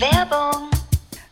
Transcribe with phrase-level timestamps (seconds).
[0.00, 0.68] Werbung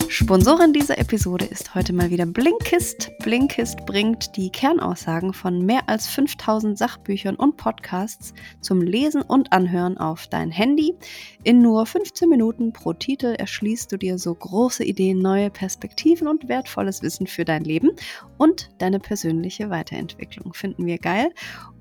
[0.08, 3.10] Sponsorin dieser Episode ist heute mal wieder Blinkist.
[3.24, 9.98] Blinkist bringt die Kernaussagen von mehr als 5000 Sachbüchern und Podcasts zum Lesen und Anhören
[9.98, 10.94] auf dein Handy.
[11.42, 16.48] In nur 15 Minuten pro Titel erschließt du dir so große Ideen, neue Perspektiven und
[16.48, 17.90] wertvolles Wissen für dein Leben
[18.38, 20.54] und deine persönliche Weiterentwicklung.
[20.54, 21.32] Finden wir geil.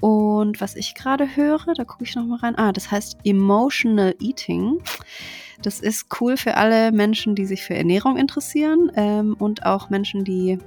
[0.03, 2.57] Und was ich gerade höre, da gucke ich nochmal rein.
[2.57, 4.81] Ah, das heißt Emotional Eating.
[5.61, 10.25] Das ist cool für alle Menschen, die sich für Ernährung interessieren ähm, und auch Menschen,
[10.25, 10.57] die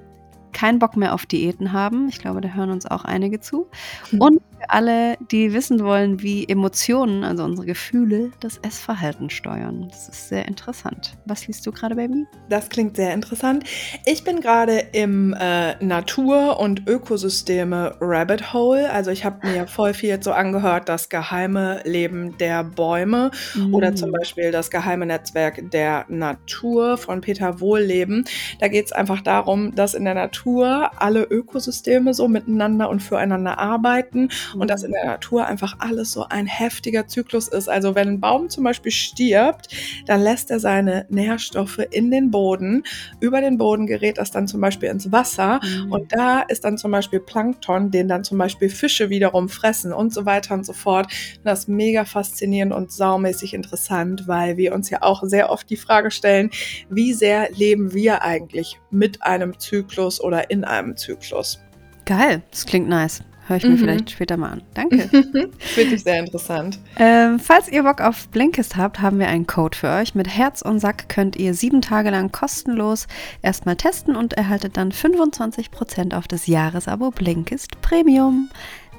[0.54, 2.08] keinen Bock mehr auf Diäten haben.
[2.08, 3.66] Ich glaube, da hören uns auch einige zu.
[4.10, 4.20] Mhm.
[4.22, 9.88] Und für alle, die wissen wollen, wie Emotionen, also unsere Gefühle, das Essverhalten steuern.
[9.88, 11.16] Das ist sehr interessant.
[11.26, 12.26] Was liest du gerade, Baby?
[12.48, 13.64] Das klingt sehr interessant.
[14.04, 18.90] Ich bin gerade im äh, Natur- und Ökosysteme Rabbit Hole.
[18.90, 23.74] Also ich habe mir voll viel jetzt so angehört, das geheime Leben der Bäume mhm.
[23.74, 28.24] oder zum Beispiel das geheime Netzwerk der Natur von Peter Wohlleben.
[28.60, 33.58] Da geht es einfach darum, dass in der Natur alle Ökosysteme so miteinander und füreinander
[33.58, 34.28] arbeiten.
[34.54, 37.68] Und dass in der Natur einfach alles so ein heftiger Zyklus ist.
[37.68, 39.68] Also wenn ein Baum zum Beispiel stirbt,
[40.06, 42.84] dann lässt er seine Nährstoffe in den Boden.
[43.20, 45.92] Über den Boden gerät das dann zum Beispiel ins Wasser mhm.
[45.92, 50.14] und da ist dann zum Beispiel Plankton, den dann zum Beispiel Fische wiederum fressen und
[50.14, 51.12] so weiter und so fort.
[51.44, 55.76] das ist mega faszinierend und saumäßig interessant, weil wir uns ja auch sehr oft die
[55.76, 56.50] Frage stellen,
[56.88, 61.58] wie sehr leben wir eigentlich mit einem Zyklus oder oder in einem Zyklus.
[62.04, 63.22] Geil, das klingt nice.
[63.46, 63.78] Höre ich mir mhm.
[63.78, 64.62] vielleicht später mal an.
[64.74, 65.08] Danke.
[65.58, 66.78] Finde ich sehr interessant.
[66.98, 70.14] Ähm, falls ihr Bock auf Blinkist habt, haben wir einen Code für euch.
[70.14, 73.06] Mit Herz und Sack könnt ihr sieben Tage lang kostenlos
[73.42, 78.50] erstmal testen und erhaltet dann 25% auf das Jahresabo Blinkist Premium.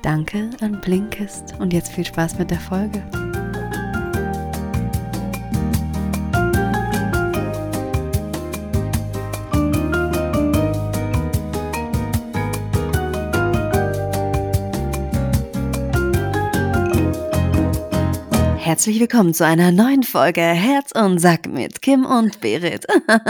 [0.02, 3.04] Danke an Blinkist und jetzt viel Spaß mit der Folge.
[18.68, 22.86] Herzlich willkommen zu einer neuen Folge Herz und Sack mit Kim und Berit.
[23.08, 23.24] Hallo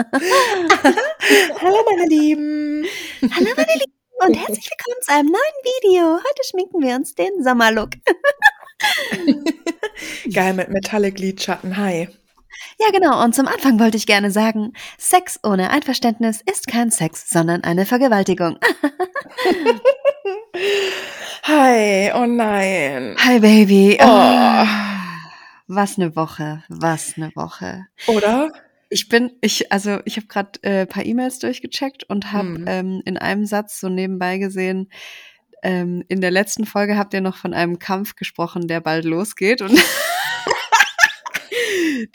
[1.92, 2.84] meine Lieben.
[3.22, 3.94] Hallo meine Lieben
[4.26, 6.16] und herzlich willkommen zu einem neuen Video.
[6.16, 7.92] Heute schminken wir uns den Sommerlook.
[10.34, 11.78] Geil mit Metallic Lidschatten.
[11.78, 12.10] Hi.
[12.80, 13.24] Ja, genau.
[13.24, 17.86] Und zum Anfang wollte ich gerne sagen, Sex ohne Einverständnis ist kein Sex, sondern eine
[17.86, 18.58] Vergewaltigung.
[21.44, 23.16] Hi, oh nein.
[23.20, 24.00] Hi, Baby.
[24.02, 24.66] Oh.
[25.68, 27.88] Was eine Woche, was eine Woche.
[28.08, 28.52] Oder?
[28.90, 32.66] Ich bin, ich, also ich habe gerade äh, paar E-Mails durchgecheckt und habe mhm.
[32.68, 34.90] ähm, in einem Satz so nebenbei gesehen,
[35.64, 39.62] ähm, in der letzten Folge habt ihr noch von einem Kampf gesprochen, der bald losgeht.
[39.62, 39.78] Und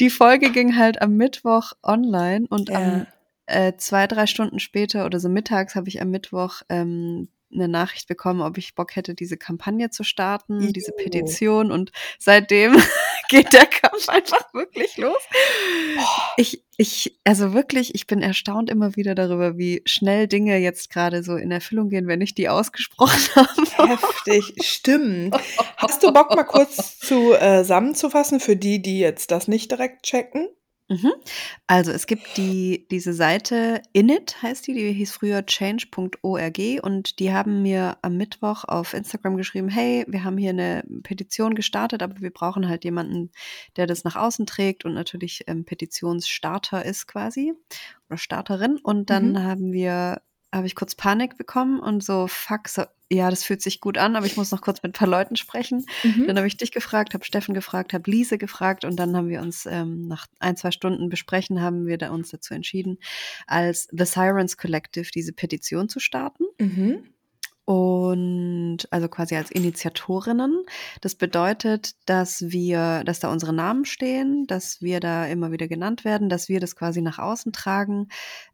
[0.00, 2.78] die Folge ging halt am Mittwoch online und ja.
[2.78, 3.06] am
[3.46, 8.08] äh, zwei, drei Stunden später oder so mittags habe ich am Mittwoch ähm, eine Nachricht
[8.08, 10.72] bekommen, ob ich Bock hätte, diese Kampagne zu starten, oh.
[10.72, 11.70] diese Petition.
[11.70, 12.76] Und seitdem
[13.28, 15.22] geht der Kampf einfach wirklich los.
[16.36, 21.22] Ich, ich, also wirklich, ich bin erstaunt immer wieder darüber, wie schnell Dinge jetzt gerade
[21.22, 23.88] so in Erfüllung gehen, wenn ich die ausgesprochen habe.
[23.88, 25.36] Heftig, stimmt.
[25.76, 30.48] Hast du Bock mal kurz zusammenzufassen für die, die jetzt das nicht direkt checken?
[30.92, 31.12] Mhm.
[31.66, 37.32] Also es gibt die, diese Seite Init, heißt die, die hieß früher change.org und die
[37.32, 42.20] haben mir am Mittwoch auf Instagram geschrieben, hey, wir haben hier eine Petition gestartet, aber
[42.20, 43.30] wir brauchen halt jemanden,
[43.76, 47.54] der das nach außen trägt und natürlich ähm, Petitionsstarter ist quasi
[48.08, 48.78] oder Starterin.
[48.82, 49.42] Und dann mhm.
[49.42, 50.20] haben wir
[50.52, 54.16] habe ich kurz Panik bekommen und so, fuck, so, ja, das fühlt sich gut an,
[54.16, 55.86] aber ich muss noch kurz mit ein paar Leuten sprechen.
[56.02, 56.26] Mhm.
[56.26, 59.40] Dann habe ich dich gefragt, habe Steffen gefragt, habe Lise gefragt und dann haben wir
[59.40, 62.98] uns ähm, nach ein, zwei Stunden besprechen, haben wir da uns dazu entschieden,
[63.46, 66.44] als The Sirens Collective diese Petition zu starten.
[66.58, 67.04] Mhm.
[67.72, 70.62] Und also quasi als Initiatorinnen.
[71.00, 76.04] Das bedeutet, dass wir, dass da unsere Namen stehen, dass wir da immer wieder genannt
[76.04, 78.08] werden, dass wir das quasi nach außen tragen.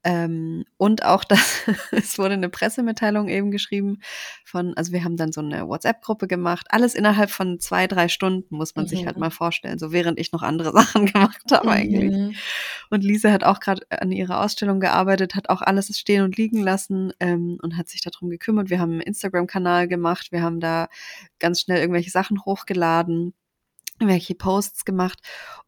[0.04, 3.98] Ähm, und auch, dass es wurde eine Pressemitteilung eben geschrieben
[4.44, 6.68] von, also wir haben dann so eine WhatsApp-Gruppe gemacht.
[6.70, 8.88] Alles innerhalb von zwei, drei Stunden, muss man mhm.
[8.88, 9.80] sich halt mal vorstellen.
[9.80, 11.72] So während ich noch andere Sachen gemacht habe mhm.
[11.72, 12.38] eigentlich.
[12.88, 16.62] Und Lisa hat auch gerade an ihrer Ausstellung gearbeitet, hat auch alles stehen und liegen
[16.62, 18.70] lassen ähm, und hat sich darum gekümmert.
[18.70, 20.32] Wir haben Instagram-Kanal gemacht.
[20.32, 20.88] Wir haben da
[21.38, 23.34] ganz schnell irgendwelche Sachen hochgeladen,
[23.98, 25.20] irgendwelche Posts gemacht.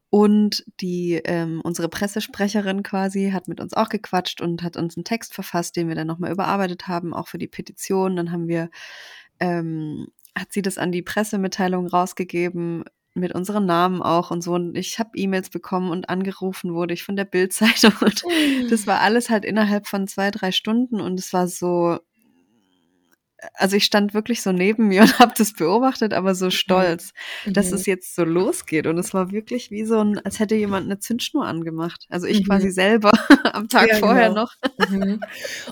[0.09, 5.05] Und die, ähm, unsere Pressesprecherin quasi hat mit uns auch gequatscht und hat uns einen
[5.05, 8.17] Text verfasst, den wir dann nochmal überarbeitet haben, auch für die Petition.
[8.17, 8.69] Dann haben wir,
[9.39, 10.07] ähm,
[10.37, 12.83] hat sie das an die Pressemitteilung rausgegeben,
[13.13, 14.53] mit unseren Namen auch und so.
[14.53, 17.93] Und ich habe E-Mails bekommen und angerufen wurde ich von der Bildzeitung.
[18.01, 18.23] Und
[18.69, 21.01] das war alles halt innerhalb von zwei, drei Stunden.
[21.01, 21.99] Und es war so,
[23.53, 27.13] also ich stand wirklich so neben mir und habe das beobachtet, aber so stolz,
[27.45, 27.53] mhm.
[27.53, 28.87] dass es jetzt so losgeht.
[28.87, 32.05] Und es war wirklich wie so ein, als hätte jemand eine Zündschnur angemacht.
[32.09, 32.45] Also ich mhm.
[32.45, 33.11] quasi selber
[33.53, 34.41] am Tag ja, vorher genau.
[34.41, 34.55] noch.
[34.89, 35.21] Mhm.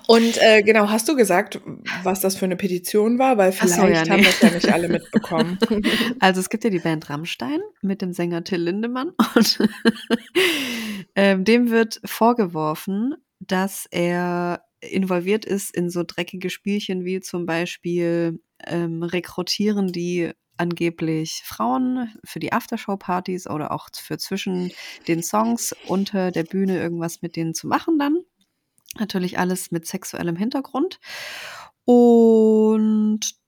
[0.08, 1.60] Und äh, genau, hast du gesagt,
[2.04, 3.38] was das für eine Petition war?
[3.38, 4.10] Weil vielleicht so, ja, nee.
[4.10, 5.58] haben das ja nicht alle mitbekommen.
[6.20, 9.60] Also es gibt ja die Band Rammstein mit dem Sänger Till Lindemann und
[11.16, 18.42] ähm, dem wird vorgeworfen, dass er involviert ist in so dreckige Spielchen wie zum Beispiel
[18.66, 24.72] ähm, rekrutieren die angeblich Frauen für die Aftershow-Partys oder auch für zwischen
[25.08, 28.18] den Songs unter der Bühne irgendwas mit denen zu machen dann.
[28.98, 31.00] Natürlich alles mit sexuellem Hintergrund.
[31.86, 33.39] Und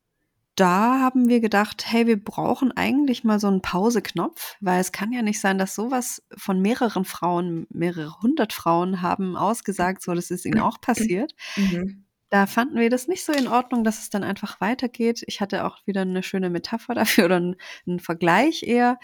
[0.61, 5.11] da haben wir gedacht, hey, wir brauchen eigentlich mal so einen Pauseknopf, weil es kann
[5.11, 10.29] ja nicht sein, dass sowas von mehreren Frauen, mehrere hundert Frauen haben ausgesagt, so das
[10.29, 11.33] ist ihnen auch passiert.
[11.55, 12.05] Mhm.
[12.31, 15.21] Da fanden wir das nicht so in Ordnung, dass es dann einfach weitergeht.
[15.27, 18.99] Ich hatte auch wieder eine schöne Metapher dafür oder einen, einen Vergleich eher.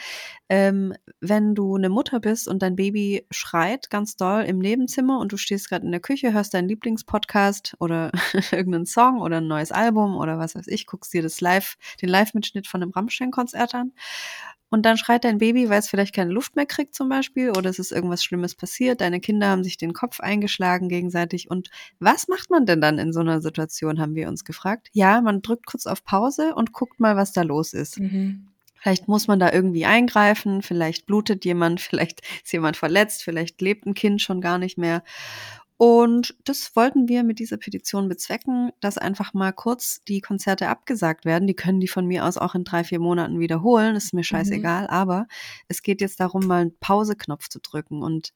[0.48, 5.34] Ähm, wenn du eine Mutter bist und dein Baby schreit ganz doll im Nebenzimmer und
[5.34, 8.12] du stehst gerade in der Küche, hörst deinen Lieblingspodcast oder
[8.52, 12.08] irgendeinen Song oder ein neues Album oder was weiß ich, guckst dir das Live, den
[12.08, 13.92] Live-Mitschnitt von einem Rammstein-Konzert an
[14.70, 17.70] und dann schreit dein Baby, weil es vielleicht keine Luft mehr kriegt zum Beispiel oder
[17.70, 19.02] es ist irgendwas Schlimmes passiert.
[19.02, 21.50] Deine Kinder haben sich den Kopf eingeschlagen gegenseitig.
[21.50, 21.70] Und
[22.00, 24.90] was macht man denn dann in so einer Situation, haben wir uns gefragt.
[24.94, 28.00] Ja, man drückt kurz auf Pause und guckt mal, was da los ist.
[28.00, 28.48] Mhm.
[28.80, 33.86] Vielleicht muss man da irgendwie eingreifen, vielleicht blutet jemand, vielleicht ist jemand verletzt, vielleicht lebt
[33.86, 35.04] ein Kind schon gar nicht mehr.
[35.78, 41.24] Und das wollten wir mit dieser Petition bezwecken, dass einfach mal kurz die Konzerte abgesagt
[41.24, 41.48] werden.
[41.48, 43.96] Die können die von mir aus auch in drei, vier Monaten wiederholen.
[43.96, 44.24] ist mir mhm.
[44.24, 44.84] scheißegal.
[44.84, 44.90] Mhm.
[44.90, 45.28] Aber
[45.68, 48.02] es geht jetzt darum, mal einen Pauseknopf zu drücken.
[48.02, 48.34] Und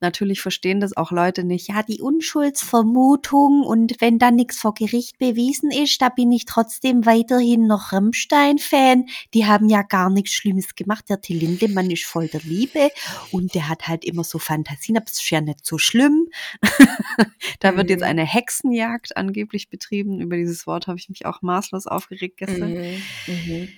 [0.00, 1.68] Natürlich verstehen das auch Leute nicht.
[1.68, 7.06] Ja, die Unschuldsvermutung und wenn da nichts vor Gericht bewiesen ist, da bin ich trotzdem
[7.06, 9.06] weiterhin noch Rammstein-Fan.
[9.32, 11.08] Die haben ja gar nichts Schlimmes gemacht.
[11.08, 12.90] Der Till Lindemann ist voll der Liebe
[13.32, 16.28] und der hat halt immer so Fantasien, aber es ist ja nicht so schlimm.
[17.60, 17.76] da mhm.
[17.78, 18.08] wird jetzt mhm.
[18.08, 20.20] eine Hexenjagd angeblich betrieben.
[20.20, 22.74] Über dieses Wort habe ich mich auch maßlos aufgeregt gestern.
[22.74, 23.02] Mhm.
[23.26, 23.68] Mhm.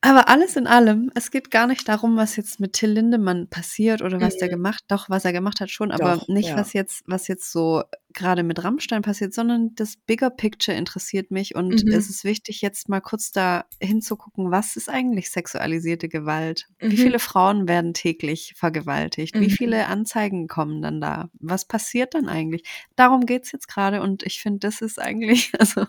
[0.00, 4.00] Aber alles in allem, es geht gar nicht darum, was jetzt mit Till Lindemann passiert
[4.00, 4.38] oder was mhm.
[4.38, 6.56] der gemacht, doch was er gemacht hat schon, aber doch, nicht ja.
[6.56, 7.82] was jetzt was jetzt so
[8.14, 11.92] gerade mit Rammstein passiert, sondern das Bigger Picture interessiert mich und mhm.
[11.92, 16.68] es ist wichtig jetzt mal kurz da hinzugucken, was ist eigentlich sexualisierte Gewalt?
[16.80, 16.90] Mhm.
[16.92, 19.34] Wie viele Frauen werden täglich vergewaltigt?
[19.34, 19.50] Wie mhm.
[19.50, 21.28] viele Anzeigen kommen dann da?
[21.40, 22.62] Was passiert dann eigentlich?
[22.94, 25.86] Darum geht's jetzt gerade und ich finde, das ist eigentlich also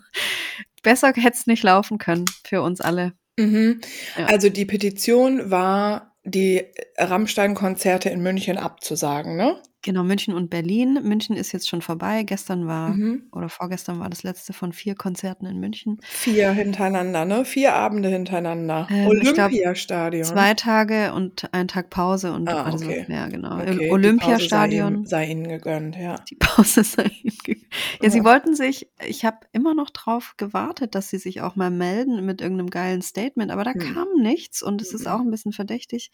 [0.81, 3.13] besser hätte es nicht laufen können für uns alle.
[3.39, 3.81] Mhm.
[4.17, 4.25] Ja.
[4.25, 6.65] Also die Petition war, die
[6.97, 9.61] Rammstein-Konzerte in München abzusagen, ne?
[9.81, 10.99] Genau, München und Berlin.
[11.03, 12.23] München ist jetzt schon vorbei.
[12.23, 13.23] Gestern war mhm.
[13.31, 15.99] oder vorgestern war das letzte von vier Konzerten in München.
[16.01, 17.45] Vier hintereinander, ne?
[17.45, 18.87] Vier Abende hintereinander.
[18.91, 20.25] Ähm, Olympiastadion.
[20.25, 23.05] Zwei Tage und ein Tag Pause und ah, also, okay.
[23.07, 23.57] ja genau.
[23.57, 23.89] Okay.
[23.89, 25.05] Olympiastadion.
[25.05, 26.15] Sei, sei, ihnen gegönnt, ja.
[26.29, 27.73] Die Pause sei ihnen gegönnt.
[28.01, 31.55] Ja, ja, sie wollten sich, ich habe immer noch drauf gewartet, dass sie sich auch
[31.55, 33.79] mal melden mit irgendeinem geilen Statement, aber da hm.
[33.79, 36.11] kam nichts und es ist auch ein bisschen verdächtig.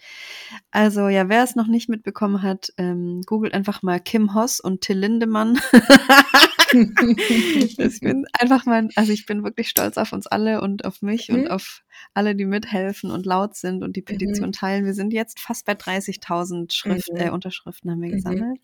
[0.69, 4.81] Also ja, wer es noch nicht mitbekommen hat, ähm, googelt einfach mal Kim Hoss und
[4.81, 5.57] Till Lindemann.
[6.73, 11.29] ich bin einfach mal, also ich bin wirklich stolz auf uns alle und auf mich
[11.29, 11.35] mhm.
[11.35, 11.83] und auf
[12.13, 14.05] alle, die mithelfen und laut sind und die mhm.
[14.05, 14.53] Petition mhm.
[14.53, 14.85] teilen.
[14.85, 17.17] Wir sind jetzt fast bei 30.000 Schrift, mhm.
[17.17, 18.15] äh, Unterschriften haben wir mhm.
[18.15, 18.59] gesammelt.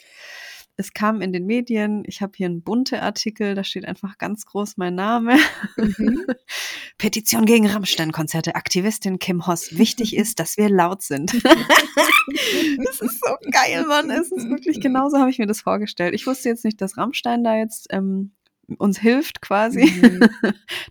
[0.81, 4.47] Es kam in den Medien, ich habe hier einen bunte Artikel, da steht einfach ganz
[4.47, 5.38] groß mein Name.
[5.77, 6.25] Mhm.
[6.97, 9.77] Petition gegen Rammstein-Konzerte, Aktivistin Kim Hoss.
[9.77, 11.33] Wichtig ist, dass wir laut sind.
[11.43, 14.09] das ist so geil, Mann.
[14.09, 16.15] Es ist wirklich genauso habe ich mir das vorgestellt.
[16.15, 18.31] Ich wusste jetzt nicht, dass Rammstein da jetzt ähm,
[18.79, 20.29] uns hilft, quasi, mhm.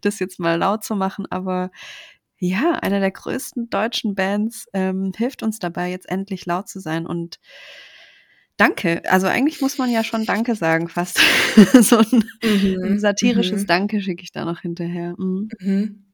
[0.03, 1.73] das jetzt mal laut zu machen, aber
[2.39, 7.07] ja, einer der größten deutschen Bands ähm, hilft uns dabei, jetzt endlich laut zu sein
[7.07, 7.41] und
[8.61, 9.03] Danke.
[9.07, 11.19] Also eigentlich muss man ja schon Danke sagen, fast.
[11.81, 12.85] so ein, mhm.
[12.85, 13.67] ein satirisches mhm.
[13.67, 15.15] Danke schicke ich da noch hinterher.
[15.17, 15.49] Mhm.
[15.61, 16.05] Mhm.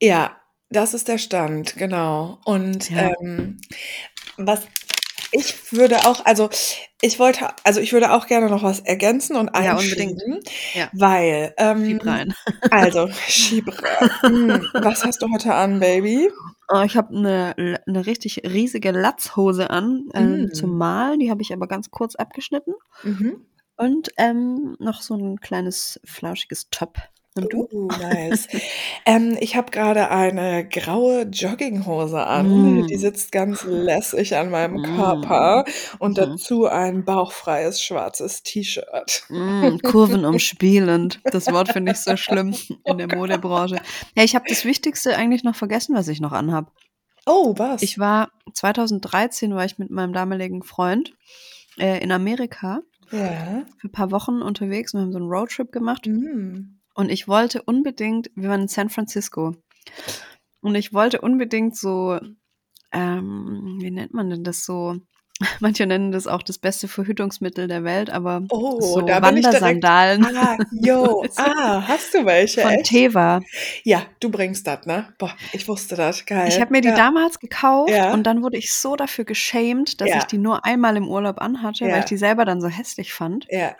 [0.00, 2.40] Ja, das ist der Stand, genau.
[2.46, 3.12] Und ja.
[3.20, 3.58] ähm,
[4.38, 4.66] was
[5.30, 6.48] ich würde auch, also
[7.02, 10.22] ich wollte, also ich würde auch gerne noch was ergänzen und Ja, unbedingt.
[10.72, 10.88] Ja.
[10.94, 12.34] weil, Schieb ähm, rein.
[12.70, 14.10] also schieb rein.
[14.22, 16.30] Hm, was hast du heute an, Baby?
[16.68, 17.54] Oh, ich habe eine
[17.86, 20.52] 'ne richtig riesige Latzhose an, ähm, Mm.
[20.52, 22.74] zum Malen, die habe ich aber ganz kurz abgeschnitten.
[23.02, 23.46] Mhm.
[23.76, 26.98] Und, ähm, noch so ein kleines flauschiges Top.
[27.36, 27.68] Und du?
[27.70, 28.48] Uh, nice.
[29.04, 32.86] Ähm, ich habe grade eine graue Jogginghose an.
[32.88, 32.98] Die Mm.
[32.98, 34.82] sitzt ganz lässig an meinem Mm.
[34.96, 35.64] Körper
[35.98, 36.14] und Mhm.
[36.14, 39.24] dazu ein bauchfreies schwarzes T-Shirt.
[39.28, 41.20] Mm, kurvenumspielend.
[41.30, 43.08] Das Wort finde ich so schlimm in der.
[43.08, 43.76] Modebranche.
[44.16, 46.70] Ja, ich habe das Wichtigste eigentlich noch vergessen, was ich noch anhabe.
[47.26, 47.82] Oh, was?
[47.82, 51.12] Ich war 2013 war ich mit meinem damaligen Freund,
[51.78, 53.64] äh, in Amerika Ja.
[53.78, 56.06] für paar Wochen unterwegs und wir haben so 'n Roadtrip gemacht.
[56.06, 56.75] Mhm.
[56.96, 59.54] Und ich wollte unbedingt wir waren in San Francisco.
[60.62, 62.18] Und ich wollte unbedingt so,
[62.92, 64.96] ähm, wie nennt man denn das so?
[65.60, 69.44] Manche nennen das auch das beste Verhütungsmittel der Welt, aber Oh, so da ich direkt
[69.44, 70.24] Wandersandalen.
[70.34, 71.22] ah, du?
[71.36, 72.86] ah, hast du welche, Von echt?
[72.86, 73.40] Teva.
[73.84, 75.12] Ja, du bringst das, ne?
[75.18, 76.24] Boah, ich wusste das.
[76.24, 76.48] Geil.
[76.48, 76.94] Ich habe mir die Ja.
[76.96, 78.14] damals gekauft Ja.
[78.14, 80.24] und dann wurde ich so dafür geschämt, dass ich Ja.
[80.24, 83.46] die nur einmal im Urlaub anhatte, weil ich die selber dann so hässlich fand.
[83.50, 83.76] Ja.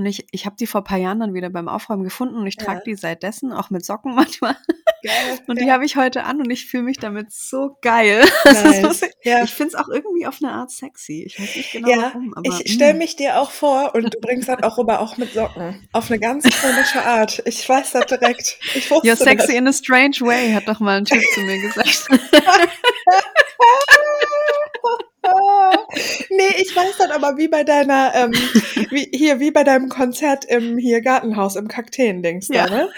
[0.00, 2.56] Und ich ich habe die vor paar Jahren dann wieder beim Aufräumen gefunden und ich
[2.56, 2.84] trage Ja.
[2.86, 4.56] die seitdessen, auch mit Socken manchmal.
[5.02, 5.74] Geil, Und die ja.
[5.74, 8.24] habe ich heute an und ich fühle mich damit so geil.
[8.82, 9.44] Muss ich ja.
[9.44, 11.24] ich finde es auch irgendwie auf 'ne Art sexy.
[11.26, 12.98] Ich weiß nicht genau warum, aber, ich stelle mm.
[12.98, 15.86] mich dir auch vor und du bringst das auch rüber, auch mit Socken.
[15.92, 17.42] Auf 'ne ganz komische Art.
[17.44, 18.58] Ich weiß das direkt.
[18.74, 19.56] Ich You're sexy das.
[19.56, 22.08] in a strange way, hat doch mal 'n Typ zu mir gesagt.
[26.30, 28.50] Ne, ich weiß das aber wie bei deiner, ähm
[28.90, 32.66] wie hier, wie bei deinem Konzert im hier Gartenhaus im Kakteen-Dings da, Ja.
[32.68, 32.92] ne?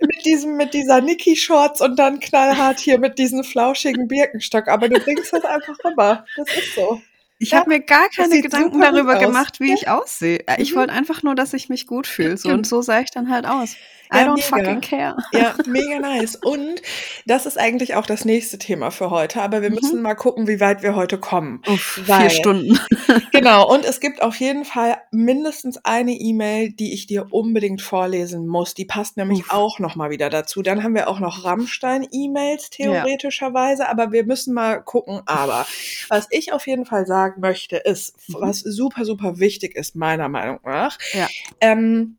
[0.00, 4.98] Mit diesem mit dieser Niki-Shorts und dann knallhart hier mit diesem flauschigen Birkenstock, aber du
[5.00, 6.26] bringst das einfach rüber.
[6.36, 7.04] Das ist so.
[7.38, 9.74] Ich Ja, habe mir gar keine Gedanken darüber gemacht, wie Ja.
[9.74, 10.40] ich aussehe.
[10.46, 10.76] Äh, ich Mhm.
[10.76, 13.46] wollte einfach nur, dass ich mich gut fühle, so und so sah ich dann halt
[13.46, 13.78] aus.
[14.12, 14.42] I Ja, don't mega.
[14.46, 15.16] fucking care.
[15.32, 16.34] Ja, mega nice.
[16.36, 16.82] Und
[17.26, 19.74] das ist eigentlich auch das nächste Thema für heute, aber wir Mhm.
[19.76, 21.62] müssen mal gucken, wie weit wir heute kommen.
[21.66, 22.78] Uff, 4 Weil Stunden.
[23.32, 28.46] genau, und es gibt auf jeden Fall mindestens eine E-Mail, die ich dir unbedingt vorlesen
[28.46, 28.74] muss.
[28.74, 29.52] Die passt nämlich Uff.
[29.52, 30.62] auch noch mal wieder dazu.
[30.62, 32.92] Dann haben wir auch noch Rammstein-E-Mails Ja.
[33.02, 35.20] theoretischerweise, aber wir müssen mal gucken.
[35.26, 35.66] Aber
[36.08, 38.34] was ich auf jeden Fall sagen möchte, ist, Mhm.
[38.40, 41.28] was super, super wichtig ist, meiner Meinung nach, Ja.
[41.60, 42.16] ähm,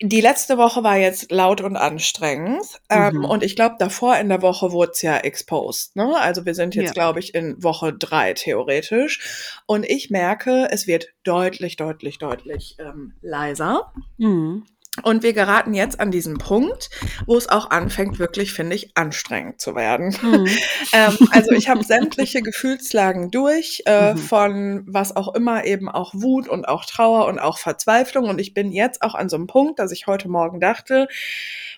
[0.00, 2.62] die letzte Woche war jetzt laut und anstrengend.
[2.90, 3.24] Ähm, Mhm.
[3.24, 5.96] und ich glaube, davor in der Woche wurde es ja exposed.
[5.96, 6.16] Ne?
[6.18, 6.92] Also wir sind jetzt, Ja.
[6.92, 9.60] glaube ich, in Woche drei theoretisch.
[9.66, 13.92] Und ich merke, es wird deutlich, deutlich, deutlich ähm, leiser.
[14.16, 14.64] Mhm.
[15.02, 16.90] Und wir geraten jetzt an diesen Punkt,
[17.26, 20.16] wo es auch anfängt, wirklich, finde ich, anstrengend zu werden.
[20.22, 20.46] Mhm.
[20.92, 24.18] ähm, also ich habe sämtliche Gefühlslagen durch, äh, Mhm.
[24.18, 28.28] von was auch immer, eben auch Wut und auch Trauer und auch Verzweiflung.
[28.28, 31.08] Und ich bin jetzt auch an so einem Punkt, dass ich heute Morgen dachte,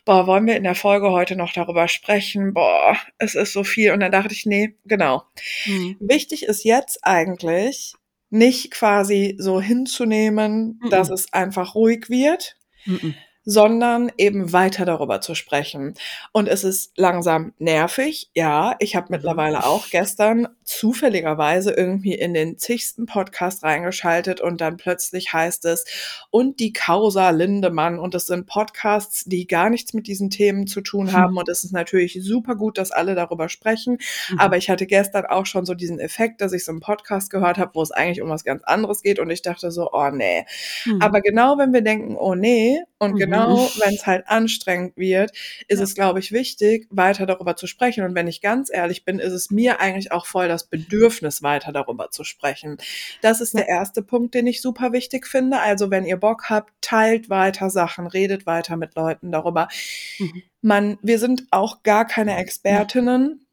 [0.05, 2.55] boah, wollen wir in der Folge heute noch darüber sprechen?
[2.55, 3.93] Boah, es ist so viel.
[3.93, 5.25] Und dann dachte ich, nee, genau.
[5.67, 5.97] Mhm.
[6.00, 7.95] Wichtig ist jetzt eigentlich,
[8.33, 12.57] nicht quasi so hinzunehmen, dass es einfach ruhig wird,
[12.87, 13.15] Mhm.
[13.44, 15.94] Sondern eben weiter darüber zu sprechen.
[16.32, 18.30] Und es ist langsam nervig.
[18.35, 19.16] Ja, ich habe Mhm.
[19.16, 25.85] mittlerweile auch gestern zufälligerweise irgendwie in den zigsten Podcast reingeschaltet und dann plötzlich heißt es,
[26.30, 27.99] und die Causa Lindemann.
[27.99, 31.32] Und es sind Podcasts, die gar nichts mit diesen Themen zu tun haben.
[31.32, 31.38] Mhm.
[31.38, 33.99] Und es ist natürlich super gut, dass alle darüber sprechen.
[34.30, 34.38] Mhm.
[34.38, 37.59] Aber ich hatte gestern auch schon so diesen Effekt, dass ich so einen Podcast gehört
[37.59, 39.18] habe, wo es eigentlich um was ganz anderes geht.
[39.18, 40.44] Und ich dachte so, oh nee.
[40.85, 41.02] Mhm.
[41.02, 43.16] Aber genau wenn wir denken, oh nee, und Mhm.
[43.19, 45.33] genau wenn es halt anstrengend wird,
[45.69, 45.85] ist Ja.
[45.85, 48.04] es, glaube ich, wichtig, weiter darüber zu sprechen.
[48.04, 51.73] Und wenn ich ganz ehrlich bin, ist es mir eigentlich auch voll das Bedürfnis, weiter
[51.73, 52.76] darüber zu sprechen.
[53.23, 53.61] Das ist Ja.
[53.61, 55.61] der erste Punkt, den ich super wichtig finde.
[55.61, 59.69] Also wenn ihr Bock habt, teilt weiter Sachen, redet weiter mit Leuten darüber.
[60.19, 60.42] Mhm.
[60.62, 63.47] Man, wir sind auch gar keine Expertinnen.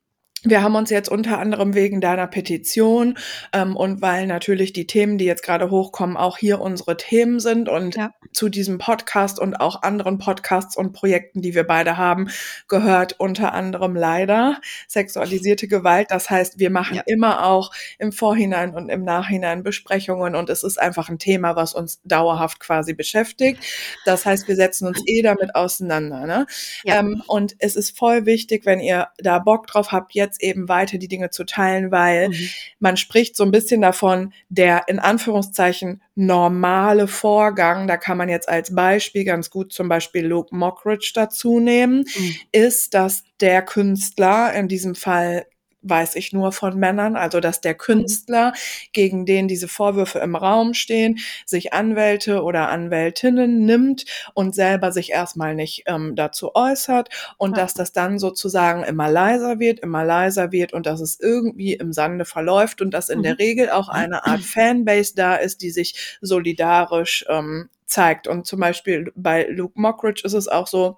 [0.50, 3.18] Wir haben uns jetzt unter anderem wegen deiner Petition
[3.51, 7.68] ähm, und weil natürlich die Themen, die jetzt gerade hochkommen, auch hier unsere Themen sind
[7.68, 8.13] und Ja.
[8.32, 12.30] zu diesem Podcast und auch anderen Podcasts und Projekten, die wir beide haben,
[12.70, 16.12] gehört unter anderem leider sexualisierte Gewalt.
[16.12, 17.04] Das heißt, wir machen Ja.
[17.08, 21.74] immer auch im Vorhinein und im Nachhinein Besprechungen und es ist einfach ein Thema, was
[21.74, 23.62] uns dauerhaft quasi beschäftigt.
[24.06, 26.25] Das heißt, wir setzen uns eh damit auseinander.
[26.25, 26.46] Ne?
[26.86, 27.00] Ja.
[27.00, 30.98] Ähm, und es ist voll wichtig, wenn ihr da Bock drauf habt, jetzt eben weiter
[30.98, 32.50] die Dinge zu teilen, weil Mhm.
[32.79, 38.50] man spricht so ein bisschen davon, der in Anführungszeichen normale Vorgang, da kann man jetzt
[38.50, 42.36] als Beispiel ganz gut zum Beispiel Luke Mockridge dazu nehmen, Mhm.
[42.51, 45.46] ist, dass der Künstler, in diesem Fall
[45.89, 48.53] weiß ich nur von Männern, also dass der Künstler,
[48.94, 55.12] gegen den diese Vorwürfe im Raum stehen, sich Anwälte oder Anwältinnen nimmt und selber sich
[55.12, 57.63] erstmal nicht ähm, dazu äußert und Ja.
[57.63, 61.94] dass das dann sozusagen immer leiser wird, immer leiser wird und dass es irgendwie im
[61.94, 63.24] Sande verläuft und dass in Mhm.
[63.24, 68.27] der Regel auch eine Art Fanbase da ist, die sich solidarisch ähm, zeigt.
[68.27, 70.98] Und zum Beispiel bei Luke Mockridge ist es auch so,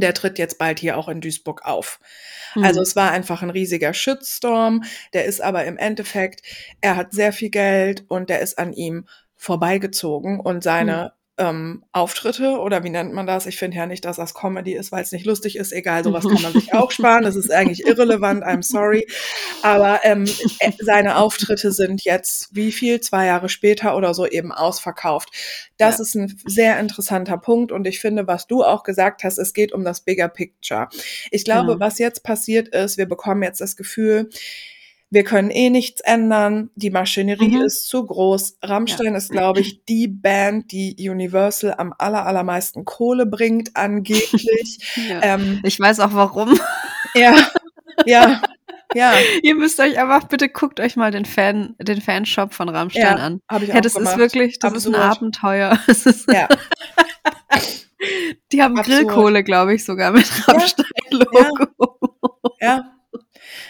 [0.00, 2.00] der tritt jetzt bald hier auch in Duisburg auf.
[2.62, 2.82] Also Mhm.
[2.82, 6.42] es war einfach ein riesiger Shitstorm, der ist aber im Endeffekt
[6.80, 11.12] er hat sehr viel Geld und der ist an ihm vorbeigezogen und Mhm.
[11.38, 13.46] Ähm, Auftritte oder wie nennt man das?
[13.46, 15.72] Ich finde ja nicht, dass das Comedy ist, weil's nicht lustig ist.
[15.72, 17.24] Egal, so was kann man sich auch sparen.
[17.24, 19.06] Das ist eigentlich irrelevant, I'm sorry.
[19.62, 20.24] Aber, ähm,
[20.60, 23.00] äh, seine Auftritte sind jetzt wie viel?
[23.00, 25.30] 2 Jahre später oder so eben ausverkauft.
[25.76, 26.02] Das Ja.
[26.04, 29.72] ist 'n sehr interessanter Punkt und ich finde, was du auch gesagt hast, es geht
[29.72, 30.88] um das Bigger Picture.
[31.30, 31.80] Ich glaube, Genau.
[31.80, 34.30] was jetzt passiert ist, wir bekommen jetzt das Gefühl,
[35.10, 36.70] wir können eh nichts ändern.
[36.74, 37.62] Die Maschinerie Mhm.
[37.62, 38.58] ist zu groß.
[38.62, 44.78] Rammstein ist, glaube ich, die Band, die Universal am aller allermeisten Kohle bringt angeblich.
[45.08, 45.20] Ja.
[45.22, 46.58] Ähm Ich weiß auch warum.
[47.14, 47.34] Ja,
[48.04, 48.42] ja,
[48.94, 49.14] ja.
[49.42, 53.14] Ihr müsst euch einfach bitte guckt euch mal den Fan den Fanshop von Rammstein Ja,
[53.14, 53.40] an.
[53.50, 54.12] habe ich auch das gemacht.
[54.14, 55.16] ist wirklich das ist 'n Absurd.
[55.16, 55.78] Abenteuer.
[55.88, 56.48] Ist Ja.
[58.52, 58.98] Die haben Absurd.
[58.98, 61.66] Grillkohle, glaube ich, sogar mit Ja, Rammstein-Logo.
[62.60, 62.95] Ja.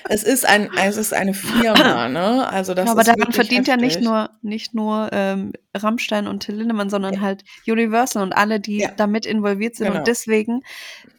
[0.09, 2.49] Es ist ein es ist eine Firma, ne?
[2.49, 4.05] Also, das Ja, aber daran verdient ja nicht heftig.
[4.09, 8.91] nur nicht nur, ähm, Rammstein und Till Lindemann, sondern halt Universal und alle, die Ja.
[8.97, 9.89] damit involviert sind.
[9.89, 9.99] Genau.
[9.99, 10.63] Und deswegen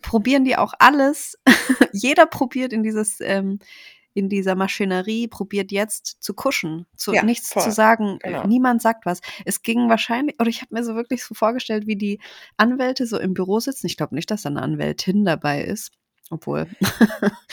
[0.01, 1.37] probieren die auch alles.
[1.93, 3.59] Jeder probiert in dieses ähm,
[4.13, 7.61] in dieser Maschinerie probiert jetzt zu kuschen, zu Ja, nichts voll.
[7.61, 8.17] zu sagen.
[8.23, 8.47] Genau.
[8.47, 9.21] Niemand sagt was.
[9.45, 12.19] Es ging wahrscheinlich oder ich habe mir so wirklich so vorgestellt, wie die
[12.57, 13.85] Anwälte so im Büro sitzen.
[13.85, 15.91] Ich glaube nicht, dass da 'ne Anwältin dabei ist,
[16.31, 16.67] obwohl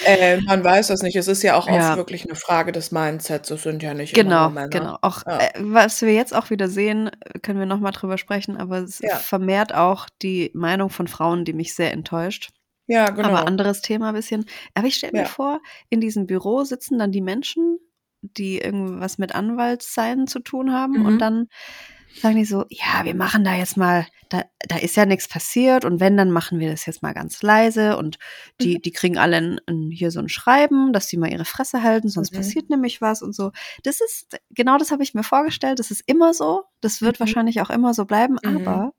[0.04, 1.16] Äh, man weiß das nicht.
[1.16, 1.96] Es ist ja auch oft Ja.
[1.96, 3.50] wirklich 'ne Frage des Mindsets.
[3.50, 4.68] Es sind ja nicht immer Genau, nur Männer.
[4.68, 4.98] genau.
[5.02, 5.38] Auch, Ja.
[5.40, 7.10] äh, was wir jetzt auch wieder sehen,
[7.42, 9.16] können wir noch mal drüber sprechen, aber es Ja.
[9.16, 12.50] vermehrt auch die Meinung von Frauen, die mich sehr enttäuscht.
[12.86, 13.28] Ja, genau.
[13.30, 14.44] Aber anderes Thema bisschen.
[14.74, 17.78] Aber ich stelle mir vor, in diesem Büro sitzen dann die Menschen,
[18.22, 21.06] die irgendwas mit Anwaltssein zu tun haben Mhm.
[21.06, 21.48] und dann
[22.16, 25.84] sagen die so: „Ja, wir machen da jetzt mal da da ist ja nix passiert
[25.84, 28.18] und wenn, dann machen wir das jetzt mal ganz leise und
[28.62, 28.80] die Mhm.
[28.80, 32.08] die kriegen alle 'n 'n hier so 'n Schreiben, dass sie mal ihre Fresse halten,
[32.08, 32.30] sonst Mhm.
[32.32, 33.52] passiert nämlich was“ und so.
[33.82, 35.78] Das ist genau das habe ich mir vorgestellt.
[35.78, 36.64] Das ist immer so.
[36.80, 37.34] Das wird Mhm.
[37.34, 38.44] wahrscheinlich auch immer so bleiben, Mhm.
[38.44, 38.92] aber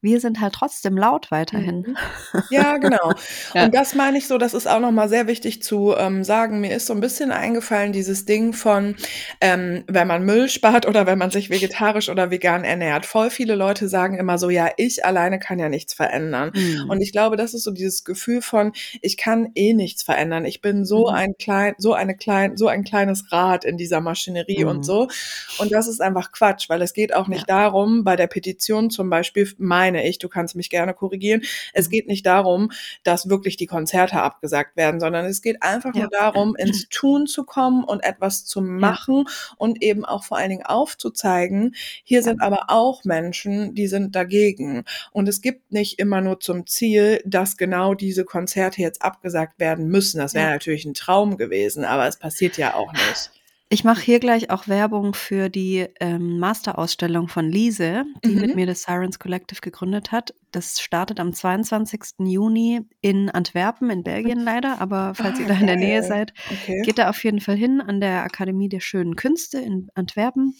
[0.00, 1.86] wir sind halt trotzdem laut weiterhin.
[1.86, 1.94] Mhm.
[2.52, 3.14] Ja, genau.
[3.54, 3.66] Ja.
[3.66, 6.60] Und das meine ich so, das ist auch noch mal sehr wichtig zu, ähm, sagen.
[6.60, 8.96] Mir ist so 'n bisschen eingefallen, dieses Ding von,
[9.40, 13.06] ähm, wenn man Müll spart oder wenn man sich vegetarisch oder vegan ernährt.
[13.06, 16.88] Voll viele Leute sagen immer so: „Ja, ich alleine kann ja nichts verändern.“ Mhm.
[16.88, 20.44] Und ich glaube, das ist so dieses Gefühl von: „Ich kann eh nichts verändern.
[20.44, 21.14] Ich bin so Mhm.
[21.14, 24.84] ein klein so eine klein so ein kleines Rad in dieser Maschinerie und Mhm.
[24.84, 25.08] so.“
[25.56, 29.10] Und das ist einfach Quatsch, weil es geht auch nicht darum bei der Petition zum
[29.10, 31.42] Beispiel, meine ich, du kannst mich gerne korrigieren,
[31.74, 31.90] es Mhm.
[31.92, 32.70] geht nicht darum,
[33.04, 36.02] dass wirklich die Konzerte abgesagt werden, sondern es geht einfach Ja.
[36.02, 39.24] nur darum, ins Tun zu kommen und etwas zu machen
[39.56, 42.24] und eben auch vor allen Dingen aufzuzeigen, hier Ja.
[42.24, 44.84] sind aber auch Menschen, die sind dagegen.
[45.12, 49.88] Und es gibt nicht immer nur zum Ziel, dass genau diese Konzerte jetzt abgesagt werden
[49.88, 50.18] müssen.
[50.18, 50.52] Das wäre Ja.
[50.52, 53.30] natürlich 'n Traum gewesen, aber es passiert ja auch nicht.
[53.72, 58.56] Ich mache hier gleich auch Werbung für die, ähm, Masterausstellung von Liese, die mit Mhm.
[58.56, 60.34] mir das Sirens Collective gegründet hat.
[60.50, 62.26] Das startet am 22.
[62.26, 66.34] Juni in Antwerpen in Belgien leider, aber falls Ah, ihr da in der Nähe seid,
[66.48, 66.82] Okay.
[66.82, 67.80] geht da auf jeden Fall hin.
[67.80, 70.52] An der Akademie der Schönen Künste in Antwerpen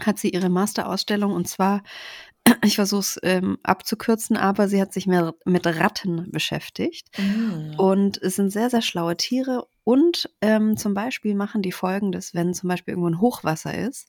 [0.00, 1.82] hat sie ihre Masterausstellung und zwar
[2.64, 7.08] ich versuche es, ähm, abzukürzen, aber sie hat sich mehr mit Ratten beschäftigt.
[7.18, 7.72] Mhm.
[7.78, 12.54] Und es sind sehr, sehr schlaue Tiere und, ähm, zum Beispiel machen die Folgendes, wenn
[12.54, 14.08] zum Beispiel irgendwo 'n Hochwasser ist,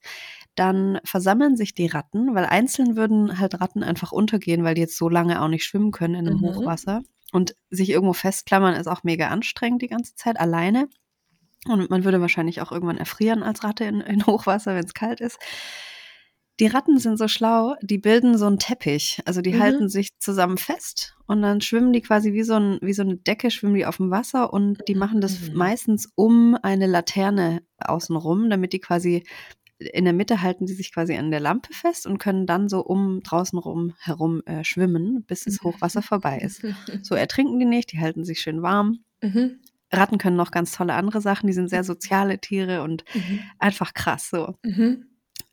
[0.56, 4.98] dann versammeln sich die Ratten, weil einzeln würden halt Ratten einfach untergehen, weil die jetzt
[4.98, 6.42] so lange auch nicht schwimmen können in 'nem Mhm.
[6.42, 7.02] Hochwasser.
[7.34, 10.88] Und sich irgendwo festklammern ist auch mega anstrengend die ganze Zeit alleine.
[11.68, 15.40] Und man würde wahrscheinlich auch irgendwann erfrieren als Ratte in in Hochwasser, wenn's kalt ist.
[16.60, 19.22] Die Ratten sind so schlau, die bilden so 'n Teppich.
[19.26, 19.60] Also, die Mhm.
[19.60, 23.18] halten sich zusammen fest und dann schwimmen die quasi wie so 'n wie so 'ne
[23.18, 25.54] Decke schwimmen die aufm Wasser und die machen das Mhm.
[25.54, 29.24] meistens um eine Laterne außen rum, damit die quasi
[29.80, 32.82] in der Mitte halten die sich quasi an der Lampe fest und können dann so
[32.84, 36.64] um draußen rum herum, äh, schwimmen, bis das Hochwasser vorbei ist.
[37.02, 39.00] So ertrinken die nicht, die halten sich schön warm.
[39.24, 39.60] Mhm.
[39.94, 43.52] Ratten können noch ganz tolle andere Sachen, die sind sehr soziale Tiere und Mhm.
[43.60, 44.56] einfach krass so.
[44.66, 45.08] Mhm.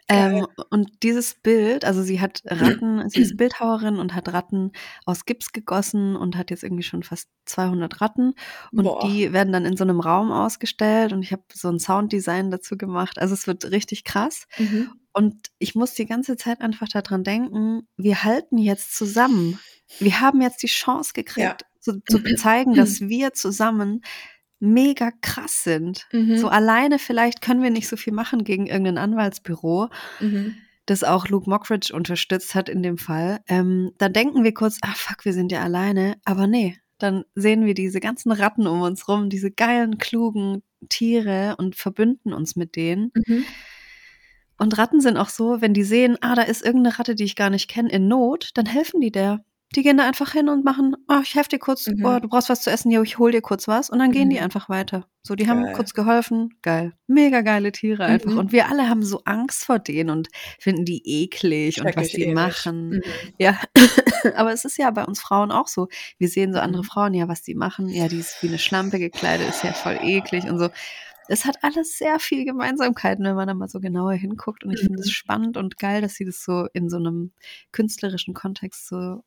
[0.08, 4.72] Ähm, und dieses Bild also, sie hat Ratten sie ist Bildhauerin und hat Ratten
[5.06, 8.34] aus Gips gegossen und hat jetzt irgendwie schon fast 200 Ratten
[8.74, 9.02] und Boah.
[9.02, 12.76] die werden dann in so 'nem Raum ausgestellt und ich habe so 'n Sounddesign dazu
[12.76, 13.18] gemacht.
[13.18, 14.46] Also, es wird richtig krass.
[14.58, 14.94] Mhm.
[15.12, 19.60] Und ich muss die ganze Zeit einfach da dran denken, wir halten jetzt zusammen.
[20.00, 21.54] Wir haben jetzt die Chance Ja.
[21.54, 24.02] gekriegt, zu zu zeigen, dass wir zusammen
[24.64, 26.06] mega krass sind.
[26.34, 26.52] So Mhm.
[26.52, 29.88] alleine vielleicht können wir nicht so viel machen gegen irgend 'nen Anwaltsbüro,
[30.20, 30.68] Mhm.
[30.86, 33.40] das auch Luke Mockridge unterstützt hat in dem Fall.
[33.48, 37.64] Ähm, da denken wir kurz: „Ah fuck, wir sind ja alleine.“ Aber ne, dann sehen
[37.66, 42.76] wir diese ganzen Ratten um uns rum, diese geilen, klugen Tiere und verbünden uns mit
[42.76, 43.12] denen.
[43.14, 43.46] Mhm.
[44.58, 47.34] Und Ratten sind auch so, wenn die sehen, ah, da ist irgendeine Ratte, die ich
[47.36, 49.44] gar nicht kenne, in Not, dann helfen die der.
[49.74, 52.04] Die gehen da einfach hin und machen, oh, ich helfe dir kurz, Mhm.
[52.04, 53.90] oh, du brauchst was zu essen, ja, ich hol dir kurz was.
[53.90, 54.42] Und dann gehen die Mhm.
[54.44, 55.06] einfach weiter.
[55.22, 55.72] So, die haben Geil.
[55.74, 56.50] kurz geholfen.
[56.62, 56.92] Geil.
[57.06, 58.30] Mega geile Tiere einfach.
[58.32, 58.38] Mhm.
[58.38, 62.08] Und wir alle haben so Angst vor denen und finden die eklig und Check was
[62.08, 62.34] die nicht.
[62.34, 62.90] machen.
[62.90, 63.02] Mhm.
[63.38, 63.58] Ja,
[64.36, 65.88] aber es ist ja bei uns Frauen auch so.
[66.18, 66.86] Wir sehen so andere Mhm.
[66.86, 67.88] Frauen, ja, was die machen.
[67.88, 70.68] Ja, die ist wie eine Schlampe gekleidet, ist ja voll eklig und so.
[71.26, 74.62] Es hat alles sehr viel Gemeinsamkeiten, wenn man da mal so genauer hinguckt.
[74.62, 75.10] Und ich finde es Mhm.
[75.10, 77.32] spannend und geil, dass sie das so in so einem
[77.72, 79.24] künstlerischen Kontext so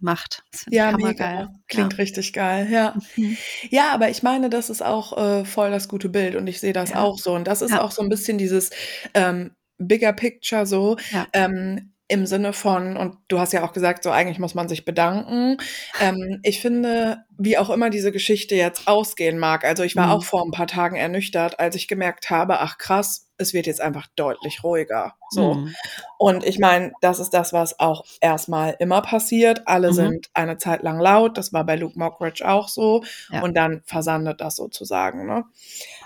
[0.00, 0.42] macht.
[0.70, 1.48] Ja, mega.
[1.68, 2.94] Klingt richtig geil, ja.
[3.16, 3.36] Mhm.
[3.70, 6.72] Ja, aber ich meine, das ist auch äh, voll das gute Bild und ich sehe
[6.72, 7.02] das Ja.
[7.02, 7.34] auch so.
[7.34, 7.82] Und das ist Ja.
[7.82, 8.70] auch so ein bisschen dieses
[9.14, 10.96] ähm, Bigger Picture so.
[11.10, 11.26] Ja.
[11.32, 14.84] Ähm, im Sinne von, und du hast ja auch gesagt, so eigentlich muss man sich
[14.84, 15.56] bedanken.
[16.00, 20.12] Ähm, ich finde, wie auch immer diese Geschichte jetzt ausgehen mag, also ich war Mhm.
[20.12, 23.82] auch vor ein paar Tagen ernüchtert, als ich gemerkt habe, ach krass, es wird jetzt
[23.82, 25.14] einfach deutlich ruhiger.
[25.30, 25.54] So.
[25.54, 25.74] Mhm.
[26.16, 29.62] Und ich meine, das ist das, was auch erstmal immer passiert.
[29.68, 29.94] Alle Mhm.
[29.94, 31.36] sind eine Zeit lang laut.
[31.36, 33.04] Das war bei Luke Mockridge auch so.
[33.30, 33.42] Ja.
[33.42, 35.26] Und dann versandet das sozusagen.
[35.26, 35.44] Ne?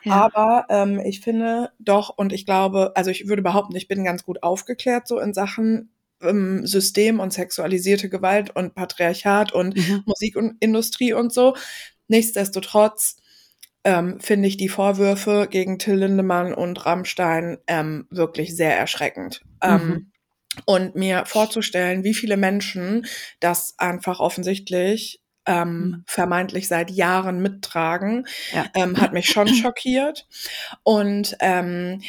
[0.02, 0.14] Ja.
[0.14, 4.24] Aber ähm, ich finde doch, und ich glaube, also ich würde behaupten, ich bin ganz
[4.24, 10.02] gut aufgeklärt so in Sachen ähm, System und sexualisierte Gewalt und Patriarchat und Mhm.
[10.06, 11.56] Musikindustrie und so.
[12.08, 13.16] Nichtsdestotrotz
[13.84, 19.40] ähm, finde ich die Vorwürfe gegen Till Lindemann und Rammstein ähm, wirklich sehr erschreckend.
[19.62, 20.12] Ähm, Mhm.
[20.66, 23.06] und mir vorzustellen, wie viele Menschen
[23.38, 26.04] das einfach offensichtlich ähm, Mhm.
[26.06, 28.66] vermeintlich seit Jahren mittragen, Ja.
[28.74, 30.26] ähm, hat mich schon schockiert.
[30.82, 32.02] Und ähm,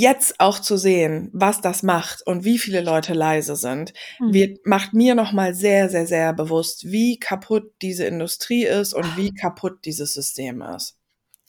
[0.00, 4.32] jetzt auch zu sehen, was das macht und wie viele Leute leise sind, Mhm.
[4.34, 9.32] wird, macht mir nochmal sehr, sehr, sehr bewusst, wie kaputt diese Industrie ist und wie
[9.32, 10.96] kaputt dieses System ist.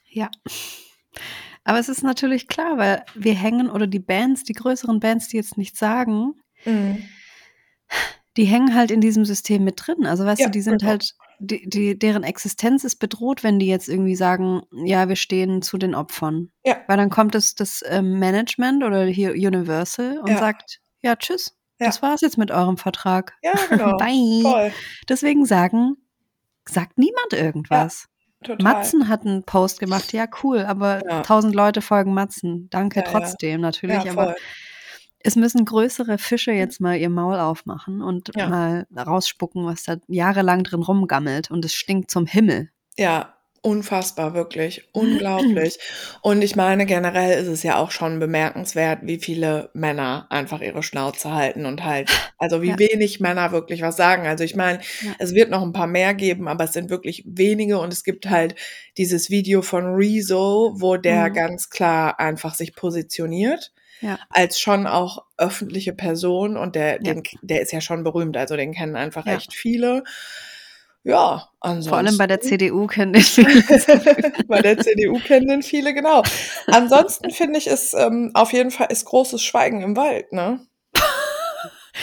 [0.07, 0.29] Ja.
[1.63, 5.37] Aber es ist natürlich klar, weil wir hängen oder die Bands, die größeren Bands, die
[5.37, 6.33] jetzt nichts sagen,
[6.65, 7.03] Mhm.
[8.37, 10.05] die hängen halt in diesem System mit drin.
[10.05, 10.91] Also weißt Ja, du, die sind genau.
[10.91, 15.61] halt, die, die, deren Existenz ist bedroht, wenn die jetzt irgendwie sagen, ja, wir stehen
[15.61, 16.51] zu den Opfern.
[16.65, 16.77] Ja.
[16.87, 20.37] Weil dann kommt das, das ähm, Management oder hier Universal und Ja.
[20.37, 21.57] sagt, ja, tschüss.
[21.79, 21.87] Ja.
[21.87, 23.33] Das war's jetzt mit eurem Vertrag.
[23.43, 23.97] Ja, genau.
[23.97, 24.41] Bye.
[24.41, 24.71] Voll.
[25.09, 25.97] Deswegen sagen,
[26.67, 28.07] sagt niemand irgendwas.
[28.43, 28.63] Total.
[28.63, 32.67] Matzen hat einen Post gemacht, ja, cool, aber tausend Leute folgen Matzen.
[32.69, 34.35] Danke trotzdem, natürlich, aber.
[35.25, 38.47] Es müssen größere Fische jetzt mal ihr Maul aufmachen und Ja.
[38.47, 42.69] mal rausspucken, was da jahrelang drin rumgammelt und es stinkt zum Himmel.
[42.97, 44.87] Ja, unfassbar, wirklich.
[44.93, 45.79] Unglaublich.
[46.21, 50.83] Und ich meine, generell ist es ja auch schon bemerkenswert, wie viele Männer einfach ihre
[50.83, 52.79] Schnauze halten und halt, also wie Ja.
[52.79, 54.27] wenig Männer wirklich was sagen.
[54.27, 55.15] Also ich meine, Ja.
[55.19, 58.29] es wird noch ein paar mehr geben, aber es sind wirklich wenige und es gibt
[58.29, 58.55] halt
[58.97, 61.33] dieses Video von Rezo, wo der Mhm.
[61.33, 63.71] ganz klar einfach sich positioniert.
[64.01, 64.19] Ja.
[64.29, 67.13] Als schon auch öffentliche Person und der, Ja.
[67.13, 69.35] den, der ist ja schon berühmt, also den kennen einfach Ja.
[69.35, 70.03] echt viele.
[71.03, 71.89] Ja, ansonsten.
[71.89, 73.47] Vor allem bei der CDU kennen ich viele.
[74.47, 76.23] Bei der CDU kennen den viele, genau.
[76.67, 80.65] Ansonsten finde ich, ist ähm, auf jeden Fall ist großes Schweigen im Wald, ne?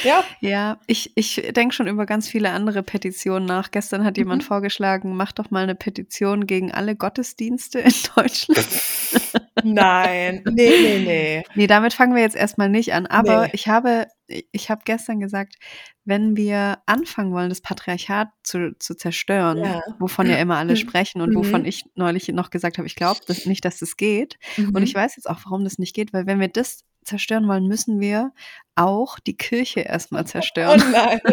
[0.02, 3.70] Ja, Ja, ich, ich denke schon über ganz viele andere Petitionen nach.
[3.70, 4.46] Gestern hat jemand Mhm.
[4.46, 8.66] vorgeschlagen, mach doch mal eine Petition gegen alle Gottesdienste in Deutschland.
[9.62, 11.42] nein, nee, nee, nee.
[11.54, 13.06] Nee, damit fangen wir jetzt erstmal nicht an.
[13.06, 13.50] Aber Nee.
[13.52, 15.56] ich habe, ich habe gestern gesagt,
[16.04, 19.80] wenn wir anfangen wollen, das Patriarchat zu, zu zerstören, Ja.
[19.98, 20.76] wovon ja immer alle Mhm.
[20.76, 21.66] sprechen und wovon Mhm.
[21.68, 24.38] ich neulich noch gesagt habe, ich glaube das nicht, dass das geht.
[24.58, 24.82] Und Mhm.
[24.82, 28.00] ich weiß jetzt auch, warum das nicht geht, weil wenn wir das zerstören wollen, müssen
[28.00, 28.32] wir
[28.74, 30.82] auch die Kirche erstmal Oh zerstören.
[30.92, 31.20] nein.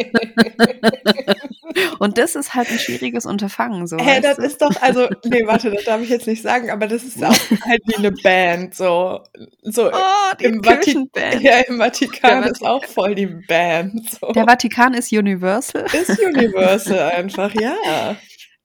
[1.99, 3.88] Und das ist halt ein schwieriges Unterfangen.
[3.88, 4.43] So, Hä, weißt das du?
[4.43, 7.32] ist doch, also, nee, warte, das darf ich jetzt nicht sagen, aber das ist auch
[7.65, 9.21] halt wie eine Band, so,
[9.62, 11.41] so Oh, die im, Kirchenband.
[11.41, 14.10] ja, im Vatikan Der ist auch voll die Band.
[14.19, 14.32] So.
[14.32, 15.86] Der Vatikan ist Universal.
[15.93, 18.15] ist Universal einfach, ja.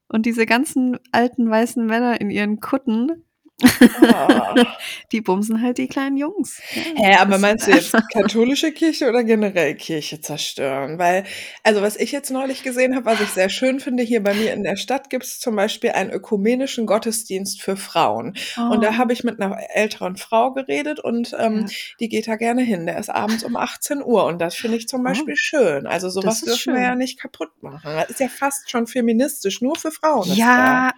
[0.08, 3.24] Und diese ganzen alten weißen Männer in ihren Kutten,
[3.62, 3.66] Oh.
[5.12, 6.60] die bumsen halt die kleinen Jungs.
[6.74, 10.98] Ja, Hä, aber meinst du jetzt katholische Kirche oder generell Kirche zerstören?
[10.98, 11.24] Weil,
[11.62, 14.52] also was ich jetzt neulich gesehen habe, was ich sehr schön finde, hier bei mir
[14.52, 18.36] in der Stadt gibt es zum Beispiel einen ökumenischen Gottesdienst für Frauen.
[18.70, 18.96] Und da Oh.
[18.98, 21.74] habe ich mit einer älteren Frau geredet und ähm, Ja.
[22.00, 22.86] die geht da gerne hin.
[22.86, 25.86] Der ist abends um 18 Uhr und das finde ich zum Beispiel schön.
[25.86, 26.98] Also sowas dürfen wir ja schön.
[26.98, 27.80] nicht kaputt machen.
[27.84, 30.28] Das ist ja fast schon feministisch, nur für Frauen.
[30.34, 30.92] Ja,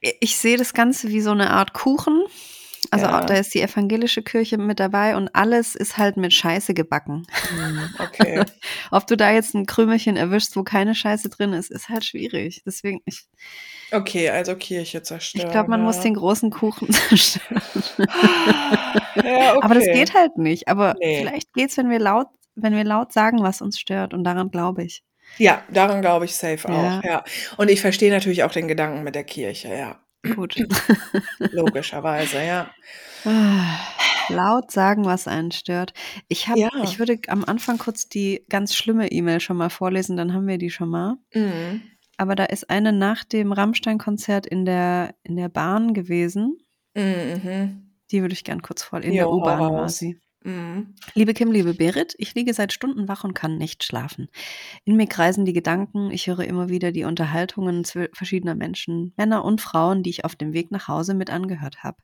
[0.00, 2.22] ich sehe das Ganze wie so eine Art Kuchen.
[2.90, 3.20] Also Ja.
[3.20, 7.26] auch, da ist die evangelische Kirche mit dabei und alles ist halt mit Scheiße gebacken.
[7.54, 8.42] Mhm, okay.
[8.90, 12.62] Ob du da jetzt ein Krümelchen erwischst, wo keine Scheiße drin ist, ist halt schwierig.
[12.64, 13.26] Deswegen, ich,
[13.92, 15.46] Okay, also Kirche zerstören.
[15.46, 16.02] ich glaube, man muss ja.
[16.04, 17.60] den großen Kuchen zerstören.
[19.16, 19.58] Ja, okay.
[19.62, 20.68] Aber das geht halt nicht.
[20.68, 21.18] Aber Nee.
[21.20, 24.14] vielleicht geht's, wenn wir laut, wenn wir laut sagen, was uns stört.
[24.14, 25.02] Und daran glaube ich.
[25.38, 27.24] Ja, daran glaube ich safe auch, ja.
[27.56, 30.00] Und ich verstehe natürlich auch den Gedanken mit der Kirche, ja.
[30.34, 30.56] Gut.
[31.38, 32.70] Logischerweise, ja.
[33.24, 33.78] Ah,
[34.28, 35.92] Laut sagen, was einen stört.
[36.28, 36.70] Ich habe, Ja.
[36.84, 40.58] ich würde am Anfang kurz die ganz schlimme E-Mail schon mal vorlesen, dann haben wir
[40.58, 41.16] die schon mal.
[41.34, 41.82] Mhm.
[42.16, 46.58] Aber da ist eine nach dem Rammstein-Konzert in der, in der Bahn gewesen.
[46.94, 47.90] Mhm.
[48.10, 49.98] Die würde ich gern kurz vor, in Jo, der hau U-Bahn war raus.
[49.98, 50.20] sie.
[50.42, 50.94] Mhm.
[51.14, 54.28] Liebe Kim, liebe Berit, ich liege seit Stunden wach und kann nicht schlafen.
[54.84, 59.60] In mir kreisen die Gedanken, ich höre immer wieder die Unterhaltungen verschiedener Menschen, Männer und
[59.60, 61.98] Frauen, die ich auf dem Weg nach Hause mit angehört habe.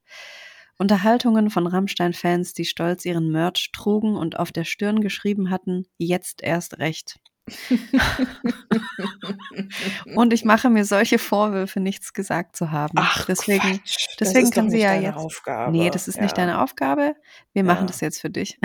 [0.78, 6.42] Unterhaltungen von Rammstein-Fans, die stolz ihren Merch trugen und auf der Stirn geschrieben hatten, jetzt
[6.42, 7.18] erst recht.
[10.14, 12.94] Und ich mache mir solche Vorwürfe, nichts gesagt zu haben.
[12.96, 14.06] Ach, deswegen, Quatsch.
[14.18, 15.16] Das deswegen kann sie nicht ja deine jetzt.
[15.16, 15.72] Aufgabe.
[15.72, 16.44] Nee, das ist nicht ja.
[16.44, 17.14] deine Aufgabe.
[17.52, 17.86] Wir machen Ja.
[17.86, 18.58] das jetzt für dich.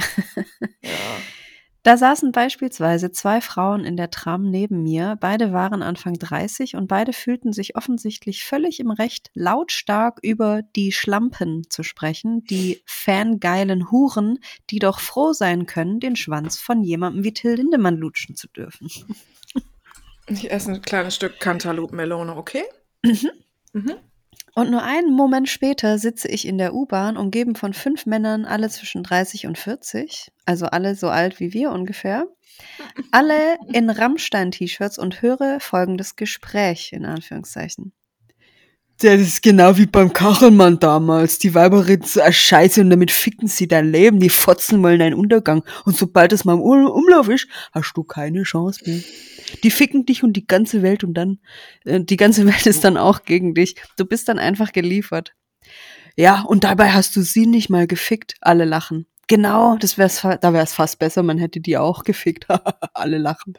[0.81, 0.89] Ja.
[1.83, 5.17] Da saßen beispielsweise zwei Frauen in der Tram neben mir.
[5.19, 10.91] Beide waren Anfang 30 und beide fühlten sich offensichtlich völlig im Recht, lautstark über die
[10.91, 14.37] Schlampen zu sprechen, die fangeilen Huren,
[14.69, 18.87] die doch froh sein können, den Schwanz von jemandem wie Till Lindemann lutschen zu dürfen.
[20.27, 22.63] Ich esse ein kleines Stück Cantaloupe-Melone, okay?
[23.03, 23.31] Mhm.
[23.73, 23.95] Mhm.
[24.53, 28.69] Und nur einen Moment später sitze ich in der U-Bahn, umgeben von fünf Männern, alle
[28.69, 32.27] zwischen 30 und 40, also alle so alt wie wir ungefähr,
[33.11, 37.93] alle in Rammstein-T-Shirts und höre folgendes Gespräch, in Anführungszeichen.
[39.01, 41.39] Das ist genau wie beim Kachelmann damals.
[41.39, 44.19] Die Weiber reden so eine Scheiße und damit ficken sie dein Leben.
[44.19, 45.63] Die fotzen wollen deinen Untergang.
[45.85, 49.01] Und sobald es mal im Um- Umlauf ist, hast du keine Chance mehr.
[49.63, 51.39] Die ficken dich und die ganze Welt und dann,
[51.85, 53.75] Äh, Die ganze Welt ist dann auch gegen dich.
[53.97, 55.33] Du bist dann einfach geliefert.
[56.17, 58.35] ja, und dabei hast du sie nicht mal gefickt.
[58.41, 59.07] Alle lachen.
[59.27, 62.47] Genau, das wär's, da wär's fast besser, man hätte die auch gefickt.
[62.93, 63.53] Alle lachen.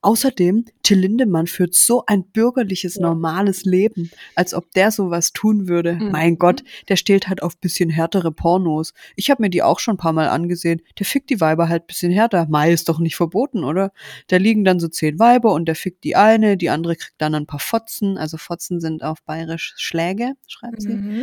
[0.00, 3.02] Außerdem, Till Lindemann führt so ein bürgerliches, Ja.
[3.02, 5.94] normales Leben, als ob der sowas tun würde.
[5.94, 6.10] Mhm.
[6.12, 8.94] Mein Gott, der steht halt auf bisschen härtere Pornos.
[9.16, 10.82] Ich habe mir die auch schon ein paar Mal angesehen.
[11.00, 12.46] Der fickt die Weiber halt bisschen härter.
[12.48, 13.90] Mai ist doch nicht verboten, oder?
[14.28, 17.34] Da liegen dann so zehn Weiber und der fickt die eine, die andere kriegt dann
[17.34, 18.18] ein paar Fotzen.
[18.18, 20.94] Also Fotzen sind auf bayerisch Schläge, schreibt sie.
[20.94, 21.22] Mhm.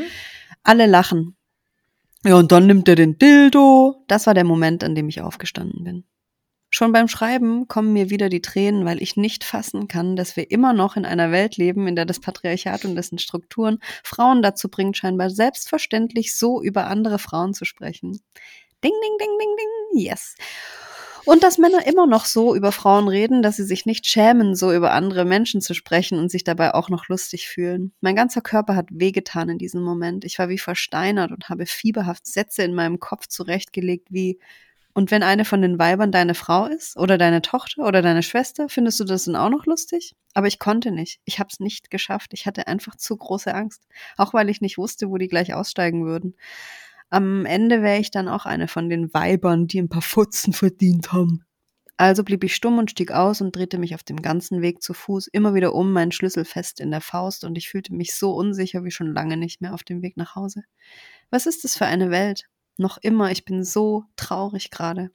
[0.64, 1.38] Alle lachen.
[2.26, 4.04] Ja, und dann nimmt er den Dildo.
[4.08, 6.04] Das war der Moment, an dem ich aufgestanden bin.
[6.78, 10.52] Schon beim Schreiben kommen mir wieder die Tränen, weil ich nicht fassen kann, dass wir
[10.52, 14.68] immer noch in einer Welt leben, in der das Patriarchat und dessen Strukturen Frauen dazu
[14.68, 18.12] bringt, scheinbar selbstverständlich so über andere Frauen zu sprechen.
[18.84, 20.36] Ding, ding, ding, ding, ding, yes.
[21.24, 24.74] Und dass Männer immer noch so über Frauen reden, dass sie sich nicht schämen, so
[24.74, 27.94] über andere Menschen zu sprechen und sich dabei auch noch lustig fühlen.
[28.02, 30.26] Mein ganzer Körper hat wehgetan in diesem Moment.
[30.26, 34.40] Ich war wie versteinert und habe fieberhaft Sätze in meinem Kopf zurechtgelegt wie
[34.96, 38.70] und wenn eine von den Weibern deine Frau ist oder deine Tochter oder deine Schwester,
[38.70, 40.16] findest du das dann auch noch lustig?
[40.34, 41.20] Aber ich konnte nicht.
[41.26, 42.32] Ich habe es nicht geschafft.
[42.34, 43.86] Ich hatte einfach zu große Angst.
[44.16, 46.38] Auch weil ich nicht wusste, wo die gleich aussteigen würden.
[47.10, 51.12] Am Ende wäre ich dann auch eine von den Weibern, die ein paar Futzen verdient
[51.12, 51.44] haben.
[51.98, 54.94] Also blieb ich stumm und stieg aus und drehte mich auf dem ganzen Weg zu
[54.94, 58.34] Fuß immer wieder um, meinen Schlüssel fest in der Faust, und ich fühlte mich so
[58.34, 60.64] unsicher wie schon lange nicht mehr auf dem Weg nach Hause.
[61.30, 62.48] Was ist das für eine Welt?
[62.78, 65.12] Noch immer, ich bin so traurig gerade.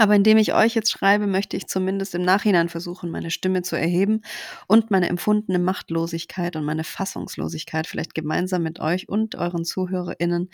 [0.00, 3.76] Aber indem ich euch jetzt schreibe, möchte ich zumindest im Nachhinein versuchen, meine Stimme zu
[3.76, 4.20] erheben
[4.68, 10.50] und meine empfundene Machtlosigkeit und meine Fassungslosigkeit vielleicht gemeinsam mit euch und euren ZuhörerInnen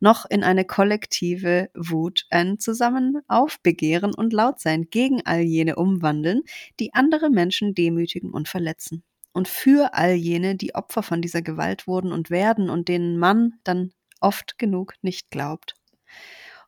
[0.00, 6.42] noch in eine kollektive Wut, ein Zusammen aufbegehren und laut sein gegen all jene umwandeln,
[6.78, 9.02] die andere Menschen demütigen und verletzen.
[9.32, 13.54] Und für all jene, die Opfer von dieser Gewalt wurden und werden und denen man
[13.64, 15.74] dann oft genug nicht glaubt.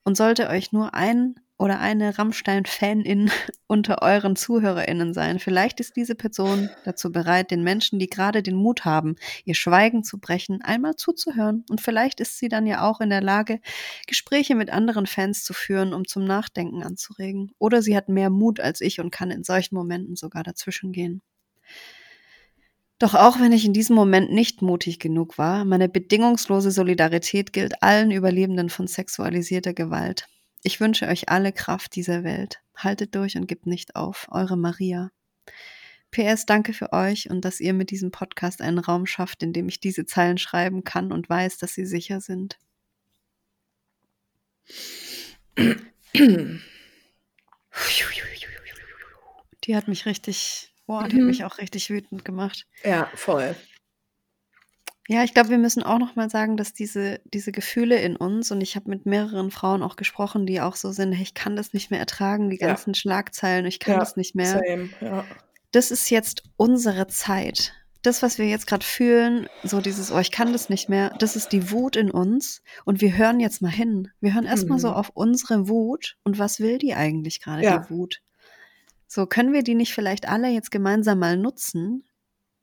[0.05, 3.31] Und sollte euch nur ein oder eine Rammstein-Fanin
[3.67, 8.57] unter euren ZuhörerInnen sein, vielleicht ist diese Person dazu bereit, den Menschen, die gerade den
[8.57, 11.65] Mut haben, ihr Schweigen zu brechen, einmal zuzuhören.
[11.71, 13.61] Und vielleicht ist sie dann ja auch in der Lage,
[14.07, 17.53] Gespräche mit anderen Fans zu führen, um zum Nachdenken anzuregen.
[17.59, 21.23] Oder sie hat mehr Mut als ich und kann in solchen Momenten sogar dazwischen gehen.
[22.99, 27.83] Doch auch wenn ich in diesem Moment nicht mutig genug war, meine bedingungslose Solidarität gilt
[27.83, 30.29] allen Überlebenden von sexualisierter Gewalt.
[30.63, 32.61] Ich wünsche euch alle Kraft dieser Welt.
[32.77, 34.29] Haltet durch und gebt nicht auf.
[34.31, 35.11] Eure Maria.
[36.13, 39.69] PS, danke für euch und dass ihr mit diesem Podcast einen Raum schafft, in dem
[39.69, 42.59] ich diese Zeilen schreiben kann und weiß, dass sie sicher sind.
[49.65, 51.29] Die hat mich richtig boah, die hat Mhm.
[51.29, 52.67] mich auch richtig wütend gemacht.
[52.85, 53.57] Ja, voll.
[55.09, 58.51] Ja, ich glaube, wir müssen auch noch mal sagen, dass diese diese Gefühle in uns
[58.51, 61.57] und ich habe mit mehreren Frauen auch gesprochen, die auch so sind: „Hey, ich kann
[61.57, 62.77] das nicht mehr ertragen, die Ja.
[62.77, 65.29] ganzen Schlagzeilen, ich kann Ja, das nicht mehr.“ same, ja.
[65.73, 67.75] Das ist jetzt unsere Zeit.
[68.03, 71.37] Das, was wir jetzt grad fühlen, so dieses: „Oh, ich kann das nicht mehr“, das
[71.37, 74.11] ist die Wut in uns und wir hören jetzt mal hin.
[74.21, 74.95] Wir hören erst mal so Mhm.
[74.95, 77.67] auf unsere Wut und was will die eigentlich grade, Ja.
[77.67, 78.21] die Wut?
[79.15, 82.03] So, können wir die nicht vielleicht alle jetzt gemeinsam mal nutzen?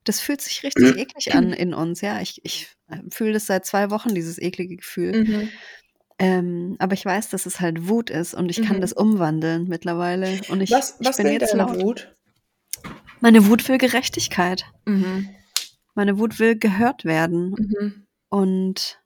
[0.03, 2.19] Das fühlt sich richtig eklig an in uns, ja.
[2.19, 5.23] Ich ich, äh, fühle das seit 2 Wochen, dieses eklige Gefühl.
[5.23, 5.49] Mhm.
[6.19, 8.81] Ähm, aber ich weiß, dass es halt Wut ist und ich kann Mhm.
[8.81, 11.81] das umwandeln mittlerweile und ich Was ich was bin will jetzt deine laut.
[11.81, 12.15] Wut?
[13.21, 14.65] Meine Wut will Gerechtigkeit.
[14.85, 15.29] Mhm.
[15.95, 18.07] Meine Wut will gehört werden Mhm.
[18.27, 19.00] und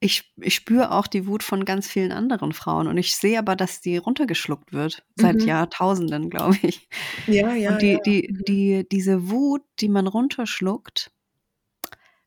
[0.00, 3.54] ich ich spüre auch die Wut von ganz vielen anderen Frauen und ich sehe aber,
[3.56, 5.46] dass die runtergeschluckt wird seit Mhm.
[5.46, 6.88] Jahrtausenden, glaube ich.
[7.26, 7.98] Ja, ja, Und die ja.
[8.04, 8.44] die Mhm.
[8.48, 11.10] die diese Wut, die man runterschluckt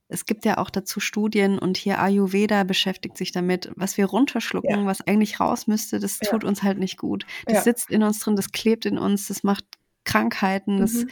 [0.10, 4.82] es gibt ja auch dazu Studien und hier Ayurveda beschäftigt sich damit, was wir runterschlucken,
[4.82, 4.86] Ja.
[4.86, 6.30] was eigentlich raus müsste, das Ja.
[6.30, 7.26] tut uns halt nicht gut.
[7.46, 9.66] Das sitzt in uns drin, das klebt in uns, das macht
[10.06, 11.10] Krankheiten, das Mhm.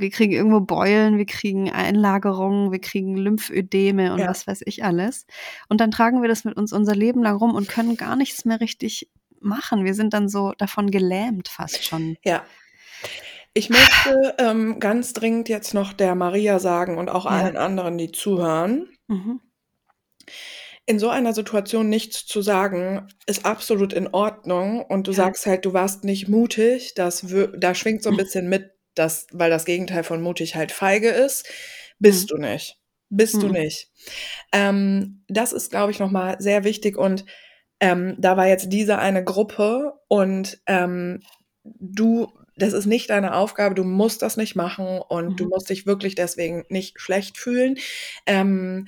[0.00, 4.28] wir kriegen irgendwo Beulen, wir kriegen Einlagerungen, wir kriegen Lymphödeme und Ja.
[4.28, 5.26] was weiß ich alles.
[5.68, 8.44] Und dann tragen wir das mit uns unser Leben lang rum und können gar nichts
[8.44, 9.10] mehr richtig
[9.40, 9.84] machen.
[9.84, 12.16] Wir sind dann so davon gelähmt fast schon.
[12.24, 12.42] Ja.
[13.52, 17.32] Ich möchte, ähm, ganz dringend jetzt noch der Maria sagen und auch Ja.
[17.32, 19.40] allen anderen, die zuhören Mhm.
[20.86, 25.24] In so einer Situation nichts zu sagen, ist absolut in Ordnung und du Ja.
[25.24, 26.94] sagst halt, du warst nicht mutig.
[26.94, 27.24] Das
[27.58, 31.48] da schwingt so 'n bisschen mit, dass weil das Gegenteil von mutig halt feige ist.
[32.00, 32.32] Bist Mhm.
[32.32, 32.78] du nicht.
[33.10, 33.50] Bist du Mhm.
[33.50, 33.90] nicht.
[34.52, 37.24] Ähm, das ist, glaube ich, noch mal sehr wichtig und,
[37.80, 41.22] ähm, da war jetzt diese eine Gruppe und, ähm,
[41.64, 45.50] du das ist nicht deine Aufgabe, du musst das nicht machen und du Mhm.
[45.50, 47.78] musst dich wirklich deswegen nicht schlecht fühlen.
[48.26, 48.86] Ähm,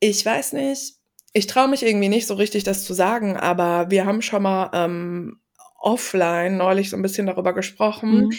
[0.00, 0.97] ich weiß nicht,
[1.32, 4.70] ich traue mich irgendwie nicht so richtig, das zu sagen, aber wir haben schon mal,
[4.74, 5.40] ähm,
[5.80, 8.38] offline neulich so 'n bisschen darüber gesprochen Mhm.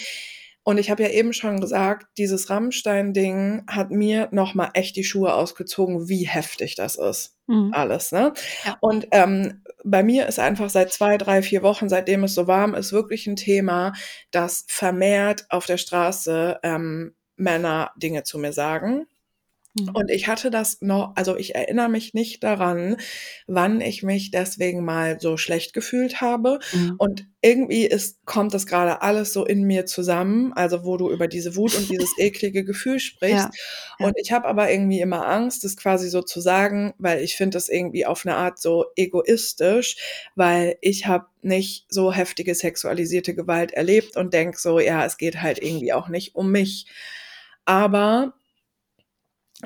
[0.64, 5.04] und ich habe ja eben schon gesagt, dieses Rammstein-Ding hat mir noch mal echt die
[5.06, 7.74] Schuhe ausgezogen, wie heftig das ist Mhm.
[7.74, 8.34] alles, ne?
[8.66, 8.82] Ja.
[8.82, 12.76] Und, ähm, bei mir ist einfach seit 2, 3, 4 Wochen, seitdem es so warm
[12.76, 13.94] ist, wirklich 'n Thema,
[14.32, 19.06] dass vermehrt auf der Straße, ähm, Männer Dinge zu mir sagen.
[19.88, 19.90] Mhm.
[19.96, 22.98] Und ich hatte das no also, ich erinnere mich nicht daran,
[23.48, 26.60] wann ich mich deswegen mal so schlecht gefühlt habe.
[26.74, 26.96] Mhm.
[26.98, 31.28] Und irgendwie ist kommt das grade alles so in mir zusammen, also, wo du über
[31.28, 33.50] diese Wut und dieses eklige Gefühl sprichst.
[34.00, 34.06] Ja.
[34.08, 37.56] Und ich habe aber irgendwie immer Angst, das quasi so zu sagen, weil ich finde
[37.56, 39.98] das irgendwie auf 'ne Art so egoistisch,
[40.36, 45.42] weil ich habe nicht so heftige sexualisierte Gewalt erlebt und denke so: „Ja, es geht
[45.42, 46.88] halt irgendwie auch nicht um mich.“
[47.66, 48.34] Aber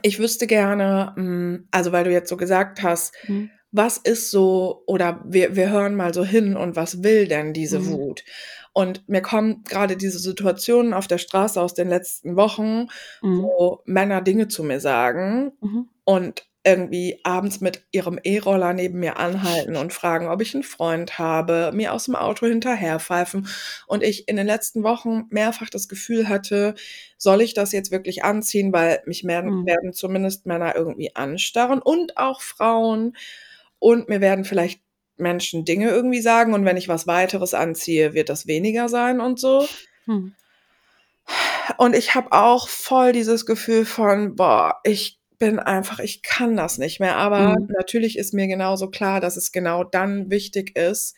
[0.02, 3.50] ich wüsste gerne, hm also, weil du jetzt so gesagt hast, Mhm.
[3.72, 7.80] was ist so oder wir wir hören mal so hin und was will denn diese
[7.80, 7.92] Mhm.
[7.92, 8.24] Wut?
[8.74, 12.88] Und mir kommen grade diese Situationen auf der Straße aus den letzten Wochen,
[13.22, 13.44] Mhm.
[13.44, 15.90] wo Männer Dinge zu mir sagen Mhm.
[16.06, 21.20] und irgendwie abends mit ihrem E-Roller neben mir anhalten und fragen, ob ich 'n Freund
[21.20, 23.48] habe, mir aus'm Auto hinterherpfeifen
[23.88, 26.76] und ich in den letzten Wochen mehrfach das Gefühl hatte:
[27.18, 29.66] „Soll ich das jetzt wirklich anziehen?“ Weil mich werden Mhm.
[29.66, 33.16] werden zumindest Männer irgendwie anstarren und auch Frauen
[33.80, 34.82] und mir werden vielleicht
[35.18, 39.40] Menschen Dinge irgendwie sagen und wenn ich was Weiteres anziehe, wird das weniger sein und
[39.40, 39.68] so.
[40.08, 40.34] Mhm.
[41.78, 46.78] Und ich habe auch voll dieses Gefühl von: „Boah, ich bin einfach ich kann das
[46.78, 47.68] nicht mehr.“ Aber Mhm.
[47.78, 51.16] natürlich ist mir genauso klar, dass es genau dann wichtig ist,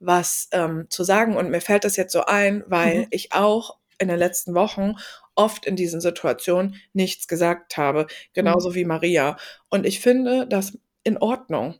[0.00, 1.36] was, ähm, zu sagen.
[1.36, 3.08] Und mir fällt das jetzt so ein, weil Mhm.
[3.10, 4.94] ich auch in den letzten Wochen
[5.34, 8.06] oft in diesen Situationen nichts gesagt habe,
[8.40, 8.54] Mhm.
[8.54, 9.36] genauso wie Maria.
[9.70, 11.76] Und ich finde das in Ordnung.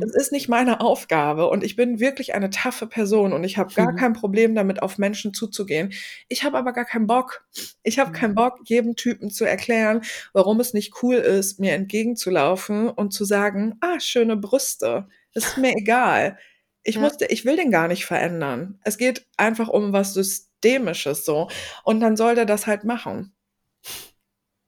[0.00, 0.14] Es Mhm.
[0.14, 3.92] ist nicht meine Aufgabe und ich bin wirklich eine taffe Person und ich habe gar
[3.92, 3.94] Mhm.
[3.94, 5.92] kein Problem damit, auf Menschen zuzugehen.
[6.28, 7.46] Ich habe aber gar keinen Bock.
[7.84, 8.36] Ich habe keinen Mhm.
[8.36, 13.76] Bock, jedem Typen zu erklären, warum es nicht cool ist, mir entgegenzulaufen und zu sagen:
[13.80, 16.38] „Ah, schöne Brüste.“ Ist mir egal.
[16.82, 17.00] Ich Ja.
[17.00, 18.78] muss d ich will den gar nicht verändern.
[18.84, 21.48] Es geht einfach um was Systemisches so
[21.84, 23.33] und dann soll der das halt machen.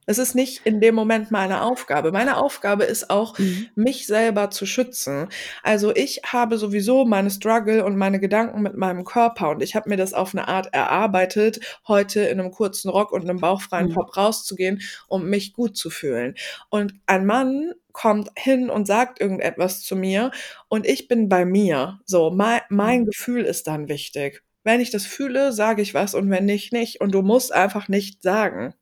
[0.08, 2.12] Es ist nicht in dem Moment meine Aufgabe.
[2.12, 3.68] Meine Aufgabe ist auch, Mhm.
[3.74, 5.28] mich selber zu schützen.
[5.64, 9.88] Also ich habe sowieso meine Struggle und meine Gedanken mit meinem Körper und ich habe
[9.90, 13.94] mir das auf eine Art erarbeitet, heute in einem kurzen Rock und einem bauchfreien Mhm.
[13.94, 16.34] Top rauszugehen, um mich gut zu fühlen.
[16.70, 20.30] Und ein Mann kommt hin und sagt irgendetwas zu mir
[20.68, 21.98] und ich bin bei mir.
[22.04, 23.06] So, mein, mein Mhm.
[23.06, 24.42] Gefühl ist dann wichtig.
[24.64, 27.00] Wenn ich das fühle, sage ich was und wenn nicht, nicht.
[27.00, 28.74] Und du musst einfach nicht sagen.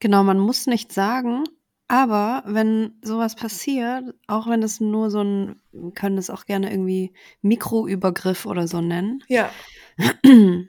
[0.00, 1.44] Genau, man muss nichts sagen,
[1.88, 6.70] aber wenn sowas passiert, auch wenn es nur so ein wir können das auch gerne
[6.70, 9.22] irgendwie Mikroübergriff oder so nennen.
[9.28, 9.50] Ja.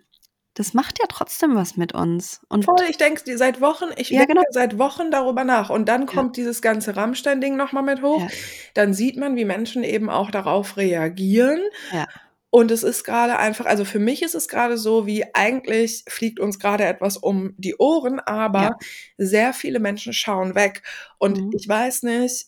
[0.54, 2.42] Das macht ja trotzdem was mit uns.
[2.50, 4.46] Und Voll, ich denke seit Wochen, ich Ja, denke genau.
[4.50, 5.70] seit Wochen darüber nach.
[5.70, 6.08] Und dann Ja.
[6.08, 8.22] kommt dieses ganze Rammstein-Ding noch mal mit hoch.
[8.22, 8.28] Ja.
[8.74, 11.62] Dann sieht man, wie Menschen eben auch darauf reagieren.
[11.94, 12.08] Ja.
[12.54, 16.40] Und es ist gerade einfach, also für mich ist es gerade so, wie eigentlich fliegt
[16.40, 18.78] uns gerade etwas um die Ohren, aber Ja.
[19.18, 20.82] sehr viele Menschen schauen weg.
[21.20, 21.52] Und Mhm.
[21.52, 22.48] ich weiß nicht,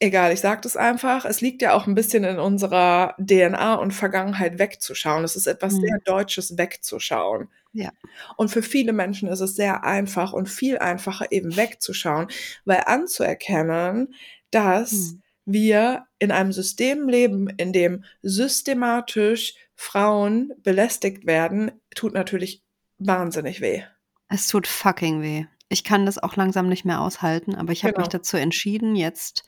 [0.00, 3.92] egal, ich sage das einfach, es liegt ja auch ein bisschen in unserer DNA und
[3.92, 5.24] Vergangenheit wegzuschauen.
[5.24, 6.02] Es ist etwas sehr Mhm.
[6.06, 7.48] Deutsches wegzuschauen.
[7.74, 7.90] Ja.
[8.36, 12.28] Und für viele Menschen ist es sehr einfach und viel einfacher eben wegzuschauen,
[12.64, 14.14] weil anzuerkennen,
[14.50, 15.21] dass Mhm.
[15.44, 22.62] Wir in einem System leben, in dem systematisch Frauen belästigt werden, tut natürlich
[22.98, 23.82] wahnsinnig weh.
[24.28, 25.46] Es tut fucking weh.
[25.68, 28.18] Ich kann das auch langsam nicht mehr aushalten, aber ich habe mich Genau.
[28.18, 29.44] dazu entschieden, jetzt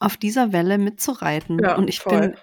[0.00, 1.58] auf dieser Welle mitzureiten.
[1.62, 2.20] Ja, Und ich voll.
[2.20, 2.36] bin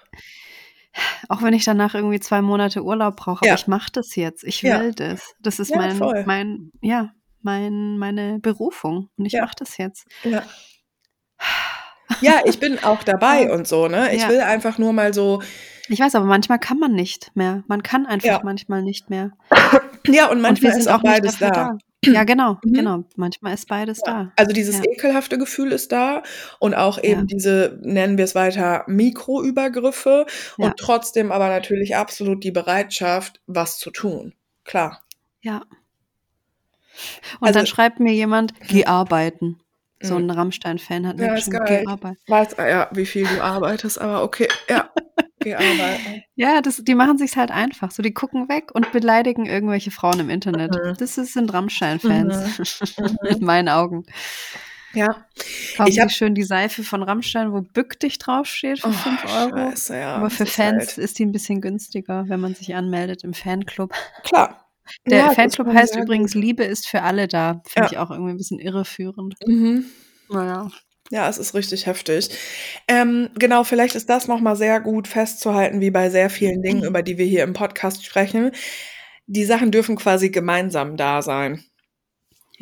[1.30, 3.52] auch wenn ich danach irgendwie 2 Monate Urlaub brauche, Ja.
[3.52, 4.44] aber ich mache das jetzt.
[4.44, 4.80] Ich Ja.
[4.80, 5.34] will das.
[5.40, 6.24] Das ist mein voll.
[6.26, 10.06] mein ja, mein meine Berufung und ich mache das jetzt.
[10.24, 10.42] Ja.
[12.22, 14.14] Ja, ich bin auch dabei und so, ne?
[14.14, 14.28] Ich Ja.
[14.28, 15.42] will einfach nur mal so
[15.88, 17.64] Ich weiß, aber manchmal kann man nicht mehr.
[17.66, 18.40] Man kann einfach Ja.
[18.44, 19.32] manchmal nicht mehr.
[20.06, 21.50] Ja, und Und manchmal ist sind auch beides da.
[21.50, 21.78] da.
[22.04, 22.72] Ja, genau, Mhm.
[22.72, 23.04] genau.
[23.16, 24.12] Manchmal ist beides Ja.
[24.12, 24.32] da.
[24.36, 24.84] Also dieses Ja.
[24.90, 26.22] ekelhafte Gefühl ist da
[26.60, 27.26] und auch eben Ja.
[27.26, 33.90] diese, nennen wir es weiter, Mikroübergriffe und trotzdem aber natürlich absolut die Bereitschaft, was zu
[33.90, 34.34] tun.
[34.64, 35.02] Klar.
[35.42, 35.62] Ja.
[37.40, 38.54] Und Also dann schreibt mir jemand.
[38.68, 39.58] „Geh arbeiten.“
[40.02, 40.24] So Mhm.
[40.28, 41.34] 'n Rammstein-Fan hat Ja.
[41.66, 44.48] „Geh arbeiten.“ Weiß ja, wie viel du arbeitest, aber okay.
[44.68, 44.90] Ja,
[45.40, 46.22] geh arbeiten.
[46.36, 47.90] Ja, das die machen sich's halt einfach.
[47.90, 50.72] So, die gucken weg und beleidigen irgendwelche Frauen im Internet.
[50.74, 50.94] Mhm.
[50.98, 52.34] Das sind Rammstein-Fans
[52.98, 52.98] Mhm.
[53.28, 53.46] in Mhm.
[53.46, 54.04] meinen Augen.
[54.94, 55.26] Ja.
[55.76, 59.24] Kaufen Ich habe schön die Seife von Rammstein, wo „Bück dich“ draufsteht für Oh, 5
[59.24, 59.50] €.
[59.50, 60.16] scheiße, ja.
[60.16, 63.34] Aber für ist Fans halt ist die 'n bisschen günstiger, wenn man sich anmeldet im
[63.34, 63.92] Fanclub.
[64.24, 64.61] Klar.
[65.10, 66.34] Der Ja, Fanclub heißt sehr übrigens.
[66.34, 67.62] „Liebe ist für alle da“.
[67.68, 68.02] Finde ich Ja.
[68.02, 69.34] auch irgendwie 'n bisschen irreführend.
[69.46, 69.84] Mhm.
[70.28, 70.68] Na ja.
[71.10, 72.30] Ja, es ist richtig heftig.
[72.88, 76.84] Ähm, genau, vielleicht ist das noch mal sehr gut festzuhalten, wie bei sehr vielen Dingen,
[76.84, 78.52] über die wir hier im Podcast sprechen.
[79.26, 81.64] Die Sachen dürfen quasi gemeinsam da sein.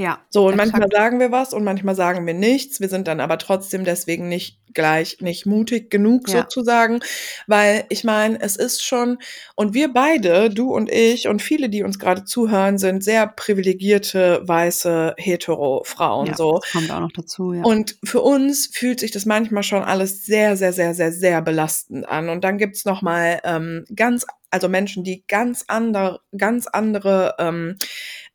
[0.01, 0.95] Ja, So, und manchmal exakt.
[0.97, 2.81] sagen wir was und manchmal sagen wir nichts.
[2.81, 6.39] Wir sind dann aber trotzdem deswegen nicht gleich nicht mutig genug Ja.
[6.41, 7.01] sozusagen,
[7.47, 9.19] weil ich meine, es ist schon
[9.57, 14.41] und wir beide, du und ich und viele, die uns gerade zuhören, sind sehr privilegierte,
[14.43, 16.61] weiße, hetero Frauen Ja, so.
[16.63, 17.63] das kommt auch noch dazu, ja.
[17.63, 22.09] Und für uns fühlt sich das manchmal schon alles sehr, sehr, sehr, sehr, sehr belastend
[22.09, 22.31] an.
[22.31, 27.77] Und dann gibt's noch mal, ähm, ganz also Menschen, die ganz ander ganz andere, ähm,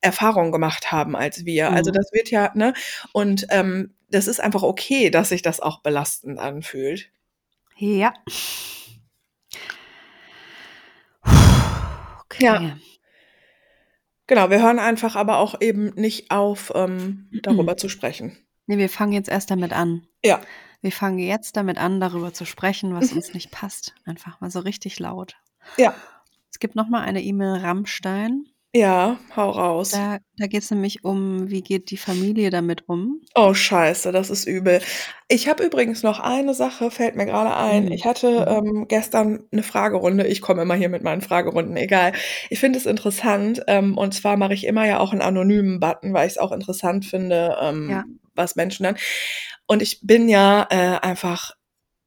[0.06, 1.72] Erfahrungen gemacht haben als wir.
[1.72, 1.96] Also, Mhm.
[1.96, 2.74] das wird ja ne?
[3.12, 7.10] Und, ähm, das ist einfach okay, dass sich das auch belastend anfühlt.
[7.78, 8.14] Ja.
[12.40, 12.56] Ja.
[12.56, 12.74] Okay.
[14.28, 18.38] Genau, wir hören einfach aber auch eben nicht auf, ähm, darüber zu sprechen.
[18.68, 20.08] Ne, wir fangen jetzt erst damit an.
[20.24, 20.42] Ja.
[20.82, 23.96] Wir fangen jetzt damit an, darüber zu sprechen, was uns nicht passt.
[24.06, 25.36] Einfach mal so richtig laut.
[25.78, 25.96] Ja.
[26.52, 28.46] Es gibt noch mal eine E-Mail Rammstein.
[28.76, 29.92] Ja, hau raus.
[29.92, 33.22] Da da geht's nämlich um, wie geht die Familie damit um?
[33.38, 34.80] Oh, scheiße, das ist übel.
[35.28, 37.88] Ich habe übrigens noch eine Sache, fällt mir gerade ein.
[37.88, 37.92] Mhm.
[37.92, 38.68] Ich hatte, Mhm.
[38.80, 40.26] ähm, gestern 'ne Fragerunde.
[40.26, 42.14] Ich komme immer hier mit meinen Fragerunden, egal.
[42.50, 46.14] Ich finde es interessant, ähm, und zwar mache ich immer ja auch 'n anonymen Button,
[46.14, 48.06] weil ich's auch interessant finde, ähm, Ja.
[48.36, 48.96] was Menschen dann
[49.68, 51.52] und ich bin ja, äh, einfach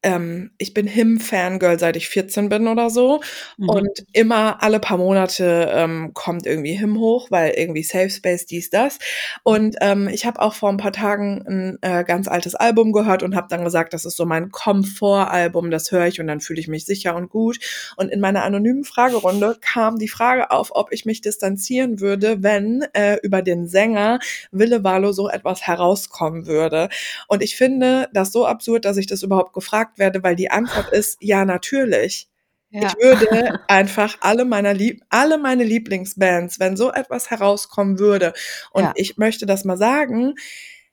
[0.08, 3.20] ähm, ich bin Him-Fangirl, seit ich 14 bin oder so.
[3.58, 3.68] Mhm.
[3.68, 8.70] Und immer alle paar Monate, ähm, kommt irgendwie Him hoch, weil irgendwie Safe Space, dies,
[8.70, 8.98] das.
[9.42, 13.22] Und, ähm, ich habe auch vor 'n paar Tagen 'n, äh, ganz altes Album gehört
[13.22, 16.60] und habe dann gesagt, das ist so mein Komfortalbum, das höre ich und dann fühle
[16.60, 17.58] ich mich sicher und gut.
[17.96, 22.82] Und in meiner anonymen Fragerunde kam die Frage auf, ob ich mich distanzieren würde, wenn,
[22.94, 24.18] äh, über den Sänger
[24.52, 26.88] Wille Walo so etwas herauskommen würde.
[27.28, 30.88] Und ich finde das so absurd, dass ich das überhaupt gefragt werde, weil die Antwort
[30.92, 32.28] ist: „Ja, natürlich.“
[32.70, 32.88] Ja.
[32.88, 38.34] Ich würde einfach alle meiner Lieb alle meine Lieblingsbands, wenn so etwas herauskommen würde
[38.72, 38.92] und Ja.
[38.96, 40.34] ich möchte das mal sagen,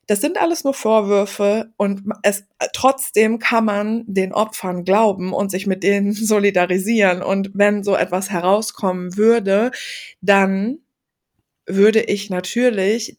[0.06, 5.66] das sind alles nur Vorwürfe und es trotzdem kann man den Opfern glauben und sich
[5.66, 7.22] mit denen solidarisieren.
[7.22, 9.72] Und wenn so etwas herauskommen würde,
[10.20, 10.78] dann
[11.66, 13.18] würde ich natürlich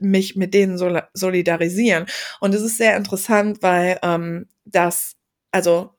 [0.00, 0.78] mich mit denen
[1.14, 2.06] solidarisieren.
[2.40, 5.14] Und es ist sehr interessant, weil, ähm, das
[5.52, 5.90] also,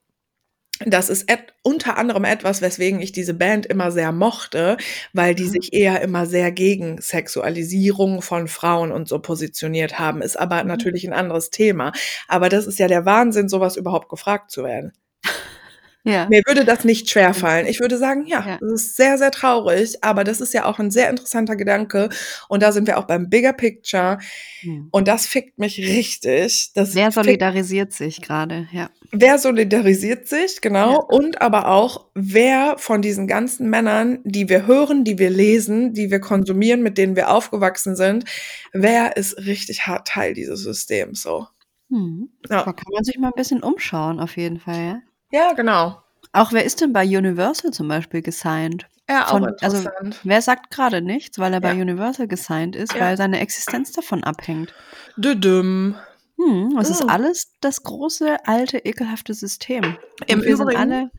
[0.86, 1.30] das ist
[1.64, 4.78] unter anderem etwas, weswegen ich diese Band immer sehr mochte,
[5.14, 5.50] weil die Mhm.
[5.50, 10.68] sich eher immer sehr gegen Sexualisierung von Frauen und so positioniert haben, ist aber Mhm.
[10.68, 11.94] natürlich 'n anderes Thema.
[12.28, 14.94] Aber das ist ja der Wahnsinn, so was überhaupt gefragt zu werden.
[16.10, 16.28] Ja.
[16.30, 17.68] Mir würde das nicht schwerfallen.
[17.68, 18.58] Ich würde sagen, ja, Ja.
[18.62, 22.10] das ist sehr, sehr traurig, aber das ist ja auch 'n sehr interessanter Gedanke
[22.50, 24.18] und da sind wir auch beim Bigger Picture
[24.64, 24.88] Mhm.
[24.92, 26.72] und das fickt mich richtig.
[26.76, 28.68] Das Wer solidarisiert sich grade?
[28.72, 28.90] Ja.
[29.12, 30.98] Wer solidarisiert sich, genau, Ja.
[31.18, 36.12] und aber auch, wer von diesen ganzen Männern, die wir hören, die wir lesen, die
[36.12, 38.26] wir konsumieren, mit denen wir aufgewachsen sind,
[38.74, 41.48] wer ist richtig hart Teil dieses Systems so?
[41.90, 42.30] Mhm.
[42.50, 42.64] Ja.
[42.64, 45.02] Da kann man sich mal 'n bisschen umschauen auf jeden Fall,
[45.32, 45.54] ja.
[45.54, 46.02] Genau.
[46.32, 48.88] Auch wer ist denn bei Universal zum Beispiel gesigned?
[49.10, 49.90] Ja, auch Von also,
[50.24, 51.82] wer sagt grade nichts, weil er bei Ja.
[51.82, 53.02] Universal gesigned ist, Ja.
[53.02, 54.74] weil seine Existenz davon abhängt.
[55.18, 55.96] Düdüm.
[56.38, 57.08] Mhm, es ist Oh.
[57.08, 59.98] alles das große, alte, ekelhafte System.
[60.28, 61.12] Im Und wir sind Übrigen alle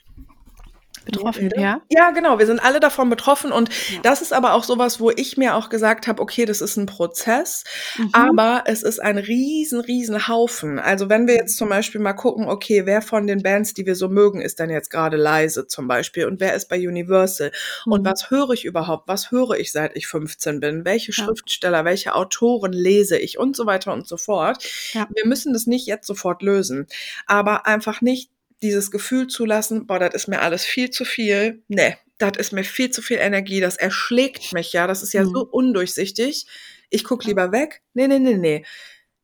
[1.04, 1.82] betroffen, ja?
[1.92, 4.00] Ja, genau, wir sind alle davon betroffen und Ja.
[4.02, 6.76] das ist aber auch so was, wo ich mir auch gesagt habe: „Okay, das ist
[6.78, 7.64] 'n Prozess“,
[7.96, 8.12] Mhm.
[8.12, 10.78] aber es ist ein riesen, riesen Haufen.
[10.78, 13.96] Also, wenn wir jetzt zum Beispiel mal gucken, okay, wer von den Bands, die wir
[13.96, 17.50] so mögen, ist denn jetzt grade leise zum Beispiel und wer ist bei Universal?
[17.88, 18.04] Und Mhm.
[18.04, 19.08] was höre ich überhaupt?
[19.08, 20.84] Was höre ich, seit ich 15 bin?
[20.84, 21.24] Welche Ja.
[21.24, 24.62] Schriftsteller, welche Autoren lese ich und so weiter und so fort.
[24.94, 25.10] Ja.
[25.12, 26.86] Wir müssen das nicht jetzt sofort lösen,
[27.26, 28.30] aber einfach nicht
[28.62, 31.62] dieses Gefühl zulassen: „Boah, das ist mir alles viel zu viel.
[31.68, 35.24] Ne, das ist mir viel zu viel Energie, das erschlägt mich ja, das ist ja
[35.24, 35.48] so Mhm.
[35.52, 36.46] undurchsichtig.
[36.90, 38.62] Ich gucke lieber weg.“ Ne, ne, ne, ne.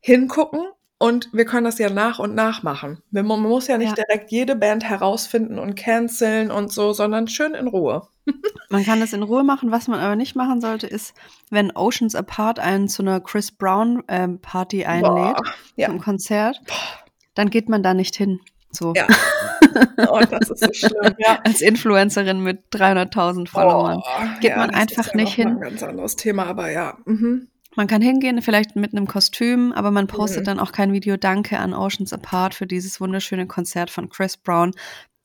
[0.00, 0.60] Hingucken
[0.98, 3.02] und wir können das ja nach und nach machen.
[3.10, 4.04] Man muss ja nicht Ja.
[4.04, 8.08] direkt jede Band herausfinden und canceln und so, sondern schön in Ruhe.
[8.70, 9.70] Man kann das in Ruhe machen.
[9.70, 11.14] Was man aber nicht machen sollte, ist,
[11.50, 15.88] wenn Oceans Apart einen zu 'ner Chris Brown, ähm, Party einlädt, Boah, ja.
[15.88, 16.60] zum Konzert,
[17.34, 18.40] dann geht man da nicht hin,
[18.76, 18.92] so.
[18.94, 19.06] Ja.
[20.08, 21.38] Oh, das ist so schlimm, ja.
[21.44, 25.48] Als Influencerin mit 300.000 Followern Oh, geht ja, man einfach nicht hin.
[25.48, 27.48] 'n ganz anderes Thema, aber ja, mhm.
[27.74, 30.44] Man kann hingehen, vielleicht mit 'nem Kostüm, aber man postet Mhm.
[30.46, 34.72] dann auch kein Video „Danke an Oceans Apart für dieses wunderschöne Konzert von Chris Brown,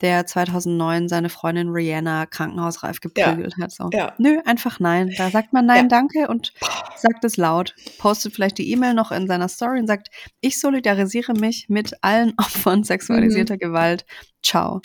[0.02, 3.30] der 2009 seine Freundin Rihanna krankenhausreif Ja.
[3.30, 3.88] geprügelt hat“, so.
[3.92, 4.12] Ja.
[4.18, 5.12] Nö, einfach nein.
[5.16, 5.74] Da sagt man Ja.
[5.76, 6.52] „Nein, danke“ und
[6.96, 7.74] sagt es laut.
[7.98, 10.08] Postet vielleicht die E-Mail noch in seiner Story und sagt:
[10.40, 13.58] „Ich solidarisiere mich mit allen Opfern sexualisierter Mhm.
[13.60, 14.04] Gewalt.
[14.42, 14.80] Tschau.“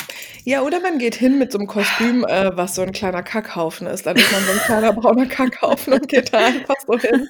[0.45, 3.87] Ja, oder man geht hin mit so 'nem Kostüm, äh, was so 'n kleiner Kackhaufen
[3.87, 4.05] ist.
[4.05, 7.27] Dann ist man so 'n kleiner brauner Kackhaufen und geht da einfach so hin.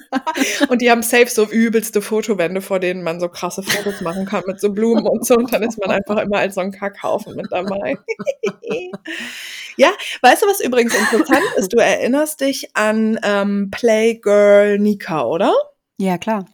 [0.68, 4.42] Und die haben safe so übelste Fotowände, vor denen man so krasse Fotos machen kann
[4.46, 7.34] mit so Blumen und so und dann ist man einfach immer als so 'n Kackhaufen
[7.34, 7.98] mit dabei.
[9.76, 9.90] Ja,
[10.22, 11.72] weißt du, was übrigens interessant ist?
[11.72, 15.54] Du erinnerst dich an, ähm, Playgirl Nika, oder?
[15.98, 16.46] Ja, klar.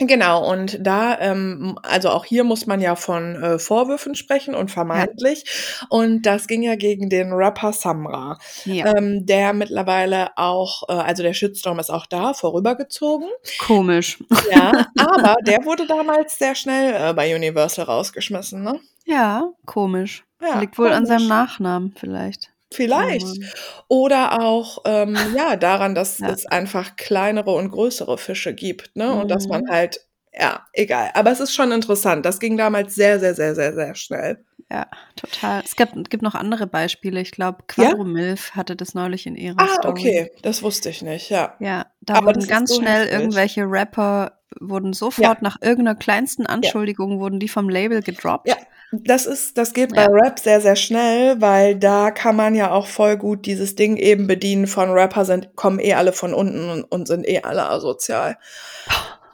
[0.00, 4.70] Genau, und da, ähm also auch hier muss man ja von, äh, Vorwürfen sprechen und
[4.70, 4.74] Ja.
[4.74, 5.44] vermeintlich.
[5.90, 8.96] Und das ging ja gegen den Rapper Samra, Ja.
[8.96, 13.28] ähm, der mittlerweile auch äh, also der Shitstorm ist auch da vorübergezogen.
[13.60, 14.18] Komisch.
[14.50, 18.80] Ja, aber der wurde damals sehr schnell, äh, bei Universal rausgeschmissen, ne?
[19.04, 20.24] Ja, komisch.
[20.40, 21.28] Ja, Liegt wohl an seinem komisch.
[21.28, 22.50] Nachnamen vielleicht.
[22.96, 23.20] Oh Vielleicht.
[23.20, 23.52] Mann.
[23.88, 26.28] Oder auch, ähm, ja, daran, dass Ja.
[26.28, 29.12] es einfach kleinere und größere Fische gibt, ne?
[29.14, 29.68] Und dass man Mhm.
[29.68, 31.10] halt ja, egal.
[31.14, 32.24] Aber es ist schon interessant.
[32.24, 34.44] Das ging damals sehr, sehr, sehr, sehr, sehr schnell.
[34.70, 35.62] Ja, total.
[35.64, 37.20] Es gibt gibt noch andere Beispiele.
[37.20, 37.88] Ich glaube, Ja?
[37.88, 39.90] Quadro-Milf hatte das neulich in ihrer Ah, Story.
[40.00, 41.54] okay, das wusste ich nicht, ja.
[41.58, 43.18] Ja, da Aber wurden ganz so schnell heftig.
[43.18, 44.98] irgendwelche Rapper wurden Ja.
[44.98, 46.50] sofort nach irgend 'ner kleinsten Ja.
[46.50, 48.48] Anschuldigung wurden die vom Label Ja, gedroppt.
[48.92, 50.08] das ist das geht bei Ja.
[50.08, 54.26] Rap sehr, sehr schnell, weil da kann man ja auch voll gut dieses Ding eben
[54.28, 58.36] bedienen von Rapper sind kommen eh alle von unten und und sind eh alle asozial.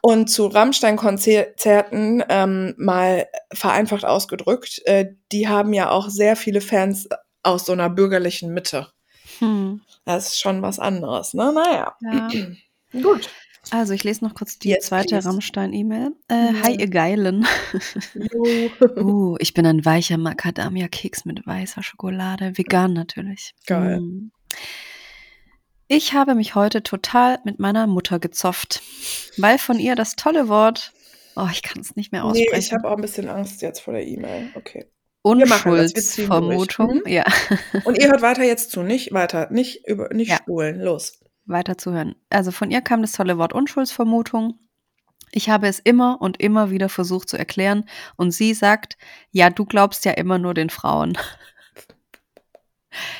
[0.08, 7.08] Und zu Rammstein-Konzerten, ähm, mal vereinfacht ausgedrückt, äh, die haben ja auch sehr viele Fans
[7.42, 8.86] aus so 'ner bürgerlichen Mitte.
[9.40, 9.80] Hm.
[10.04, 11.52] Das ist schon was anderes, ne?
[11.52, 12.28] Na ja.
[13.02, 13.28] Gut.
[13.72, 15.24] Also, ich lese noch kurz die Yes, zweite.
[15.24, 16.12] Rammstein-E-Mail.
[16.28, 16.78] Äh: „Hi, Mhm.
[16.80, 17.46] ihr Geilen.
[18.96, 23.54] Uh, ich bin ein weicher Macadamia-Keks mit weißer Schokolade, vegan natürlich.
[23.66, 24.00] Geil.
[24.00, 24.30] Mm.
[25.88, 28.82] Ich habe mich heute total mit meiner Mutter gezofft,
[29.36, 30.92] weil von ihr das tolle Wort
[31.36, 32.78] oh, ich kann's nicht mehr Ne, ich aussprechen.
[32.78, 34.50] habe auch 'n bisschen Angst jetzt vor der E-Mail.
[34.54, 34.86] Okay.
[35.22, 37.02] Unschuldsvermutung.
[37.04, 37.08] Mhm.
[37.12, 37.24] Ja,
[37.84, 40.36] Und ihr hört weiter jetzt zu, nicht weiter, nicht über, nicht Ja.
[40.36, 41.20] spulen, los.
[41.44, 42.14] weiter zu hören.
[42.30, 44.58] Also von ihr kam das tolle Wort Unschuldsvermutung.
[45.32, 47.84] Ich habe es immer und immer wieder versucht zu erklären
[48.16, 48.96] und sie sagt,
[49.30, 51.18] ja, du glaubst ja immer nur den Frauen.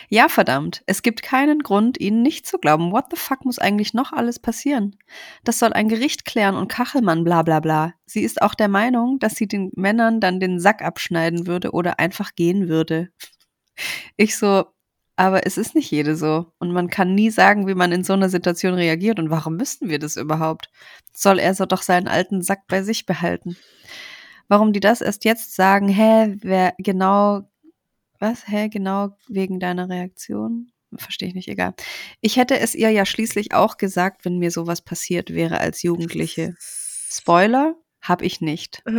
[0.09, 0.83] Ja, verdammt.
[0.87, 2.93] Es gibt keinen Grund, ihnen nicht zu glauben.
[2.93, 4.97] What the fuck muss eigentlich noch alles passieren?
[5.45, 7.95] Das soll ein Gericht klären und Kachelmann, bla bla bla.
[8.07, 11.99] Sie ist auch der Meinung, dass sie den Männern dann den Sack abschneiden würde oder
[11.99, 13.11] einfach gehen würde.
[14.17, 14.65] Ich so,
[15.17, 16.53] aber es ist nicht jede so.
[16.59, 19.19] Und man kann nie sagen, wie man in so einer Situation reagiert.
[19.19, 20.71] Und warum müssten wir das überhaupt?
[21.13, 23.57] Soll er so doch seinen alten Sack bei sich behalten?
[24.49, 27.49] Warum die das erst jetzt sagen, hä, wer genau
[28.21, 28.47] was?
[28.49, 28.69] Hä?
[28.69, 30.73] Genau wegen deiner Reaktion?
[30.97, 31.75] Verstehe ich nicht, egal.
[32.21, 36.55] Ich hätte es ihr ja schließlich auch gesagt, wenn mir sowas passiert wäre als Jugendliche.
[36.59, 38.83] Spoiler, hab ich nicht.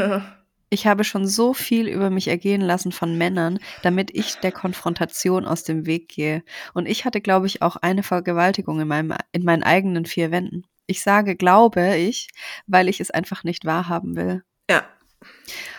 [0.69, 5.45] Ich habe schon so viel über mich ergehen lassen von Männern, damit ich der Konfrontation
[5.45, 6.43] aus dem Weg gehe.
[6.73, 10.65] Und ich hatte, glaube ich, auch eine Vergewaltigung in, meinem, in meinen eigenen vier Wänden.
[10.85, 12.27] Ich sage, glaube ich,
[12.65, 14.43] weil ich es einfach nicht wahrhaben will.
[14.69, 14.83] Ja.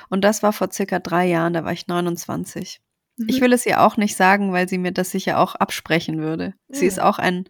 [0.09, 2.80] Und das war vor circa drei Jahren, da war ich 29.
[3.18, 3.28] Mhm.
[3.28, 6.54] Ich will es ihr auch nicht sagen, weil sie mir das sicher auch absprechen würde.
[6.68, 6.88] Sie Mhm.
[6.88, 7.44] ist auch ein,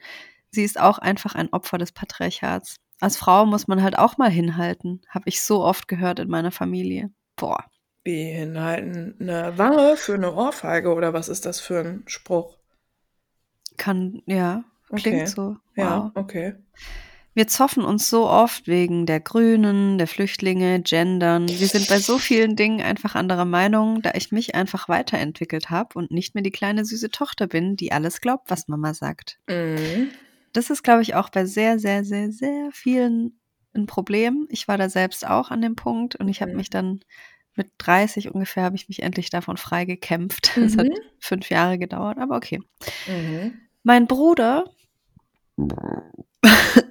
[0.50, 2.76] sie ist auch einfach ein Opfer des Patriarchats.
[3.00, 6.50] Als Frau muss man halt auch mal hinhalten, habe ich so oft gehört in meiner
[6.50, 7.10] Familie.
[7.36, 7.64] Boah.
[8.02, 9.14] Wie hinhalten?
[9.20, 12.56] Eine Wange für eine Ohrfeige oder was ist das für ein Spruch?
[13.76, 15.26] Kann, ja, klingt Okay.
[15.26, 15.42] so.
[15.76, 15.76] Wow.
[15.76, 16.54] Ja, okay.
[17.38, 21.48] Wir zoffen uns so oft wegen der Grünen, der Flüchtlinge, Gendern.
[21.48, 25.96] Wir sind bei so vielen Dingen einfach anderer Meinung, da ich mich einfach weiterentwickelt habe
[25.96, 29.38] und nicht mehr die kleine süße Tochter bin, die alles glaubt, was Mama sagt.
[29.48, 30.10] Mhm.
[30.52, 33.38] Das ist, glaube ich, auch bei sehr, sehr, sehr, sehr vielen
[33.72, 34.48] ein Problem.
[34.50, 36.56] Ich war da selbst auch an dem Punkt und ich habe Mhm.
[36.56, 37.00] mich dann
[37.54, 40.56] mit 30 ungefähr habe ich mich endlich davon frei gekämpft.
[40.56, 40.94] Es hat Mhm.
[41.20, 42.58] fünf Jahre gedauert, aber okay.
[43.06, 43.60] Mhm.
[43.84, 44.64] Mein Bruder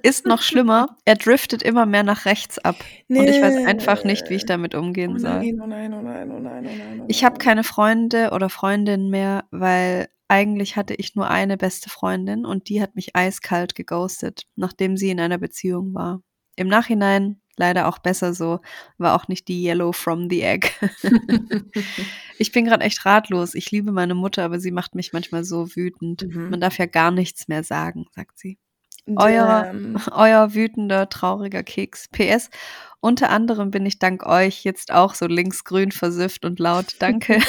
[0.02, 0.96] ist noch schlimmer.
[1.04, 2.76] Er driftet immer mehr nach rechts ab.
[3.08, 5.40] Und ich weiß einfach nicht, wie ich damit Oh umgehen soll.
[5.40, 7.00] nein, oh nein, oh nein, oh nein, oh nein.
[7.02, 11.88] Oh Ich habe keine Freunde oder Freundinnen mehr, weil eigentlich hatte ich nur eine beste
[11.88, 16.20] Freundin und die hat mich eiskalt geghostet, nachdem sie in einer Beziehung war.
[16.56, 18.60] Im Nachhinein leider auch besser so,
[18.96, 20.70] war auch nicht die Yellow from the Egg.
[22.38, 23.54] ich bin gerade echt ratlos.
[23.54, 26.26] Ich liebe meine Mutter, aber sie macht mich manchmal so wütend.
[26.26, 26.50] Mhm.
[26.50, 28.58] Man darf ja gar nichts mehr sagen, sagt sie.
[29.16, 29.96] Euer, Damn.
[30.12, 32.08] euer wütender, trauriger Keks.
[32.08, 32.50] PS.
[33.00, 36.96] Unter anderem bin ich dank euch jetzt auch so linksgrün versifft und laut.
[36.98, 37.40] Danke.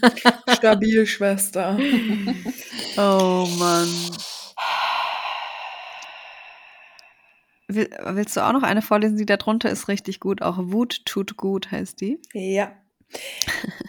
[0.54, 1.78] Stabil, Schwester.
[2.98, 3.88] oh Mann.
[7.68, 9.16] Will, willst du auch noch eine vorlesen?
[9.16, 10.42] Die da drunter ist richtig gut.
[10.42, 12.20] Auch Wut tut gut heißt die.
[12.32, 12.72] Ja.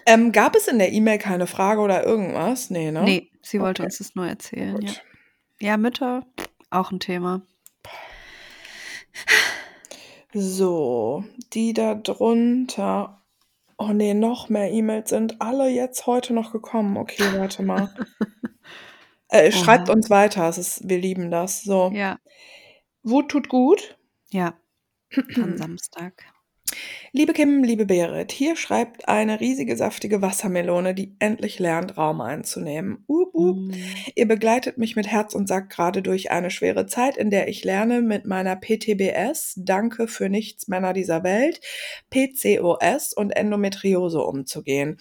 [0.05, 2.69] Ähm, gab es in der E-Mail keine Frage oder irgendwas?
[2.69, 3.03] Nee, ne?
[3.03, 3.87] Nee, sie wollte Okay.
[3.87, 4.81] uns das nur erzählen.
[4.81, 4.91] Ja.
[5.61, 6.25] Ja, Mütter,
[6.69, 7.41] auch ein Thema.
[10.33, 13.21] So, die da drunter.
[13.77, 16.97] Oh nee, noch mehr E-Mails sind alle jetzt heute noch gekommen.
[16.97, 17.93] Okay, warte mal.
[19.29, 21.63] äh, schreibt uns weiter, es ist, wir lieben das.
[21.63, 22.19] So, Ja,
[23.03, 23.97] Wut tut gut.
[24.29, 24.53] ja.
[25.41, 26.25] Am Samstag.
[27.11, 33.03] Liebe Kim, liebe Berit, hier schreibt eine riesige saftige Wassermelone, die endlich lernt, Raum einzunehmen.
[33.07, 33.55] Up, up.
[33.55, 33.71] Mm.
[34.13, 37.63] Ihr begleitet mich mit Herz und Sack gerade durch eine schwere Zeit, in der ich
[37.63, 41.61] lerne, mit meiner PTBS, Danke für nichts Männer dieser Welt,
[42.11, 44.97] PCOS und Endometriose umzugehen.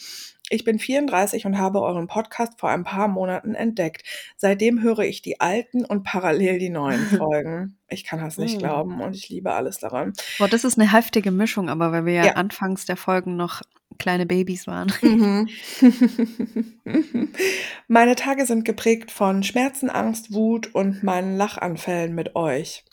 [0.50, 4.02] Ich bin 34 und habe euren Podcast vor ein paar Monaten entdeckt.
[4.38, 7.76] Seitdem höre ich die alten und parallel die neuen Folgen.
[7.90, 8.58] Ich kann das nicht Mm.
[8.58, 10.14] glauben und ich liebe alles daran.
[10.38, 12.32] Boah, das ist eine heftige Mischung, aber weil wir ja, Ja.
[12.32, 13.62] anfangs der Folgen noch
[13.98, 14.92] kleine Babys waren.
[15.02, 15.48] Mhm.
[17.88, 22.84] Meine Tage sind geprägt von Schmerzen, Angst, Wut und meinen Lachanfällen mit euch.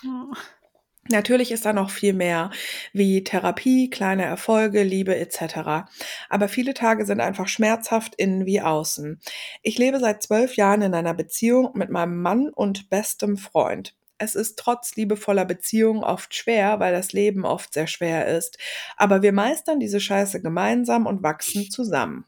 [1.08, 2.50] Natürlich ist da noch viel mehr,
[2.92, 5.86] wie Therapie, kleine Erfolge, Liebe etc.
[6.30, 9.20] Aber viele Tage sind einfach schmerzhaft innen wie außen.
[9.62, 13.94] Ich lebe seit zwölf Jahren in einer Beziehung mit meinem Mann und bestem Freund.
[14.18, 18.58] Es ist trotz liebevoller Beziehung oft schwer, weil das Leben oft sehr schwer ist.
[18.98, 22.26] Aber wir meistern diese Scheiße gemeinsam und wachsen zusammen.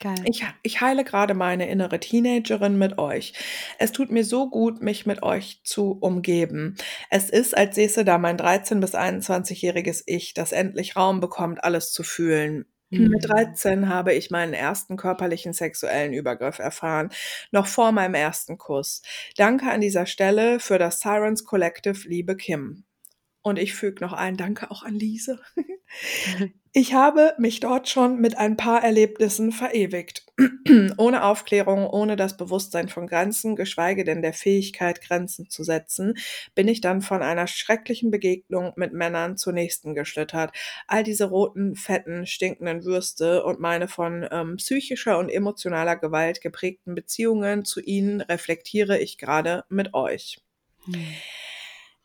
[0.00, 0.14] Geil.
[0.26, 3.32] Ich, ich heile gerade meine innere Teenagerin mit euch.
[3.78, 6.76] Es tut mir so gut, mich mit euch zu umgeben.
[7.10, 11.92] Es ist, als säße da mein 13- bis 21-jähriges Ich, das endlich Raum bekommt, alles
[11.92, 12.64] zu fühlen.
[12.90, 13.08] Mhm.
[13.08, 17.10] Mit 13 habe ich meinen ersten körperlichen sexuellen Übergriff erfahren,
[17.50, 19.02] noch vor meinem ersten Kuss.
[19.36, 22.84] Danke an dieser Stelle für das Sirens Collective, liebe Kim.
[23.42, 25.40] Und ich füge noch ein Danke auch an Lise.
[26.78, 30.24] Ich habe mich dort schon mit ein paar Erlebnissen verewigt.
[30.96, 36.14] ohne Aufklärung, ohne das Bewusstsein von Grenzen, geschweige denn der Fähigkeit, Grenzen zu setzen,
[36.54, 40.52] bin ich dann von einer schrecklichen Begegnung mit Männern zur nächsten geschlittert.
[40.86, 46.94] All diese roten, fetten, stinkenden Würste und meine von ähm, psychischer und emotionaler Gewalt geprägten
[46.94, 50.38] Beziehungen zu ihnen reflektiere ich gerade mit euch.
[50.84, 50.94] Hm.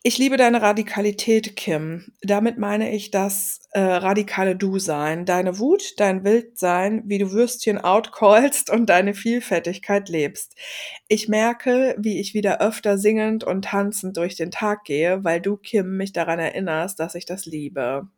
[0.06, 2.12] Ich liebe deine Radikalität, Kim.
[2.22, 8.70] Damit meine ich das äh, radikale Du-Sein, deine Wut, dein Wildsein, wie du Würstchen outcallst
[8.70, 10.58] und deine Vielfältigkeit lebst.
[11.08, 15.56] Ich merke, wie ich wieder öfter singend und tanzend durch den Tag gehe, weil du,
[15.56, 18.10] Kim, mich daran erinnerst, dass ich das liebe.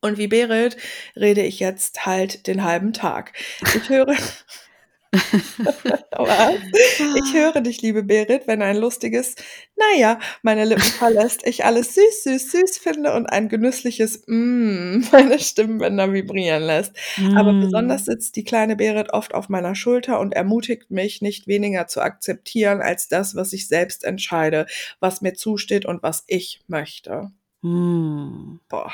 [0.00, 0.78] und wie Berit
[1.16, 3.34] rede ich jetzt halt den halben Tag.
[3.76, 4.16] Ich höre.
[7.14, 9.34] Ich höre dich, liebe Berit, wenn ein lustiges
[9.76, 15.38] Naja meine Lippen verlässt, ich alles süß, süß, süß finde und ein genüssliches Mm meine
[15.38, 16.92] Stimmbänder vibrieren lässt.
[17.34, 18.04] Aber besonders mm.
[18.04, 22.80] sitzt die kleine Berit oft auf meiner Schulter und ermutigt mich, nicht weniger zu akzeptieren
[22.80, 24.66] als das, was ich selbst entscheide,
[25.00, 27.30] was mir zusteht und was ich möchte.
[27.62, 28.58] Mm.
[28.68, 28.92] Boah.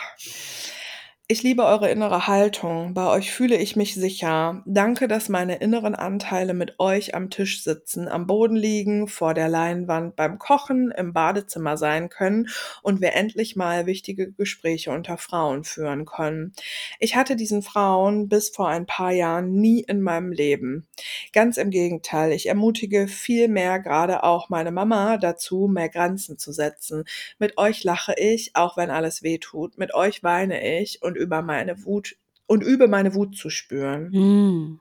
[1.30, 2.94] Ich liebe eure innere Haltung.
[2.94, 4.62] Bei euch fühle ich mich sicher.
[4.64, 9.50] Danke, dass meine inneren Anteile mit euch am Tisch sitzen, am Boden liegen, vor der
[9.50, 12.48] Leinwand, beim Kochen, im Badezimmer sein können
[12.80, 16.54] und wir endlich mal wichtige Gespräche unter Frauen führen können.
[16.98, 20.86] Ich hatte diesen Frauen bis vor ein paar Jahren nie in meinem Leben.
[21.34, 26.52] Ganz im Gegenteil, ich ermutige viel mehr gerade auch meine Mama dazu, mehr Grenzen zu
[26.52, 27.04] setzen.
[27.38, 29.76] Mit euch lache ich, auch wenn alles weh tut.
[29.76, 32.16] Mit euch weine ich und über meine Wut
[32.46, 34.10] und übe meine Wut zu spüren.
[34.10, 34.80] Mm.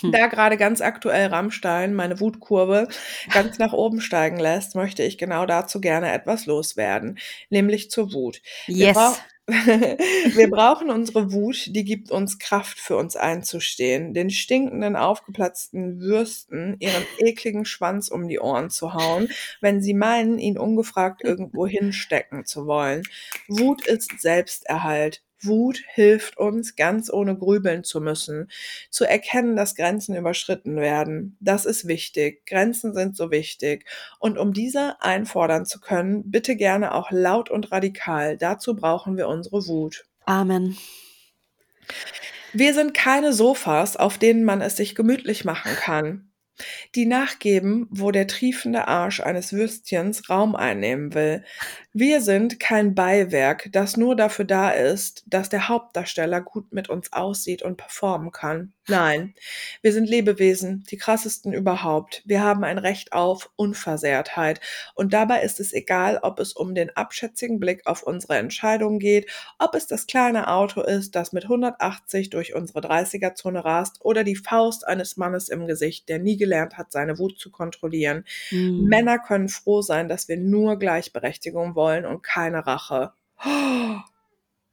[0.00, 0.12] Hm.
[0.12, 2.88] Da gerade ganz aktuell Rammstein meine Wutkurve
[3.32, 7.18] ganz nach oben steigen lässt, möchte ich genau dazu gerne etwas loswerden,
[7.50, 8.40] nämlich zur Wut.
[8.66, 8.96] Yes.
[8.96, 9.16] Wir,
[9.46, 16.76] wir brauchen unsere Wut, die gibt uns Kraft für uns einzustehen, den stinkenden, aufgeplatzten Würsten
[16.78, 19.28] ihren ekligen Schwanz um die Ohren zu hauen,
[19.60, 23.02] wenn sie meinen, ihn ungefragt irgendwo hinstecken zu wollen.
[23.46, 25.22] Wut ist Selbsterhalt.
[25.46, 28.50] Wut hilft uns, ganz ohne grübeln zu müssen,
[28.90, 31.36] zu erkennen, dass Grenzen überschritten werden.
[31.40, 32.46] Das ist wichtig.
[32.46, 33.86] Grenzen sind so wichtig.
[34.18, 38.36] Und um diese einfordern zu können, bitte gerne auch laut und radikal.
[38.36, 40.04] Dazu brauchen wir unsere Wut.
[40.24, 40.76] Amen.
[42.52, 46.30] Wir sind keine Sofas, auf denen man es sich gemütlich machen kann
[46.94, 51.44] die nachgeben, wo der triefende Arsch eines Würstchens Raum einnehmen will.
[51.96, 57.12] Wir sind kein Beiwerk, das nur dafür da ist, dass der Hauptdarsteller gut mit uns
[57.12, 58.72] aussieht und performen kann.
[58.88, 59.32] Nein,
[59.80, 62.22] wir sind Lebewesen, die krassesten überhaupt.
[62.26, 64.60] Wir haben ein Recht auf Unversehrtheit.
[64.94, 69.30] Und dabei ist es egal, ob es um den abschätzigen Blick auf unsere Entscheidung geht,
[69.60, 74.36] ob es das kleine Auto ist, das mit 180 durch unsere 30er-Zone rast, oder die
[74.36, 78.24] Faust eines Mannes im Gesicht, der nie gelernt hat, seine Wut zu kontrollieren.
[78.50, 78.82] Mhm.
[78.88, 83.12] Männer können froh sein, dass wir nur Gleichberechtigung wollen und keine Rache.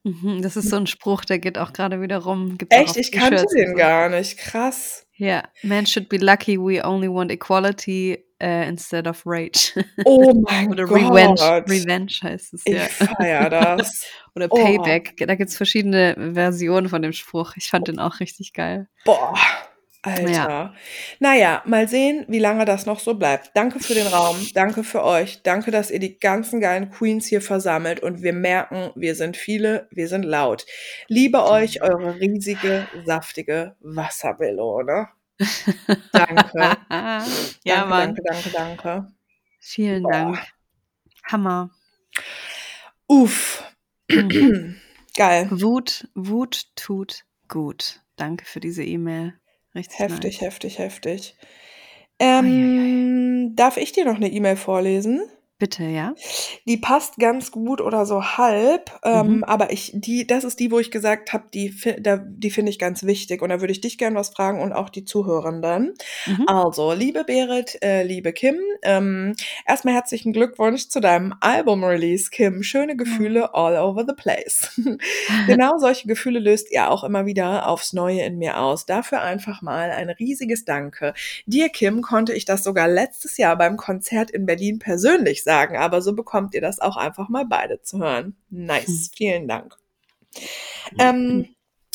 [0.04, 2.58] Mhm, das ist so ein Spruch, der geht auch gerade wieder rum.
[2.58, 2.98] Gibt's Echt?
[2.98, 3.76] Ich kannte den so.
[3.76, 4.38] gar nicht.
[4.38, 5.06] Krass.
[5.16, 9.74] Ja, man should be lucky we only want equality uh, instead of rage.
[10.06, 11.02] Oh mein Oder Gott.
[11.02, 12.86] Revenge, Revenge heißt es, ich ja.
[12.86, 14.08] Ich feier das.
[14.36, 14.56] Oder oh.
[14.56, 15.18] Payback.
[15.18, 17.54] Da gibt es verschiedene Versionen von dem Spruch.
[17.56, 18.88] Ich fand den auch richtig geil.
[19.06, 19.38] Boah.
[20.04, 20.30] Alter.
[20.32, 20.74] Ja.
[21.20, 23.52] Naja, mal sehen, wie lange das noch so bleibt.
[23.54, 27.42] Danke für den Raum, danke für euch, danke, dass ihr die ganzen geilen Queens hier
[27.42, 30.66] versammelt und wir merken, wir sind viele, wir sind laut.
[31.08, 35.10] Liebe euch, eure riesige, saftige Wassermelone.
[36.12, 36.60] Danke.
[36.60, 37.24] ja,
[37.64, 38.16] danke, Mann.
[38.16, 39.12] danke, danke, danke.
[39.60, 40.12] Vielen Boah.
[40.12, 40.40] Dank.
[41.24, 41.72] Hammer.
[43.08, 43.64] Uff.
[45.18, 45.48] Geil.
[45.52, 48.02] Wut, Wut tut gut.
[48.16, 49.41] Danke für diese E-Mail.
[49.76, 50.42] Richtig heftig, nice.
[50.42, 51.36] heftig, heftig.
[52.20, 55.22] Ähm, darf ich dir noch eine E-Mail vorlesen?
[55.62, 56.16] Bitte, ja.
[56.66, 59.44] Die passt ganz gut oder so halb, ähm, mhm.
[59.44, 63.04] aber ich, die, das ist die, wo ich gesagt habe, die, die finde ich ganz
[63.04, 65.94] wichtig und da würde ich dich gerne was fragen und auch die Zuhörenden.
[66.26, 66.46] Mhm.
[66.48, 69.36] Also, liebe Berit, äh, liebe Kim, ähm,
[69.68, 72.64] erstmal herzlichen Glückwunsch zu deinem Album-Release, Kim.
[72.64, 73.50] Schöne Gefühle mhm.
[73.54, 74.82] all over the place.
[75.46, 78.88] genau solche Gefühle löst ihr auch immer wieder aufs Neue in mir aus.
[78.88, 81.14] Dafür einfach mal ein riesiges Danke.
[81.46, 85.76] Dir, Kim, konnte ich das sogar letztes Jahr beim Konzert in Berlin persönlich sagen sagen,
[85.76, 88.38] aber so bekommt ihr das auch einfach mal beide zu hören.
[88.50, 89.10] Nice, hm.
[89.18, 89.76] vielen Dank.
[90.98, 91.50] Ähm,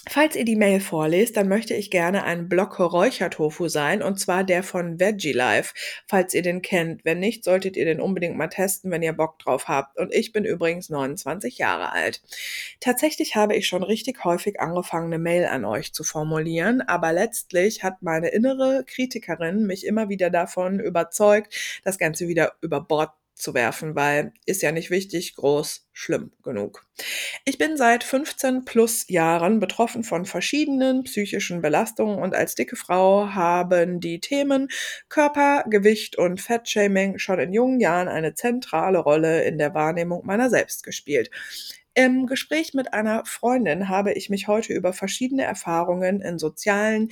[0.08, 4.44] Falls ihr die Mail vorlest, dann möchte ich gerne ein Block Räuchertofu sein, und zwar
[4.44, 5.74] der von Veggie Life,
[6.06, 7.04] falls ihr den kennt.
[7.04, 9.98] Wenn nicht, solltet ihr den unbedingt mal testen, wenn ihr Bock drauf habt.
[9.98, 12.22] Und ich bin übrigens 29 Jahre alt.
[12.78, 17.82] Tatsächlich habe ich schon richtig häufig angefangen, eine Mail an euch zu formulieren, aber letztlich
[17.82, 23.54] hat meine innere Kritikerin mich immer wieder davon überzeugt, das Ganze wieder über Bord zu
[23.54, 26.86] werfen, weil ist ja nicht wichtig, groß, schlimm genug.
[27.44, 33.28] Ich bin seit 15 plus Jahren betroffen von verschiedenen psychischen Belastungen und als dicke Frau
[33.28, 34.68] haben die Themen
[35.08, 40.48] Körper, Gewicht und Fettshaming schon in jungen Jahren eine zentrale Rolle in der Wahrnehmung meiner
[40.48, 41.30] selbst gespielt.
[41.98, 47.08] Im Gespräch mit einer Freundin habe ich mich heute über verschiedene Erfahrungen in sozialen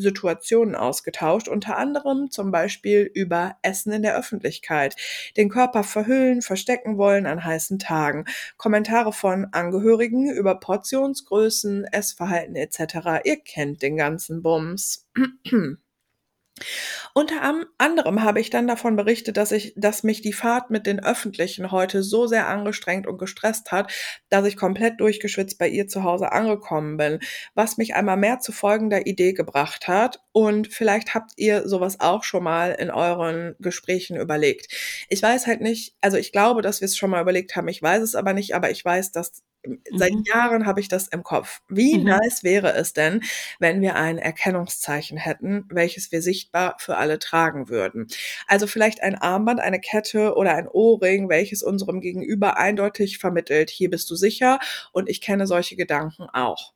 [0.00, 4.96] Situationen ausgetauscht, unter anderem zum Beispiel über Essen in der Öffentlichkeit,
[5.36, 8.24] den Körper verhüllen, verstecken wollen an heißen Tagen,
[8.56, 13.24] Kommentare von Angehörigen über Portionsgrößen, Essverhalten etc.
[13.24, 15.06] Ihr kennt den ganzen Bums.
[17.14, 21.02] Unter anderem habe ich dann davon berichtet, dass ich, dass mich die Fahrt mit den
[21.02, 23.92] Öffentlichen heute so sehr angestrengt und gestresst hat,
[24.28, 27.18] dass ich komplett durchgeschwitzt bei ihr zu Hause angekommen bin,
[27.54, 30.20] was mich einmal mehr zu folgender Idee gebracht hat.
[30.32, 34.72] Und vielleicht habt ihr sowas auch schon mal in euren Gesprächen überlegt.
[35.08, 37.68] Ich weiß halt nicht, also ich glaube, dass wir es schon mal überlegt haben.
[37.68, 39.42] Ich weiß es aber nicht, aber ich weiß, dass
[39.94, 40.24] Seit Mhm.
[40.32, 41.60] Jahren habe ich das im Kopf.
[41.68, 42.04] Wie Mhm.
[42.04, 43.22] nice wäre es denn,
[43.58, 48.06] wenn wir ein Erkennungszeichen hätten, welches wir sichtbar für alle tragen würden?
[48.46, 53.90] Also vielleicht ein Armband, eine Kette oder ein Ohrring, welches unserem Gegenüber eindeutig vermittelt, hier
[53.90, 54.58] bist du sicher
[54.92, 56.72] und ich kenne solche Gedanken auch.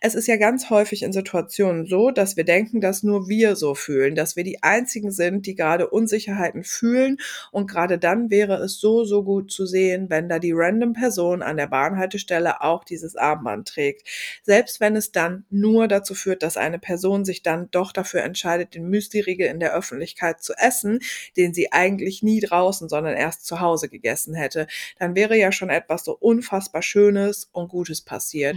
[0.00, 3.74] Es ist ja ganz häufig in Situationen so, dass wir denken, dass nur wir so
[3.74, 7.18] fühlen, dass wir die einzigen sind, die gerade Unsicherheiten fühlen
[7.52, 11.42] und gerade dann wäre es so, so gut zu sehen, wenn da die random Person
[11.42, 14.08] an der Bahnhaltestelle auch dieses Armband trägt.
[14.42, 18.74] Selbst wenn es dann nur dazu führt, dass eine Person sich dann doch dafür entscheidet,
[18.74, 21.00] den Müsli-Riegel in der Öffentlichkeit zu essen,
[21.36, 24.66] den sie eigentlich nie draußen, sondern erst zu Hause gegessen hätte,
[24.98, 28.56] dann wäre ja schon etwas so unfassbar Schönes und Gutes passiert.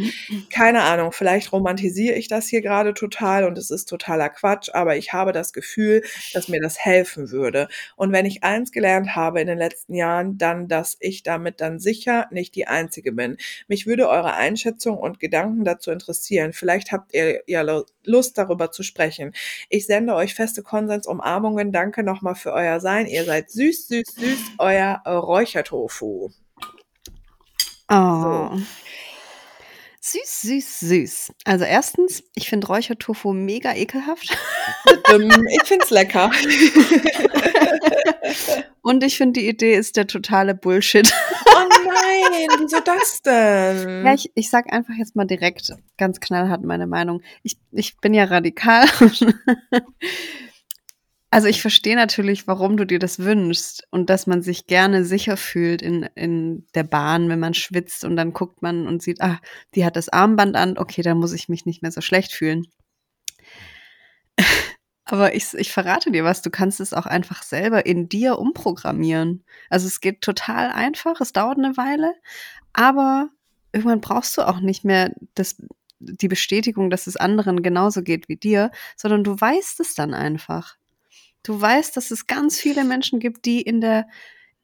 [0.49, 4.97] Keine Ahnung, vielleicht romantisiere ich das hier gerade total und es ist totaler Quatsch, aber
[4.97, 7.67] ich habe das Gefühl, dass mir das helfen würde.
[7.95, 11.79] Und wenn ich eins gelernt habe in den letzten Jahren, dann, dass ich damit dann
[11.79, 13.37] sicher nicht die Einzige bin.
[13.67, 16.53] Mich würde eure Einschätzung und Gedanken dazu interessieren.
[16.53, 19.33] Vielleicht habt ihr ja Lu- Lust darüber zu sprechen.
[19.69, 21.71] Ich sende euch feste Konsensumarmungen.
[21.71, 23.07] Danke nochmal für euer Sein.
[23.07, 24.39] Ihr seid süß, süß, süß.
[24.57, 26.31] Euer Räuchertofu.
[27.89, 28.49] Oh.
[30.09, 31.33] Süß, süß, süß.
[31.43, 34.37] Also erstens, ich finde Räuchertofu mega ekelhaft.
[35.09, 36.29] Ähm, ich find's lecker.
[38.81, 41.09] Und ich finde, die Idee ist der totale Bullshit.
[41.45, 44.05] Oh nein, wieso das denn?
[44.05, 47.21] Ja, ich, ich sag einfach jetzt mal direkt ganz knallhart meine Meinung.
[47.41, 48.85] Ich, ich bin ja radikal.
[51.37, 55.37] Also ich verstehe natürlich, warum du dir das wünschst und dass man sich gerne sicher
[55.37, 59.39] fühlt in, in der Bahn, wenn man schwitzt und dann guckt man und sieht, ah,
[59.75, 62.65] die hat das Armband an, okay, dann muss ich mich nicht mehr so schlecht fühlen.
[65.05, 69.43] Aber ich, ich verrate dir was, du kannst es auch einfach selber in dir umprogrammieren.
[69.69, 72.15] Also es geht total einfach, es dauert eine Weile,
[72.73, 73.29] aber
[73.73, 75.57] irgendwann brauchst du auch nicht mehr das,
[75.99, 80.77] die Bestätigung, dass es anderen genauso geht wie dir, sondern du weißt es dann einfach.
[81.47, 84.09] Du weißt, dass es ganz viele Menschen gibt, die in der,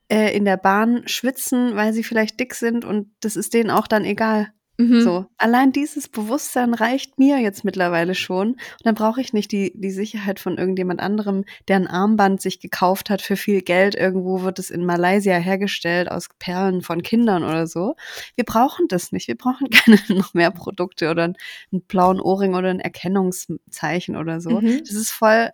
[0.10, 3.88] äh, in der Bahn schwitzen, weil sie vielleicht dick sind und das ist denen auch
[3.88, 4.52] dann egal.
[4.78, 5.00] Mhm.
[5.00, 8.50] So, allein dieses Bewusstsein reicht mir jetzt mittlerweile schon.
[8.50, 12.60] Und dann brauche ich nicht die, die Sicherheit von irgendjemand anderem, der ein Armband sich
[12.60, 13.96] gekauft hat für viel Geld.
[13.96, 17.96] Irgendwo wird es in Malaysia hergestellt aus Perlen von Kindern oder so.
[18.36, 19.30] Wir brauchen das nicht.
[19.30, 21.38] Wir brauchen keine noch mehr Produkte oder einen,
[21.72, 24.60] einen blauen Ohrring oder ein Erkennungszeichen oder so.
[24.60, 24.80] Mhm.
[24.80, 25.52] Das ist voll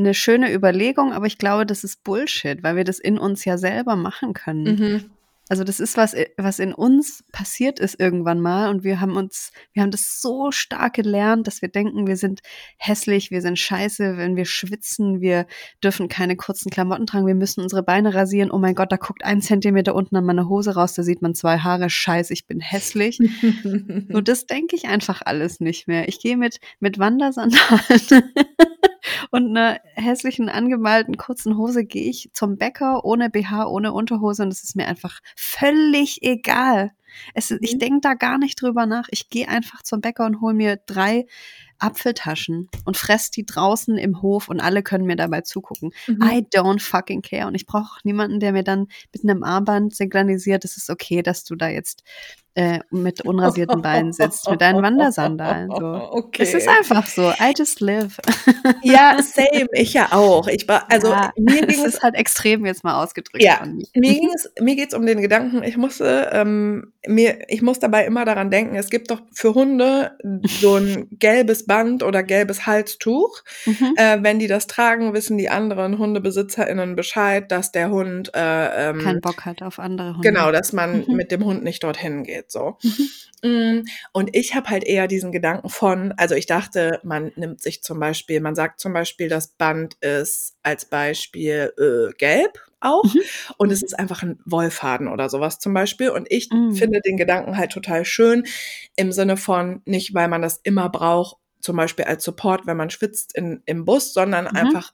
[0.00, 3.58] eine schöne Überlegung, aber ich glaube, das ist Bullshit, weil wir das in uns ja
[3.58, 4.64] selber machen können.
[4.64, 5.10] Mhm.
[5.50, 9.50] Also das ist was, was in uns passiert ist irgendwann mal und wir haben uns,
[9.72, 12.38] wir haben das so stark gelernt, dass wir denken, wir sind
[12.76, 15.46] hässlich, wir sind scheiße, wenn wir schwitzen, wir
[15.82, 18.52] dürfen keine kurzen Klamotten tragen, wir müssen unsere Beine rasieren.
[18.52, 21.34] Oh mein Gott, da guckt ein Zentimeter unten an meiner Hose raus, da sieht man
[21.34, 23.18] zwei Haare, scheiße, ich bin hässlich.
[23.64, 26.06] Nur das denke ich einfach alles nicht mehr.
[26.08, 28.22] Ich gehe mit, mit Wandersandalen
[29.30, 34.48] und einer hässlichen, angemalten kurzen Hose gehe ich zum Bäcker ohne BH, ohne Unterhose und
[34.52, 36.92] es ist mir einfach völlig egal.
[37.34, 37.78] Es, Ich Mhm.
[37.80, 39.08] denke da gar nicht drüber nach.
[39.10, 41.26] Ich gehe einfach zum Bäcker und hole mir drei
[41.78, 45.92] Apfeltaschen und fress die draußen im Hof und alle können mir dabei zugucken.
[46.06, 46.22] Mhm.
[46.22, 47.46] I don't fucking care.
[47.46, 51.22] Und ich brauche auch niemanden, der mir dann mit einem Armband signalisiert, es ist okay,
[51.22, 52.02] dass du da jetzt
[52.54, 55.70] äh, mit unrasierten Beinen sitzt, mit deinen Wandersandalen.
[55.70, 56.08] So.
[56.20, 56.42] Okay.
[56.42, 57.30] Es ist einfach so.
[57.30, 58.18] I just live.
[58.82, 59.66] Ja, same.
[59.72, 60.46] Ich ja auch.
[60.48, 63.84] Ich war, also ja, mir ging es halt extrem jetzt mal ausgedrückt Ja, mir.
[63.94, 68.04] mir ging es, mir geht's um den Gedanken, ich musste, ähm, mir, ich muss dabei
[68.06, 70.16] immer daran denken, es gibt doch für Hunde
[70.60, 73.42] so ein gelbes Band oder gelbes Halstuch.
[73.66, 73.94] Mhm.
[73.96, 78.98] Äh, wenn die das tragen, wissen die anderen HundebesitzerInnen Bescheid, dass der Hund, äh, ähm,
[79.00, 80.28] Keinen Bock hat auf andere Hunde.
[80.28, 81.16] Genau, dass man Mhm.
[81.16, 82.78] mit dem Hund nicht dorthin geht, so.
[83.42, 83.82] Mm,
[84.12, 87.98] Und ich habe halt eher diesen Gedanken von, also ich dachte, man nimmt sich zum
[87.98, 93.20] Beispiel, man sagt zum Beispiel, das Band ist als Beispiel äh, gelb auch Mhm.
[93.58, 96.10] und es ist einfach ein Wollfaden oder sowas zum Beispiel.
[96.10, 96.72] Und ich Mhm.
[96.74, 98.46] finde den Gedanken halt total schön
[98.96, 102.90] im Sinne von nicht, weil man das immer braucht, zum Beispiel als Support, wenn man
[102.90, 104.56] schwitzt in, im Bus, sondern Mhm.
[104.56, 104.92] einfach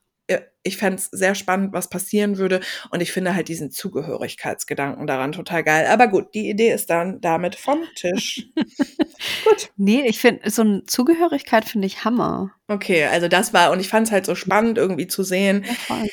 [0.63, 2.61] ich fände es sehr spannend, was passieren würde.
[2.91, 5.87] Und ich finde halt diesen Zugehörigkeitsgedanken daran total geil.
[5.87, 8.49] Aber gut, die Idee ist dann damit vom Tisch.
[9.45, 9.71] gut.
[9.77, 12.51] Nee, ich finde, so eine Zugehörigkeit finde ich Hammer.
[12.69, 15.65] Okay, also das war, und ich fand es halt so spannend irgendwie zu sehen.
[15.89, 16.05] Ja.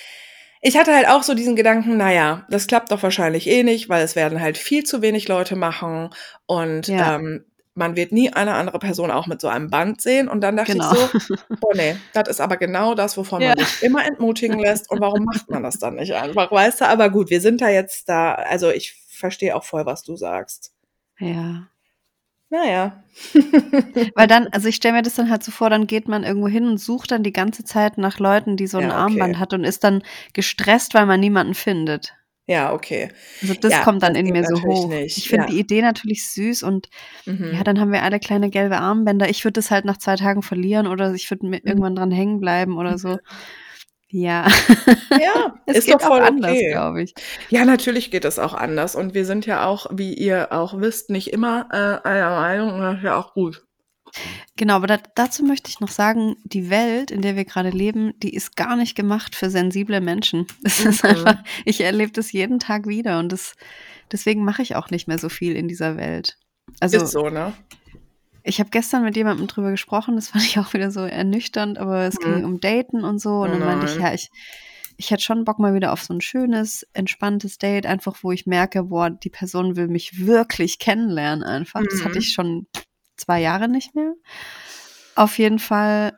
[0.61, 4.03] Ich hatte halt auch so diesen Gedanken, naja, das klappt doch wahrscheinlich eh nicht, weil
[4.03, 6.11] es werden halt viel zu wenig Leute machen
[6.45, 7.16] und Ja.
[7.16, 7.43] ähm,
[7.76, 10.28] man wird nie eine andere Person auch mit so einem Band sehen.
[10.28, 10.91] Und dann dachte Genau.
[10.93, 13.65] ich so, boah nee, das ist aber genau das, wovon man Ja.
[13.65, 14.89] sich immer entmutigen lässt.
[14.91, 16.86] Und warum macht man das dann nicht einfach, weißt du?
[16.88, 20.71] Aber gut, wir sind da jetzt da, also ich verstehe auch voll, was du sagst.
[21.19, 21.67] Ja.
[22.49, 23.03] Naja.
[24.15, 26.47] Weil dann, also ich stelle mir das dann halt so vor, dann geht man irgendwo
[26.47, 28.97] hin und sucht dann die ganze Zeit nach Leuten, die so ein Ja, okay.
[28.99, 30.03] Armband hat und ist dann
[30.34, 32.13] gestresst, weil man niemanden findet.
[32.46, 33.10] Ja, okay.
[33.41, 34.89] Also das Ja, kommt dann das in mir so hoch.
[34.89, 35.52] nicht, Ich finde ja.
[35.52, 36.89] die Idee natürlich süß und
[37.26, 37.52] Mhm.
[37.54, 39.30] ja, dann haben wir alle kleine gelbe Armbänder.
[39.30, 41.68] Ich würde das halt nach zwei Tagen verlieren oder ich würde mir Mhm.
[41.68, 43.18] irgendwann dran hängen bleiben oder so.
[44.10, 44.46] Ja,
[45.20, 46.72] ja es ist geht doch voll auch anders, okay.
[46.72, 47.14] glaube ich.
[47.50, 48.96] Ja, natürlich geht es auch anders.
[48.96, 52.74] Und wir sind ja auch, wie ihr auch wisst, nicht immer äh, einer Meinung.
[52.76, 53.66] Und das ist ja auch gut.
[54.55, 58.14] Genau, aber da, dazu möchte ich noch sagen, die Welt, in der wir gerade leben,
[58.20, 60.45] die ist gar nicht gemacht für sensible Menschen.
[60.64, 61.09] Es ist Mhm.
[61.09, 61.36] einfach,
[61.66, 63.55] ich erlebe das jeden Tag wieder und das,
[64.11, 66.38] deswegen mache ich auch nicht mehr so viel in dieser Welt.
[66.80, 67.53] Also ist so, ne?
[68.43, 72.01] ich habe gestern mit jemandem drüber gesprochen, das fand ich auch wieder so ernüchternd, aber
[72.03, 72.20] es Mhm.
[72.20, 74.01] ging um Daten und so und Oh dann meinte ich, nein.
[74.07, 74.30] ja, ich,
[74.97, 78.45] ich hätte schon Bock mal wieder auf so ein schönes, entspanntes Date, einfach wo ich
[78.45, 81.82] merke, boah, die Person will mich wirklich kennenlernen einfach.
[81.84, 82.22] Das hatte Mhm.
[82.22, 82.68] ich schon
[83.24, 84.13] zwei Jahre nicht mehr.
[85.15, 86.17] Auf jeden Fall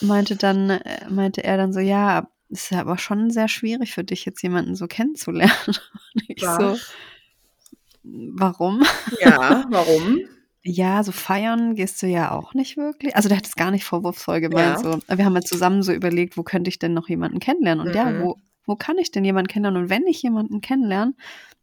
[0.00, 4.04] meinte dann, äh, meinte er dann so, ja, ist ja aber schon sehr schwierig für
[4.04, 5.52] dich, jetzt jemanden so kennenzulernen.
[6.14, 6.92] Und ich so, Was?
[8.04, 8.82] warum?
[9.20, 10.18] Ja, warum?
[10.64, 13.16] Ja, so feiern gehst du ja auch nicht wirklich.
[13.16, 14.76] Also der hat es gar nicht vorwurfsvoll gemeint.
[14.84, 14.92] Ja.
[14.92, 15.00] So.
[15.08, 17.84] Wir haben ja zusammen so überlegt, wo könnte ich denn noch jemanden kennenlernen?
[17.84, 18.20] Und ja, Mhm.
[18.20, 18.36] wo,
[18.66, 19.82] wo kann ich denn jemanden kennenlernen?
[19.82, 21.14] Und wenn ich jemanden kennenlerne,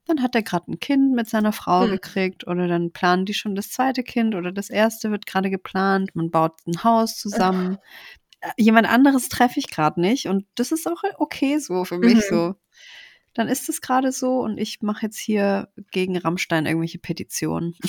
[0.10, 1.92] dann hat er gerade ein Kind mit seiner Frau Mhm.
[1.92, 6.16] gekriegt oder dann planen die schon das zweite Kind oder das erste wird gerade geplant.
[6.16, 7.78] Man baut ein Haus zusammen.
[8.42, 12.16] Äh, Jemand anderes treffe ich gerade nicht und das ist auch okay so für mich
[12.16, 12.22] Mhm.
[12.30, 12.56] so.
[13.36, 17.76] Dann ist es gerade so und ich mache jetzt hier gegen Rammstein irgendwelche Petitionen.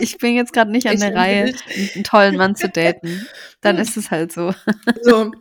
[0.00, 1.54] Ich bin jetzt gerade nicht an Ich der Reihe,
[1.94, 3.26] einen tollen Mann zu daten.
[3.60, 4.52] Dann ist es halt so.
[5.02, 5.32] So,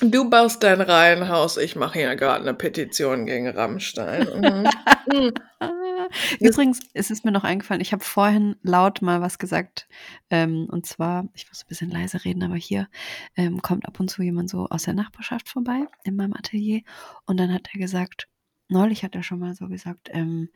[0.00, 4.26] du baust dein Reihenhaus, ich mache hier gerade eine Petition gegen Rammstein.
[4.40, 4.68] Mhm.
[5.12, 5.32] Mhm.
[6.40, 9.88] Übrigens ist es mir noch eingefallen, ich habe vorhin laut mal was gesagt.
[10.30, 12.88] Ähm, und zwar, ich muss ein bisschen leise reden, aber hier
[13.36, 16.82] ähm, kommt ab und zu jemand so aus der Nachbarschaft vorbei in meinem Atelier.
[17.26, 18.28] Und dann hat er gesagt,
[18.68, 20.48] neulich hat er schon mal so gesagt, ähm,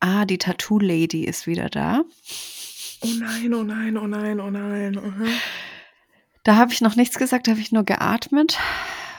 [0.00, 2.02] ah, die Tattoo-Lady ist wieder da.
[3.00, 4.92] Oh nein, oh nein, oh nein, oh nein.
[4.92, 5.28] Mhm.
[6.44, 8.58] Da habe ich noch nichts gesagt, da habe ich nur geatmet,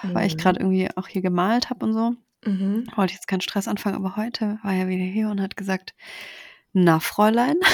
[0.04, 0.40] weil ich Mhm.
[0.40, 2.16] gerade irgendwie auch hier gemalt habe und so.
[2.48, 2.86] Mhm.
[2.96, 5.96] wollte jetzt keinen Stress anfangen, aber heute war er wieder hier und hat gesagt,
[6.74, 7.56] na Fräulein.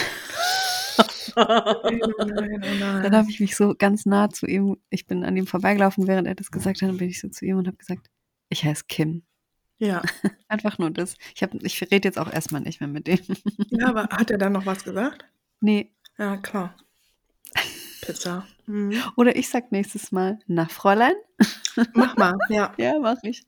[1.36, 5.08] Oh nein, oh nein, oh Dann habe ich mich so ganz nah zu ihm, ich
[5.08, 7.58] bin an ihm vorbeigelaufen, während er das gesagt hat, dann bin ich so zu ihm
[7.58, 8.10] und habe gesagt,
[8.50, 9.24] ich heiße Kim.
[9.80, 10.02] Ja.
[10.50, 11.16] Einfach nur das.
[11.34, 13.20] Ich, hab- ich rede jetzt auch erstmal nicht mehr mit dem.
[13.70, 15.26] ja, aber hat er dann noch was gesagt?
[15.62, 15.92] nee.
[16.18, 16.76] Ja, klar.
[18.02, 18.46] Pizza.
[18.72, 19.04] Mhm.
[19.18, 21.14] Oder ich sag nächstes Mal, na Fräulein.
[21.94, 22.74] Mach mal, ja.
[22.78, 23.44] Ja, mach ich.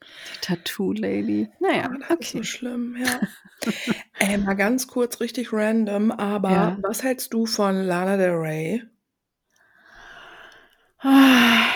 [0.00, 1.48] Die Tattoo-Lady.
[1.60, 2.38] Naja, Oh, das ist okay.
[2.38, 3.20] so schlimm, ja.
[4.18, 6.78] Ey, mal ganz kurz, richtig random, aber Ja.
[6.80, 8.82] was hältst du von Lana Del Rey?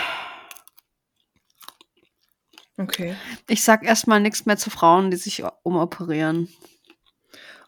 [2.78, 3.16] Okay.
[3.48, 6.48] Ich sag erstmal nichts mehr zu Frauen, die sich umoperieren.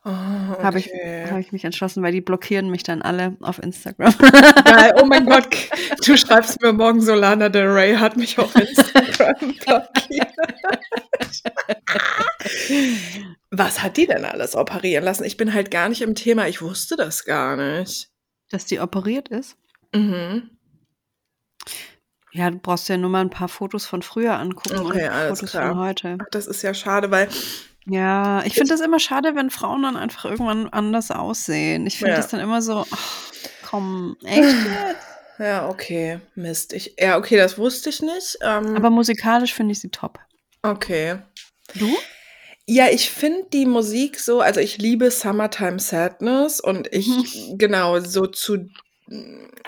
[0.05, 1.27] Oh, Habe ich, okay.
[1.29, 4.15] habe ich mich entschlossen, weil die blockieren mich dann alle auf Instagram.
[4.65, 4.95] Geil.
[5.01, 5.49] Oh mein Gott,
[6.07, 9.35] du schreibst mir morgen, Solana Del Rey hat mich auf Instagram
[9.67, 10.29] blockiert.
[13.51, 15.25] Was hat die denn alles operieren lassen?
[15.25, 16.47] Ich bin halt gar nicht im Thema.
[16.49, 18.11] Ich wusste das gar nicht.
[18.51, 19.57] Dass die operiert ist.
[19.95, 20.51] Mhm.
[22.33, 25.41] Ja, du brauchst ja nur mal ein paar Fotos von früher angucken Okay, und alles
[25.41, 25.69] Fotos klar.
[25.71, 26.19] von heute.
[26.21, 27.29] Ach, das ist ja schade, weil
[27.91, 31.87] Ja, ich finde das immer schade, wenn Frauen dann einfach irgendwann anders aussehen.
[31.87, 32.17] Ich finde Ja.
[32.19, 33.33] das dann immer so, ach,
[33.65, 34.43] komm, echt
[35.39, 36.73] ja, okay, Mist.
[36.73, 38.39] Ich, ja, okay, das wusste ich nicht.
[38.43, 40.19] Ähm, Aber musikalisch finde ich sie top.
[40.63, 41.19] okay.
[41.75, 41.97] Du?
[42.67, 47.09] Ja, ich finde die Musik so, also ich liebe Summertime Sadness und ich,
[47.57, 48.69] genau, so zu,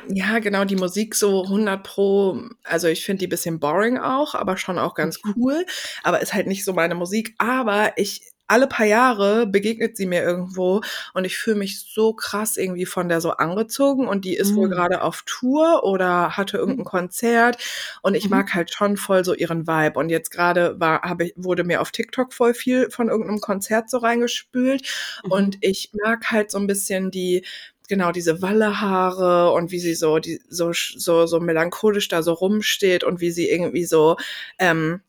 [0.09, 4.57] ja, genau, die Musik so 100 pro, also ich finde die bisschen boring auch, aber
[4.57, 5.35] schon auch ganz Mhm.
[5.37, 5.67] cool,
[6.03, 10.23] aber ist halt nicht so meine Musik, aber ich, alle paar Jahre begegnet sie mir
[10.25, 10.81] irgendwo
[11.15, 14.69] und ich fühle mich so krass irgendwie von der so angezogen und die ist wohl
[14.69, 14.73] Mhm.
[14.73, 17.59] gerade auf Tour oder hatte irgendein Konzert
[18.03, 18.31] und ich Mhm.
[18.31, 21.81] mag halt schon voll so ihren Vibe und jetzt gerade war habe ich wurde mir
[21.81, 24.83] auf TikTok voll viel von irgendeinem Konzert so reingespült
[25.25, 25.31] Mhm.
[25.33, 27.45] und ich mag halt so ein bisschen die
[27.91, 33.05] genau diese Wallehaare und wie sie so die so so so melancholisch da so rumsteht
[33.05, 34.17] und wie sie irgendwie so
[34.59, 35.03] ähm,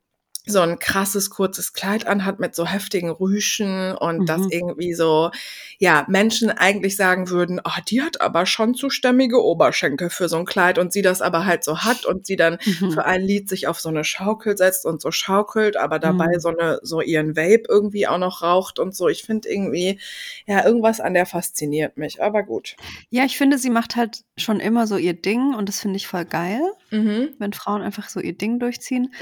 [0.48, 4.50] so ein krasses kurzes Kleid anhat mit so heftigen Rüschen und das Mhm.
[4.50, 5.30] irgendwie so,
[5.78, 10.38] ja, Menschen eigentlich sagen würden, ah, die hat aber schon zu stämmige Oberschenkel für so
[10.38, 12.92] ein Kleid und sie das aber halt so hat und sie dann Mhm.
[12.92, 16.40] für ein Lied sich auf so eine Schaukel setzt und so schaukelt, aber dabei Mhm.
[16.40, 19.08] so eine, so ihren Vape irgendwie auch noch raucht und so.
[19.10, 20.00] Ich finde irgendwie,
[20.48, 22.76] ja, irgendwas an der fasziniert mich, aber gut.
[23.12, 26.08] Ja, ich finde, sie macht halt schon immer so ihr Ding und das finde ich
[26.08, 27.30] voll geil, Mhm.
[27.38, 29.14] wenn Frauen einfach so ihr Ding durchziehen.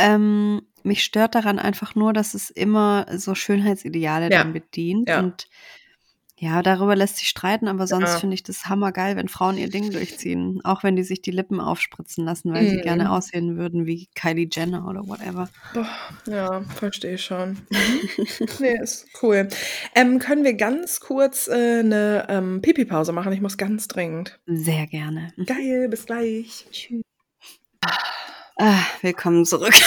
[0.00, 0.14] Mhm.
[0.14, 4.38] Ähm, mich stört daran einfach nur, dass es immer so Schönheitsideale Ja.
[4.38, 5.08] dann bedient.
[5.08, 5.18] Ja.
[5.20, 5.46] Und
[6.42, 8.18] ja, darüber lässt sich streiten, aber sonst Ja.
[8.18, 10.62] finde ich das hammergeil, wenn Frauen ihr Ding durchziehen.
[10.64, 12.80] Auch wenn die sich die Lippen aufspritzen lassen, weil sie Mhm.
[12.82, 15.50] gerne aussehen würden wie Kylie Jenner oder whatever.
[15.74, 15.86] Boah,
[16.26, 17.58] ja, verstehe schon.
[17.68, 17.68] Mhm.
[18.60, 19.48] nee, ist cool.
[19.94, 23.34] Ähm, können wir ganz kurz äh, eine ähm, Pipi-Pause machen?
[23.34, 24.40] Ich muss ganz dringend.
[24.46, 25.34] Sehr gerne.
[25.44, 26.64] Geil, bis gleich.
[26.72, 27.02] Tschüss.
[28.62, 29.74] Ah, willkommen zurück.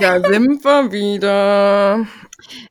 [0.00, 2.06] Da sind wir wieder.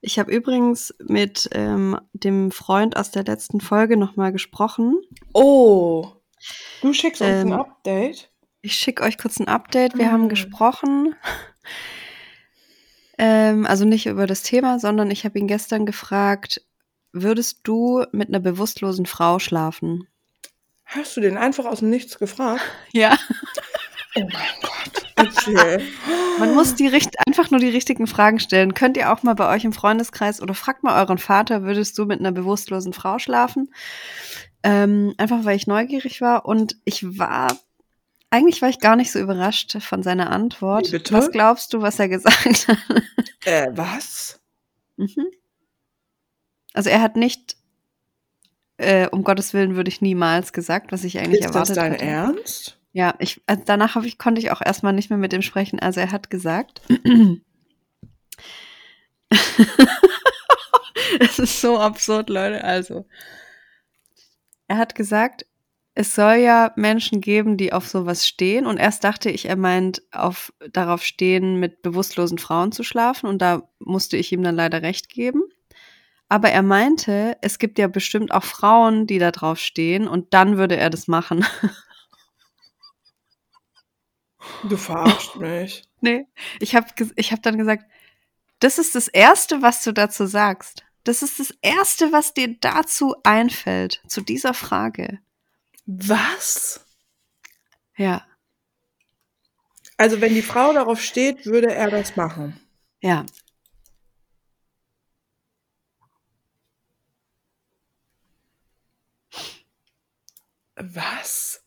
[0.01, 4.99] Ich habe übrigens mit ähm, dem Freund aus der letzten Folge nochmal gesprochen.
[5.33, 6.07] Oh,
[6.81, 8.31] du schickst uns Ähm, ein Update?
[8.63, 9.99] Ich schicke euch kurz ein Update.
[9.99, 10.11] Wir Mm.
[10.11, 11.15] haben gesprochen.
[13.19, 16.65] Ähm, also nicht über das Thema, sondern ich habe ihn gestern gefragt,
[17.11, 20.07] würdest du mit einer bewusstlosen Frau schlafen?
[20.85, 22.61] Hast du den einfach aus dem Nichts gefragt?
[22.93, 23.15] Ja.
[24.15, 24.29] Oh mein
[24.61, 25.05] Gott.
[25.15, 25.81] Erzähl.
[26.39, 28.73] Man muss die richt einfach nur die richtigen Fragen stellen.
[28.73, 32.05] Könnt ihr auch mal bei euch im Freundeskreis oder fragt mal euren Vater, würdest du
[32.05, 33.73] mit einer bewusstlosen Frau schlafen?
[34.63, 37.55] Ähm, einfach weil ich neugierig war und ich war,
[38.29, 40.91] eigentlich war ich gar nicht so überrascht von seiner Antwort.
[40.91, 41.13] Bitte?
[41.13, 42.77] Was glaubst du, was er gesagt hat?
[43.45, 44.39] Äh, was?
[44.97, 45.27] Mhm.
[46.73, 47.55] Also er hat nicht,
[48.77, 51.91] äh, um Gottes Willen würde ich niemals gesagt, was ich eigentlich Ist das erwartet dein
[51.93, 52.05] hätte.
[52.05, 52.77] Ernst?
[52.93, 55.79] Ja, ich, also danach ich, konnte ich auch erstmal nicht mehr mit ihm sprechen.
[55.79, 56.81] Also er hat gesagt,
[61.19, 62.63] es ist so absurd, Leute.
[62.63, 63.05] Also,
[64.67, 65.45] er hat gesagt,
[65.93, 68.65] es soll ja Menschen geben, die auf sowas stehen.
[68.65, 73.27] Und erst dachte ich, er meint, auf, darauf stehen, mit bewusstlosen Frauen zu schlafen.
[73.27, 75.43] Und da musste ich ihm dann leider recht geben.
[76.29, 80.07] Aber er meinte, es gibt ja bestimmt auch Frauen, die da drauf stehen.
[80.07, 81.45] Und dann würde er das machen.
[84.63, 85.83] Du verarschst mich.
[86.01, 86.25] Nee,
[86.59, 87.85] ich habe ich hab dann gesagt,
[88.59, 90.83] das ist das Erste, was du dazu sagst.
[91.03, 95.19] Das ist das Erste, was dir dazu einfällt, zu dieser Frage.
[95.85, 96.85] Was?
[97.97, 98.25] Ja,
[99.97, 102.59] Also wenn die Frau darauf steht, würde er das machen.
[103.01, 103.25] ja.
[110.75, 111.60] Was?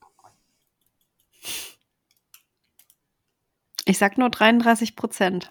[3.84, 5.50] Ich sag nur 33 Prozent.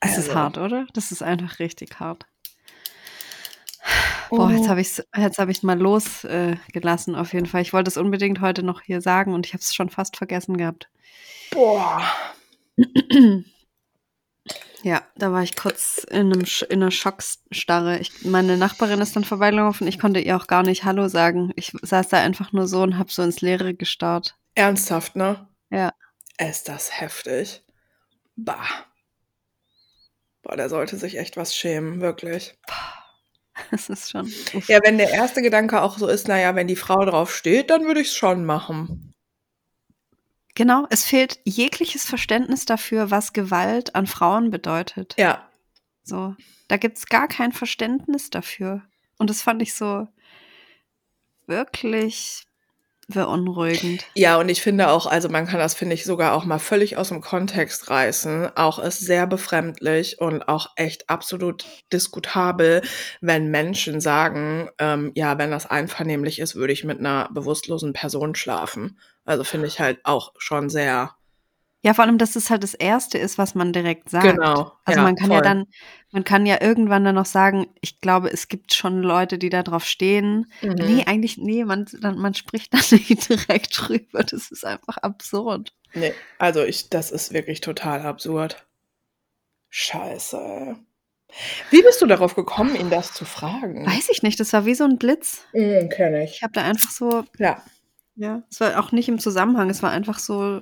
[0.00, 0.86] Das ist Also, hart, oder?
[0.94, 2.26] Das ist einfach richtig hart.
[4.30, 7.62] Boah, jetzt oh, habe ich es jetzt hab ich's mal losgelassen, äh, auf jeden Fall.
[7.62, 10.56] Ich wollte es unbedingt heute noch hier sagen und ich habe es schon fast vergessen
[10.56, 10.88] gehabt.
[11.50, 12.02] boah.
[14.82, 17.98] Ja, da war ich kurz in, einem, in einer Schockstarre.
[17.98, 19.86] Ich, meine Nachbarin ist dann vorbeigelaufen.
[19.86, 21.52] Ich konnte ihr auch gar nicht Hallo sagen.
[21.56, 24.36] Ich saß da einfach nur so und habe so ins Leere gestarrt.
[24.54, 25.48] Ernsthaft, ne?
[25.70, 25.92] Ja.
[26.38, 27.62] Ist das heftig.
[28.36, 28.86] Bah.
[30.42, 32.58] Boah, der sollte sich echt was schämen, wirklich.
[33.70, 34.32] Das ist schon.
[34.68, 37.84] Ja, wenn der erste Gedanke auch so ist, naja, wenn die Frau drauf steht, dann
[37.84, 39.09] würde ich es schon machen.
[40.60, 45.14] Genau, es fehlt jegliches Verständnis dafür, was Gewalt an Frauen bedeutet.
[45.16, 45.48] Ja.
[46.02, 46.36] So,
[46.68, 48.82] da gibt's gar kein Verständnis dafür.
[49.16, 50.06] Und das fand ich so
[51.46, 52.46] wirklich
[53.10, 54.04] beunruhigend.
[54.14, 56.96] Ja, und ich finde auch, also man kann das, finde ich, sogar auch mal völlig
[56.96, 58.56] aus dem Kontext reißen.
[58.56, 62.82] Auch ist sehr befremdlich und auch echt absolut diskutabel,
[63.20, 68.34] wenn Menschen sagen, ähm, ja, wenn das einvernehmlich ist, würde ich mit einer bewusstlosen Person
[68.34, 68.98] schlafen.
[69.24, 71.14] Also finde ich halt auch schon sehr.
[71.82, 74.24] Ja, vor allem, dass es halt das Erste ist, was man direkt sagt.
[74.36, 74.72] Genau.
[74.84, 75.36] Also ja, man kann voll.
[75.36, 75.64] ja dann,
[76.12, 79.62] man kann ja irgendwann dann noch sagen, ich glaube, es gibt schon Leute, die da
[79.62, 80.52] drauf stehen.
[80.60, 80.74] Mhm.
[80.74, 84.22] Nee, eigentlich, nee, man, dann, man spricht da nicht direkt drüber.
[84.24, 85.72] Das ist einfach absurd.
[85.94, 88.66] Nee, also ich, das ist wirklich total absurd.
[89.70, 90.76] Scheiße.
[91.70, 93.86] Wie bist du darauf gekommen, ihn das zu fragen?
[93.86, 95.44] Weiß ich nicht, das war wie so ein Blitz.
[95.52, 96.32] Mhm, kenn ich.
[96.36, 97.62] Ich habe da einfach so, Ja.
[98.16, 100.60] ja, es war auch nicht im Zusammenhang, es war einfach so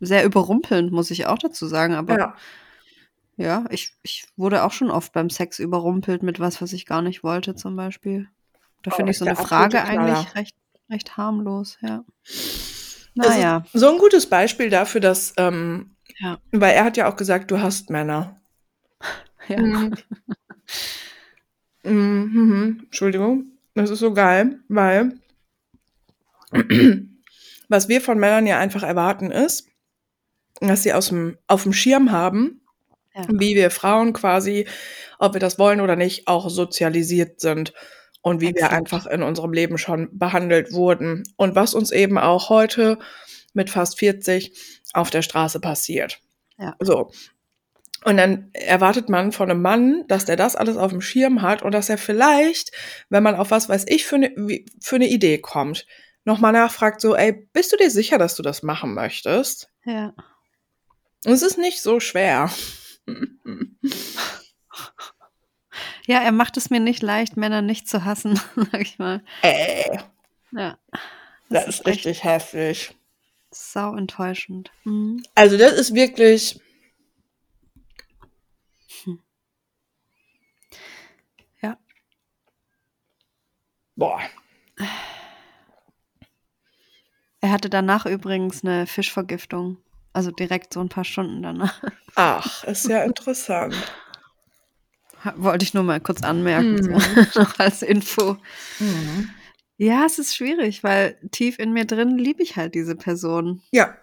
[0.00, 1.94] sehr überrumpelnd, muss ich auch dazu sagen.
[1.94, 2.36] Aber Ja.
[3.36, 7.02] ja, ich, ich wurde auch schon oft beim Sex überrumpelt mit was, was ich gar
[7.02, 8.28] nicht wollte, zum Beispiel.
[8.82, 10.56] Da Oh, finde ich so eine Frage eigentlich recht,
[10.90, 12.04] recht harmlos, ja.
[13.14, 16.38] Naja, so ein gutes Beispiel dafür, dass, ähm, ja.
[16.50, 18.40] weil er hat ja auch gesagt, du hast Männer.
[19.48, 19.60] ja.
[19.60, 19.94] Mhm.
[21.84, 22.80] Mhm.
[22.84, 23.46] Entschuldigung.
[23.74, 25.18] Das ist so geil, weil
[27.68, 29.68] was wir von Männern ja einfach erwarten ist,
[30.60, 32.60] dass sie aus dem, auf dem Schirm haben,
[33.14, 33.26] Ja.
[33.28, 34.66] wie wir Frauen quasi,
[35.18, 37.72] ob wir das wollen oder nicht, auch sozialisiert sind
[38.22, 38.72] und wie wir Exakt.
[38.74, 42.98] einfach in unserem Leben schon behandelt wurden und was uns eben auch heute
[43.52, 44.52] mit fast 40
[44.94, 46.20] auf der Straße passiert.
[46.58, 46.74] Ja.
[46.80, 47.10] So.
[48.04, 51.62] Und dann erwartet man von einem Mann, dass der das alles auf dem Schirm hat
[51.62, 52.70] und dass er vielleicht,
[53.08, 55.86] wenn man auf was weiß ich für eine, wie- für eine Idee kommt,
[56.24, 59.68] nochmal nachfragt, so, ey, bist du dir sicher, dass du das machen möchtest?
[59.84, 60.12] ja.
[61.24, 62.50] Und es ist nicht so schwer.
[66.06, 69.22] Ja, er macht es mir nicht leicht, Männer nicht zu hassen, sag ich mal.
[69.42, 69.98] Ey,
[70.52, 70.78] Ja.
[71.48, 72.94] das ist richtig heftig.
[73.50, 74.70] sau enttäuschend.
[74.84, 75.22] Mhm.
[75.34, 76.60] Also das ist wirklich.
[81.62, 81.78] Ja.
[83.96, 84.20] Boah.
[87.40, 89.78] Er hatte danach übrigens eine Fischvergiftung.
[90.14, 91.82] Also direkt so ein paar Stunden danach.
[92.14, 93.74] Ach, ist ja interessant.
[95.36, 97.00] Wollte ich nur mal kurz anmerken, Mhm.
[97.32, 98.36] so, noch als Info.
[99.76, 103.60] Ja, es ist schwierig, weil tief in mir drin liebe ich halt diese Person.
[103.70, 103.96] Ja.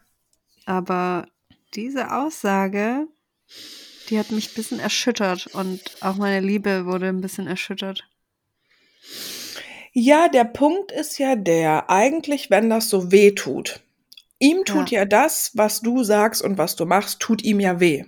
[0.65, 1.27] Aber
[1.75, 3.07] diese Aussage,
[4.09, 8.03] die hat mich ein bisschen erschüttert und auch meine Liebe wurde ein bisschen erschüttert.
[9.93, 13.81] Ja, der Punkt ist ja der, eigentlich, wenn das so weh tut.
[14.41, 15.05] Ihm tut ja.
[15.05, 18.05] das, was du sagst und was du machst, tut ihm ja weh.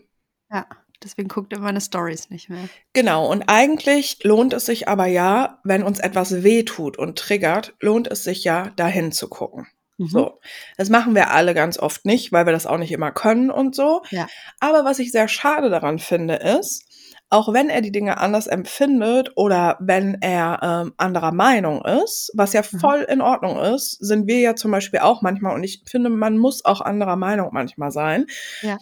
[0.52, 0.66] Ja,
[1.04, 2.68] deswegen guckt er meine Stories nicht mehr.
[2.94, 7.76] Genau, und eigentlich lohnt es sich aber ja, wenn uns etwas weh tut und triggert,
[7.80, 9.68] lohnt es sich ja, dahin zu gucken.
[9.98, 10.08] Mhm.
[10.08, 10.40] So,
[10.76, 13.76] das machen wir alle ganz oft nicht, weil wir das auch nicht immer können und
[13.76, 14.02] so.
[14.10, 14.28] Ja.
[14.60, 16.86] Aber was ich sehr schade daran finde, ist,
[17.34, 22.54] auch wenn er die Dinge anders empfindet oder wenn er ähm, anderer Meinung ist, was
[22.54, 22.80] ja Mhm.
[22.80, 26.38] voll in Ordnung ist, sind wir ja zum Beispiel auch manchmal und ich finde, man
[26.38, 28.28] muss auch anderer Meinung manchmal sein.
[28.62, 28.78] Ja.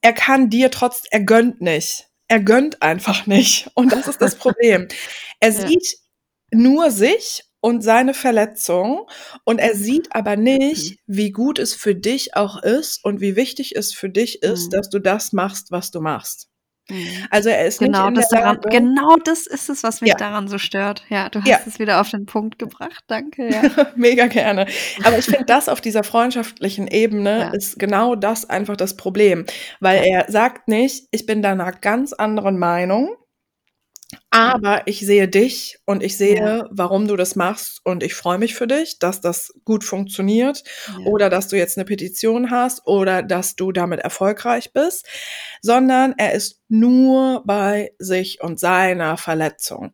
[0.00, 2.06] Er kann dir trotz, er gönnt nicht.
[2.28, 3.68] Er gönnt einfach nicht.
[3.74, 4.88] Und das ist das Problem.
[5.40, 5.66] Er Ja.
[5.68, 5.96] sieht
[6.52, 9.08] nur sich und seine Verletzung
[9.44, 13.74] und er sieht aber nicht, wie gut es für dich auch ist und wie wichtig
[13.76, 14.70] es für dich ist, Mhm.
[14.70, 16.47] dass du das machst, was du machst.
[16.90, 17.26] Mhm.
[17.30, 20.16] Also er ist Genau, nicht das daran, Lage, genau das ist es, was mich Ja.
[20.16, 21.04] daran so stört.
[21.08, 21.58] Ja, du hast Ja.
[21.66, 23.04] es wieder auf den Punkt gebracht.
[23.08, 23.48] Danke.
[23.50, 23.62] Ja.
[23.96, 24.66] Mega gerne.
[25.04, 29.44] Aber ich finde, das auf dieser freundschaftlichen Ebene ist genau das einfach das Problem.
[29.80, 33.14] Weil er sagt nicht, ich bin deiner ganz anderen Meinung,
[34.30, 36.68] aber ich sehe dich und ich sehe, Ja.
[36.70, 41.06] warum du das machst und ich freue mich für dich, dass das gut funktioniert Ja.
[41.06, 45.06] oder dass du jetzt eine Petition hast oder dass du damit erfolgreich bist,
[45.62, 49.92] sondern er ist nur bei sich und seiner Verletzung.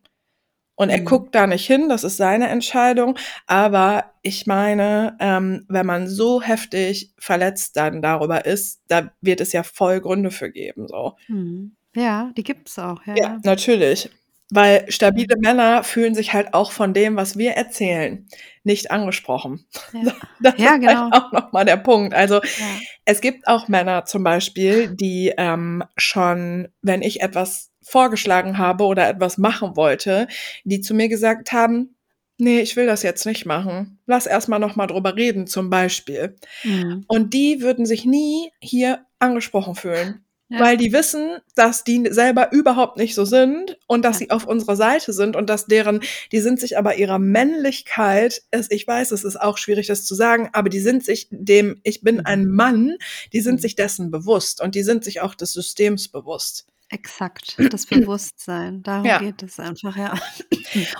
[0.77, 1.05] Und er Mhm.
[1.05, 3.17] guckt da nicht hin, das ist seine Entscheidung.
[3.47, 9.53] Aber ich meine, ähm, wenn man so heftig verletzt dann darüber ist, da wird es
[9.53, 10.89] ja voll Gründe für geben.
[10.89, 11.17] So.
[11.29, 11.77] Mhm.
[11.95, 13.07] Ja, die gibt's auch.
[13.07, 13.15] Ja.
[13.17, 14.11] Ja, natürlich.
[14.51, 18.27] Weil stabile Männer fühlen sich halt auch von dem, was wir erzählen,
[18.63, 19.67] nicht angesprochen.
[19.93, 21.09] Ja, Das Ja, ist genau.
[21.11, 22.15] auch nochmal der Punkt.
[22.15, 22.67] Also Ja.
[23.07, 29.09] es gibt auch Männer zum Beispiel, die ähm, schon, wenn ich etwas vorgeschlagen habe oder
[29.09, 30.29] etwas machen wollte,
[30.65, 31.97] die zu mir gesagt haben,
[32.39, 33.99] nee, ich will das jetzt nicht machen.
[34.07, 36.37] Lass erstmal nochmal drüber reden, zum Beispiel.
[36.65, 37.05] Mhm.
[37.09, 40.24] Und die würden sich nie hier angesprochen fühlen.
[40.51, 40.61] Ja.
[40.61, 44.27] Weil die wissen, dass die selber überhaupt nicht so sind und dass Ja.
[44.27, 46.01] sie auf unserer Seite sind und dass deren,
[46.33, 50.15] die sind sich aber ihrer Männlichkeit, es, ich weiß, es ist auch schwierig, das zu
[50.15, 52.97] sagen, aber die sind sich dem, ich bin ein Mann,
[53.33, 53.59] die sind Mhm.
[53.61, 56.67] sich dessen bewusst und die sind sich auch des Systems bewusst.
[56.91, 58.83] Exakt, das Bewusstsein.
[58.83, 59.19] Darum Ja.
[59.19, 60.15] geht es einfach, ja.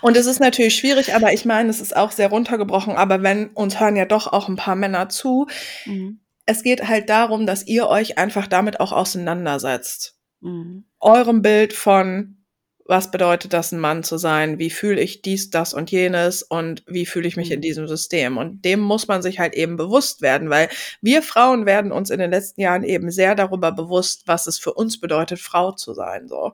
[0.01, 3.49] Und es ist natürlich schwierig, aber ich meine, es ist auch sehr runtergebrochen, aber wenn
[3.49, 5.47] uns hören ja doch auch ein paar Männer zu,
[5.85, 6.21] Mhm.
[6.47, 10.19] Es geht halt darum, dass ihr euch einfach damit auch auseinandersetzt.
[10.41, 10.85] Mhm.
[11.01, 12.45] Eurem Bild von,
[12.87, 14.59] was bedeutet das, ein Mann zu sein?
[14.59, 16.43] Wie fühle ich dies, das und jenes?
[16.43, 17.63] Und wie fühle ich mich in Mhm.
[17.63, 18.37] diesem System?
[18.37, 20.69] Und dem muss man sich halt eben bewusst werden, weil
[21.01, 24.75] wir Frauen werden uns in den letzten Jahren eben sehr darüber bewusst, was es für
[24.75, 26.53] uns bedeutet, Frau zu sein, so.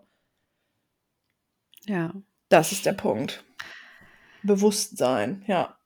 [1.86, 2.12] Ja.
[2.48, 3.44] Das ist der Punkt.
[4.42, 5.76] Bewusstsein, ja.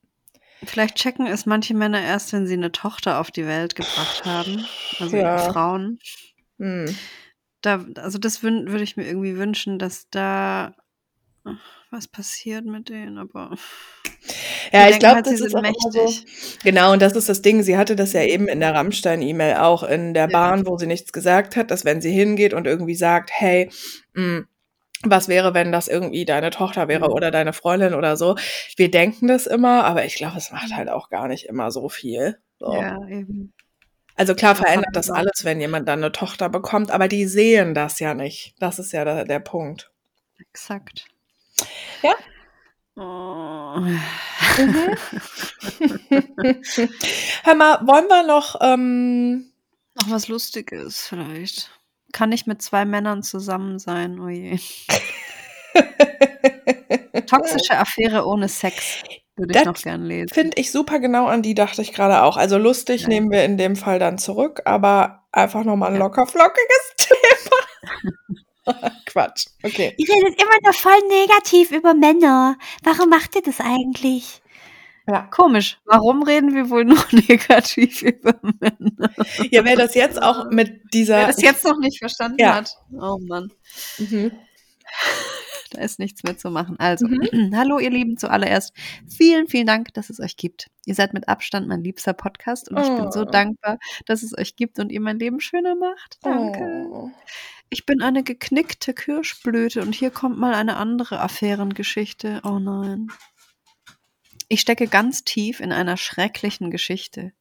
[0.66, 4.64] Vielleicht checken es manche Männer erst, wenn sie eine Tochter auf die Welt gebracht haben.
[4.98, 5.38] Also Ja.
[5.52, 5.98] Frauen.
[6.58, 6.94] Hm.
[7.62, 10.74] Da, also das würde ich mir irgendwie wünschen, dass da
[11.90, 13.56] was passiert mit denen, aber
[14.72, 16.02] Ja, ich glaube, halt, das sie ist sind auch so.
[16.02, 16.58] mächtig.
[16.64, 17.62] Genau, und das ist das Ding.
[17.62, 20.28] Sie hatte das ja eben in der Rammstein-E-Mail auch in der Ja.
[20.28, 23.70] Bahn, wo sie nichts gesagt hat, dass wenn sie hingeht und irgendwie sagt, hey,
[24.14, 24.44] mh,
[25.10, 27.12] was wäre, wenn das irgendwie deine Tochter wäre Mhm.
[27.14, 28.36] oder deine Freundin oder so.
[28.76, 31.88] Wir denken das immer, aber ich glaube, es macht halt auch gar nicht immer so
[31.88, 32.38] viel.
[32.58, 32.72] So.
[32.74, 33.52] Ja, eben.
[34.16, 37.98] Also klar verändert das alles, wenn jemand dann eine Tochter bekommt, aber die sehen das
[37.98, 38.54] ja nicht.
[38.60, 39.90] Das ist ja der, der Punkt.
[40.38, 41.06] Exakt.
[42.02, 42.14] Ja.
[42.96, 43.80] Oh.
[43.80, 44.00] Mhm.
[47.44, 49.50] Hör mal, wollen wir noch ähm,
[49.96, 51.70] Noch was Lustiges vielleicht.
[52.14, 54.20] Kann ich mit zwei Männern zusammen sein?
[54.20, 54.56] Oh je.
[57.26, 59.02] Toxische Affäre ohne Sex
[59.36, 60.28] würde ich Das noch gern lesen.
[60.32, 62.36] Finde ich super genau an die dachte ich gerade auch.
[62.36, 63.08] Also lustig Ja.
[63.08, 66.02] nehmen wir in dem Fall dann zurück, aber einfach nochmal ein Ja.
[66.02, 66.94] locker flockiges
[68.64, 68.90] Thema.
[69.06, 69.46] Quatsch.
[69.64, 69.92] Okay.
[69.96, 72.56] Ihr redet immer noch voll negativ über Männer.
[72.84, 74.40] Warum macht ihr das eigentlich?
[75.06, 75.22] Ja.
[75.30, 75.78] Komisch.
[75.84, 79.10] Warum reden wir wohl nur negativ über Männer?
[79.50, 81.18] Ja, wer das jetzt auch mit dieser.
[81.18, 82.54] Wer das jetzt noch nicht verstanden Ja.
[82.56, 82.76] hat.
[82.92, 83.52] Oh Mann.
[83.98, 84.32] Mhm.
[85.70, 86.76] Da ist nichts mehr zu machen.
[86.78, 87.52] Also, Mhm.
[87.56, 88.72] hallo ihr Lieben, zuallererst
[89.08, 90.68] vielen, vielen Dank, dass es euch gibt.
[90.86, 93.24] Ihr seid mit Abstand mein liebster Podcast und ich bin so Oh.
[93.24, 96.18] dankbar, dass es euch gibt und ihr mein Leben schöner macht.
[96.22, 96.86] Danke.
[96.92, 97.10] Oh.
[97.70, 102.40] Ich bin eine geknickte Kirschblüte und hier kommt mal eine andere Affärengeschichte.
[102.44, 103.08] Oh nein.
[104.48, 107.32] Ich stecke ganz tief in einer schrecklichen Geschichte.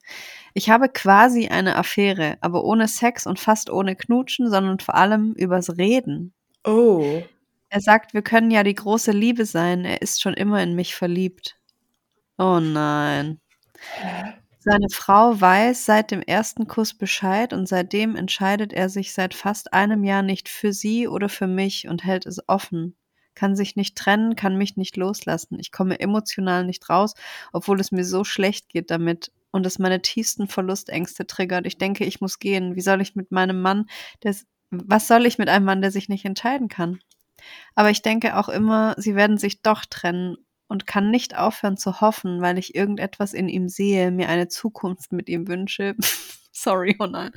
[0.53, 5.33] Ich habe quasi eine Affäre, aber ohne Sex und fast ohne Knutschen, sondern vor allem
[5.33, 6.33] übers Reden.
[6.63, 7.21] Oh.
[7.69, 9.83] Er sagt, wir können ja die große Liebe sein.
[9.83, 11.57] Er ist schon immer in mich verliebt.
[12.37, 13.39] Oh nein.
[14.59, 19.73] Seine Frau weiß seit dem ersten Kuss Bescheid und seitdem entscheidet er sich seit fast
[19.73, 22.95] einem Jahr nicht für sie oder für mich und hält es offen.
[23.35, 25.59] Kann sich nicht trennen, kann mich nicht loslassen.
[25.59, 27.13] Ich komme emotional nicht raus,
[27.51, 31.65] obwohl es mir so schlecht geht damit und es meine tiefsten Verlustängste triggert.
[31.65, 32.75] Ich denke, ich muss gehen.
[32.75, 33.87] Wie soll ich mit meinem Mann,
[34.23, 34.35] der,
[34.71, 36.99] was soll ich mit einem Mann, der sich nicht entscheiden kann?
[37.75, 40.37] Aber ich denke auch immer, sie werden sich doch trennen
[40.67, 45.11] und kann nicht aufhören zu hoffen, weil ich irgendetwas in ihm sehe, mir eine Zukunft
[45.11, 45.95] mit ihm wünsche.
[46.55, 47.31] Sorry, oh nein.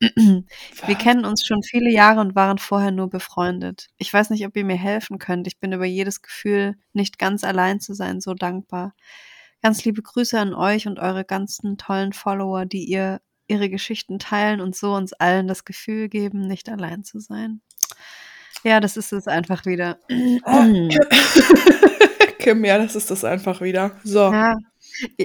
[0.00, 3.88] Wir kennen uns schon viele Jahre und waren vorher nur befreundet.
[3.96, 5.46] Ich weiß nicht, ob ihr mir helfen könnt.
[5.46, 8.94] Ich bin über jedes Gefühl, nicht ganz allein zu sein, so dankbar.
[9.62, 14.60] Ganz liebe Grüße an euch und eure ganzen tollen Follower, die ihr ihre Geschichten teilen
[14.60, 17.62] und so uns allen das Gefühl geben, nicht allein zu sein.
[18.64, 19.98] Ja, das ist es einfach wieder.
[22.38, 23.96] Kim, ja, das ist das einfach wieder.
[24.04, 24.30] So.
[24.30, 24.54] Ja,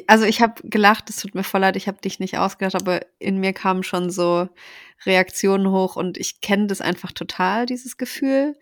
[0.07, 3.01] also ich habe gelacht, es tut mir voll leid, ich habe dich nicht ausgedacht, aber
[3.19, 4.49] in mir kamen schon so
[5.05, 8.55] Reaktionen hoch und ich kenne das einfach total, dieses Gefühl.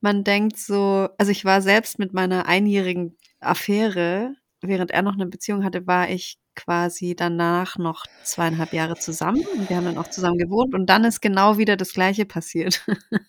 [0.00, 5.26] Man denkt so, also ich war selbst mit meiner einjährigen Affäre, während er noch eine
[5.26, 10.10] Beziehung hatte, war ich quasi danach noch zweieinhalb Jahre zusammen und wir haben dann auch
[10.10, 12.84] zusammen gewohnt und dann ist genau wieder das Gleiche passiert.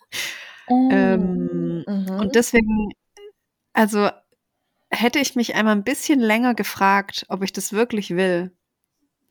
[0.72, 2.20] Ähm, Mhm.
[2.20, 2.92] Und deswegen,
[3.72, 4.10] also
[4.90, 8.52] hätte ich mich einmal ein bisschen länger gefragt, ob ich das wirklich will,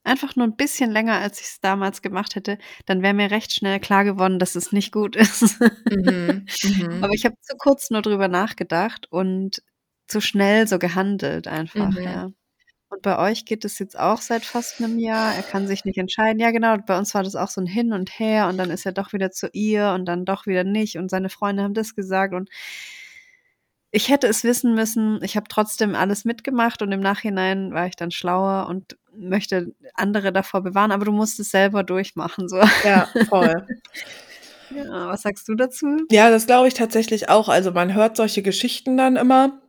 [0.04, 3.54] einfach nur ein bisschen länger, als ich es damals gemacht hätte, dann wäre mir recht
[3.54, 5.60] schnell klar geworden, dass es nicht gut ist.
[5.62, 6.46] Mhm.
[6.64, 7.04] Mhm.
[7.04, 9.62] Aber ich habe zu kurz nur drüber nachgedacht und
[10.08, 12.04] zu schnell so gehandelt einfach, Mhm.
[12.04, 12.30] ja.
[12.90, 15.36] Und bei euch geht es jetzt auch seit fast einem Jahr.
[15.36, 16.40] Er kann sich nicht entscheiden.
[16.40, 18.86] Ja, genau, bei uns war das auch so ein Hin und Her und dann ist
[18.86, 21.96] er doch wieder zu ihr und dann doch wieder nicht und seine Freunde haben das
[21.96, 22.50] gesagt und
[23.92, 25.20] ich hätte es wissen müssen.
[25.24, 30.32] Ich habe trotzdem alles mitgemacht und im Nachhinein war ich dann schlauer und möchte andere
[30.32, 32.58] davor bewahren, aber du musst es selber durchmachen, so.
[32.84, 33.66] Ja, voll.
[34.72, 35.88] Ja, was sagst du dazu?
[36.12, 37.50] Ja, das glaube ich tatsächlich auch.
[37.50, 39.60] Also man hört solche Geschichten dann immer.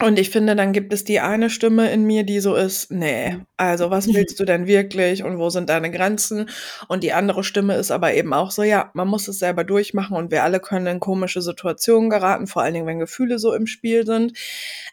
[0.00, 3.38] Und ich finde, dann gibt es die eine Stimme in mir, die so ist, nee,
[3.56, 6.48] also was willst du denn wirklich und wo sind deine Grenzen?
[6.86, 10.16] Und die andere Stimme ist aber eben auch so, ja, man muss es selber durchmachen
[10.16, 13.66] und wir alle können in komische Situationen geraten, vor allen Dingen, wenn Gefühle so im
[13.66, 14.34] Spiel sind.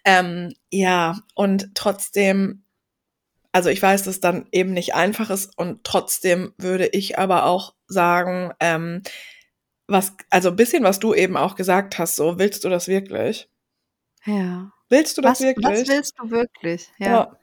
[0.05, 2.63] Ähm, ja, und trotzdem,
[3.51, 7.45] also ich weiß, dass es dann eben nicht einfach ist und trotzdem würde ich aber
[7.45, 9.03] auch sagen, ähm,
[9.87, 13.47] was, also ein bisschen, was du eben auch gesagt hast, so, willst du das wirklich?
[14.25, 14.71] Ja.
[14.89, 15.65] Willst du das Was, wirklich?
[15.65, 16.89] was willst du wirklich?
[16.99, 17.07] Ja.
[17.07, 17.37] Ja.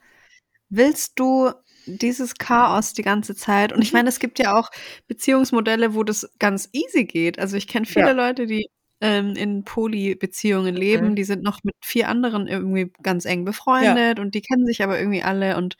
[0.70, 1.52] Willst du
[1.86, 3.72] dieses Chaos die ganze Zeit?
[3.72, 3.98] Und ich Mhm.
[3.98, 4.70] meine, es gibt ja auch
[5.08, 7.38] Beziehungsmodelle, wo das ganz easy geht.
[7.38, 8.12] Also ich kenne viele Ja.
[8.12, 8.68] Leute, die
[9.00, 11.16] ähm, in Poly-Beziehungen leben, Mhm.
[11.16, 14.98] die sind noch mit vier anderen irgendwie ganz eng befreundet und die kennen sich aber
[15.00, 15.56] irgendwie alle.
[15.56, 15.76] Und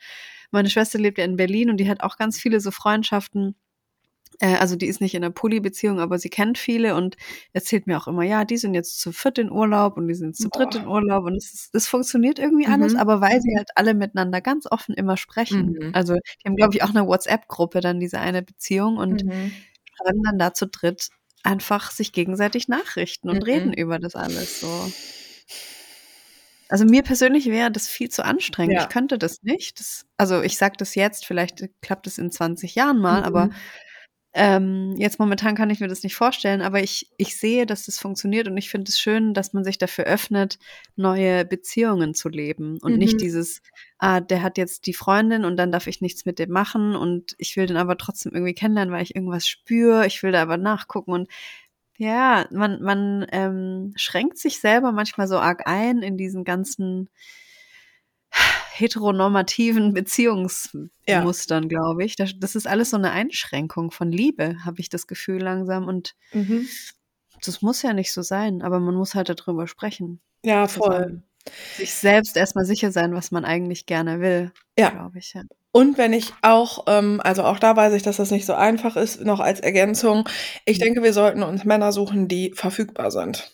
[0.51, 3.55] meine Schwester lebt ja in Berlin und die hat auch ganz viele so Freundschaften.
[4.39, 7.15] Äh, also die ist nicht in einer Poly-Beziehung, aber sie kennt viele und
[7.53, 10.35] erzählt mir auch immer, ja, die sind jetzt zu viert in Urlaub und die sind
[10.35, 12.99] zu dritt in Urlaub und es ist, das funktioniert irgendwie alles, Mhm.
[12.99, 15.75] aber weil sie halt alle miteinander ganz offen immer sprechen.
[15.79, 15.89] Mhm.
[15.93, 19.65] Also die haben, glaube ich, auch eine WhatsApp-Gruppe, dann diese eine Beziehung und Mhm.
[19.95, 21.09] schreiben dann da zu dritt
[21.43, 23.43] einfach sich gegenseitig Nachrichten und Mhm.
[23.43, 24.93] reden über das alles so.
[26.69, 28.73] Also mir persönlich wäre das viel zu anstrengend.
[28.75, 28.81] Ja.
[28.81, 29.79] Ich könnte das nicht.
[29.79, 33.25] Das, also ich sage das jetzt, vielleicht klappt es in 20 Jahren mal, Mhm.
[33.25, 33.49] aber
[34.33, 37.99] ähm, jetzt momentan kann ich mir das nicht vorstellen, aber ich, ich sehe, dass das
[37.99, 40.57] funktioniert und ich finde es schön, dass man sich dafür öffnet,
[40.95, 42.99] neue Beziehungen zu leben und Mhm.
[42.99, 43.61] nicht dieses,
[43.99, 47.35] ah, der hat jetzt die Freundin und dann darf ich nichts mit dem machen und
[47.37, 50.57] ich will den aber trotzdem irgendwie kennenlernen, weil ich irgendwas spüre, ich will da aber
[50.57, 51.29] nachgucken und
[51.97, 57.09] ja, man, man ähm, schränkt sich selber manchmal so arg ein in diesen ganzen
[58.75, 62.15] heteronormativen Beziehungsmustern, glaube ich.
[62.15, 65.87] Das, das ist alles so eine Einschränkung von Liebe, habe ich das Gefühl langsam.
[65.87, 66.67] Und Mhm.
[67.45, 70.21] das muss ja nicht so sein, aber man muss halt darüber sprechen.
[70.43, 71.21] Ja, voll.
[71.75, 74.89] Sich selbst erstmal sicher sein, was man eigentlich gerne will, Ja.
[74.89, 75.33] glaube ich.
[75.33, 75.43] Ja.
[75.71, 78.95] Und wenn ich auch, ähm, also auch da weiß ich, dass das nicht so einfach
[78.95, 80.27] ist, noch als Ergänzung.
[80.65, 80.83] Ich Mhm.
[80.83, 83.51] denke, wir sollten uns Männer suchen, die verfügbar sind.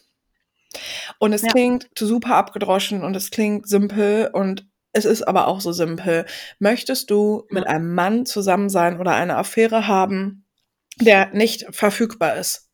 [1.18, 1.50] Und es Ja.
[1.50, 6.26] klingt super abgedroschen und es klingt simpel und es ist aber auch so simpel.
[6.60, 7.72] Möchtest du mit Ja.
[7.72, 10.46] einem Mann zusammen sein oder eine Affäre haben,
[11.00, 12.70] der nicht verfügbar ist?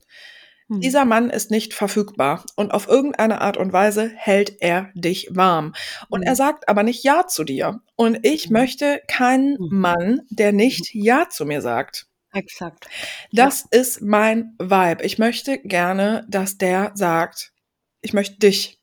[0.69, 0.81] Hm.
[0.81, 5.73] Dieser Mann ist nicht verfügbar und auf irgendeine Art und Weise hält er dich warm.
[6.09, 7.81] Und er sagt aber nicht Ja zu dir.
[7.95, 8.53] Und ich Mhm.
[8.53, 9.57] möchte keinen.
[9.59, 12.07] Mann, der nicht Ja zu mir sagt.
[12.33, 12.87] Exakt.
[13.31, 15.03] Das ist mein Vibe.
[15.03, 17.53] Ich möchte gerne, dass der sagt,
[18.01, 18.79] ich möchte dich.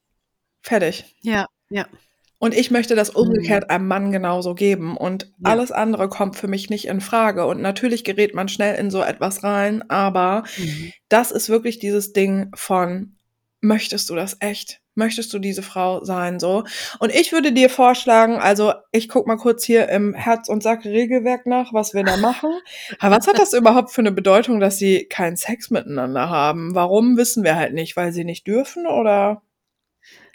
[0.63, 1.17] Fertig.
[1.23, 1.87] Ja, ja.
[2.43, 4.97] Und ich möchte das umgekehrt einem Mann genauso geben.
[4.97, 5.51] Und Ja.
[5.53, 7.47] alles andere kommt für mich nicht in Frage.
[7.47, 10.91] Und natürlich gerät man schnell in so etwas rein, aber Mhm.
[11.09, 13.15] das ist wirklich dieses Ding von,
[13.61, 14.81] möchtest du das echt?
[14.97, 16.65] Möchtest du diese Frau sein, so?
[16.99, 21.47] Und ich würde dir vorschlagen, also ich guck mal kurz hier im Herz- und Sack-Regelwerk
[21.47, 22.51] nach, was wir da machen.
[22.99, 26.75] Aber was hat das überhaupt für eine Bedeutung, dass sie keinen Sex miteinander haben?
[26.75, 29.43] Warum wissen wir halt nicht, weil sie nicht dürfen oder?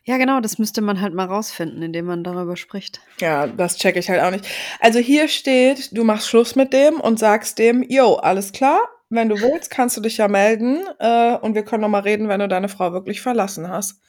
[0.07, 3.01] Ja, genau, das müsste man halt mal rausfinden, indem man darüber spricht.
[3.19, 4.47] Ja, das checke ich halt auch nicht.
[4.79, 8.79] Also hier steht, du machst Schluss mit dem und sagst dem, yo, alles klar,
[9.09, 12.29] wenn du willst, kannst du dich ja melden äh, und wir können noch mal reden,
[12.29, 13.99] wenn du deine Frau wirklich verlassen hast.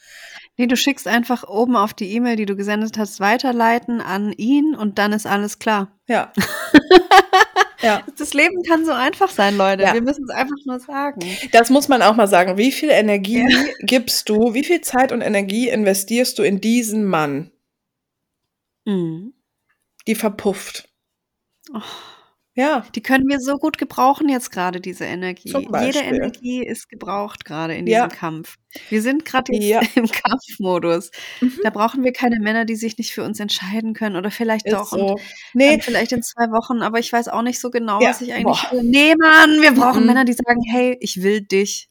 [0.56, 4.76] Nee, du schickst einfach oben auf die E-Mail, die du gesendet hast, weiterleiten an ihn
[4.76, 5.98] und dann ist alles klar.
[6.06, 6.32] Ja.
[7.80, 8.02] ja.
[8.16, 9.84] Das Leben kann so einfach sein, Leute.
[9.84, 9.94] Ja.
[9.94, 11.20] Wir müssen es einfach nur sagen.
[11.52, 12.58] Das muss man auch mal sagen.
[12.58, 13.46] Wie viel Energie
[13.80, 17.50] gibst du, wie viel Zeit und Energie investierst du in diesen Mann?
[18.84, 19.34] Mhm.
[20.06, 20.88] Die verpufft.
[21.72, 21.80] Oh,
[22.58, 22.84] Ja.
[22.94, 25.50] die können wir so gut gebrauchen jetzt gerade, diese Energie.
[25.52, 26.00] Jede.
[26.00, 28.06] Energie ist gebraucht gerade in Ja.
[28.06, 28.56] diesem Kampf.
[28.90, 29.80] Wir sind gerade Ja.
[29.94, 31.10] im Kampfmodus.
[31.40, 31.52] Mhm.
[31.62, 34.74] Da brauchen wir keine Männer, die sich nicht für uns entscheiden können oder vielleicht Ist
[34.74, 34.92] doch.
[34.92, 35.16] Und so.
[35.54, 38.20] Nee, dann vielleicht in zwei Wochen, aber ich weiß auch nicht so genau, Ja, was
[38.20, 38.72] ich eigentlich boah.
[38.72, 38.82] will.
[38.82, 40.06] Nee, Mann, wir brauchen Mhm.
[40.06, 41.88] Männer, die sagen, hey, ich will dich.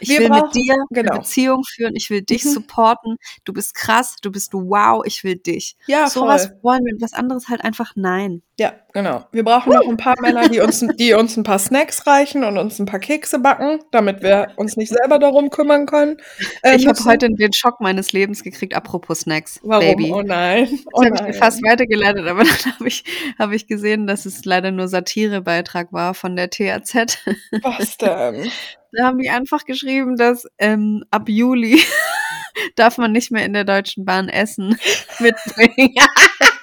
[0.00, 1.10] Ich Wir will brauchen- mit dir genau.
[1.12, 2.50] eine Beziehung führen, ich will dich Mhm.
[2.50, 3.16] supporten.
[3.44, 5.76] Du bist krass, du bist wow, ich will dich.
[5.86, 6.58] Ja, Sowas voll.
[6.62, 8.42] wollen wir, was anderes halt einfach nein.
[8.60, 9.24] Ja, genau.
[9.30, 12.58] Wir brauchen noch ein paar Männer, die uns, die uns ein paar Snacks reichen und
[12.58, 16.16] uns ein paar Kekse backen, damit wir uns nicht selber darum kümmern können.
[16.62, 19.84] Äh, ich habe heute den Schock meines Lebens gekriegt, apropos Snacks, Warum?
[19.86, 20.10] Baby.
[20.12, 20.68] Oh nein.
[20.92, 23.04] Oh habe ich dir fast weitergeleitet, aber dann habe ich,
[23.38, 27.18] hab ich gesehen, dass es leider nur Satirebeitrag war von der TAZ.
[27.62, 28.50] Was denn?
[28.92, 31.82] Da haben die einfach geschrieben, dass ähm, ab Juli
[32.76, 34.78] darf man nicht mehr in der Deutschen Bahn Essen
[35.18, 35.94] mitbringen.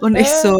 [0.00, 0.56] Und ich so,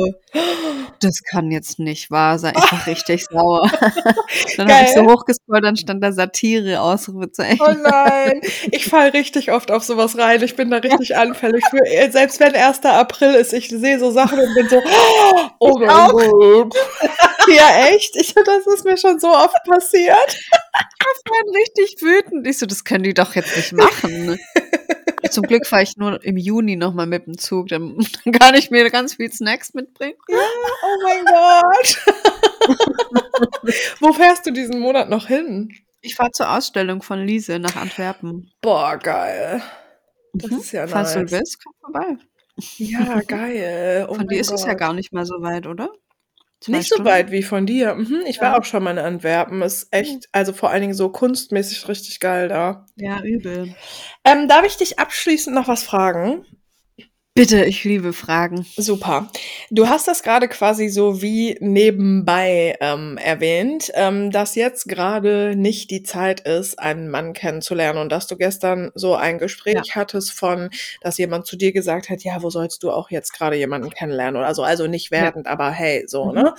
[1.01, 2.55] das kann jetzt nicht wahr sein.
[2.57, 3.71] Ich war richtig sauer.
[4.57, 7.61] Dann habe ich so hochgescrollt, dann stand da Satire, Ausrufezeichen.
[7.61, 8.41] Oh nein,
[8.71, 10.43] ich fall richtig oft auf sowas rein.
[10.43, 11.85] Ich bin da richtig anfällig für.
[11.87, 12.85] äh, Selbst wenn 1.
[12.85, 14.83] April ist, ich sehe so Sachen und bin so,
[15.59, 16.09] oh mein.
[16.11, 16.75] Gott.
[17.49, 18.17] Ja, echt?
[18.17, 20.39] Ich, das ist mir schon so oft passiert.
[20.53, 22.47] Ich war richtig wütend.
[22.47, 24.39] Ich so, das können die doch jetzt nicht machen.
[25.29, 27.69] Zum Glück fahre ich nur im Juni nochmal mit dem Zug.
[27.69, 30.17] Dann, dann kann ich mir ganz viel Snacks mitbringen.
[30.29, 31.99] Oh mein Gott.
[34.01, 35.73] Wo fährst du diesen Monat noch hin?
[36.01, 38.51] Ich fahre zur Ausstellung von Lise nach Antwerpen.
[38.63, 39.63] Boah, geil.
[40.33, 40.59] Das Mhm.
[40.59, 41.25] ist ja Falls nice.
[41.31, 42.17] du willst, komm vorbei.
[42.79, 44.07] Ja, geil.
[44.09, 44.79] Oh von dir ist es ja Gott.
[44.79, 45.91] gar nicht mal so weit, oder?
[46.67, 47.11] Nicht so Stunden?
[47.11, 47.95] weit wie von dir.
[47.95, 48.59] Mhm, ich war Ja.
[48.59, 49.63] auch schon mal in Antwerpen.
[49.63, 52.85] Ist echt, also vor allen Dingen so kunstmäßig richtig geil da.
[52.97, 53.75] Ja, übel.
[54.25, 56.45] Ähm, darf ich dich abschließend noch was fragen?
[57.37, 58.67] Bitte, ich liebe Fragen.
[58.77, 59.29] Super.
[59.71, 65.93] Du hast das gerade quasi so wie nebenbei ähm, erwähnt, ähm, dass jetzt gerade nicht
[65.93, 70.71] die Zeit ist, einen Mann kennenzulernen und dass du gestern so ein Gespräch hattest von,
[71.03, 74.41] dass jemand zu dir gesagt hat, ja, wo sollst du auch jetzt gerade jemanden kennenlernen
[74.41, 75.23] oder so, also nicht Ja.
[75.23, 76.35] wertend, aber hey, so, Mhm.
[76.35, 76.55] ne?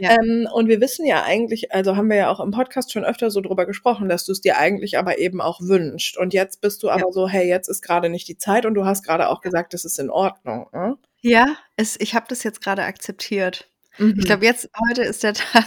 [0.00, 0.16] Ja.
[0.22, 3.30] Ähm, und wir wissen ja eigentlich, also haben wir ja auch im Podcast schon öfter
[3.30, 6.16] so drüber gesprochen, dass du es dir eigentlich aber eben auch wünscht.
[6.16, 8.86] Und jetzt bist du aber so, hey, jetzt ist gerade nicht die Zeit und du
[8.86, 10.68] hast gerade auch gesagt, das ist in Ordnung.
[10.72, 10.96] Ne?
[11.20, 13.68] Ja, es, ich habe das jetzt gerade akzeptiert.
[13.98, 14.14] Mhm.
[14.18, 15.66] Ich glaube, jetzt, heute ist der Tag.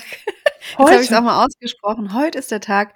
[0.69, 1.19] Jetzt habe ich es Heute?
[1.19, 2.14] auch mal ausgesprochen.
[2.14, 2.94] Heute ist der Tag,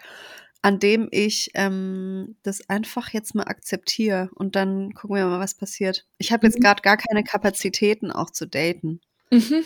[0.61, 5.55] an dem ich ähm, das einfach jetzt mal akzeptiere und dann gucken wir mal, was
[5.55, 6.05] passiert.
[6.17, 6.63] Ich habe jetzt Mhm.
[6.63, 8.99] gerade gar keine Kapazitäten, auch zu daten.
[9.31, 9.63] Mhm.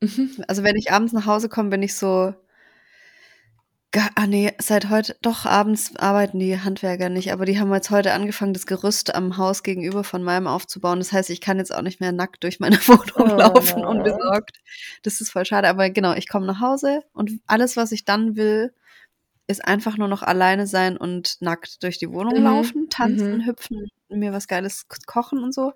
[0.00, 0.44] Mhm.
[0.48, 2.34] Also wenn ich abends nach Hause komme, bin ich so,
[3.94, 7.90] ga- ah nee, seit heute, doch abends arbeiten die Handwerker nicht, aber die haben jetzt
[7.90, 10.98] heute angefangen, das Gerüst am Haus gegenüber von meinem aufzubauen.
[10.98, 13.36] Das heißt, ich kann jetzt auch nicht mehr nackt durch meine Wohnung Oh.
[13.36, 14.58] laufen, unbesorgt.
[15.04, 18.34] Das ist voll schade, aber genau, ich komme nach Hause und alles, was ich dann
[18.36, 18.74] will,
[19.46, 22.44] ist einfach nur noch alleine sein und nackt durch die Wohnung Mhm.
[22.44, 23.46] laufen, tanzen, Mhm.
[23.46, 25.72] hüpfen, mir was Geiles kochen und so.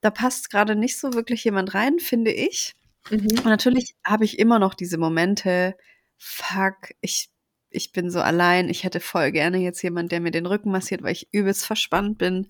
[0.00, 2.72] Da passt gerade nicht so wirklich jemand rein, finde ich.
[3.10, 3.26] Mhm.
[3.38, 5.76] Und natürlich habe ich immer noch diese Momente,
[6.18, 7.28] fuck, ich,
[7.72, 11.02] ich bin so allein, ich hätte voll gerne jetzt jemand, der mir den Rücken massiert,
[11.02, 12.48] weil ich übelst verspannt bin.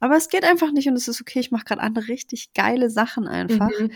[0.00, 2.90] Aber es geht einfach nicht und es ist okay, ich mache gerade andere richtig geile
[2.90, 3.70] Sachen einfach.
[3.78, 3.92] Mhm.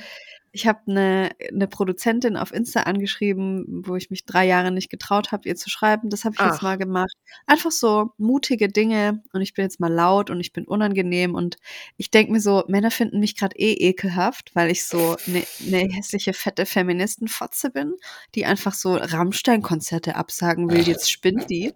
[0.56, 5.30] Ich habe eine, eine Produzentin auf Insta angeschrieben, wo ich mich drei Jahre nicht getraut
[5.30, 6.08] habe, ihr zu schreiben.
[6.08, 6.50] Das habe ich Ach.
[6.50, 7.12] jetzt mal gemacht.
[7.46, 11.58] Einfach so mutige Dinge und ich bin jetzt mal laut und ich bin unangenehm und
[11.98, 15.90] ich denke mir so, Männer finden mich gerade eh ekelhaft, weil ich so eine ne
[15.92, 17.92] hässliche, fette Feministenfotze bin,
[18.34, 20.88] die einfach so Rammstein-Konzerte absagen will.
[20.88, 21.74] Jetzt spinnt die.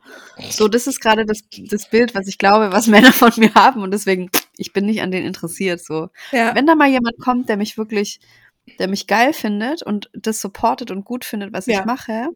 [0.48, 3.82] So, das ist gerade das, das Bild, was ich glaube, was Männer von mir haben
[3.82, 5.84] und deswegen, ich bin nicht an denen interessiert.
[5.84, 6.54] So, Ja.
[6.54, 8.20] wenn da mal jemand kommt, der mich wirklich,
[8.78, 11.80] der mich geil findet und das supportet und gut findet, was Ja.
[11.80, 12.28] ich mache,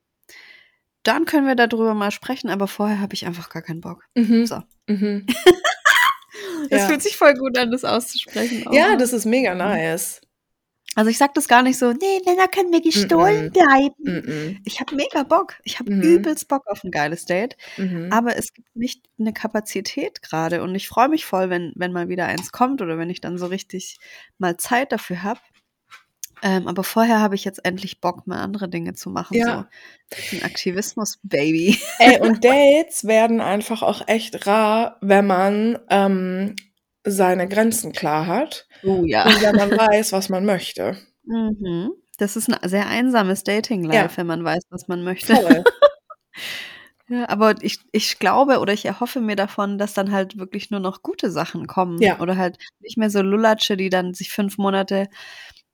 [1.03, 4.05] dann können wir darüber mal sprechen, aber vorher habe ich einfach gar keinen Bock.
[4.15, 4.47] Mhm.
[4.47, 4.61] So.
[4.89, 5.27] Mhm.
[6.71, 6.89] Das Ja.
[6.89, 8.67] fühlt sich voll gut an, das auszusprechen.
[8.67, 8.97] auch, Ja, ne?
[8.97, 10.21] das ist mega nice.
[10.97, 13.51] also ich sag das gar nicht so, Nee, Männer können mir gestohlen Mhm.
[13.53, 13.95] bleiben.
[14.05, 14.59] Mhm.
[14.65, 15.55] ich habe mega Bock.
[15.65, 16.03] Ich habe Mhm.
[16.03, 18.09] übelst Bock auf ein geiles Date, Mhm.
[18.13, 22.09] aber es gibt nicht eine Kapazität gerade und ich freue mich voll, wenn, wenn mal
[22.09, 23.99] wieder eins kommt oder wenn ich dann so richtig
[24.39, 25.41] mal Zeit dafür habe.
[26.47, 29.35] Ähm, aber vorher habe ich jetzt endlich Bock, mal andere Dinge zu machen.
[29.35, 29.67] Ja.
[30.31, 31.79] So ein Aktivismus, Baby.
[31.99, 36.55] Ey, und Dates werden einfach auch echt rar, wenn man ähm,
[37.03, 39.25] seine Grenzen klar hat Oh ja.
[39.27, 40.99] und wenn man weiß, was man möchte.
[41.25, 41.93] Mhm.
[42.19, 44.17] Das ist ein sehr einsames Dating-Life, Ja.
[44.19, 45.33] wenn man weiß, was man möchte.
[45.35, 45.65] Toll.
[47.07, 50.81] Ja, aber ich, ich glaube oder ich erhoffe mir davon, dass dann halt wirklich nur
[50.81, 52.01] noch gute Sachen kommen.
[52.01, 52.19] Ja.
[52.21, 55.09] Oder halt nicht mehr so Lullatsche, die dann sich fünf Monate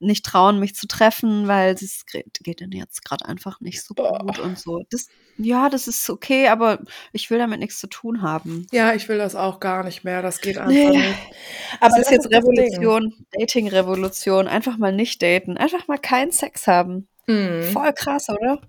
[0.00, 4.38] nicht trauen, mich zu treffen, weil es geht ihnen jetzt gerade einfach nicht so gut
[4.38, 4.82] und so.
[4.90, 6.80] Das, ja, das ist okay, aber
[7.12, 8.66] ich will damit nichts zu tun haben.
[8.72, 10.22] Ja, ich will das auch gar nicht mehr.
[10.22, 10.88] Das geht einfach Nee.
[10.90, 11.14] nicht.
[11.80, 12.30] Aber das ist jetzt.
[12.32, 14.48] Revolution, Dating-Revolution.
[14.48, 17.06] Einfach mal nicht daten, einfach mal keinen Sex haben.
[17.26, 17.62] Mhm.
[17.72, 18.60] Voll krass, oder?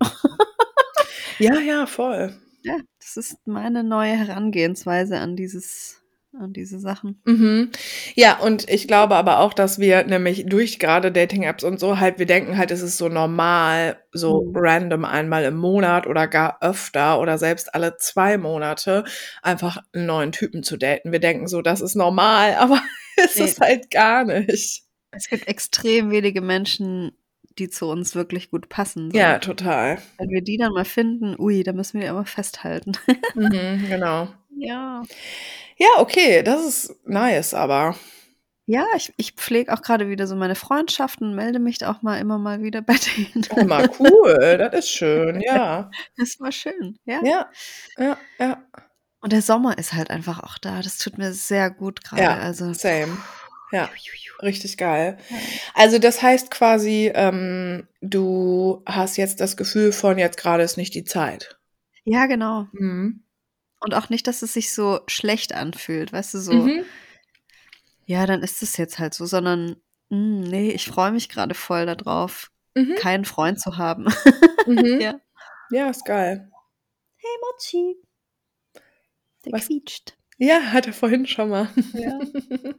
[1.39, 2.35] Ja, ja, voll.
[2.63, 2.77] Ja.
[2.99, 6.00] Das ist meine neue Herangehensweise an dieses
[6.39, 7.21] an diese Sachen.
[7.25, 7.71] Mhm.
[8.15, 12.19] Ja, und ich glaube aber auch, dass wir nämlich durch gerade Dating-Apps und so halt,
[12.19, 14.51] wir denken halt, es ist so normal, so Mhm.
[14.55, 19.03] random einmal im Monat oder gar öfter oder selbst alle zwei Monate
[19.41, 21.11] einfach einen neuen Typen zu daten.
[21.11, 22.81] Wir denken so, das ist normal, aber
[23.17, 23.45] es Ne.
[23.45, 24.83] ist halt gar nicht.
[25.11, 27.11] Es gibt extrem wenige Menschen,
[27.59, 29.11] die zu uns wirklich gut passen.
[29.11, 29.17] So.
[29.17, 29.97] Ja, total.
[30.17, 32.93] Wenn wir die dann mal finden, ui, da müssen wir die aber festhalten.
[33.35, 34.29] Mhm, genau.
[34.57, 35.03] ja.
[35.81, 37.95] Ja, okay, das ist nice, aber
[38.67, 42.37] Ja, ich, ich pflege auch gerade wieder so meine Freundschaften, melde mich auch mal immer
[42.37, 43.47] mal wieder bei denen.
[43.49, 45.89] oh, mal cool, das ist schön, ja.
[46.17, 47.21] Das war schön, ja.
[47.23, 47.49] Ja,
[47.97, 48.63] ja, ja.
[49.21, 50.83] Und der Sommer ist halt einfach auch da.
[50.83, 52.21] Das tut mir sehr gut gerade.
[52.21, 53.17] Ja, also same.
[53.71, 53.89] Ja,
[54.43, 55.17] richtig geil.
[55.73, 60.93] Also das heißt quasi, ähm, du hast jetzt das Gefühl von, jetzt gerade ist nicht
[60.93, 61.57] die Zeit.
[62.03, 62.67] Ja, genau.
[62.71, 63.23] Mhm.
[63.83, 66.83] Und auch nicht, dass es sich so schlecht anfühlt, weißt du, so, Mhm.
[68.05, 69.75] ja, dann ist es jetzt halt so, sondern,
[70.09, 72.95] mm, nee, ich freue mich gerade voll darauf, Mhm.
[72.95, 74.03] keinen Freund zu haben.
[74.03, 74.05] Mhm.
[75.01, 75.19] Ja.
[75.71, 76.49] ja, ist geil.
[77.17, 77.95] Hey, Mochi.
[79.45, 79.65] Der Was?
[79.67, 80.15] quietscht.
[80.37, 81.69] Ja, hatte vorhin schon mal.
[81.93, 82.19] Ja.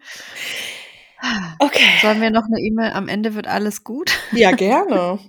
[1.61, 1.85] Okay.
[2.01, 2.91] Sollen wir noch eine E-Mail?
[2.95, 4.13] Am Ende wird alles gut.
[4.33, 5.19] Ja, gerne.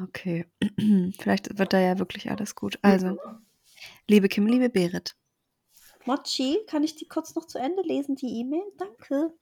[0.00, 0.46] Okay.
[1.20, 2.78] Vielleicht wird da ja wirklich alles gut.
[2.80, 3.18] Also,
[4.08, 5.14] liebe Kim, liebe Berit.
[6.04, 8.64] Mochi, kann ich die kurz noch zu Ende lesen, die E-Mail?
[8.76, 9.32] Danke.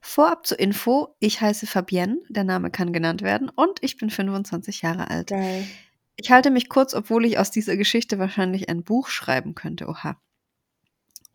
[0.00, 4.82] Vorab zur Info, ich heiße Fabienne, der Name kann genannt werden, und ich bin 25
[4.82, 5.28] Jahre alt.
[5.28, 5.66] Geil.
[6.16, 9.86] Ich halte mich kurz, obwohl ich aus dieser Geschichte wahrscheinlich ein Buch schreiben könnte.
[9.88, 10.16] Oha.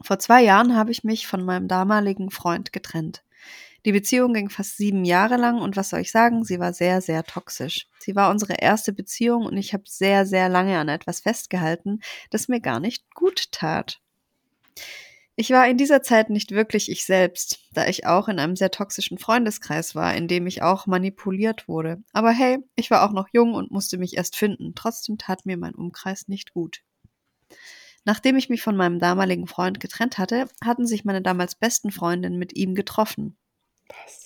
[0.01, 3.23] Vor zwei Jahren habe ich mich von meinem damaligen Freund getrennt.
[3.85, 7.01] Die Beziehung ging fast sieben Jahre lang und was soll ich sagen, sie war sehr,
[7.01, 7.87] sehr toxisch.
[7.99, 12.47] Sie war unsere erste Beziehung und ich habe sehr, sehr lange an etwas festgehalten, das
[12.47, 13.99] mir gar nicht gut tat.
[15.35, 18.69] Ich war in dieser Zeit nicht wirklich ich selbst, da ich auch in einem sehr
[18.69, 22.03] toxischen Freundeskreis war, in dem ich auch manipuliert wurde.
[22.13, 24.75] Aber hey, ich war auch noch jung und musste mich erst finden.
[24.75, 26.83] Trotzdem tat mir mein Umkreis nicht gut.
[28.03, 32.37] Nachdem ich mich von meinem damaligen Freund getrennt hatte, hatten sich meine damals besten Freundinnen
[32.37, 33.37] mit ihm getroffen.
[34.03, 34.25] Was?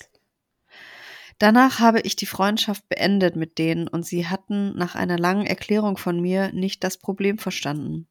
[1.37, 5.97] Danach habe ich die Freundschaft beendet mit denen und sie hatten nach einer langen Erklärung
[5.97, 8.07] von mir nicht das Problem verstanden.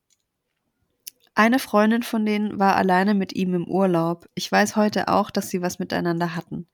[1.35, 4.29] Eine Freundin von denen war alleine mit ihm im Urlaub.
[4.35, 6.69] Ich weiß heute auch, dass sie was miteinander hatten.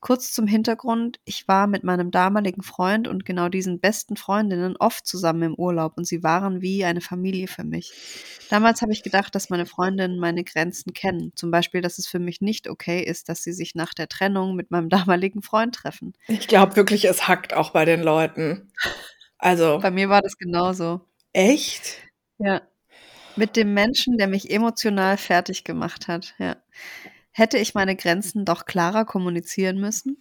[0.00, 5.06] Kurz zum Hintergrund, ich war mit meinem damaligen Freund und genau diesen besten Freundinnen oft
[5.06, 7.92] zusammen im Urlaub und sie waren wie eine Familie für mich.
[8.48, 11.32] Damals habe ich gedacht, dass meine Freundinnen meine Grenzen kennen.
[11.34, 14.56] Zum Beispiel, dass es für mich nicht okay ist, dass sie sich nach der Trennung
[14.56, 16.14] mit meinem damaligen Freund treffen.
[16.28, 18.72] Ich glaube wirklich, es hackt auch bei den Leuten.
[19.36, 21.02] Also, Bei mir war das genauso.
[21.34, 21.98] echt?
[22.38, 22.62] Ja.
[23.36, 26.56] Mit dem Menschen, der mich emotional fertig gemacht hat, ja.
[27.32, 30.18] Hätte ich meine Grenzen doch klarer kommunizieren müssen?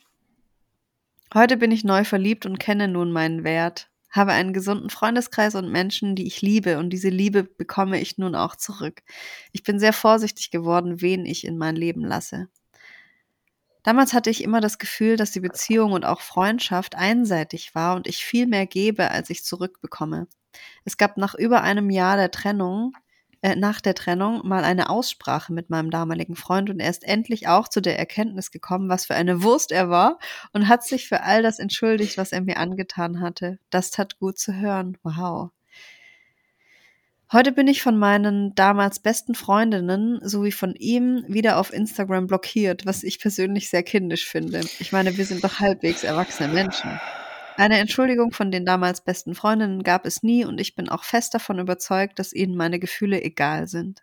[1.33, 5.71] Heute bin ich neu verliebt und kenne nun meinen Wert, habe einen gesunden Freundeskreis und
[5.71, 9.01] Menschen, die ich liebe, und diese Liebe bekomme ich nun auch zurück.
[9.51, 12.47] Ich bin sehr vorsichtig geworden, wen ich in mein Leben lasse.
[13.83, 18.07] Damals hatte ich immer das Gefühl, dass die Beziehung und auch Freundschaft einseitig war und
[18.07, 20.27] ich viel mehr gebe, als ich zurückbekomme.
[20.83, 22.93] Es gab nach über einem Jahr der Trennung,
[23.41, 27.47] äh, nach der Trennung mal eine Aussprache mit meinem damaligen Freund und er ist endlich
[27.47, 30.19] auch zu der Erkenntnis gekommen, was für eine Wurst er war
[30.51, 33.59] und hat sich für all das entschuldigt, was er mir angetan hatte.
[33.69, 34.97] Das tat gut zu hören.
[35.03, 35.51] Wow.
[37.31, 42.87] Heute bin ich von meinen damals besten Freundinnen sowie von ihm wieder auf Instagram blockiert,
[42.87, 44.61] was ich persönlich sehr kindisch finde.
[44.79, 46.99] Ich meine, wir sind doch halbwegs erwachsene Menschen.
[47.59, 51.33] Eine Entschuldigung von den damals besten Freundinnen gab es nie und ich bin auch fest
[51.33, 54.01] davon überzeugt, dass ihnen meine Gefühle egal sind.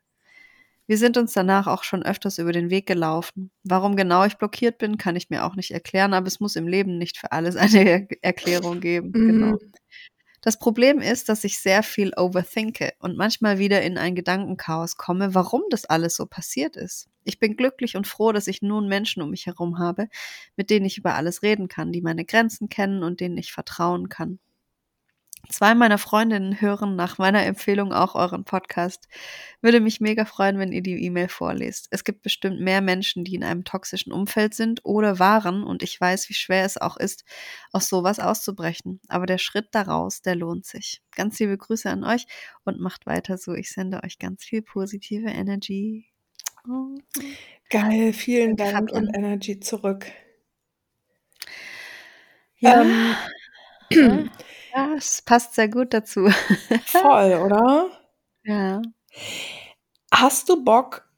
[0.87, 3.51] Wir sind uns danach auch schon öfters über den Weg gelaufen.
[3.65, 6.69] Warum genau ich blockiert bin, kann ich mir auch nicht erklären, aber es muss im
[6.69, 9.13] Leben nicht für alles eine Er- Erklärung geben.
[9.15, 9.27] Mhm.
[9.29, 9.59] Genau.
[10.47, 15.35] Das Problem ist, dass ich sehr viel overthinke und manchmal wieder in ein Gedankenchaos komme,
[15.35, 17.09] warum das alles so passiert ist.
[17.25, 20.07] Ich bin glücklich und froh, dass ich nun Menschen um mich herum habe,
[20.55, 24.09] mit denen ich über alles reden kann, die meine Grenzen kennen und denen ich vertrauen
[24.09, 24.39] kann.
[25.49, 29.09] Zwei meiner Freundinnen hören nach meiner Empfehlung auch euren Podcast.
[29.61, 31.89] Würde mich mega freuen, wenn ihr die E-Mail vorlest.
[31.91, 36.01] Es gibt bestimmt mehr Menschen, die in einem toxischen Umfeld sind oder waren und ich
[36.01, 37.25] weiß, wie schwer es auch ist,
[37.73, 39.01] aus sowas auszubrechen.
[39.09, 41.03] Aber der Schritt daraus, der lohnt sich.
[41.15, 42.27] Ganz liebe Grüße an euch
[42.65, 43.55] und macht weiter so.
[43.55, 46.07] Ich sende euch ganz viel positive Energy.
[46.69, 46.99] Oh.
[47.71, 49.15] Geil, vielen Dank und.
[49.15, 50.07] Energy zurück.
[52.59, 53.15] Ja, Ähm,
[53.91, 54.25] ja,
[54.77, 56.29] Ja, es passt sehr gut dazu.
[56.85, 57.87] Voll, oder?
[58.45, 58.83] Ja.
[60.13, 61.09] Hast du Bock?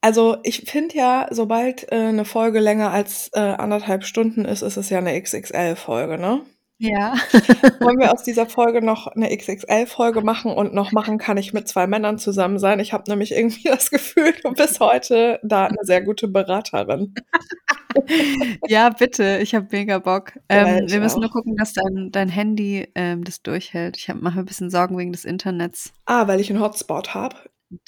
[0.00, 4.76] Also ich finde ja, sobald äh, eine Folge länger als äh, anderthalb Stunden ist, ist
[4.76, 6.42] es ja eine XXL-Folge, ne?
[6.78, 7.14] Ja.
[7.80, 11.68] Wollen wir aus dieser Folge noch eine XXL-Folge machen und noch machen kann ich mit
[11.68, 12.80] zwei Männern zusammen sein?
[12.80, 17.14] Ich habe nämlich irgendwie das Gefühl, du bist heute da eine sehr gute Beraterin.
[18.68, 19.38] Ja, bitte.
[19.42, 20.32] Ich habe mega Bock.
[20.50, 21.20] Ja, Ähm, ich wir müssen auch.
[21.22, 23.96] nur gucken, dass dein, dein Handy ähm, das durchhält.
[23.96, 25.92] Ich mache mir ein bisschen Sorgen wegen des Internets.
[26.06, 27.36] Ah, weil ich einen Hotspot habe.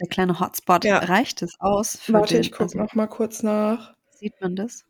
[0.01, 0.99] Der kleine Hotspot, Ja.
[0.99, 1.97] reicht es aus?
[1.97, 3.95] Für Warte, den, ich gucke also, noch mal kurz nach.
[4.17, 4.85] Sieht man das?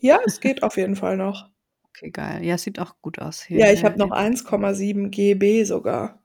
[0.00, 1.48] Ja, es geht auf jeden Fall noch.
[1.90, 2.42] Okay, geil.
[2.44, 3.58] Ja, sieht auch gut aus hier.
[3.58, 6.18] Ja, ich habe noch 1,7 GB sogar.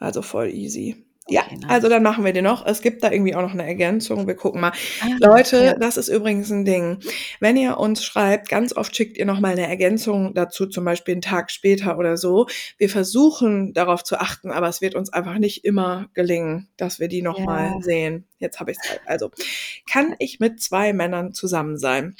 [0.00, 1.03] Also voll easy.
[1.26, 1.70] Ja, Okay, nice.
[1.70, 2.66] also dann machen wir den noch.
[2.66, 4.26] Es gibt da irgendwie auch noch eine Ergänzung.
[4.26, 4.72] Wir gucken mal.
[5.00, 5.74] Ah, Leute, ja.
[5.74, 6.98] das ist übrigens ein Ding.
[7.40, 11.22] Wenn ihr uns schreibt, ganz oft schickt ihr nochmal eine Ergänzung dazu, zum Beispiel einen
[11.22, 12.46] Tag später oder so.
[12.76, 17.08] Wir versuchen darauf zu achten, aber es wird uns einfach nicht immer gelingen, dass wir
[17.08, 17.80] die nochmal Ja.
[17.80, 18.26] sehen.
[18.38, 18.90] Jetzt habe ich es.
[19.06, 19.30] Also,
[19.90, 22.16] kann ich mit zwei Männern zusammen sein?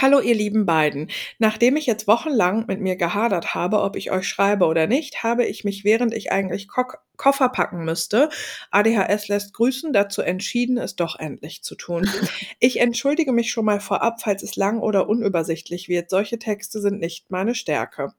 [0.00, 1.10] Hallo ihr lieben beiden.
[1.40, 5.44] Nachdem ich jetzt wochenlang mit mir gehadert habe, ob ich euch schreibe oder nicht, habe
[5.44, 6.84] ich mich, während ich eigentlich Ko
[7.16, 8.28] Koffer packen müsste,
[8.70, 12.08] ADHS lässt grüßen, dazu entschieden, es doch endlich zu tun.
[12.60, 16.10] Ich entschuldige mich schon mal vorab, falls es lang oder unübersichtlich wird.
[16.10, 18.14] Solche Texte sind nicht meine Stärke.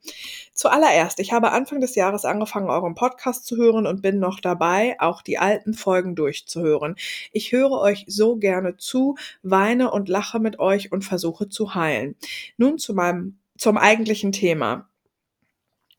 [0.59, 4.97] Zuallererst, ich habe Anfang des Jahres angefangen, euren Podcast zu hören und bin noch dabei,
[4.99, 6.97] auch die alten Folgen durchzuhören.
[7.31, 12.17] Ich höre euch so gerne zu, weine und lache mit euch und versuche zu heilen.
[12.57, 14.89] Nun zu meinem, zum eigentlichen Thema.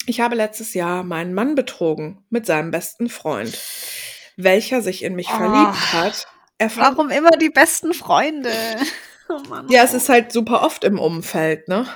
[0.04, 3.58] Ich habe letztes Jahr meinen Mann betrogen mit seinem besten Freund,
[4.36, 5.38] welcher sich in mich Oh.
[5.38, 6.26] verliebt hat.
[6.58, 8.52] Er fand, Warum immer die besten Freunde?
[9.32, 9.68] Oh Mann.
[9.70, 11.86] ja, es ist halt super oft im Umfeld, ne?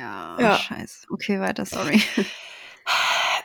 [0.00, 0.56] Ja, Ja.
[0.56, 1.06] scheiße.
[1.10, 2.00] Okay, weiter, sorry.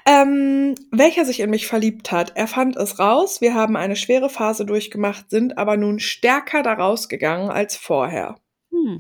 [0.08, 2.34] Ähm, welcher sich in mich verliebt hat.
[2.36, 3.42] Er fand es raus.
[3.42, 8.36] Wir haben eine schwere Phase durchgemacht, sind aber nun stärker daraus gegangen als vorher.
[8.76, 9.00] Hm.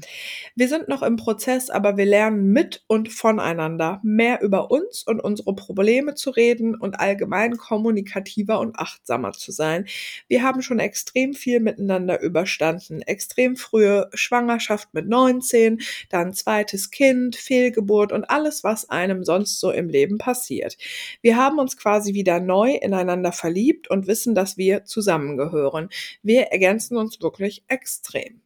[0.55, 5.19] Wir sind noch im Prozess, aber wir lernen mit und voneinander mehr über uns und
[5.19, 9.85] unsere Probleme zu reden und allgemein kommunikativer und achtsamer zu sein.
[10.29, 13.01] Wir haben schon extrem viel miteinander überstanden.
[13.01, 19.71] Extrem frühe Schwangerschaft mit 19, dann zweites Kind, Fehlgeburt und alles, was einem sonst so
[19.71, 20.77] im Leben passiert.
[21.21, 25.89] Wir haben uns quasi wieder neu ineinander verliebt und wissen, dass wir zusammengehören.
[26.23, 28.44] Wir ergänzen uns wirklich extrem.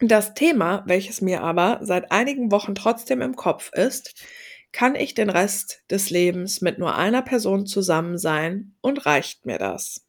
[0.00, 4.14] Das Thema, welches mir aber seit einigen Wochen trotzdem im Kopf ist,
[4.72, 9.58] kann ich den Rest des Lebens mit nur einer Person zusammen sein und reicht mir
[9.58, 10.03] das?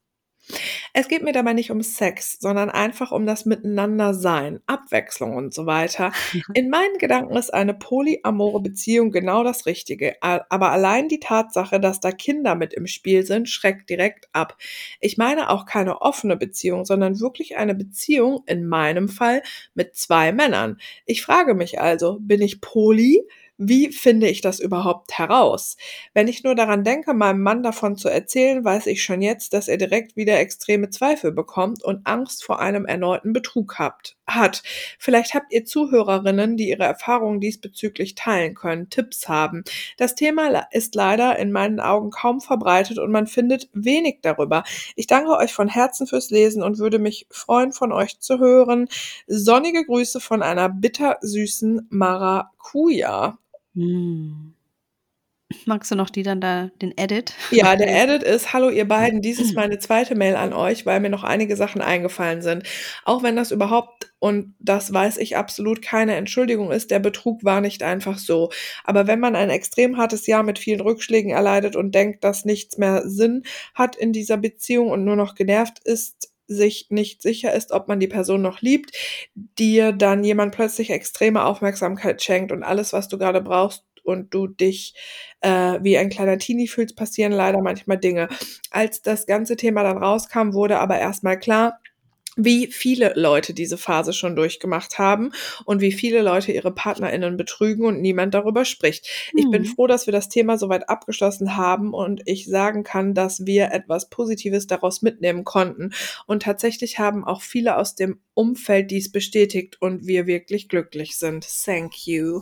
[0.93, 5.65] Es geht mir dabei nicht um Sex, sondern einfach um das Miteinandersein, Abwechslung und so
[5.65, 6.11] weiter.
[6.53, 11.99] In meinen Gedanken ist eine polyamore Beziehung genau das Richtige, aber allein die Tatsache, dass
[11.99, 14.57] da Kinder mit im Spiel sind, schreckt direkt ab.
[14.99, 19.41] Ich meine auch keine offene Beziehung, sondern wirklich eine Beziehung, in meinem Fall,
[19.73, 20.77] mit zwei Männern.
[21.05, 23.23] Ich frage mich also, bin ich poly?
[23.57, 25.77] Wie finde ich das überhaupt heraus?
[26.13, 29.69] Wenn ich nur daran denke, meinem Mann davon zu erzählen, weiß ich schon jetzt, dass
[29.69, 34.63] er direkt wieder extreme Zweifel bekommt und Angst vor einem erneuten Betrug habt, hat.
[34.99, 39.63] Vielleicht habt ihr Zuhörerinnen, die ihre Erfahrungen diesbezüglich teilen können, Tipps haben.
[39.97, 44.63] Das Thema ist leider in meinen Augen kaum verbreitet und man findet wenig darüber.
[44.95, 48.87] Ich danke euch von Herzen fürs Lesen und würde mich freuen, von euch zu hören.
[49.27, 53.37] Sonnige Grüße von einer bittersüßen Maracuja.
[53.75, 54.54] Hm.
[55.65, 57.35] Magst du noch die dann da, den Edit?
[57.51, 60.99] Ja, der Edit ist, hallo ihr beiden, dies ist meine zweite Mail an euch, weil
[60.99, 62.63] mir noch einige Sachen eingefallen sind.
[63.03, 67.61] Auch wenn das überhaupt, und das weiß ich absolut, keine Entschuldigung ist, der Betrug war
[67.61, 68.49] nicht einfach so.
[68.83, 72.79] Aber wenn man ein extrem hartes Jahr mit vielen Rückschlägen erleidet und denkt, dass nichts
[72.79, 73.43] mehr Sinn
[73.75, 77.99] hat in dieser Beziehung und nur noch genervt ist, sich nicht sicher ist, ob man
[77.99, 78.95] die Person noch liebt,
[79.33, 84.47] dir dann jemand plötzlich extreme Aufmerksamkeit schenkt und alles, was du gerade brauchst und du
[84.47, 84.93] dich
[85.41, 88.27] äh, wie ein kleiner Teenie fühlst, passieren leider manchmal Dinge.
[88.71, 91.79] Als das ganze Thema dann rauskam, wurde aber erstmal klar,
[92.37, 95.31] wie viele Leute diese Phase schon durchgemacht haben
[95.63, 99.07] und wie viele Leute ihre PartnerInnen betrügen und niemand darüber spricht.
[99.35, 99.71] Ich bin Hm.
[99.73, 104.09] froh, dass wir das Thema soweit abgeschlossen haben und ich sagen kann, dass wir etwas
[104.09, 105.91] Positives daraus mitnehmen konnten.
[106.27, 111.47] Und tatsächlich haben auch viele aus dem Umfeld dies bestätigt und wir wirklich glücklich sind.
[111.63, 112.41] Thank you.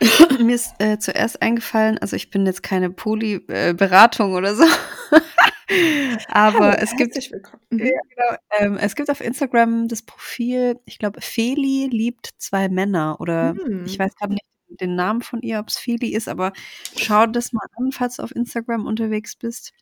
[0.40, 4.64] Mir ist äh, zuerst eingefallen, also ich bin jetzt keine Poly-Beratung oder so,
[6.28, 7.38] Aber Hallo, es gibt ja,
[7.70, 7.78] Mhm.
[7.78, 13.54] genau, ähm, es gibt auf Instagram das Profil, ich glaube, Feli liebt zwei Männer oder
[13.84, 13.98] ich Hm.
[13.98, 14.42] weiß grad nicht
[14.80, 16.52] den Namen von ihr, ob's Feli ist, aber
[16.96, 19.72] schau das mal an, falls du auf Instagram unterwegs bist.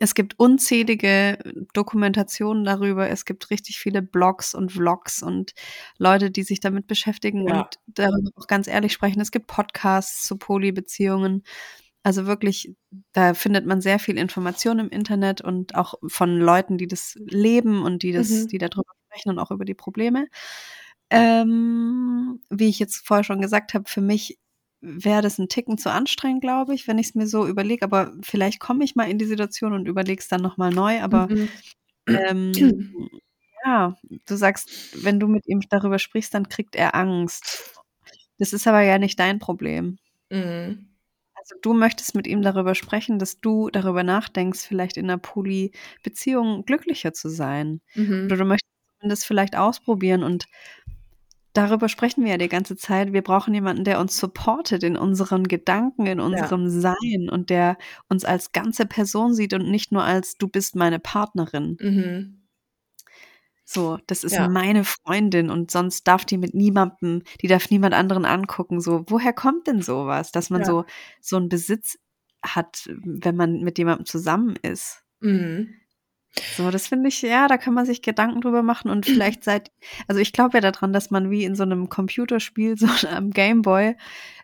[0.00, 1.38] Es gibt unzählige
[1.72, 3.08] Dokumentationen darüber.
[3.10, 5.52] Es gibt richtig viele Blogs und Vlogs und
[5.98, 7.62] Leute, die sich damit beschäftigen Ja.
[7.62, 9.20] und darüber auch ganz ehrlich sprechen.
[9.20, 11.42] Es gibt Podcasts zu Polybeziehungen.
[12.02, 12.74] Also wirklich,
[13.12, 17.82] da findet man sehr viel Information im Internet und auch von Leuten, die das leben
[17.82, 18.48] und die das Mhm.
[18.48, 20.28] die da drüber sprechen und auch über die Probleme.
[21.10, 24.38] Ähm, wie ich jetzt vorher schon gesagt habe, für mich
[24.84, 28.60] wäre das 'n Ticken zu anstrengend, glaube ich, wenn ich's mir so überlege, aber vielleicht
[28.60, 31.00] komme ich mal in die Situation und überlege es dann noch mal neu.
[31.02, 31.64] Aber, Mhm.
[32.28, 32.86] ähm,
[33.64, 33.96] ja,
[34.26, 37.74] du sagst, wenn du mit ihm darüber sprichst, dann kriegt er Angst.
[38.38, 39.98] Das ist aber ja nicht dein Problem.
[40.30, 40.88] Mhm.
[41.36, 46.64] Also, du möchtest mit ihm darüber sprechen, dass du darüber nachdenkst, vielleicht in 'ner Polybeziehung
[46.64, 47.80] glücklicher zu sein.
[48.24, 48.38] Oder Mhm.
[48.38, 48.70] du möchtest
[49.00, 50.46] zumindest vielleicht ausprobieren und
[51.54, 53.12] darüber sprechen wir ja die ganze Zeit.
[53.14, 56.48] Wir brauchen jemanden, der uns supportet in unseren Gedanken, in Ja.
[56.48, 57.78] unserem Sein und der
[58.08, 62.44] uns als ganze Person sieht und nicht nur als: „Du bist meine Partnerin.“ Mhm.
[63.68, 64.46] So, das ist Ja.
[64.46, 69.04] meine Freundin und sonst darf die mit niemandem die darf niemand anderen angucken, so.
[69.08, 70.64] Woher kommt denn so was, dass man Ja.
[70.64, 70.84] so
[71.22, 71.98] so 'n Besitz
[72.44, 75.04] hat, wenn man mit jemandem zusammen ist?
[75.22, 75.83] Mhm.
[76.42, 79.70] So, das finde ich ja, da kann man sich Gedanken drüber machen und vielleicht seit
[80.08, 83.30] also, ich glaube ja da dran, dass man wie in so 'nem Computerspiel, so am
[83.30, 83.96] Gameboy,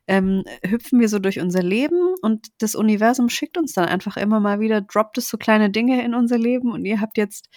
[0.08, 4.40] ähm, hüpfen wir so durch unser Leben und das Universum schickt uns dann einfach immer
[4.40, 7.48] mal wieder droppt es so kleine Dinge in unser Leben und ihr habt jetzt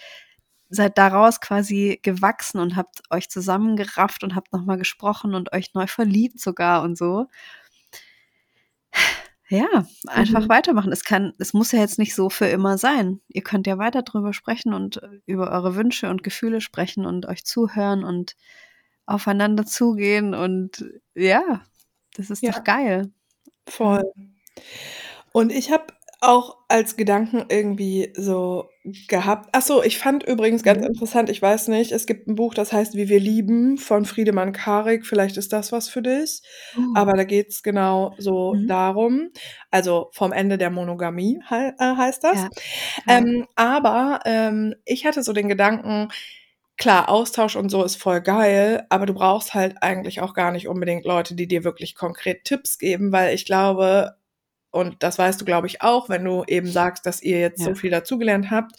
[0.70, 5.74] seid daraus quasi gewachsen und habt euch zusammengerafft und habt noch mal gesprochen und euch
[5.74, 7.26] neu verliebt sogar und so.
[9.50, 10.48] Ja, einfach Mhm.
[10.48, 10.90] weitermachen.
[10.92, 13.20] Es kann es muss ja jetzt nicht so für immer sein.
[13.28, 17.44] Ihr könnt ja weiter drüber sprechen und über eure Wünsche und Gefühle sprechen und euch
[17.44, 18.36] zuhören und
[19.06, 20.84] aufeinander zugehen und
[21.14, 21.60] ja,
[22.16, 22.52] das ist Ja.
[22.52, 23.12] doch geil.
[23.68, 24.02] Voll.
[25.32, 25.86] Und ich habe
[26.24, 28.68] auch als Gedanken irgendwie so
[29.08, 30.86] gehabt ach so, ich fand übrigens ganz Mhm.
[30.86, 34.52] interessant, ich weiß nicht, es gibt 'n Buch, das heißt „Wie wir lieben“ von Friedemann
[34.52, 35.06] Karik.
[35.06, 36.42] Vielleicht ist das was für dich.
[36.94, 37.16] Aber Uh.
[37.16, 38.66] da geht's genau so Mhm.
[38.66, 39.30] darum
[39.70, 42.46] also, vom Ende der Monogamie hei äh, heißt das.
[42.46, 42.50] Ja.
[43.08, 46.08] Ähm, aber, ähm, ich hatte so den Gedanken,
[46.78, 50.68] klar, Austausch und so ist voll geil, aber du brauchst halt eigentlich auch gar nicht
[50.68, 54.14] unbedingt Leute, die dir wirklich konkret Tipps geben, weil ich glaube
[54.74, 57.70] und das weißt du, glaube ich, auch, wenn du eben sagst, dass ihr jetzt so
[57.70, 57.74] Ja.
[57.74, 58.72] viel dazugelernt habt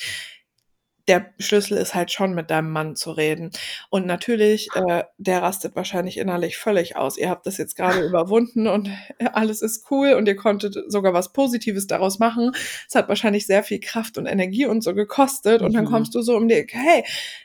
[1.07, 3.51] der Schlüssel ist halt schon, mit deinem Mann zu reden.
[3.91, 7.17] Und natürlich, äh, der rastet wahrscheinlich innerlich völlig aus.
[7.17, 8.89] Ihr habt das jetzt grade überwunden und
[9.33, 12.51] alles ist cool und ihr konntet sogar was Positives daraus machen.
[12.87, 15.89] Es hat wahrscheinlich sehr viel Kraft und Energie und so gekostet und dann Mhm.
[15.91, 17.03] kommst du so um die Ecke: „Hey,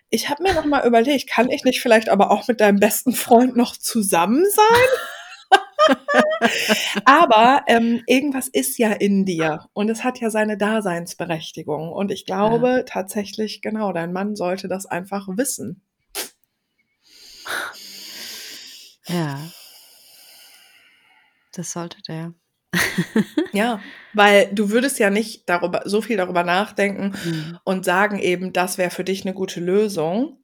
[0.08, 3.12] ich habe mir noch mal überlegt, kann ich nicht vielleicht aber auch mit deinem besten
[3.12, 4.64] Freund noch zusammen sein?“
[7.04, 11.92] Aber, ähm, irgendwas ist ja in dir und es hat ja seine Daseinsberechtigung.
[11.92, 12.36] Und ich Ja.
[12.48, 15.82] glaube tatsächlich, genau, dein Mann sollte das einfach wissen.
[19.08, 19.38] Ja.
[21.54, 22.34] Das sollte der.
[23.52, 27.58] Ja, weil du würdest ja nicht darüber so viel darüber nachdenken Mhm.
[27.64, 30.38] und sagen eben, das wäre für dich 'ne gute Lösung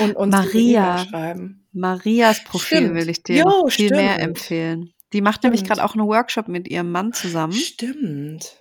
[0.00, 0.98] und uns Maria.
[0.98, 1.61] schreiben.
[1.72, 3.08] Marias Profil will Stimmt.
[3.10, 4.28] ich dir Jo, viel mehr stimmt.
[4.28, 4.92] empfehlen.
[5.12, 5.90] Die macht nämlich grad Stimmt.
[5.90, 7.52] auch 'n Workshop mit ihrem Mann zusammen.
[7.52, 8.56] Stimmt.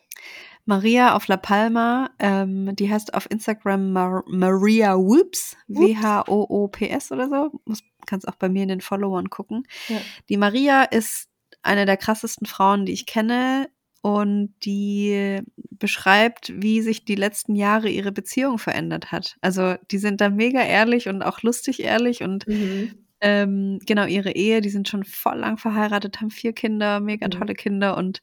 [0.65, 5.87] Maria auf La Palma, ähm, die heißt auf Instagram Mar Maria Whoops, Whoops.
[5.87, 7.51] W-H-O-O-P-S oder so.
[7.65, 9.63] Muss kannst auch bei mir in den Followern gucken.
[9.87, 9.97] Ja.
[10.29, 11.29] Die Maria ist
[11.63, 13.69] eine der krassesten Frauen, die ich kenne
[14.01, 15.41] und die
[15.71, 19.37] beschreibt, wie sich die letzten Jahre ihre Beziehung verändert hat.
[19.41, 23.01] Also, die sind da mega ehrlich und auch lustig ehrlich und, Mhm.
[23.21, 27.29] ähm, genau, ihre Ehe die sind schon voll lang verheiratet, haben 4 Kinder, mega Mhm.
[27.29, 28.21] tolle Kinder und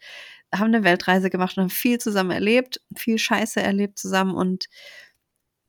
[0.54, 4.66] haben 'ne Weltreise gemacht und haben viel zusammen erlebt, viel Scheiße erlebt zusammen und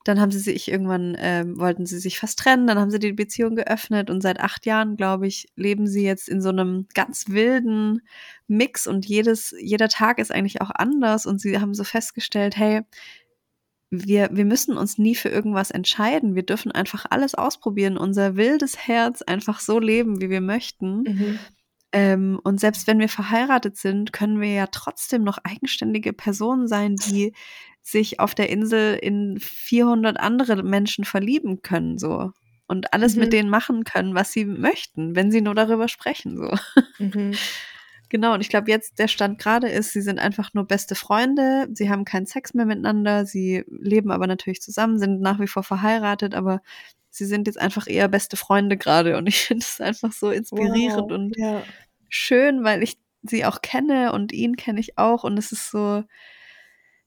[0.04, 3.12] dann haben sie sich irgendwann ähm, wollten sie sich fast trennen, dann haben sie die
[3.12, 7.28] Beziehung geöffnet und seit 8 Jahren, glaube ich, leben sie jetzt in so 'nem ganz
[7.28, 8.02] wilden
[8.48, 12.82] Mix und jedes jeder Tag ist eigentlich auch anders und sie haben so festgestellt: „Hey,
[13.90, 16.34] wir wir müssen uns nie für irgendwas entscheiden.
[16.36, 21.08] Wir dürfen einfach alles ausprobieren, unser wildes Herz einfach so leben, wie wir möchten.
[21.08, 21.40] Mhm.
[21.92, 26.96] Ähm, und selbst wenn wir verheiratet sind, können wir ja trotzdem noch eigenständige Personen sein,
[26.96, 27.32] die
[27.82, 32.30] sich auf der Insel in 400 andere Menschen verlieben können so
[32.66, 33.30] und alles mit Mhm.
[33.32, 36.56] denen machen können, was sie möchten, wenn sie nur darüber sprechen so.“
[36.98, 37.32] Mhm.
[38.12, 41.68] Genau, und ich glaube, jetzt der Stand gerade ist, sie sind einfach nur beste Freunde,
[41.72, 45.62] sie haben keinen Sex mehr miteinander, sie leben aber natürlich zusammen, sind nach wie vor
[45.62, 46.60] verheiratet, aber
[47.10, 51.10] sie sind jetzt einfach eher beste Freunde gerade und ich finde es einfach so inspirierend
[51.10, 51.62] Wow, und ja.
[52.08, 56.04] schön, weil ich sie auch kenne und ihn kenne ich auch und es ist so,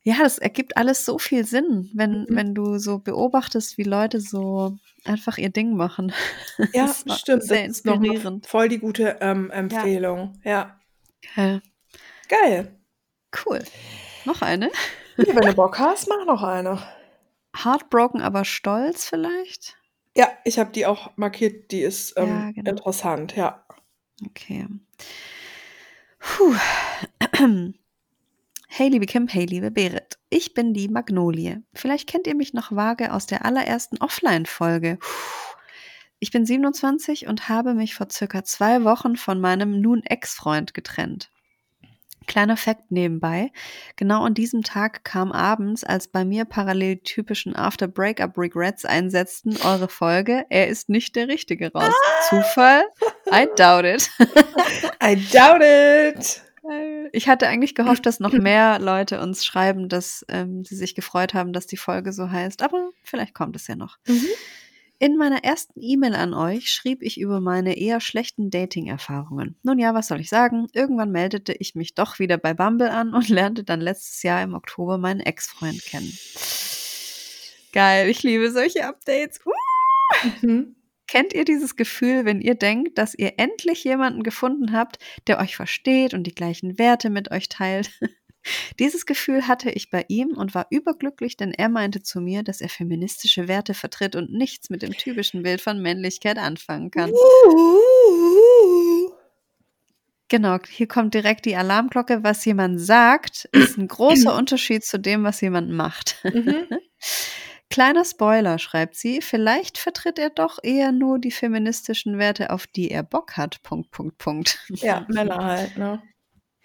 [0.04, 2.28] ja, das ergibt alles so viel Sinn, wenn, Mhm.
[2.30, 6.14] wenn du so beobachtest, wie Leute so einfach ihr Ding machen.
[6.74, 7.44] Ja, Das stimmt.
[7.44, 8.46] sehr das inspirierend.
[8.46, 10.40] voll die gute ähm, Empfehlung.
[10.44, 10.78] Ja.
[11.38, 11.62] Ja,
[12.28, 12.76] Geil.
[13.46, 13.64] cool.
[14.26, 14.70] Noch eine?
[15.18, 16.80] Ja, wenn du Bock hast, mach noch eine.
[17.56, 19.78] Heartbroken, aber stolz vielleicht?
[20.16, 21.72] Ja, ich habe die auch markiert.
[21.72, 22.72] Die ist ähm, Ja, genau.
[22.72, 23.66] interessant, ja.
[24.26, 24.68] Okay.
[26.20, 26.56] Puh.
[28.76, 30.18] Hey, liebe Kim, hey, liebe Berit.
[30.30, 31.62] Ich bin die Magnolie.
[31.76, 34.98] Vielleicht kennt ihr mich noch vage aus der allerersten Offline-Folge.
[35.00, 35.44] Puh.
[36.24, 41.30] Ich bin 27 und habe mich vor circa zwei Wochen von meinem nun Ex-Freund getrennt.
[42.28, 43.52] Kleiner Fakt nebenbei.
[43.96, 50.46] Genau an diesem Tag kam abends, als bei mir parallel typischen After-Breakup-Regrets einsetzten, eure Folge
[50.50, 51.94] Er ist nicht der Richtige raus.
[52.30, 52.84] Zufall?
[53.32, 54.10] I doubt it.
[55.04, 56.42] I doubt it.
[57.12, 61.34] Ich hatte eigentlich gehofft, dass noch mehr Leute uns schreiben, dass ähm, sie sich gefreut
[61.34, 62.64] haben, dass die Folge so heißt.
[62.64, 63.98] Aber vielleicht kommt es ja noch.
[64.08, 64.28] Mhm.
[65.04, 69.58] In meiner ersten E-Mail an euch schrieb ich über meine eher schlechten Dating-Erfahrungen.
[69.62, 70.68] Nun ja, was soll ich sagen?
[70.72, 74.54] Irgendwann meldete ich mich doch wieder bei Bumble an und lernte dann letztes Jahr im
[74.54, 76.18] Oktober meinen Ex-Freund kennen.
[77.74, 79.42] Geil, ich liebe solche Updates.
[79.46, 80.30] Uh!
[80.42, 80.78] Mhm.
[81.08, 85.58] Kennt ihr dieses Gefühl, wenn ihr denkt, dass ihr endlich jemanden gefunden habt, der euch
[85.58, 87.92] versteht und die gleichen Werte mit euch teilt?
[88.80, 92.62] Dieses Gefühl hatte ich bei ihm und war überglücklich, denn er meinte zu mir, dass
[92.62, 97.12] er feministische Werte vertritt und nichts mit dem typischen Bild von Männlichkeit anfangen kann.
[100.30, 102.24] Genau, hier kommt direkt die Alarmglocke.
[102.24, 106.18] Was jemand sagt, ist ein großer Unterschied zu dem, was jemand macht.
[106.24, 106.68] Mhm.
[107.70, 109.22] Kleiner Spoiler, schreibt sie.
[109.22, 113.64] Vielleicht vertritt er doch eher nur die feministischen Werte, auf die er Bock hat.
[113.64, 114.60] Punkt, Punkt, Punkt.
[114.70, 116.02] Ja, Männer halt, ne?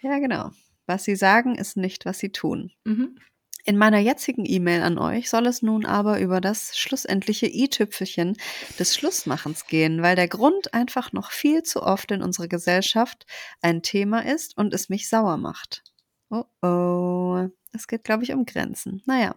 [0.01, 0.51] Ja, genau.
[0.89, 2.71] Was sie sagen, ist nicht, was sie tun.
[2.83, 3.19] Mhm.
[3.63, 8.37] In meiner jetzigen E-Mail an euch soll es nun aber über das schlussendliche i-Tüpfelchen
[8.79, 13.27] des Schlussmachens gehen, weil der Grund einfach noch viel zu oft in unserer Gesellschaft
[13.61, 15.83] ein Thema ist und es mich sauer macht.
[16.31, 19.03] Oh oh, es geht, glaube ich, um Grenzen.
[19.05, 19.35] Naja.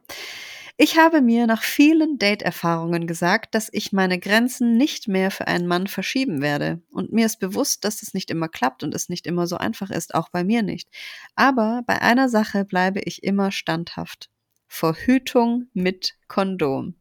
[0.78, 5.66] Ich habe mir nach vielen Date-Erfahrungen gesagt, dass ich meine Grenzen nicht mehr für einen
[5.66, 6.80] Mann verschieben werde.
[6.90, 9.90] Und mir ist bewusst, dass es nicht immer klappt und es nicht immer so einfach
[9.90, 10.88] ist, auch bei mir nicht.
[11.34, 14.30] Aber bei einer Sache bleibe ich immer standhaft.
[14.66, 16.94] Verhütung mit Kondom.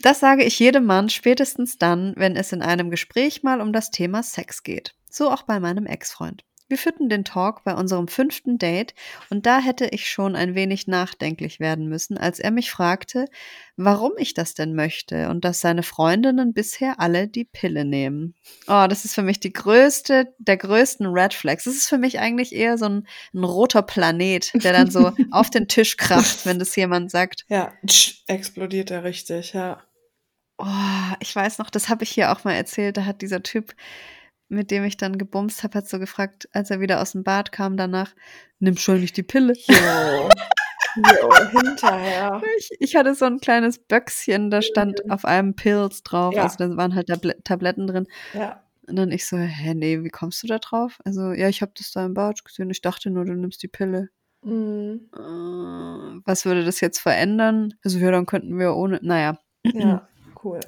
[0.00, 3.90] Das sage ich jedem Mann spätestens dann, wenn es in einem Gespräch mal um das
[3.90, 4.94] Thema Sex geht.
[5.10, 6.44] So auch bei meinem Ex-Freund.
[6.74, 8.94] Wir führten den Talk bei unserem fünften Date
[9.30, 13.26] und da hätte ich schon ein wenig nachdenklich werden müssen, als er mich fragte,
[13.76, 18.34] warum ich das denn möchte und dass seine Freundinnen bisher alle die Pille nehmen.
[18.66, 21.62] Oh, das ist für mich die größte, der größten Red Flags.
[21.62, 25.50] Das ist für mich eigentlich eher so ein, ein roter Planet, der dann so auf
[25.50, 27.44] den Tisch kracht, wenn das jemand sagt.
[27.46, 29.80] Ja, tsch, explodiert er richtig, ja.
[30.58, 33.76] Oh, ich weiß noch, das habe ich hier auch mal erzählt, da hat dieser Typ
[34.54, 37.52] mit dem ich dann gebumst habe, hat so gefragt, als er wieder aus dem Bad
[37.52, 38.14] kam danach,
[38.58, 39.54] nimm schon nicht die Pille.
[39.66, 40.28] Jo.
[40.96, 42.40] Jo, hinterher.
[42.58, 45.10] Ich, ich hatte so ein kleines Böckschen, da stand Mhm.
[45.10, 46.44] auf einem Pilz drauf, Ja.
[46.44, 48.06] also da waren halt Tabl Tabletten drin.
[48.32, 48.62] Ja.
[48.86, 50.98] Und dann ich so, hä, nee, wie kommst du da drauf?
[51.04, 53.68] Also, ja, ich habe das da im Bad gesehen, ich dachte nur, du nimmst die
[53.68, 54.10] Pille.
[54.44, 55.08] Mhm.
[55.14, 57.74] Äh, was würde das jetzt verändern?
[57.82, 59.38] Also, ja, dann könnten wir ohne, naja.
[59.64, 60.06] Ja,
[60.44, 60.60] cool.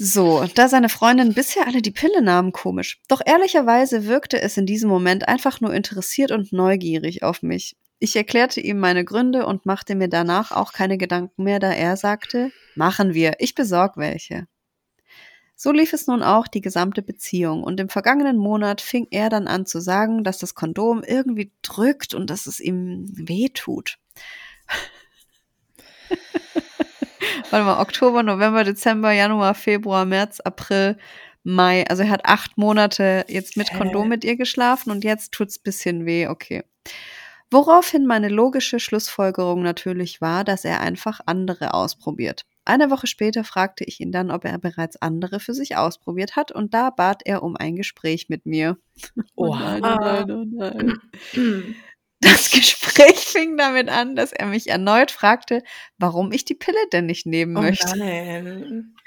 [0.00, 3.00] So, da seine Freundin bisher alle die Pille nahmen, komisch.
[3.08, 7.76] Doch ehrlicherweise wirkte es in diesem Moment einfach nur interessiert und neugierig auf mich.
[7.98, 11.96] Ich erklärte ihm meine Gründe und machte mir danach auch keine Gedanken mehr, da er
[11.96, 14.46] sagte, machen wir, ich besorg welche.
[15.56, 19.48] So lief es nun auch die gesamte Beziehung und im vergangenen Monat fing er dann
[19.48, 23.98] an zu sagen, dass das Kondom irgendwie drückt und dass es ihm weh tut.
[27.50, 30.96] Warte mal, Oktober, November, Dezember, Januar, Februar, März, April,
[31.42, 31.86] Mai.
[31.88, 33.70] Also er hat acht Monate jetzt mit?
[33.70, 36.64] Kondom mit ihr geschlafen und jetzt tut's bisschen weh, okay.
[37.50, 42.44] Woraufhin meine logische Schlussfolgerung natürlich war, dass er einfach andere ausprobiert.
[42.66, 46.52] Eine Woche später fragte ich ihn dann, ob er bereits andere für sich ausprobiert hat
[46.52, 48.76] und da bat er um ein Gespräch mit mir.
[49.36, 51.00] Oh nein, oh nein, oh nein.
[52.20, 55.62] Das Gespräch fing damit an, dass er mich erneut fragte,
[55.98, 57.96] warum ich die Pille denn nicht nehmen Oh möchte.
[57.96, 58.94] nein.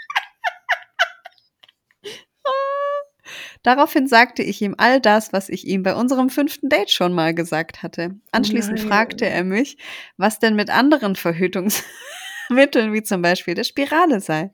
[3.64, 7.34] Daraufhin sagte ich ihm all das, was ich ihm bei unserem fünften Date schon mal
[7.36, 8.16] gesagt hatte.
[8.32, 8.88] Anschließend Nein.
[8.88, 9.78] fragte er mich,
[10.18, 14.52] was denn mit anderen Verhütungsmitteln wie zum Beispiel der Spirale sei.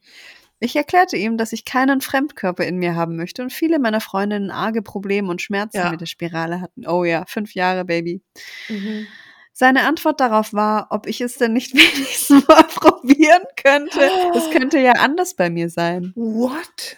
[0.60, 4.50] Ich erklärte ihm, dass ich keinen Fremdkörper in mir haben möchte und viele meiner Freundinnen
[4.52, 5.92] arge Probleme und Schmerzen Ja.
[5.92, 6.88] mit der Spirale hatten.
[6.88, 8.22] Oh ja, fünf Jahre, Baby.
[8.70, 9.08] Mhm.
[9.54, 14.10] Seine Antwort darauf war, ob ich es denn nicht wenigstens mal probieren könnte.
[14.36, 16.12] Es könnte ja anders bei mir sein.
[16.16, 16.98] What?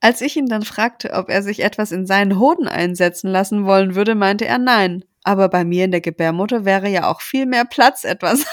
[0.00, 3.94] Als ich ihn dann fragte, ob er sich etwas in seinen Hoden einsetzen lassen wollen
[3.94, 5.04] würde, meinte er nein.
[5.24, 8.44] Aber bei mir in der Gebärmutter wäre ja auch viel mehr Platz, etwas.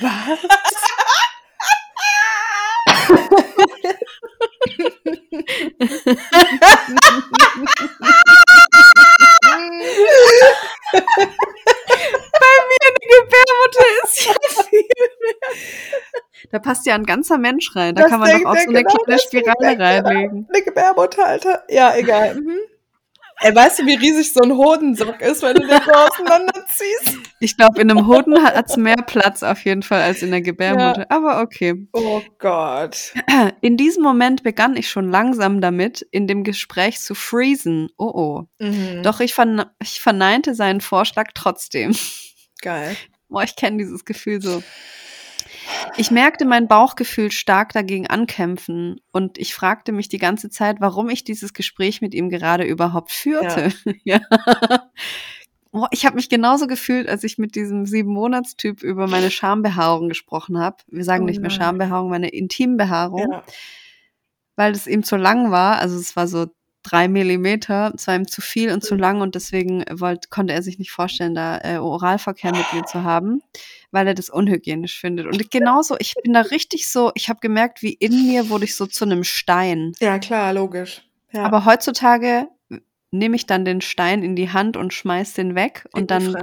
[0.00, 0.38] Was?
[13.08, 15.34] Gebärmutter ist ja viel mehr.
[16.50, 17.94] Da passt ja ein ganzer Mensch rein.
[17.94, 20.48] Da Das kann man doch auch so eine genau, kleine Spirale reinlegen.
[20.52, 21.64] Eine Gebärmutter, Alter.
[21.68, 22.36] Ja, egal.
[22.36, 22.58] Mhm.
[23.40, 27.18] Ey, weißt du, wie riesig so ein Hodensock ist, wenn du den so auseinanderziehst?
[27.40, 30.40] Ich glaube, in einem Hoden hat es mehr Platz auf jeden Fall als in der
[30.40, 31.06] Gebärmutter.
[31.08, 31.86] Aber okay.
[31.92, 33.14] Oh Gott.
[33.60, 37.90] In diesem Moment begann ich schon langsam damit, in dem Gespräch zu freezen.
[37.96, 38.42] Oh oh.
[38.58, 39.04] Mhm.
[39.04, 41.94] Doch ich, verne ich verneinte seinen Vorschlag trotzdem.
[42.60, 42.96] Geil.
[43.28, 44.60] Boah, ich kenne dieses Gefühl so.
[45.96, 51.08] Ich merkte mein Bauchgefühl stark dagegen ankämpfen und ich fragte mich die ganze Zeit, warum
[51.10, 53.72] ich dieses Gespräch mit ihm gerade überhaupt führte.
[54.04, 54.20] Ja.
[55.70, 60.08] Boah, ich habe mich genauso gefühlt, als ich mit diesem sieben Monatstyp über meine Schambehaarung
[60.08, 60.78] gesprochen habe.
[60.86, 61.50] Wir sagen Oh nicht mehr.
[61.50, 63.42] Schambehaarung, meine Intimbehaarung, Ja.
[64.56, 65.78] weil es ihm zu lang war.
[65.78, 66.46] Also es war so
[66.90, 69.00] drei Millimeter, es war ihm zu viel und zu Mhm.
[69.00, 73.02] lang und deswegen wollte, konnte er sich nicht vorstellen, da äh, Oralverkehr mit mir zu
[73.02, 73.42] haben,
[73.90, 75.26] weil er das unhygienisch findet.
[75.26, 78.76] Und genauso, ich bin da richtig so, ich habe gemerkt, wie in mir wurde ich
[78.76, 79.92] so zu einem Stein.
[80.00, 81.02] ja, klar, logisch.
[81.32, 81.44] Ja.
[81.44, 82.48] Aber heutzutage
[83.10, 86.36] nehme ich dann den Stein in die Hand und schmeiß den weg In und dann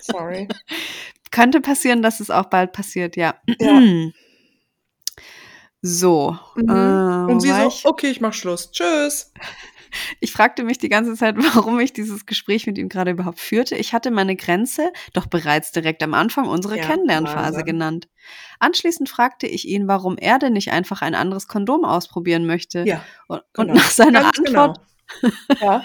[0.00, 0.48] Sorry.
[1.30, 3.34] könnte passieren, dass es auch bald passiert, ja.
[3.60, 3.82] Ja.
[5.82, 6.38] So.
[6.56, 6.68] Mhm.
[6.68, 8.70] Äh, Und sie so, ich, okay, ich mach Schluss.
[8.70, 9.32] Tschüss.
[10.20, 13.76] ich fragte mich die ganze Zeit, warum ich dieses Gespräch mit ihm gerade überhaupt führte.
[13.76, 17.64] Ich hatte meine Grenze doch bereits direkt am Anfang unsere Ja, Kennenlernphase Wahnsinn.
[17.64, 18.08] genannt.
[18.58, 22.84] Anschließend fragte ich ihn, warum er denn nicht einfach ein anderes Kondom ausprobieren möchte.
[22.86, 23.74] Ja, Und, und genau.
[23.74, 24.86] nach seiner Ganz Antwort genau.
[25.60, 25.82] Ja.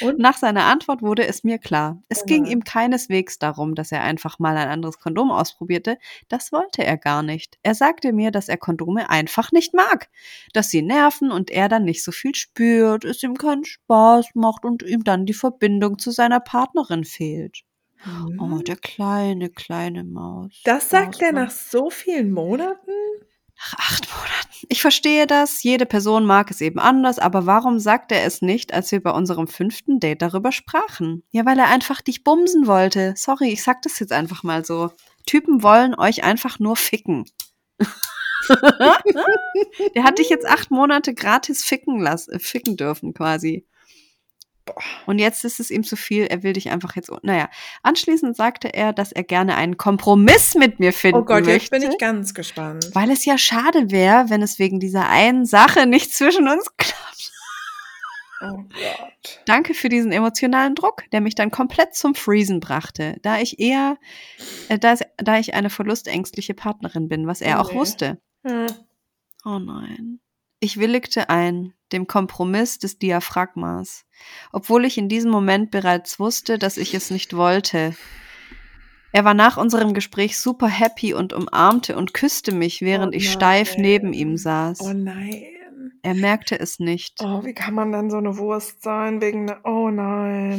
[0.00, 0.18] Und?
[0.18, 2.02] Nach seiner Antwort wurde es mir klar.
[2.08, 5.98] Es Oh ging ihm keineswegs darum, dass er einfach mal ein anderes Kondom ausprobierte.
[6.28, 7.58] Das wollte er gar nicht.
[7.62, 10.08] Er sagte mir, dass er Kondome einfach nicht mag.
[10.54, 14.64] Dass sie nerven und er dann nicht so viel spürt, es ihm keinen Spaß macht
[14.64, 17.60] und ihm dann die Verbindung zu seiner Partnerin fehlt.
[18.38, 20.52] Oh, der kleine, kleine Maus.
[20.52, 20.60] Mhm.
[20.64, 21.44] das sagt er Mausmann.
[21.44, 22.90] nach so vielen Monaten?
[23.56, 24.66] Nach acht Monaten.
[24.68, 25.62] Ich verstehe das.
[25.62, 29.10] Jede Person mag es eben anders, aber warum sagt er es nicht, als wir bei
[29.10, 31.22] unserem fünften Date darüber sprachen?
[31.30, 33.14] Ja, weil er einfach dich bumsen wollte.
[33.16, 34.90] Sorry, ich sag das jetzt einfach mal so.
[35.26, 37.24] Typen wollen euch einfach nur ficken.
[39.94, 43.66] Der hat dich jetzt acht Monate gratis ficken lassen, ficken dürfen quasi.
[45.06, 47.50] Und jetzt ist es ihm zu viel, er will dich einfach jetzt, naja.
[47.82, 51.86] Anschließend sagte er, dass er gerne einen Kompromiss mit mir finden Oh Gott, jetzt möchte.
[51.86, 52.90] bin ich ganz gespannt.
[52.94, 57.32] Weil es ja schade wäre, wenn es wegen dieser einen Sache nicht zwischen uns klappt.
[58.40, 59.40] Oh Gott.
[59.46, 63.96] Danke für diesen emotionalen Druck, der mich dann komplett zum Freezen brachte, da ich eher,
[64.68, 67.78] äh, da, da ich eine verlustängstliche Partnerin bin, was er Oh auch nee.
[67.78, 68.18] wusste.
[68.46, 68.66] Hm.
[69.44, 70.20] Oh nein.
[70.60, 74.04] Ich willigte ein, dem Kompromiss des Diaphragmas,
[74.52, 77.94] obwohl ich in diesem Moment bereits wusste, dass ich es nicht wollte.
[79.12, 83.30] Er war nach unserem Gespräch super happy und umarmte und küsste mich, während Oh ich
[83.30, 84.80] steif neben ihm saß.
[84.82, 85.44] Oh nein.
[86.02, 87.20] Er merkte es nicht.
[87.22, 90.58] Oh, wie kann man dann so eine Wurst sein wegen ne Oh nein.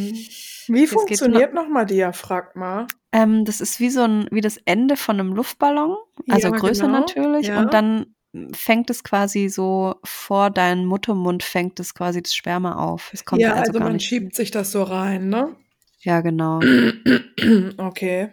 [0.68, 2.88] Wie geht funktioniert nochmal Diaphragma?
[3.12, 5.98] Ähm, das ist wie so ein, wie das Ende von einem Luftballon,
[6.30, 7.00] also Ja, größer genau.
[7.00, 7.48] natürlich.
[7.48, 7.60] Ja.
[7.60, 8.15] Und dann
[8.54, 13.12] fängt es quasi so vor deinen Muttermund fängt es quasi das Sperma auf.
[13.14, 14.06] Es kommt ja, also, also man nicht.
[14.06, 15.56] schiebt sich das so rein, ne?
[16.00, 16.60] Ja, genau.
[17.78, 18.30] okay.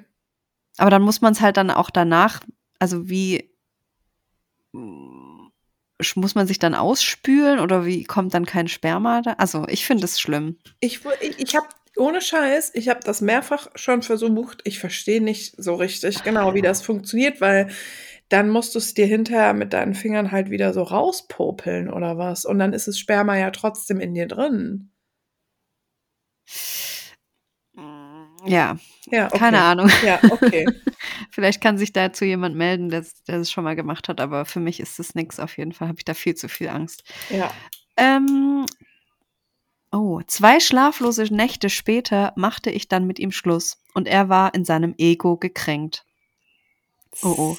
[0.76, 2.40] Aber dann muss man es halt dann auch danach,
[2.78, 3.50] also wie
[4.72, 9.32] muss man sich dann ausspülen oder wie kommt dann kein Sperma da?
[9.34, 10.58] Also ich finde es schlimm.
[10.80, 11.66] Ich, ich, ich habe
[11.96, 14.62] ohne Scheiß, ich habe das mehrfach schon versucht.
[14.64, 17.68] Ich verstehe nicht so richtig genau, wie das funktioniert, weil
[18.32, 22.44] dann musst du es dir hinterher mit deinen Fingern halt wieder so rauspopeln oder was.
[22.44, 24.90] Und dann ist das Sperma ja trotzdem in dir drin.
[28.44, 28.76] Ja,
[29.06, 29.38] Ja, okay.
[29.38, 29.90] keine Ahnung.
[30.04, 30.66] Ja, okay.
[31.30, 34.60] Vielleicht kann sich dazu jemand melden, der der es schon mal gemacht hat, aber für
[34.60, 35.38] mich ist das nix.
[35.38, 37.04] Auf jeden Fall habe ich da viel zu viel Angst.
[37.30, 37.52] Ja.
[37.96, 38.66] Ähm,
[39.92, 44.64] oh, 2 schlaflose Nächte später machte ich dann mit ihm Schluss und er war in
[44.64, 46.04] seinem Ego gekränkt.
[47.22, 47.56] Oh, oh.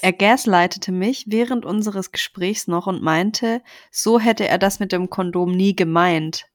[0.00, 5.10] Er gaslightete mich während unseres Gesprächs noch und meinte, so hätte er das mit dem
[5.10, 6.46] Kondom nie gemeint.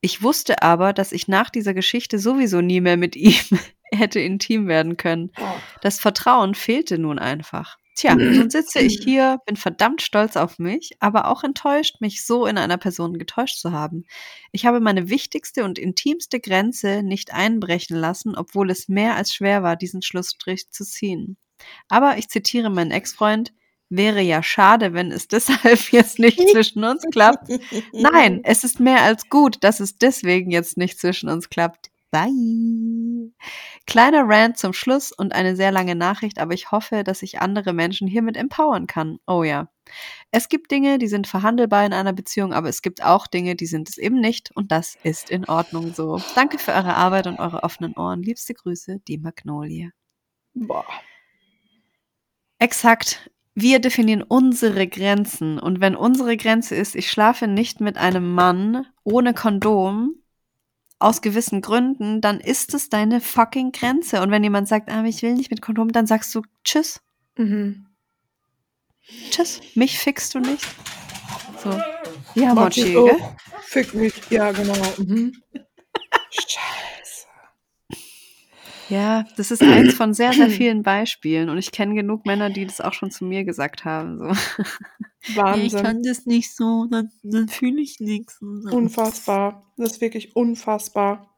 [0.00, 3.34] Ich wusste aber, dass ich nach dieser Geschichte sowieso nie mehr mit ihm
[3.92, 5.32] hätte intim werden können.
[5.82, 7.76] Das Vertrauen fehlte nun einfach.
[7.96, 12.46] Tja, nun sitze ich hier, bin verdammt stolz auf mich, aber auch enttäuscht, mich so
[12.46, 14.04] in einer Person getäuscht zu haben.
[14.52, 19.64] Ich habe meine wichtigste und intimste Grenze nicht einbrechen lassen, obwohl es mehr als schwer
[19.64, 21.36] war, diesen Schlussstrich zu ziehen.
[21.88, 23.52] Aber ich zitiere meinen Ex-Freund,
[23.90, 27.48] wäre ja schade, wenn es deshalb jetzt nicht zwischen uns klappt.
[27.92, 31.90] Nein, es ist mehr als gut, dass es deswegen jetzt nicht zwischen uns klappt.
[32.10, 33.32] Bye.
[33.86, 37.74] Kleiner Rant zum Schluss und eine sehr lange Nachricht, aber ich hoffe, dass ich andere
[37.74, 39.18] Menschen hiermit empowern kann.
[39.26, 39.68] Oh ja.
[40.30, 43.66] Es gibt Dinge, die sind verhandelbar in einer Beziehung, aber es gibt auch Dinge, die
[43.66, 46.20] sind es eben nicht und das ist in Ordnung so.
[46.34, 48.22] Danke für eure Arbeit und eure offenen Ohren.
[48.22, 49.92] Liebste Grüße, die Magnolie.
[50.54, 50.86] Boah.
[52.58, 53.30] Exakt.
[53.54, 55.58] Wir definieren unsere Grenzen.
[55.58, 60.14] Und wenn unsere Grenze ist, ich schlafe nicht mit einem Mann ohne Kondom,
[61.00, 64.20] aus gewissen Gründen, dann ist es deine fucking Grenze.
[64.20, 67.00] Und wenn jemand sagt, ah, ich will nicht mit Kondom, dann sagst du Tschüss.
[67.36, 67.86] Mhm.
[69.30, 69.60] Tschüss.
[69.74, 70.66] Mich fickst du nicht.
[71.62, 71.80] So.
[72.34, 73.18] Ja, Mochi, oh, gell?
[73.62, 74.14] Fick mich.
[74.30, 74.74] Ja, genau.
[74.98, 75.32] Mhm.
[78.88, 81.48] Ja, das ist eins von sehr, sehr vielen Beispielen.
[81.48, 84.18] Und ich kenne genug Männer, die das auch schon zu mir gesagt haben.
[84.18, 84.24] So.
[85.36, 86.02] Wahnsinn.
[86.02, 88.40] das nicht so, dann, dann fühle ich nichts.
[88.40, 89.64] Unfassbar.
[89.76, 91.37] Das ist wirklich unfassbar.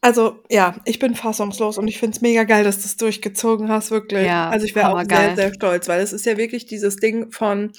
[0.00, 3.68] Also, ja, ich bin fassungslos und ich finde es mega geil, dass du es durchgezogen
[3.68, 4.22] hast, wirklich.
[4.24, 7.30] Ja, also ich wäre auch sehr, sehr stolz, weil es ist ja wirklich dieses Ding
[7.32, 7.72] von,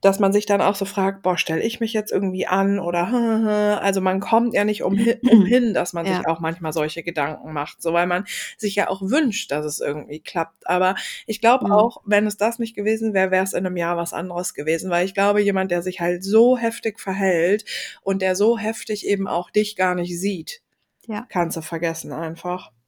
[0.00, 3.78] dass man sich dann auch so fragt, boah, stelle ich mich jetzt irgendwie an oder
[3.82, 6.28] also man kommt ja nicht umhin, umhin dass man sich Ja.
[6.28, 8.24] auch manchmal solche Gedanken macht, so weil man
[8.56, 10.66] sich ja auch wünscht, dass es irgendwie klappt.
[10.68, 10.94] Aber
[11.26, 11.72] ich glaube Mhm.
[11.72, 14.90] auch, wenn es das nicht gewesen wäre, wäre es in einem Jahr was anderes gewesen,
[14.90, 17.64] weil ich glaube, jemand, der sich halt so heftig verhält
[18.02, 20.60] und der so heftig eben auch dich gar nicht sieht,
[21.06, 21.26] Ja.
[21.28, 22.70] kannst du vergessen einfach.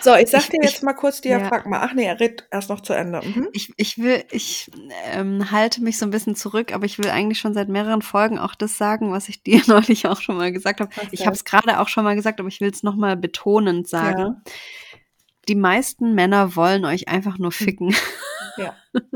[0.00, 1.38] So, ich sag Ich- dir ich- jetzt mal kurz die ja.
[1.38, 1.80] Diaphragma.
[1.82, 3.20] Ach nee, er redet erst noch zu Ende.
[3.20, 3.48] Mhm.
[3.52, 4.70] Ich, ich will, ich
[5.10, 8.38] ähm, halte mich so ein bisschen zurück, aber ich will eigentlich schon seit mehreren Folgen
[8.38, 10.92] auch das sagen, was ich dir neulich auch schon mal gesagt habe.
[11.10, 14.40] Ich habe es gerade auch schon mal gesagt, aber ich will es nochmal betonend sagen.
[15.48, 17.94] Die meisten Männer wollen euch einfach nur ficken.
[18.56, 18.76] Ja.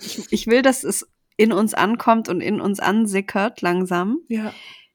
[0.00, 4.18] Ich, ich will, dass es in uns ankommt und in uns ansickert langsam.
[4.28, 4.52] Ja.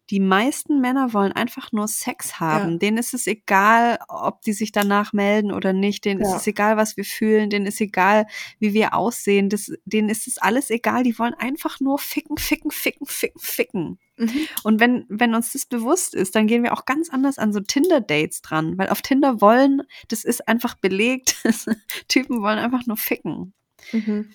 [0.10, 2.72] Die meisten Männer wollen einfach nur Sex haben.
[2.74, 2.78] Ja.
[2.78, 6.06] Denen ist es egal, ob die sich danach melden oder nicht.
[6.06, 6.30] Denen Ja.
[6.30, 7.50] ist es egal, was wir fühlen.
[7.50, 8.26] Denen ist egal,
[8.58, 9.50] wie wir aussehen.
[9.50, 11.04] Das, denen ist es alles egal.
[11.04, 14.00] Die wollen einfach nur ficken, ficken, ficken, ficken, ficken.
[14.18, 14.48] Mhm.
[14.64, 17.60] Und wenn, wenn uns das bewusst ist, dann gehen wir auch ganz anders an so
[17.60, 18.78] Tinder-Dates dran.
[18.78, 21.36] Weil auf Tinder wollen, das ist einfach belegt,
[22.08, 23.54] Typen wollen einfach nur ficken.
[23.92, 24.30] Mhm.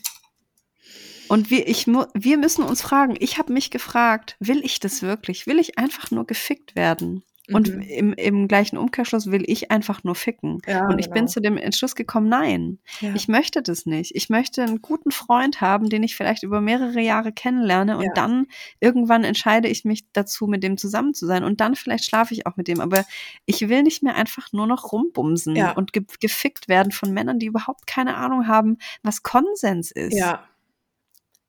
[1.29, 5.47] Und wir, ich, wir müssen uns fragen, ich habe mich gefragt, will ich das wirklich?
[5.47, 7.23] Will ich einfach nur gefickt werden?
[7.53, 7.81] Und Mhm.
[7.83, 10.63] im, im gleichen Umkehrschluss will ich einfach nur ficken.
[10.67, 11.27] Ja, Und ich bin genau.
[11.27, 13.15] zu dem Entschluss gekommen, nein, Ja.
[13.15, 14.13] ich möchte das nicht.
[14.15, 18.13] Ich möchte einen guten Freund haben, den ich vielleicht über mehrere Jahre kennenlerne und Ja.
[18.15, 18.47] dann
[18.81, 22.47] irgendwann entscheide ich mich dazu, mit dem zusammen zu sein und dann vielleicht schlafe ich
[22.47, 22.81] auch mit dem.
[22.81, 23.05] Aber
[23.45, 27.47] ich will nicht mehr einfach nur noch rumbumsen und ge gefickt werden von Männern, die
[27.47, 30.17] überhaupt keine Ahnung haben, was Konsens ist.
[30.17, 30.45] ja.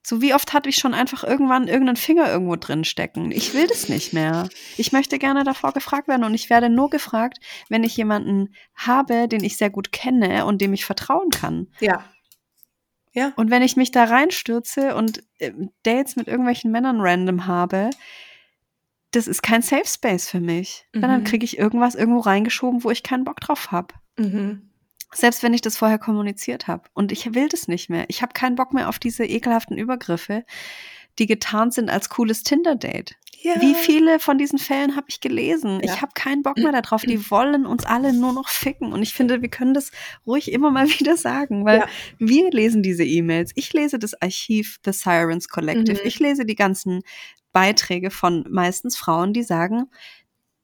[0.08, 3.32] So wie oft hatte ich schon einfach irgendwann irgendeinen Finger irgendwo drin stecken.
[3.32, 4.50] Ich will das nicht mehr.
[4.78, 9.28] Ich möchte gerne davor gefragt werden und ich werde nur gefragt, wenn ich jemanden habe,
[9.28, 11.68] den ich sehr gut kenne und dem ich vertrauen kann.
[11.80, 12.04] Ja.
[13.14, 13.32] Ja.
[13.36, 15.52] Und wenn ich mich da reinstürze und äh,
[15.84, 17.90] Dates mit irgendwelchen Männern random habe,
[19.12, 20.86] das ist kein Safe Space für mich.
[20.94, 21.24] Weil Dann Mhm.
[21.24, 23.96] kriege ich irgendwas irgendwo reingeschoben, wo ich keinen Bock drauf habe.
[24.18, 24.70] Mhm.
[25.14, 26.84] Selbst wenn ich das vorher kommuniziert habe.
[26.94, 28.06] Und ich will das nicht mehr.
[28.10, 30.44] Ich habe keinen Bock mehr auf diese ekelhaften Übergriffe,
[31.20, 33.16] die getarnt sind als cooles Tinder-Date.
[33.42, 33.62] ja.
[33.62, 35.80] Wie viele von diesen Fällen habe ich gelesen?
[35.82, 35.94] Ja.
[35.94, 37.04] Ich habe keinen Bock mehr darauf.
[37.04, 38.92] Die wollen uns alle nur noch ficken.
[38.92, 39.92] Und ich finde, wir können das
[40.28, 41.88] ruhig immer mal wieder sagen, weil Ja.
[42.20, 43.52] wir lesen diese E-Mails.
[43.56, 46.02] Ich lese das Archiv The Sirens Collective.
[46.02, 46.08] Mhm.
[46.08, 47.02] Ich lese die ganzen
[47.54, 49.86] Beiträge von meistens Frauen, die sagen,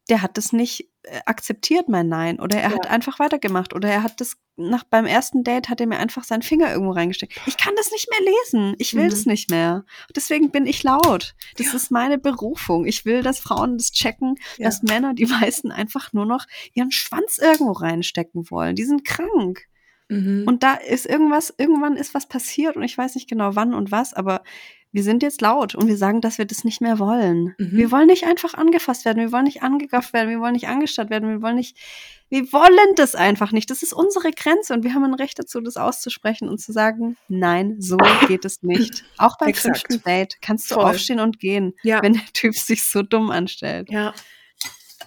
[0.10, 2.40] der hat das nicht äh, akzeptiert, mein Nein.
[2.40, 2.92] Oder er hat Ja.
[2.92, 3.74] einfach weitergemacht.
[3.74, 6.92] Oder er hat das nach beim ersten Date hat er mir einfach seinen Finger irgendwo
[6.92, 7.34] reingesteckt.
[7.48, 8.76] Ich kann das nicht mehr lesen.
[8.78, 9.10] Ich will Mhm.
[9.10, 9.84] das nicht mehr.
[10.16, 11.34] Deswegen bin ich laut.
[11.58, 12.86] Das ist meine Berufung.
[12.86, 14.66] Ich will, dass Frauen das checken, Ja.
[14.66, 18.76] dass Männer, die meisten, einfach nur noch ihren Schwanz irgendwo reinstecken wollen.
[18.76, 19.66] Die sind krank.
[20.10, 20.44] Mhm.
[20.46, 23.92] Und da ist irgendwas, irgendwann ist was passiert und ich weiß nicht genau wann und
[23.92, 24.44] was, aber
[24.94, 27.56] wir sind jetzt laut und wir sagen, dass wir das nicht mehr wollen.
[27.58, 27.72] Mhm.
[27.78, 31.10] Wir wollen nicht einfach angefasst werden, wir wollen nicht angegafft werden, wir wollen nicht angestarrt
[31.10, 31.78] werden, wir wollen nicht,
[32.30, 33.70] wir wollen das einfach nicht.
[33.70, 37.16] Das ist unsere Grenze und wir haben ein Recht dazu, das auszusprechen und zu sagen,
[37.30, 37.98] nein, so
[38.28, 39.04] geht es nicht.
[39.18, 39.78] Auch beim Exakt.
[39.88, 40.86] fünften Date kannst du Voll.
[40.86, 42.02] aufstehen und gehen, Ja.
[42.02, 43.90] wenn der Typ sich so dumm anstellt.
[43.92, 44.14] ja.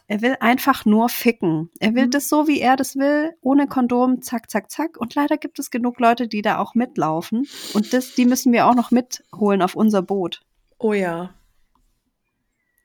[0.09, 1.71] Er will einfach nur ficken.
[1.81, 2.11] Er will Mhm.
[2.11, 4.97] das so, wie er das will, ohne Kondom, zack, zack, zack.
[4.99, 7.47] Und leider gibt es genug Leute, die da auch mitlaufen.
[7.73, 10.41] Und das, die müssen wir auch noch mitholen auf unser Boot.
[10.79, 11.35] Oh ja.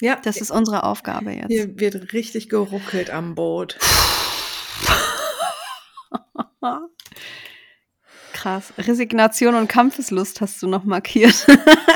[0.02, 1.48] Ja, Das ist unsere Aufgabe jetzt.
[1.50, 3.78] hier wird richtig geruckelt am Boot.
[8.40, 8.74] Krass.
[8.78, 11.46] Resignation und Kampfeslust hast du noch markiert.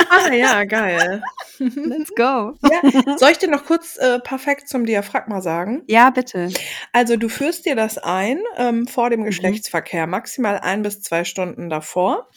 [0.09, 1.23] Ah ja, geil.
[1.59, 2.53] Let's go.
[2.63, 5.83] Ja, soll ich dir noch kurz äh, perfekt zum Diaphragma sagen?
[5.87, 6.49] Ja, bitte.
[6.91, 9.11] Also du führst dir das ein ähm, vor Mhm.
[9.11, 12.29] dem Geschlechtsverkehr, maximal ein bis zwei Stunden davor.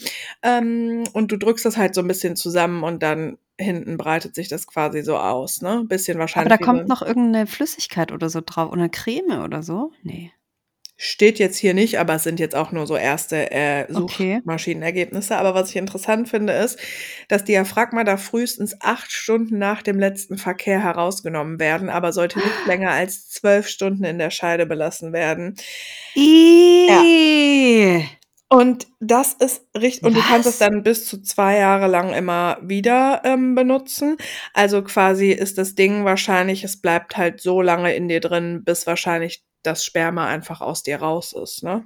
[0.42, 4.48] Ähm, und du drückst das halt so ein bisschen zusammen und dann hinten breitet sich
[4.48, 5.82] das quasi so aus, ne?
[5.88, 6.52] Bisschen Aber wahrscheinlich.
[6.54, 8.70] da wie kommt noch irgendeine Flüssigkeit oder so drauf.
[8.70, 9.92] Oder eine Creme oder so?
[10.02, 10.30] Nee.
[10.98, 14.36] Steht jetzt hier nicht, aber es sind jetzt auch nur so erste äh, Okay.
[14.36, 15.36] Suchmaschinenergebnisse.
[15.36, 16.78] Aber was ich interessant finde, ist,
[17.28, 22.60] dass Diaphragma da frühestens acht Stunden nach dem letzten Verkehr herausgenommen werden, aber sollte nicht
[22.66, 25.56] länger als zwölf Stunden in der Scheide belassen werden.
[26.14, 28.04] Ihhh.
[28.48, 32.58] Und das ist richtig, und du kannst es dann bis zu zwei Jahre lang immer
[32.62, 34.16] wieder ähm, benutzen.
[34.54, 38.86] Also quasi ist das Ding wahrscheinlich, es bleibt halt so lange in dir drin, bis
[38.86, 41.84] wahrscheinlich das Sperma einfach aus dir raus ist, ne?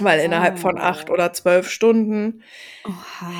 [0.00, 1.14] Weil innerhalb von acht Oh.
[1.14, 2.42] oder zwölf Stunden.
[2.84, 3.32] Oha.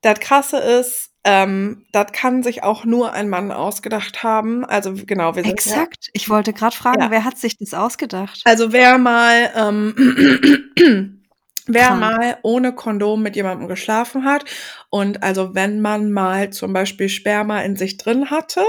[0.00, 4.64] Das Krasse ist, ähm, das kann sich auch nur ein Mann ausgedacht haben.
[4.64, 6.08] Also genau, wir sind ja, Exakt.
[6.14, 7.10] Ich wollte gerade fragen, Ja.
[7.10, 8.40] wer hat sich das ausgedacht?
[8.44, 9.94] Also wer mal, ähm,
[11.66, 12.00] wer Krank.
[12.00, 14.44] mal ohne Kondom mit jemandem geschlafen hat
[14.90, 18.64] und also wenn man mal zum Beispiel Sperma in sich drin hatte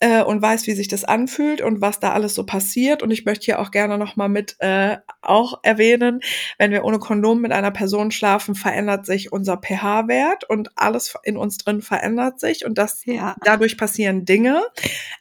[0.00, 3.24] äh, und weiß, wie sich das anfühlt und was da alles so passiert und ich
[3.24, 6.20] möchte hier auch gerne noch mal mit äh, auch erwähnen,
[6.58, 11.36] wenn wir ohne Kondom mit einer Person schlafen, verändert sich unser pH-Wert und alles in
[11.36, 13.36] uns drin verändert sich und das Ja.
[13.44, 14.62] dadurch passieren Dinge.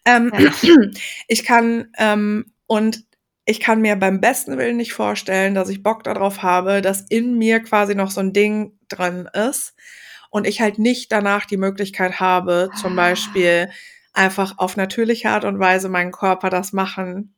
[0.05, 0.51] Ähm, Ja.
[1.27, 3.03] Ich kann ähm, und
[3.45, 7.37] ich kann mir beim besten Willen nicht vorstellen, dass ich Bock darauf habe, dass in
[7.37, 9.73] mir quasi noch so ein Ding drin ist
[10.31, 12.95] und ich halt nicht danach die Möglichkeit habe, zum Ah.
[13.09, 13.69] Beispiel
[14.17, 17.33] einfach auf natürliche Art und Weise meinen Körper das machen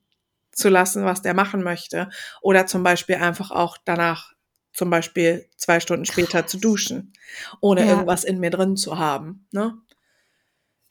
[0.51, 2.09] zu lassen, was der machen möchte.
[2.41, 4.33] Oder zum Beispiel einfach auch danach,
[4.73, 7.13] zum Beispiel zwei Stunden später zu duschen,
[7.61, 7.87] ohne Ja.
[7.87, 9.45] irgendwas in mir drin zu haben.
[9.51, 9.77] Ne?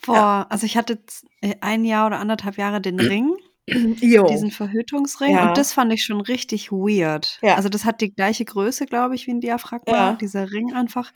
[0.07, 1.01] Boah, also ich hatte
[1.41, 3.37] äh, ein Jahr oder anderthalb Jahre den Ring,
[3.67, 4.27] Jo.
[4.27, 5.49] diesen Verhütungsring, Ja.
[5.49, 7.39] und das fand ich schon richtig weird.
[7.43, 7.57] Ja.
[7.57, 10.13] Also das hat die gleiche Größe, glaube ich, wie ein Diaphragma, Ja.
[10.15, 11.13] dieser Ring einfach.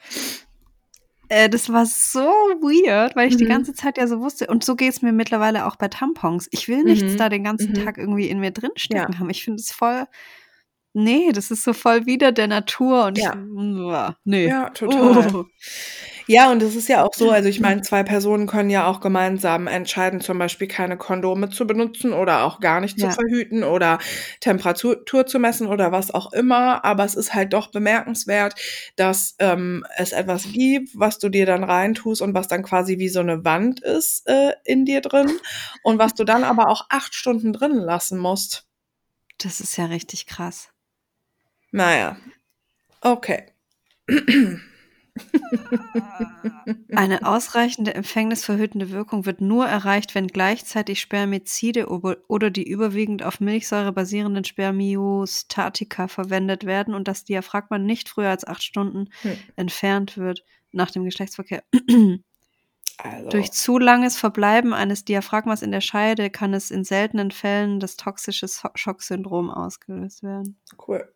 [1.34, 3.48] Äh, das war so weird, weil ich die Mhm.
[3.48, 6.46] ganze Zeit ja so wusste, und so geht es mir mittlerweile auch bei Tampons.
[6.50, 7.16] Ich will nichts Mhm.
[7.16, 7.84] da den ganzen Mhm.
[7.86, 9.18] Tag irgendwie in mir drin stecken Ja.
[9.18, 9.30] haben.
[9.30, 10.04] Ich finde es voll.
[10.92, 13.32] Nee, das ist so voll wieder der Natur und Ja.
[13.34, 14.14] ich.
[14.24, 14.46] Nee.
[14.48, 15.34] Ja, total.
[15.34, 15.44] Oh.
[16.26, 19.00] Ja, und es ist ja auch so, also ich meine, zwei Personen können ja auch
[19.00, 23.10] gemeinsam entscheiden, zum Beispiel keine Kondome zu benutzen oder auch gar nicht Ja.
[23.10, 23.98] zu verhüten oder
[24.40, 26.84] Temperatur zu messen oder was auch immer.
[26.84, 28.54] Aber es ist halt doch bemerkenswert,
[28.96, 33.08] dass ähm, es etwas gibt, was du dir dann reintust und was dann quasi wie
[33.08, 35.30] so eine Wand ist äh, in dir drin
[35.82, 38.66] und was du dann aber auch acht Stunden drin lassen musst.
[39.38, 40.68] Das ist ja richtig krass.
[41.72, 42.16] Naja.
[43.00, 43.46] Okay.
[46.94, 53.92] Eine ausreichende empfängnisverhütende Wirkung wird nur erreicht, wenn gleichzeitig Spermizide oder die überwiegend auf Milchsäure
[53.92, 59.36] basierenden Spermiostatika verwendet werden und das Diaphragma nicht früher als acht Stunden Hm.
[59.56, 61.62] entfernt wird nach dem Geschlechtsverkehr.
[62.98, 63.30] Also.
[63.30, 67.96] Durch zu langes Verbleiben eines Diaphragmas in der Scheide kann es in seltenen Fällen das
[67.96, 70.60] toxische Schocksyndrom ausgelöst werden.
[70.86, 71.12] Cool.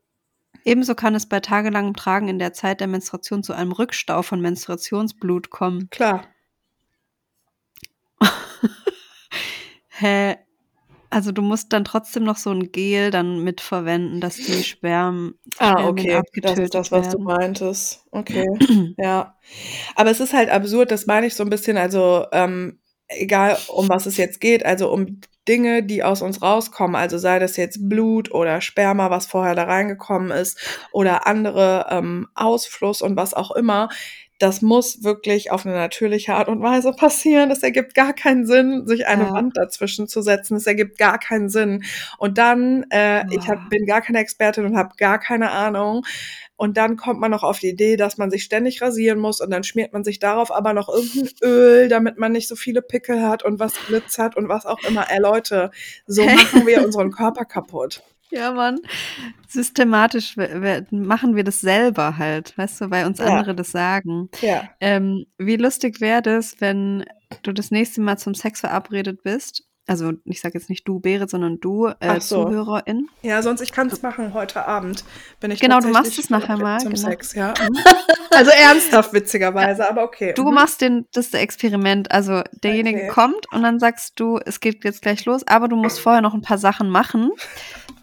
[0.67, 4.41] Ebenso kann es bei tagelangem Tragen in der Zeit der Menstruation zu einem Rückstau von
[4.41, 5.89] Menstruationsblut kommen.
[5.91, 6.27] Klar.
[9.89, 10.35] Hä?
[11.09, 15.87] Also du musst dann trotzdem noch so ein Gel dann mitverwenden, dass die Sperm Ah,
[15.87, 16.09] okay.
[16.09, 17.25] Das abgetötet ist das, was du werden.
[17.25, 18.05] meintest.
[18.11, 18.45] Okay.
[18.99, 19.39] ja.
[19.95, 23.89] Aber es ist halt absurd, das meine ich so ein bisschen, also ähm, egal um
[23.89, 27.89] was es jetzt geht, also um Dinge, die aus uns rauskommen, also sei das jetzt
[27.89, 30.59] Blut oder Sperma, was vorher da reingekommen ist,
[30.93, 33.89] oder andere ähm, Ausfluss und was auch immer,
[34.39, 37.49] das muss wirklich auf eine natürliche Art und Weise passieren.
[37.49, 39.33] Das ergibt gar keinen Sinn, sich eine Ja.
[39.33, 40.57] Wand dazwischen zu setzen.
[40.57, 41.85] Es ergibt gar keinen Sinn.
[42.19, 46.05] Und dann, äh, ich hab, bin gar keine Expertin und habe gar keine Ahnung.
[46.57, 49.51] Und dann kommt man noch auf die Idee, dass man sich ständig rasieren muss und
[49.51, 53.23] dann schmiert man sich darauf aber noch irgendein Öl, damit man nicht so viele Pickel
[53.23, 55.11] hat und was glitzert und was auch immer.
[55.11, 55.71] Ey Leute,
[56.07, 58.03] so machen wir unseren Körper kaputt.
[58.31, 58.81] Ja, Mann.
[59.49, 60.37] Systematisch
[60.91, 63.27] machen wir das selber halt, weißt du, weil uns Ja.
[63.27, 64.29] andere das sagen.
[64.41, 64.65] Ja.
[64.81, 67.05] Ähm, wie lustig wäre das, wenn
[67.43, 69.63] du das nächste Mal zum Sex verabredet bist?
[69.89, 72.45] Also, ich sage jetzt nicht du, Berit, sondern du, äh, so.
[72.45, 73.09] Zuhörerin.
[73.23, 75.05] Ja, sonst ich kann es machen heute Abend.
[75.39, 77.09] Bin ich Genau, du machst es nachher mal, Zum genau.
[77.09, 77.55] Sex, ja.
[78.31, 80.35] Also ernsthaft, witzigerweise, aber okay.
[80.35, 80.55] Du Mhm.
[80.55, 82.11] machst den, das Experiment.
[82.11, 83.09] Also, derjenige Okay.
[83.09, 86.35] kommt und dann sagst du, es geht jetzt gleich los, aber du musst vorher noch
[86.35, 87.31] ein paar Sachen machen.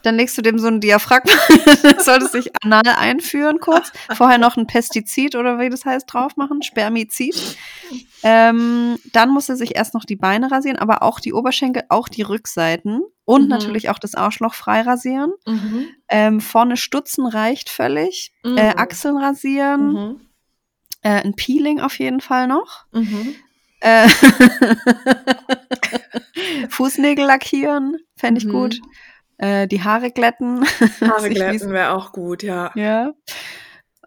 [0.03, 1.31] Dann legst du dem so ein Diaphragma,
[1.99, 6.61] solltest dich anal einführen kurz, vorher noch ein Pestizid oder wie das heißt drauf machen,
[6.61, 7.35] Spermizid.
[8.21, 12.07] Ähm, dann muss er sich erst noch die Beine rasieren, aber auch die Oberschenkel, auch
[12.07, 13.47] die Rückseiten und Mhm.
[13.49, 15.33] natürlich auch das Arschloch frei rasieren.
[15.45, 15.87] Mhm.
[16.09, 18.31] Ähm, vorne stutzen reicht völlig.
[18.43, 18.57] Mhm.
[18.57, 20.21] Äh, Achseln rasieren, Mhm.
[21.01, 22.85] äh, ein Peeling auf jeden Fall noch.
[22.93, 23.35] Mhm.
[23.81, 24.07] Äh,
[26.69, 28.51] Fußnägel lackieren, fände ich Mhm.
[28.51, 28.79] gut.
[29.43, 30.63] Äh, die Haare glätten.
[31.01, 32.71] Haare glätten wäre auch gut, ja.
[32.75, 33.11] Ja.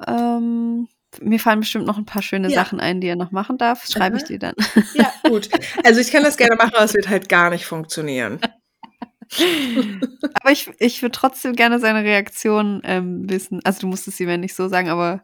[0.07, 0.89] Ähm,
[1.21, 2.55] mir fallen bestimmt noch ein paar schöne Ja.
[2.55, 3.85] Sachen ein, die er noch machen darf.
[3.87, 4.55] Schreibe ich dir dann.
[4.95, 5.51] Ja, gut.
[5.85, 8.41] Also ich kann das gerne machen, aber es wird halt gar nicht funktionieren.
[10.41, 13.61] Aber ich, ich würde trotzdem gerne seine Reaktion ähm, wissen.
[13.65, 15.23] Also du musst es ihm ja nicht so sagen, aber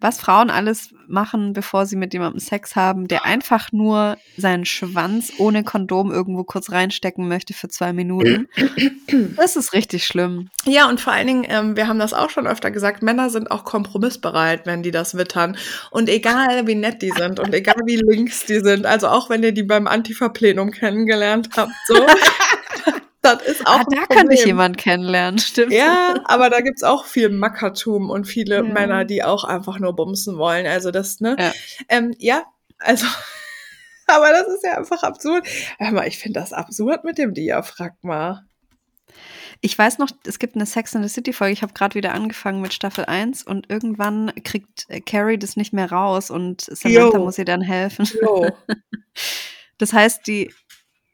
[0.00, 5.32] was Frauen alles machen, bevor sie mit jemandem Sex haben, der einfach nur seinen Schwanz
[5.38, 8.48] ohne Kondom irgendwo kurz reinstecken möchte für zwei Minuten.
[9.36, 10.50] Das ist richtig schlimm.
[10.64, 13.50] Ja, und vor allen Dingen, ähm, wir haben das auch schon öfter gesagt, Männer sind
[13.50, 15.56] auch kompromissbereit, wenn die das wittern.
[15.90, 19.42] Und egal, wie nett die sind und egal, wie links die sind, also auch wenn
[19.42, 21.94] ihr die beim Antifa-Plenum kennengelernt habt, so,
[23.34, 25.72] das ist auch ah, da könnte ich jemanden kennenlernen, stimmt.
[25.72, 28.62] Ja, aber da gibt's auch viel Mackertum und viele Ja.
[28.62, 30.66] Männer, die auch einfach nur bumsen wollen.
[30.66, 31.36] Also das, ne?
[31.38, 31.52] Ja.
[31.88, 32.44] Ähm, ja,
[32.78, 33.06] also,
[34.06, 35.46] aber das ist ja einfach absurd.
[35.78, 38.44] Hör mal, ich finde das absurd mit dem Diaphragma.
[39.62, 41.54] Ich weiß noch, es gibt eine Sex in the City Folge.
[41.54, 45.72] Ich habe gerade wieder angefangen mit Staffel 1 und irgendwann kriegt äh, Carrie das nicht
[45.72, 47.24] mehr raus und Samantha Jo.
[47.24, 48.06] muss ihr dann helfen.
[49.78, 50.54] Das heißt, die,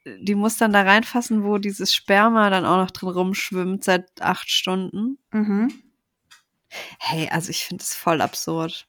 [0.05, 4.51] die muss dann da reinfassen, wo dieses Sperma dann auch noch drin rumschwimmt seit acht
[4.51, 5.19] Stunden.
[5.31, 5.73] mhm.
[6.99, 8.87] Hey, also ich finde es voll absurd.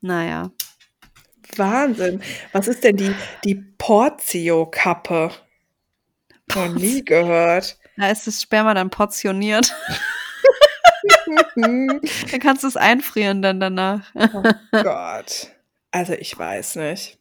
[0.00, 0.50] Naja.
[1.56, 2.20] Wahnsinn.
[2.52, 3.14] Was ist denn die,
[3.44, 5.30] die Portio-Kappe?
[6.54, 7.78] Noch nie gehört.
[7.96, 9.72] Da ist das Sperma dann portioniert.
[11.28, 14.12] oh dann kannst du es einfrieren dann danach.
[14.72, 15.48] Gott.
[15.92, 17.18] Also ich weiß nicht.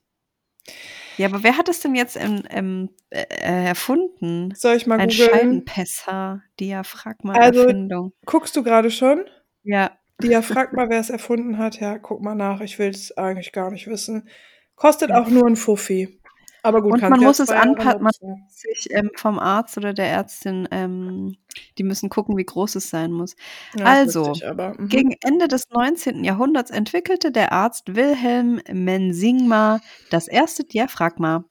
[1.19, 3.25] Ja, aber wer hat es denn jetzt ähm, ähm, äh,
[3.65, 4.53] erfunden?
[4.55, 5.29] Soll ich mal Ein googeln?
[5.29, 8.13] Scheidenpässer, Diaphragma, Also- Erfindung.
[8.25, 9.25] Guckst du gerade schon?
[9.63, 9.91] Ja,
[10.23, 11.81] Diaphragma, mal, wer es erfunden hat.
[11.81, 12.61] Ja, guck mal nach.
[12.61, 14.29] Ich will es eigentlich gar nicht wissen.
[14.75, 16.18] Kostet auch nur ein Fuffi.
[16.63, 18.45] Aber gut, Und man muss es anpassen, man- nutzen.
[18.49, 21.37] sich ähm, vom Arzt oder der Ärztin, ähm,
[21.77, 23.35] die müssen gucken, wie groß es sein muss.
[23.77, 24.73] Ja, Also, aber.
[24.77, 24.89] Mhm.
[24.89, 26.23] Gegen Ende des 19.
[26.23, 29.79] Jahrhunderts entwickelte der Arzt Wilhelm Mensingma
[30.09, 31.45] das erste Diaphragma.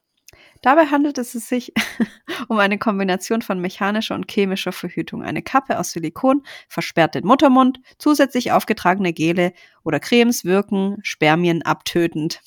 [0.61, 1.73] Dabei handelt es sich
[2.49, 5.23] um eine Kombination von mechanischer und chemischer Verhütung.
[5.23, 9.53] Eine Kappe aus Silikon versperrt den Muttermund, zusätzlich aufgetragene Gele
[9.83, 12.41] oder Cremes wirken Spermien abtötend.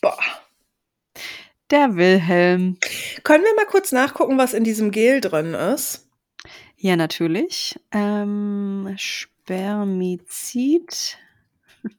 [0.00, 0.16] Boah.
[1.70, 2.78] Der Wilhelm.
[3.24, 6.08] Können wir mal kurz nachgucken, was in diesem Gel drin ist?
[6.76, 7.78] Ja, natürlich.
[7.92, 10.08] Ähm, Spermizid.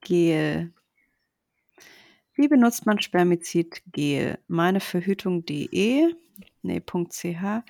[0.00, 0.72] Gel.
[2.34, 4.38] Wie benutzt man Spermizid-Gel?
[4.48, 6.14] Meineverhütung.de.
[6.62, 7.62] Nee, .ch.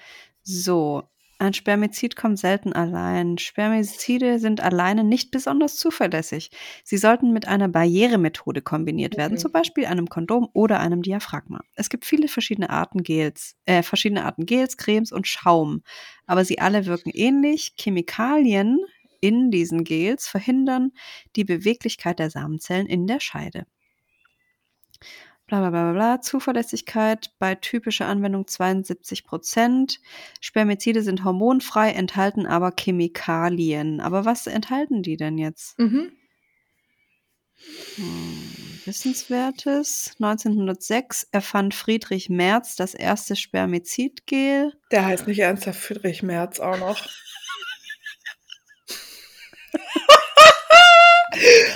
[0.43, 1.02] So.
[1.44, 3.36] Ein Spermizid kommt selten allein.
[3.36, 6.50] Spermizide sind alleine nicht besonders zuverlässig.
[6.84, 9.38] Sie sollten mit einer Barrieremethode kombiniert werden, Mhm.
[9.38, 11.60] zum Beispiel einem Kondom oder einem Diaphragma.
[11.74, 15.82] Es gibt viele verschiedene Arten Gels, äh, verschiedene Arten Gels, Cremes und Schaum,
[16.26, 17.74] aber sie alle wirken ähnlich.
[17.78, 18.78] Chemikalien
[19.20, 20.92] in diesen Gels verhindern
[21.36, 23.66] die Beweglichkeit der Samenzellen in der Scheide.
[25.46, 26.20] Bla bla bla bla.
[26.22, 30.00] Zuverlässigkeit bei typischer Anwendung 72 Prozent.
[30.40, 34.00] Spermizide sind hormonfrei, enthalten aber Chemikalien.
[34.00, 35.78] Aber was enthalten die denn jetzt?
[35.78, 36.12] Mhm.
[37.96, 40.16] Hm, Wissenswertes.
[40.18, 44.72] 1906 erfand Friedrich Merz das erste Spermizidgel.
[44.90, 46.98] Der heißt nicht ernsthaft Friedrich Merz auch noch.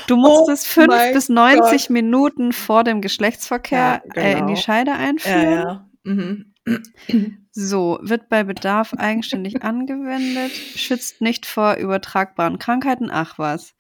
[0.07, 4.47] Du musst Oh es fünf mein bis 90 Minuten vor dem Geschlechtsverkehr Ja, äh, in
[4.47, 4.57] die genau.
[4.57, 5.51] Scheide Ja, einführen.
[5.53, 5.89] ja.
[6.05, 6.55] Mhm.
[7.51, 13.11] So, wird bei Bedarf eigenständig angewendet, schützt nicht vor übertragbaren Krankheiten.
[13.11, 13.75] Ach was.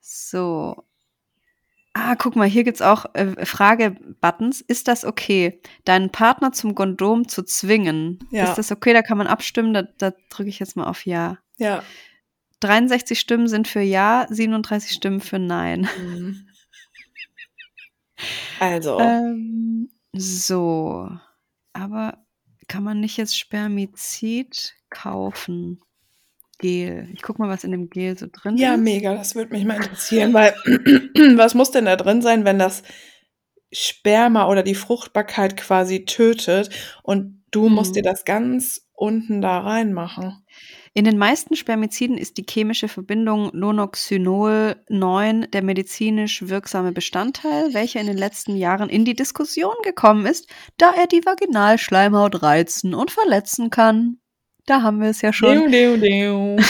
[0.00, 0.84] So.
[1.92, 4.60] Ah, guck mal, hier gibt's auch äh, Frage-Buttons.
[4.60, 8.20] Ist das okay, deinen Partner zum Kondom zu zwingen?
[8.30, 8.44] Ja.
[8.44, 8.92] Ist das okay?
[8.92, 9.74] Da kann man abstimmen.
[9.74, 11.38] Da, da drücke ich jetzt mal auf Ja.
[11.58, 11.82] Ja.
[12.60, 15.88] 63 Stimmen sind für Ja, 37 Stimmen für Nein.
[15.98, 16.46] Mhm.
[18.60, 21.08] Also, Ähm, so.
[21.72, 22.18] Aber
[22.68, 25.80] kann man nicht jetzt Spermizid kaufen?
[26.58, 27.08] Gel.
[27.14, 28.80] Ich guck mal, was in dem Gel so drin ja, ist.
[28.80, 30.52] mega, das würde mich mal interessieren, weil
[31.38, 32.82] was muss denn da drin sein, wenn das
[33.72, 36.68] Sperma oder die Fruchtbarkeit quasi tötet
[37.02, 37.94] und du musst Mhm.
[37.94, 40.39] dir das ganz unten da reinmachen?
[40.92, 48.00] In den meisten Spermiziden ist die chemische Verbindung Nonoxynol 9 der medizinisch wirksame Bestandteil, welcher
[48.00, 50.48] in den letzten Jahren in die Diskussion gekommen ist,
[50.78, 54.18] da er die Vaginalschleimhaut reizen und verletzen kann.
[54.66, 55.70] Da haben wir es ja schon.
[55.70, 56.62] Deu, deu, deu.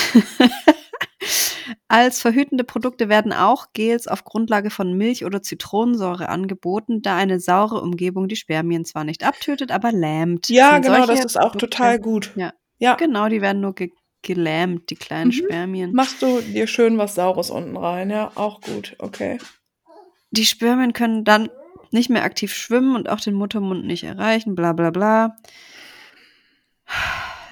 [1.89, 7.41] Als verhütende Produkte werden auch Gels auf Grundlage von Milch oder Zitronensäure angeboten, da eine
[7.41, 10.49] saure Umgebung die Spermien zwar nicht abtötet, aber lähmt.
[10.51, 12.33] Ja, Sind genau, das ist auch Produkte- total gut.
[12.37, 12.53] Ja.
[12.79, 13.91] Ja, Genau, die werden nur ge
[14.23, 15.33] gelähmt, die kleinen Mhm.
[15.33, 15.93] Spermien.
[15.93, 19.39] machst du dir schön was Saures unten rein, ja, auch gut, okay.
[20.31, 21.49] Die Spermien können dann
[21.91, 25.37] nicht mehr aktiv schwimmen und auch den Muttermund nicht erreichen, bla bla bla.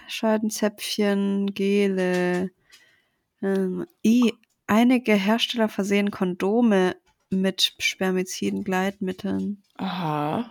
[0.09, 2.51] Scheidenzäpfchen, Gele.
[3.43, 4.33] Ähm, i,
[4.67, 6.97] einige Hersteller versehen Kondome
[7.31, 9.63] mit Spermiziden, Gleitmitteln.
[9.77, 10.51] Aha.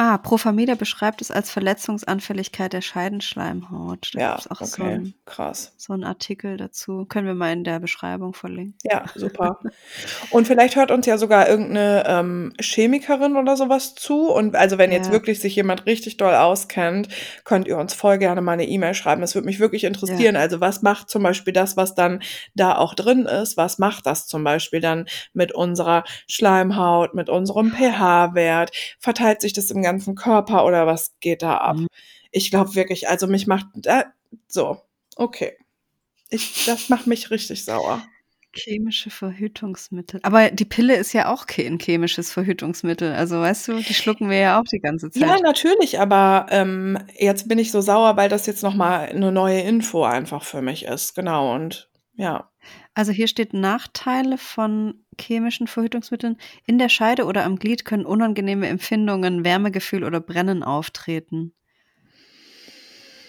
[0.00, 4.10] Ah, Profamida beschreibt es als Verletzungsanfälligkeit der Scheidenschleimhaut.
[4.14, 5.74] Da Ja, gibt's auch so okay, ein, krass.
[5.76, 7.04] so einen Artikel dazu.
[7.06, 8.78] Können wir mal in der Beschreibung verlinken.
[8.84, 9.58] Ja, super.
[10.30, 14.30] Und vielleicht hört uns ja sogar irgendeine ähm, Chemikerin oder sowas zu.
[14.30, 15.12] Und also wenn jetzt Ja.
[15.12, 17.08] wirklich sich jemand richtig doll auskennt,
[17.44, 19.20] könnt ihr uns voll gerne mal eine E-Mail schreiben.
[19.20, 20.36] Das würde mich wirklich interessieren.
[20.36, 22.22] Also was macht zum Beispiel das, was dann
[22.54, 23.56] da auch drin ist?
[23.56, 28.70] Was macht das zum Beispiel dann mit unserer Schleimhaut, mit unserem pH-Wert?
[29.00, 31.76] Verteilt sich das im ganzen Körper oder was geht da ab?
[31.76, 31.86] Mhm.
[32.30, 34.04] Ich glaube wirklich, also mich macht da,
[34.46, 34.82] so,
[35.16, 35.56] okay.
[36.30, 38.02] Ich, das macht mich richtig sauer.
[38.52, 40.20] Chemische Verhütungsmittel.
[40.22, 43.12] Aber die Pille ist ja auch ke- ein chemisches Verhütungsmittel.
[43.12, 45.22] Also weißt du, die schlucken wir ja auch die ganze Zeit.
[45.22, 49.60] Ja, natürlich, aber ähm, jetzt bin ich so sauer, weil das jetzt nochmal eine neue
[49.60, 51.14] Info einfach für mich ist.
[51.14, 52.50] Genau, und ja.
[52.94, 56.36] Also hier steht Nachteile von chemischen Verhütungsmitteln.
[56.66, 61.52] In der Scheide oder am Glied können unangenehme Empfindungen, Wärmegefühl oder Brennen auftreten.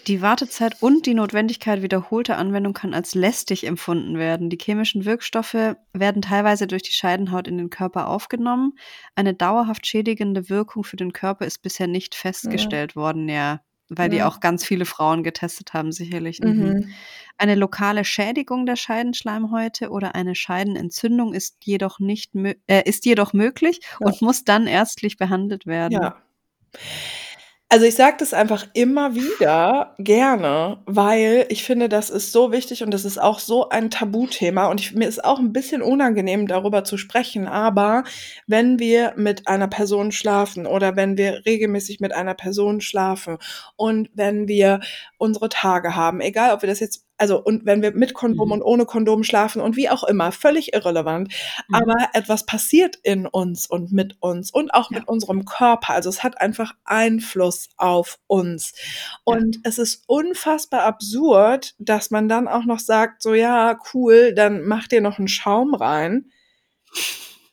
[0.08, 4.50] Die Wartezeit und die Notwendigkeit wiederholter Anwendung kann als lästig empfunden werden.
[4.50, 8.74] Die chemischen Wirkstoffe werden teilweise durch die Scheidenhaut in den Körper aufgenommen.
[9.16, 14.18] Eine dauerhaft schädigende Wirkung für den Körper ist bisher nicht festgestellt worden, ja, weil die
[14.18, 14.28] Ja.
[14.28, 16.40] auch ganz viele Frauen getestet haben, sicherlich.
[16.42, 16.50] Mhm.
[16.50, 16.90] Mhm.
[17.38, 23.80] Eine lokale Schädigung der Scheidenschleimhäute oder eine Scheidenentzündung ist jedoch nicht äh, ist jedoch möglich
[24.00, 24.08] Ja.
[24.08, 25.94] und muss dann ärztlich behandelt werden.
[25.94, 26.18] Ja.
[27.72, 32.82] Also ich sage das einfach immer wieder gerne, weil ich finde, das ist so wichtig
[32.82, 36.48] und das ist auch so ein Tabuthema und ich, mir ist auch ein bisschen unangenehm
[36.48, 38.06] darüber zu sprechen, aber
[38.48, 43.38] wenn wir mit einer Person schlafen oder wenn wir regelmäßig mit einer Person schlafen
[43.76, 44.80] und wenn wir
[45.20, 48.52] unsere Tage haben, egal ob wir das jetzt also und wenn wir mit Kondom Mhm.
[48.54, 51.32] und ohne Kondom schlafen und wie auch immer, völlig irrelevant,
[51.68, 51.76] Mhm.
[51.76, 55.00] aber etwas passiert in uns und mit uns und auch Ja.
[55.00, 55.94] mit unserem Körper.
[55.94, 58.74] Also es hat einfach Einfluss auf uns.
[59.24, 64.64] Und es ist unfassbar absurd, dass man dann auch noch sagt, so ja, cool, dann
[64.66, 66.32] mach dir noch einen Schaum rein.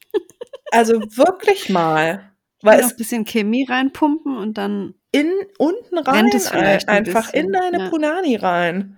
[0.72, 2.32] Also wirklich mal.
[2.62, 7.52] Weil noch es ein bisschen Chemie reinpumpen und dann in unten rein, ein einfach in
[7.52, 7.88] bisschen, deine ja.
[7.90, 8.95] Punani rein.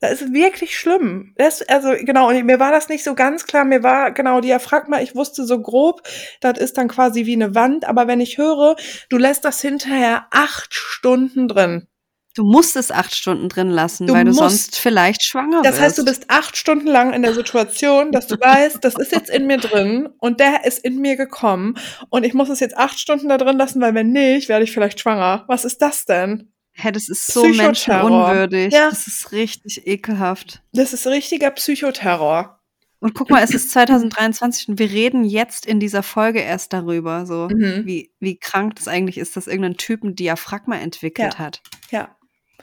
[0.00, 1.34] Das ist wirklich schlimm.
[1.38, 3.64] Das, also genau, und mir war das nicht so ganz klar.
[3.64, 6.02] Mir war genau Diaphragma, ich wusste so grob,
[6.40, 7.84] das ist dann quasi wie eine Wand.
[7.84, 8.76] Aber wenn ich höre,
[9.08, 11.88] du lässt das hinterher acht Stunden drin.
[12.36, 14.38] du musst es acht Stunden drin lassen, Du weil du musst.
[14.38, 15.80] sonst vielleicht schwanger Das wirst.
[15.82, 19.28] heißt, du bist acht Stunden lang in der Situation, dass du weißt, das ist jetzt
[19.30, 21.74] in mir drin und der ist in mir gekommen
[22.10, 24.70] und ich muss es jetzt acht Stunden da drin lassen, weil wenn nicht, werde ich
[24.70, 25.42] vielleicht schwanger.
[25.48, 26.52] Was ist das denn?
[26.80, 28.72] Hä, das ist so menschenunwürdig.
[28.72, 28.88] Ja.
[28.90, 30.62] Das ist richtig ekelhaft.
[30.72, 32.54] Das ist richtiger Psychoterror.
[33.00, 37.26] Und guck mal, es ist 2023 und wir reden jetzt in dieser Folge erst darüber,
[37.26, 37.82] so Mhm.
[37.86, 41.38] wie, wie krank das eigentlich ist, dass irgendein Typ ein Diaphragma entwickelt Ja.
[41.38, 41.62] hat.
[41.90, 42.14] Ja,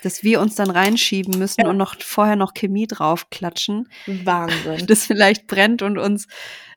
[0.03, 1.69] Dass wir uns dann reinschieben müssen Ja.
[1.69, 3.87] und noch vorher noch Chemie draufklatschen,
[4.25, 4.85] Wahnsinn.
[4.89, 6.27] das vielleicht brennt und uns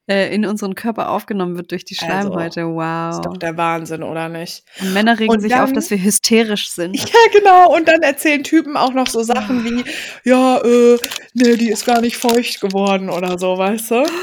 [0.09, 2.61] äh, in unseren Körper aufgenommen wird durch die Also, Schleimhäute.
[2.61, 3.39] Ist doch wow.
[3.39, 4.65] der Wahnsinn, oder nicht?
[4.81, 6.97] Und Männer regen Und sich auf, dann- dass wir hysterisch sind.
[6.99, 7.75] Ja, genau.
[7.75, 9.85] Und dann erzählen Typen auch noch so Sachen wie,
[10.29, 10.99] ja, äh,
[11.35, 14.05] nee, die ist gar nicht feucht geworden oder so, weißt du?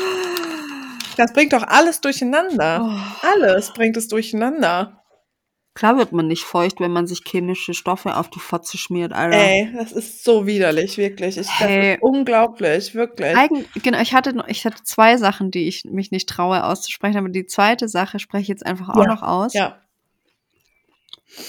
[1.18, 2.82] Das bringt doch alles durcheinander.
[2.84, 3.28] Oh.
[3.41, 5.05] Alles bringt es durcheinander.
[5.76, 9.38] Klar wird man nicht feucht, wenn man sich chemische Stoffe auf die Fotze schmiert, Alter.
[9.38, 11.38] Ey, das ist so widerlich, wirklich.
[11.38, 11.95] Ich, das Hey.
[11.95, 13.35] ist unglaublich, wirklich.
[13.35, 17.27] Eigen, genau, ich hatte, ich hatte zwei Sachen, die ich mich nicht traue auszusprechen, aber
[17.27, 19.07] die zweite Sache spreche ich jetzt einfach auch Ja.
[19.07, 19.53] noch aus.
[19.53, 19.77] Ja.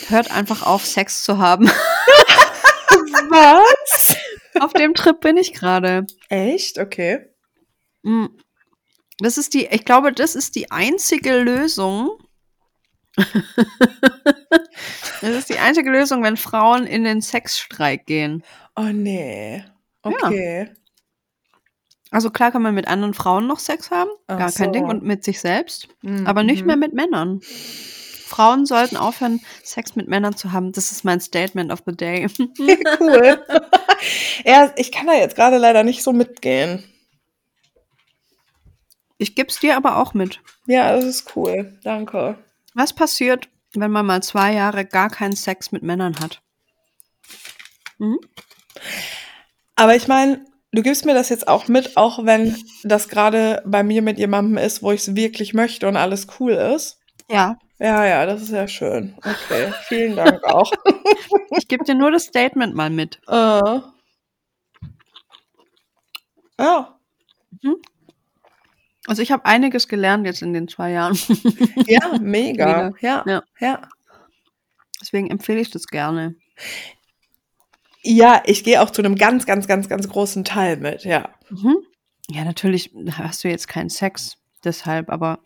[0.09, 1.71] Hört einfach auf, Sex zu haben.
[3.31, 4.17] Was?
[4.61, 6.07] auf dem Trip bin ich gerade.
[6.29, 6.79] Echt?
[6.79, 7.27] Okay.
[8.03, 8.27] Mm.
[9.19, 12.11] Das ist die, ich glaube, das ist die einzige Lösung.
[15.21, 18.43] das ist die einzige Lösung, wenn Frauen in den Sexstreik gehen.
[18.77, 19.65] Oh nee.
[20.03, 20.71] Okay.
[22.11, 24.73] Also klar kann man mit anderen Frauen noch Sex haben, Ach gar kein so.
[24.73, 26.27] Ding, und mit sich selbst, Mhm.
[26.27, 27.41] aber nicht mehr mit Männern.
[27.43, 30.73] Frauen sollten aufhören, Sex mit Männern zu haben.
[30.73, 32.27] Das ist mein Statement of the day.
[33.01, 33.45] cool.
[34.45, 36.85] ja, ich kann da jetzt gerade leider nicht so mitgehen.
[39.19, 40.41] Ich geb's dir aber auch mit.
[40.67, 41.79] Ja, das ist cool.
[41.83, 42.37] Danke.
[42.77, 46.43] Was passiert, wenn man mal zwei Jahre gar keinen Sex mit Männern hat?
[49.77, 52.55] Aber ich meine, du gibst mir das jetzt auch mit, auch wenn
[52.85, 56.53] das gerade bei mir mit jemandem ist, wo ich es wirklich möchte und alles cool
[56.53, 56.99] ist.
[57.31, 57.57] Ja.
[57.79, 59.17] Ja, ja, das ist ja schön.
[59.19, 60.71] Okay, vielen Dank auch.
[61.59, 63.21] Ich gebe dir nur das Statement mal mit.
[63.29, 63.81] äh.
[66.59, 66.99] Ja,
[69.07, 71.17] Also ich habe einiges gelernt jetzt in den zwei Jahren.
[71.87, 72.93] ja, mega.
[73.01, 73.43] Ja, Ja.
[73.61, 73.89] ja.
[75.01, 76.35] Deswegen empfehle ich das gerne.
[78.03, 81.29] Ja, ich gehe auch zu einem ganz, ganz, ganz, ganz großen Teil mit, ja.
[81.51, 81.77] Mhm.
[82.31, 85.39] Ja, natürlich hast du jetzt keinen Sex, deshalb, aber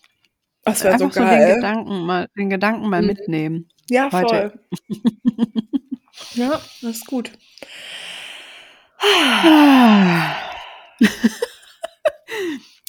[0.65, 1.55] Das wäre so einfach so, den geil.
[1.57, 3.07] Gedanken mal, den Gedanken mal Mhm.
[3.09, 3.69] mitnehmen.
[3.91, 4.23] ja, voll.
[4.23, 4.61] heute.
[6.35, 6.51] ja,
[6.81, 7.32] das ist gut.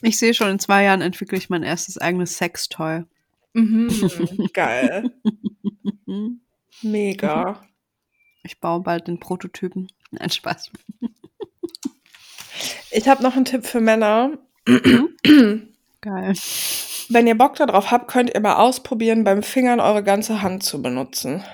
[0.01, 3.03] Ich sehe schon, in zwei Jahren entwickle ich mein erstes eigenes Sextoy.
[3.53, 5.11] Mhm, geil.
[6.05, 6.41] Mhm.
[6.81, 7.61] Mega.
[8.43, 9.91] Ich baue bald den Prototypen.
[10.11, 10.71] Nein, Spaß.
[12.91, 14.37] Ich habe noch einen Tipp für Männer.
[16.01, 16.33] Geil.
[17.09, 20.81] Wenn ihr Bock darauf habt, könnt ihr mal ausprobieren, beim Fingern eure ganze Hand zu
[20.81, 21.43] benutzen.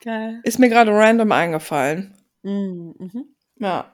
[0.00, 0.40] Geil.
[0.42, 2.14] Ist mir gerade random eingefallen.
[2.42, 3.24] Mhm.
[3.58, 3.90] Ja.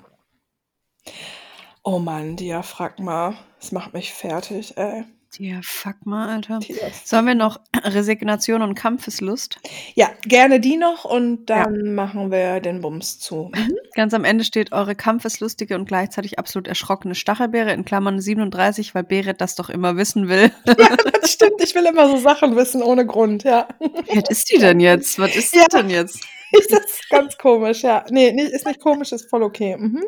[1.83, 3.35] Oh Mann, Diaphragma.
[3.61, 5.05] Das macht mich fertig, ey.
[5.39, 6.59] Ja, fuck mal, Alter.
[7.05, 9.59] Sollen wir noch Resignation und Kampfeslust?
[9.95, 13.53] Ja, gerne die noch und dann machen wir den Bums zu.
[13.95, 19.05] Ganz am Ende steht eure kampfeslustige und gleichzeitig absolut erschrockene Stachelbeere in Klammern 37, weil
[19.05, 20.51] Berit das doch immer wissen will.
[21.21, 23.69] Das stimmt, ich will immer so Sachen wissen ohne Grund, ja.
[24.09, 25.19] Alt ist die denn jetzt?
[25.19, 25.65] Was ist Ja.
[25.69, 26.21] das denn jetzt?
[26.71, 28.05] Das ist ganz komisch, ja.
[28.11, 29.77] Nee, nicht, ist nicht komisch, ist voll okay.
[29.79, 30.05] Mhm.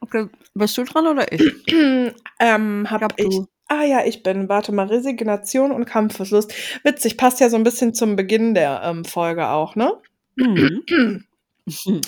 [0.00, 1.42] Okay, bist du dran oder ich?
[2.40, 3.40] ähm, hab glaub, ich.
[3.68, 4.48] Ah ja, ich bin.
[4.48, 6.52] Warte mal, Resignation und Kampfeslust.
[6.84, 9.92] Witzig, passt ja so ein bisschen zum Beginn der ähm, Folge auch, ne?
[10.36, 11.24] Mhm.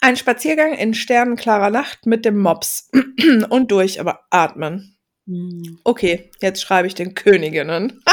[0.00, 2.90] Ein Spaziergang in sternenklarer Nacht mit dem Mops
[3.50, 4.96] und durch, aber atmen.
[5.26, 5.78] Mhm.
[5.84, 8.02] Okay, jetzt schreibe ich den Königinnen.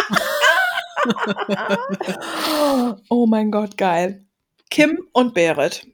[3.10, 4.26] oh mein Gott, geil.
[4.70, 5.88] Kim und Berit.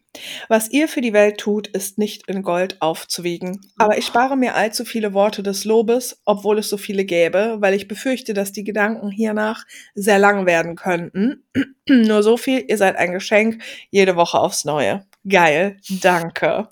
[0.48, 3.62] Was ihr für die Welt tut, ist nicht in Gold aufzuwiegen.
[3.78, 7.74] Aber ich spare mir allzu viele Worte des Lobes, obwohl es so viele gäbe, weil
[7.74, 11.44] ich befürchte, dass die Gedanken hiernach sehr lang werden könnten.
[11.90, 15.06] Nur so viel, ihr seid ein Geschenk, jede Woche aufs Neue.
[15.28, 16.70] Geil, danke.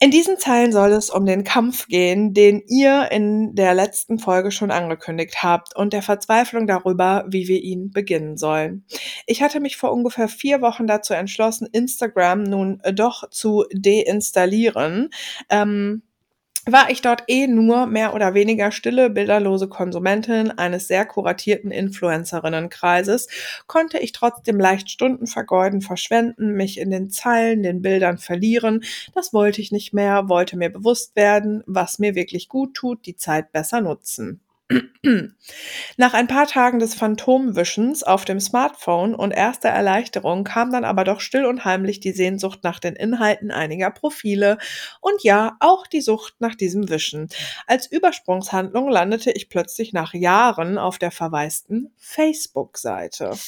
[0.00, 4.52] In diesen Zeilen soll es um den Kampf gehen, den ihr in der letzten Folge
[4.52, 8.84] schon angekündigt habt und der Verzweiflung darüber, wie wir ihn beginnen sollen.
[9.26, 15.10] Ich hatte mich vor ungefähr vier Wochen dazu entschlossen, Instagram nun doch zu deinstallieren.
[15.50, 16.02] Ähm,
[16.72, 23.28] war ich dort eh nur mehr oder weniger stille, bilderlose Konsumentin eines sehr kuratierten Influencerinnenkreises,
[23.66, 28.82] konnte ich trotzdem leicht Stunden vergeuden, verschwenden, mich in den Zeilen, den Bildern verlieren.
[29.14, 33.16] Das wollte ich nicht mehr, wollte mir bewusst werden, was mir wirklich gut tut, die
[33.16, 34.40] Zeit besser nutzen.
[35.96, 41.04] Nach ein paar Tagen des Phantomwischens auf dem Smartphone und erster Erleichterung kam dann aber
[41.04, 44.58] doch still und heimlich die Sehnsucht nach den Inhalten einiger Profile
[45.00, 47.28] und ja, auch die Sucht nach diesem Wischen.
[47.66, 53.38] Als Übersprungshandlung landete ich plötzlich nach Jahren auf der verwaisten Facebook-Seite.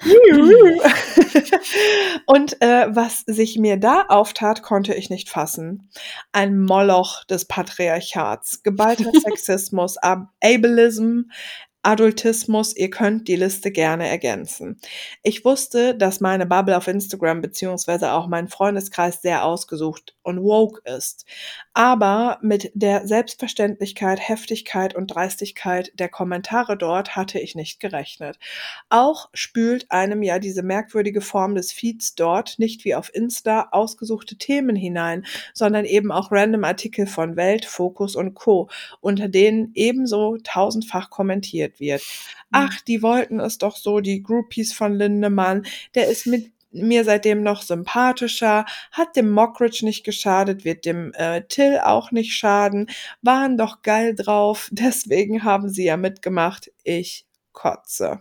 [2.26, 5.90] Und äh, was sich mir da auftat, konnte ich nicht fassen.
[6.32, 11.30] Ein Moloch des Patriarchats, geballter Sexismus, Ab Ableism,
[11.82, 14.78] Adultismus, ihr könnt die Liste gerne ergänzen.
[15.22, 20.82] Ich wusste, dass meine Bubble auf Instagram beziehungsweise auch mein Freundeskreis sehr ausgesucht und woke
[20.84, 21.24] ist.
[21.72, 28.38] Aber mit der Selbstverständlichkeit, Heftigkeit und Dreistigkeit der Kommentare dort hatte ich nicht gerechnet.
[28.90, 34.36] Auch spült einem ja diese merkwürdige Form des Feeds dort nicht wie auf Insta ausgesuchte
[34.36, 38.68] Themen hinein, sondern eben auch random Artikel von Welt, Fokus und Co.,
[39.00, 42.02] unter denen ebenso tausendfach kommentiert wird.
[42.50, 47.42] Ach, die wollten es doch so, die Groupies von Lindemann, der ist mit mir seitdem
[47.42, 52.88] noch sympathischer, hat dem Mockridge nicht geschadet, wird dem äh, Till auch nicht schaden,
[53.22, 56.70] waren doch geil drauf, deswegen haben sie ja mitgemacht.
[56.84, 58.20] Ich kotze.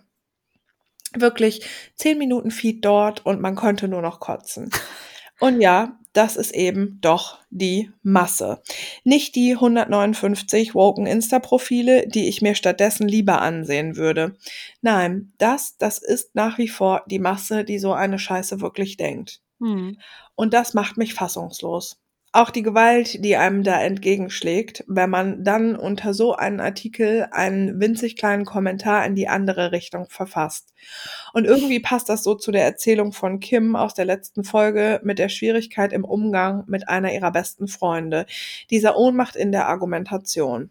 [1.15, 4.69] Wirklich zehn Minuten Feed dort und man konnte nur noch kotzen.
[5.39, 8.61] Und ja, das ist eben doch die Masse.
[9.03, 14.35] Nicht die 159 woken Insta-Profile, die ich mir stattdessen lieber ansehen würde.
[14.81, 19.41] Nein, das, das ist nach wie vor die Masse, die so eine Scheiße wirklich denkt.
[19.59, 19.97] Hm.
[20.35, 21.99] Und das macht mich fassungslos.
[22.31, 27.79] Auch die Gewalt, die einem da entgegenschlägt, wenn man dann unter so einen Artikel einen
[27.79, 30.75] winzig kleinen Kommentar in die andere Richtung verfasst.
[31.33, 35.17] Und irgendwie passt das so zu der Erzählung von Kim aus der letzten Folge mit
[35.17, 38.27] der Schwierigkeit im Umgang mit einer ihrer besten Freunde,
[38.69, 40.69] dieser Ohnmacht in der Argumentation.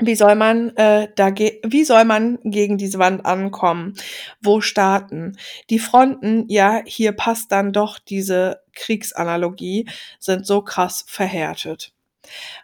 [0.00, 3.94] Wie soll man äh, da wie soll man gegen diese Wand ankommen?
[4.42, 5.36] Wo starten?
[5.70, 11.92] Die Fronten, ja, hier passt dann doch diese Kriegsanalogie, sind so krass verhärtet.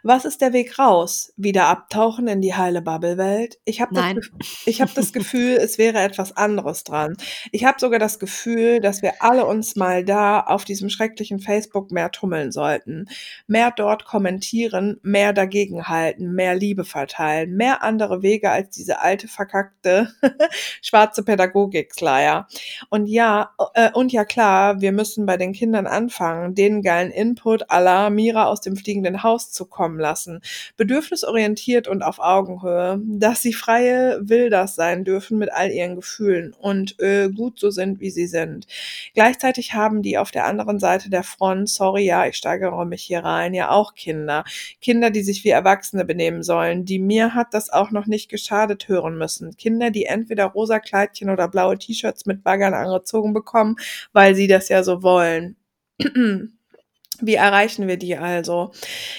[0.03, 1.33] Was ist der Weg raus?
[1.37, 3.59] Wieder abtauchen in die heile Bubble-Welt?
[3.65, 4.19] Ich habe das, Nein.
[4.65, 7.15] ich hab das Gefühl, es wäre etwas anderes dran.
[7.51, 11.91] Ich habe sogar das Gefühl, dass wir alle uns mal da auf diesem schrecklichen Facebook
[11.91, 13.07] mehr tummeln sollten.
[13.47, 19.27] Mehr dort kommentieren, mehr dagegen halten, mehr Liebe verteilen, mehr andere Wege als diese alte,
[19.27, 20.11] verkackte,
[20.81, 22.47] schwarze Pädagogik-Sleier.
[22.89, 27.69] Und ja, äh, und ja klar, wir müssen bei den Kindern anfangen, den geilen Input
[27.69, 30.41] aller Mira aus dem fliegenden Haus zukommen lassen.
[30.77, 36.99] Bedürfnisorientiert und auf Augenhöhe, dass sie freie Wilders sein dürfen mit all ihren Gefühlen und
[36.99, 38.67] äh, gut so sind, wie sie sind.
[39.13, 43.23] Gleichzeitig haben die auf der anderen Seite der Front, sorry, ja, ich steigere mich hier
[43.23, 44.43] rein, ja auch Kinder.
[44.81, 48.87] Kinder, die sich wie Erwachsene benehmen sollen, die mir hat das auch noch nicht geschadet
[48.87, 49.55] hören müssen.
[49.57, 53.75] Kinder, die entweder rosa Kleidchen oder blaue T-Shirts mit Baggern angezogen bekommen,
[54.13, 55.55] weil sie das ja so wollen.
[57.19, 58.71] Wie erreichen wir die also?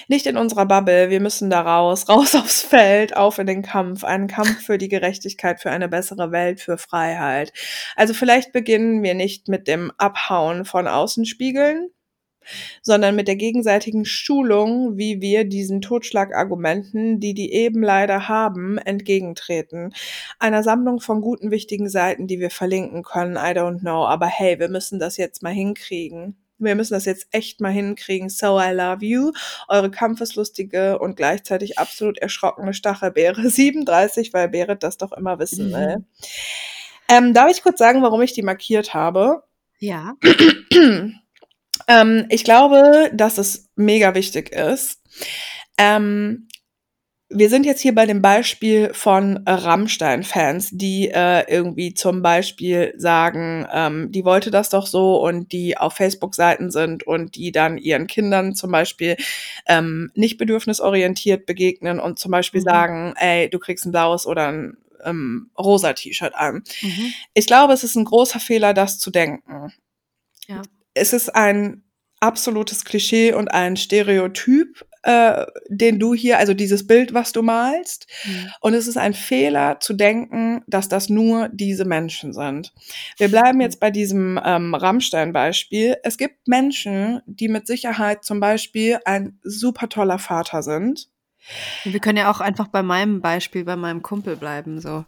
[0.09, 4.03] Nicht in unserer Bubble, wir müssen da raus, raus aufs Feld, auf in den Kampf,
[4.05, 7.53] einen Kampf für die Gerechtigkeit, für eine bessere Welt, für Freiheit.
[7.95, 11.91] Also vielleicht beginnen wir nicht mit dem Abhauen von Außenspiegeln,
[12.83, 19.95] sondern mit der gegenseitigen Schulung, wie wir diesen Totschlagargumenten, die die eben leider haben, entgegentreten.
[20.39, 24.59] Einer Sammlung von guten, wichtigen Seiten, die wir verlinken können, I don't know, aber hey,
[24.59, 26.42] wir müssen das jetzt mal hinkriegen.
[26.65, 28.29] Wir müssen das jetzt echt mal hinkriegen.
[28.29, 29.33] So I love you.
[29.69, 35.73] Eure kampfeslustige und gleichzeitig absolut erschrockene Stachelbeere 37, weil Berit das doch immer wissen Mhm.
[35.75, 36.05] will.
[37.09, 39.43] Ähm, darf ich kurz sagen, warum ich die markiert habe?
[39.79, 40.15] Ja.
[41.89, 45.01] ähm, ich glaube, dass es mega wichtig ist.
[45.79, 46.49] Ähm,
[47.35, 53.67] wir sind jetzt hier bei dem Beispiel von Rammstein-Fans, die äh, irgendwie zum Beispiel sagen,
[53.73, 58.07] ähm, die wollte das doch so und die auf Facebook-Seiten sind und die dann ihren
[58.07, 59.17] Kindern zum Beispiel
[59.67, 62.65] ähm, nicht bedürfnisorientiert begegnen und zum Beispiel Mhm.
[62.65, 66.63] sagen, ey, du kriegst ein blaues oder ein ähm, rosa T-Shirt an.
[66.81, 67.13] Mhm.
[67.35, 69.73] Ich glaube, es ist ein großer Fehler, das zu denken.
[70.47, 70.63] Ja.
[70.95, 71.83] Es ist ein
[72.21, 78.07] absolutes Klischee und ein Stereotyp, äh, den du hier, also dieses Bild, was du malst.
[78.25, 78.51] Mhm.
[78.61, 82.73] Und es ist ein Fehler zu denken, dass das nur diese Menschen sind.
[83.19, 85.97] Wir bleiben jetzt bei diesem ähm, Rammstein-Beispiel.
[86.03, 91.09] Es gibt Menschen, die mit Sicherheit zum Beispiel ein super toller Vater sind.
[91.85, 95.05] Wir können ja auch einfach bei meinem Beispiel, bei meinem Kumpel bleiben, so.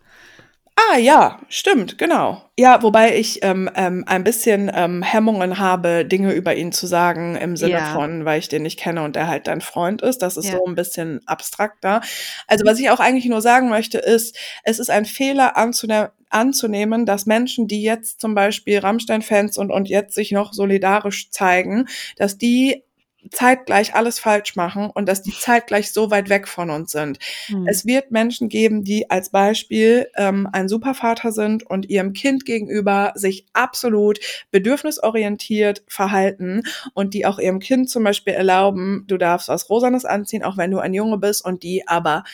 [0.92, 2.42] Ah ja, stimmt, genau.
[2.58, 7.36] Ja, wobei ich ähm, ähm, ein bisschen ähm, Hemmungen habe, Dinge über ihn zu sagen,
[7.36, 7.92] im Sinne Ja.
[7.92, 10.18] von, weil ich den nicht kenne und er halt dein Freund ist.
[10.22, 10.58] Das ist Ja.
[10.58, 12.00] so ein bisschen abstrakter.
[12.46, 17.06] Also was ich auch eigentlich nur sagen möchte, ist, es ist ein Fehler anzune anzunehmen,
[17.06, 22.38] dass Menschen, die jetzt zum Beispiel Rammstein-Fans und, und jetzt sich noch solidarisch zeigen, dass
[22.38, 22.82] die
[23.30, 27.18] zeitgleich alles falsch machen und dass die zeitgleich so weit weg von uns sind.
[27.46, 27.66] Hm.
[27.66, 33.12] Es wird Menschen geben, die als Beispiel ähm, ein Supervater sind und ihrem Kind gegenüber
[33.14, 34.20] sich absolut
[34.50, 36.62] bedürfnisorientiert verhalten
[36.94, 40.70] und die auch ihrem Kind zum Beispiel erlauben, du darfst was Rosanes anziehen, auch wenn
[40.70, 42.24] du ein Junge bist und die aber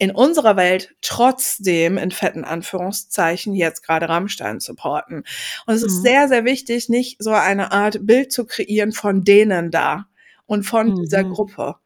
[0.00, 5.24] in unserer Welt trotzdem in fetten Anführungszeichen jetzt gerade Rammstein supporten.
[5.66, 6.02] Und es ist Mhm.
[6.02, 10.06] sehr, sehr wichtig, nicht so eine Art Bild zu kreieren von denen da
[10.48, 11.34] und von dieser Mhm.
[11.34, 11.76] Gruppe.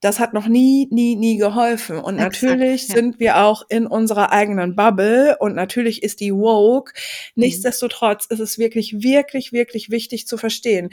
[0.00, 1.98] Das hat noch nie, nie, nie geholfen.
[1.98, 2.94] Und Exakt, natürlich ja.
[2.96, 6.92] sind wir auch in unserer eigenen Bubble und natürlich ist die woke.
[7.34, 7.42] Mhm.
[7.42, 10.90] Nichtsdestotrotz ist es wirklich, wirklich, wirklich wichtig zu verstehen.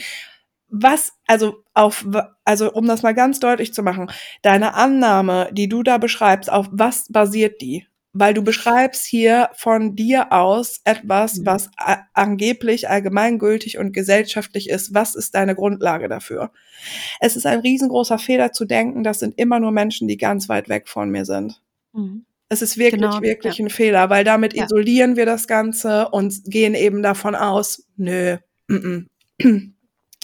[0.70, 2.06] Was, also auf,
[2.46, 4.10] also um das mal ganz deutlich zu machen,
[4.42, 7.86] deine Annahme, die du da beschreibst, auf was basiert die?
[8.16, 11.46] Weil du beschreibst hier von dir aus etwas, Mhm.
[11.48, 11.72] was
[12.14, 14.94] angeblich allgemeingültig und gesellschaftlich ist.
[14.94, 16.52] Was ist deine Grundlage dafür?
[17.20, 20.70] Es ist ein riesengroßer Fehler zu denken, das sind immer nur Menschen, die ganz weit
[20.70, 21.62] weg von mir sind.
[21.94, 22.26] Mhm.
[22.50, 23.66] Es ist wirklich, Genau, wirklich ja.
[23.66, 24.66] ein Fehler, weil damit Ja.
[24.66, 29.08] isolieren wir das Ganze und gehen eben davon aus, nö, mm, mm.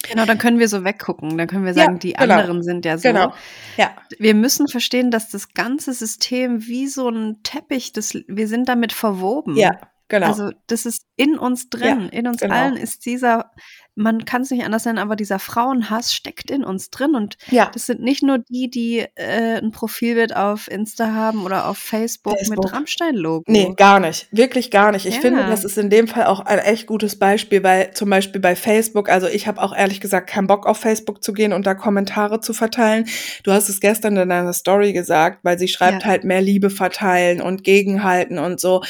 [0.09, 1.38] Genau, dann können wir so weggucken.
[1.38, 2.35] Dann können wir Ja, sagen, die genau.
[2.35, 3.07] anderen sind ja so.
[3.07, 3.33] Genau.
[3.77, 3.91] Ja.
[4.17, 8.91] Wir müssen verstehen, dass das ganze System wie so ein Teppich, das, wir sind damit
[8.93, 9.55] verwoben.
[9.55, 9.71] Ja,
[10.07, 10.27] genau.
[10.27, 12.55] Also das ist in uns drin, in uns genau.
[12.55, 13.51] allen ist dieser,
[14.00, 17.69] man kann es nicht anders nennen, aber dieser Frauenhass steckt in uns drin und ja.
[17.74, 22.38] das sind nicht nur die, die äh, ein Profilbild auf Insta haben oder auf Facebook,
[22.38, 22.64] Facebook.
[22.64, 23.44] mit Rammstein-Logo.
[23.52, 24.28] Nee, gar nicht.
[24.32, 25.06] Wirklich gar nicht.
[25.06, 25.22] Ich Ja.
[25.22, 28.56] finde, das ist in dem Fall auch ein echt gutes Beispiel, weil zum Beispiel bei
[28.56, 31.76] Facebook, also ich habe auch ehrlich gesagt keinen Bock auf Facebook zu gehen und da
[31.76, 33.06] Kommentare zu verteilen.
[33.44, 36.10] Du hast es gestern in deiner Story gesagt, weil sie schreibt Ja.
[36.10, 38.82] halt mehr Liebe verteilen und gegenhalten und so.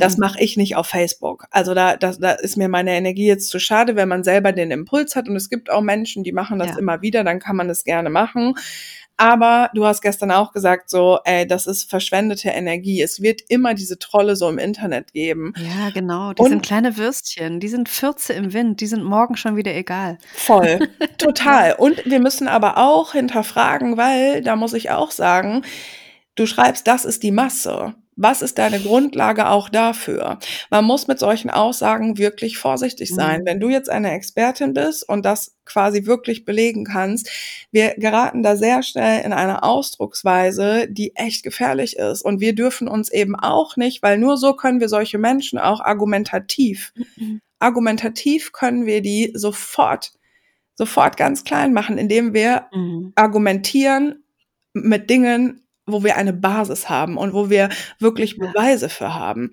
[0.00, 0.20] Das Mhm.
[0.22, 1.46] mache ich nicht auf Facebook.
[1.50, 4.70] Also da, da, da ist mir meine Energie jetzt zu schade, wenn man selber den
[4.72, 5.28] Impuls hat.
[5.28, 6.78] Und es gibt auch Menschen, die machen das Ja.
[6.78, 8.54] immer wieder, dann kann man das gerne machen.
[9.18, 13.00] Aber du hast gestern auch gesagt, so, ey, das ist verschwendete Energie.
[13.00, 15.54] Es wird immer diese Trolle so im Internet geben.
[15.56, 16.34] Ja, genau.
[16.34, 17.58] Die Und- sind kleine Würstchen.
[17.58, 18.82] Die sind Fürze im Wind.
[18.82, 20.18] Die sind morgen schon wieder egal.
[20.34, 20.80] Voll,
[21.18, 21.76] total.
[21.78, 25.62] Und wir müssen aber auch hinterfragen, weil, da muss ich auch sagen,
[26.34, 27.94] du schreibst, das ist die Masse.
[28.18, 30.38] Was ist deine Grundlage auch dafür?
[30.70, 33.42] Man muss mit solchen Aussagen wirklich vorsichtig sein.
[33.42, 33.46] Mhm.
[33.46, 37.28] Wenn du jetzt eine Expertin bist und das quasi wirklich belegen kannst,
[37.72, 42.22] wir geraten da sehr schnell in eine Ausdrucksweise, die echt gefährlich ist.
[42.22, 45.80] Und wir dürfen uns eben auch nicht, weil nur so können wir solche Menschen auch
[45.80, 46.94] argumentativ,
[47.58, 50.12] argumentativ können wir die sofort,
[50.74, 53.12] sofort ganz klein machen, indem wir Mhm.
[53.14, 54.24] argumentieren
[54.72, 58.46] mit Dingen, wo wir eine Basis haben und wo wir wirklich Ja.
[58.46, 59.52] Beweise für haben.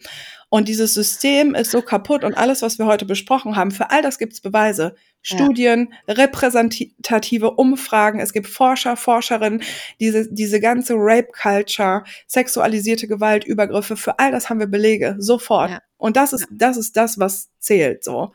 [0.50, 4.02] Und dieses System ist so kaputt und alles, was wir heute besprochen haben, für all
[4.02, 4.96] das gibt es Beweise.
[5.26, 5.38] Ja.
[5.38, 9.64] Studien, repräsentative Umfragen, es gibt Forscher, Forscherinnen,
[10.00, 15.72] diese, diese ganze Rape-Culture, sexualisierte Gewalt, Übergriffe, für all das haben wir Belege, sofort.
[15.72, 15.82] Ja.
[15.98, 16.48] Und das ist, Ja.
[16.52, 18.32] das ist das, was zählt, so.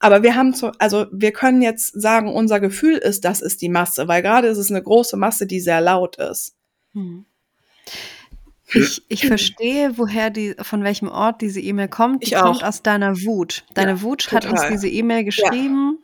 [0.00, 3.68] Aber wir haben zu, also wir können jetzt sagen, unser Gefühl ist, das ist die
[3.70, 6.56] Masse, weil gerade ist es eine große Masse, die sehr laut ist.
[6.92, 7.24] Mhm.
[8.72, 12.22] Ich, ich verstehe, woher die, von welchem Ort diese E-Mail kommt.
[12.22, 12.42] Die Ich auch.
[12.44, 13.64] kommt aus deiner Wut.
[13.74, 15.98] Deine Ja, Wut hat uns diese E-Mail geschrieben.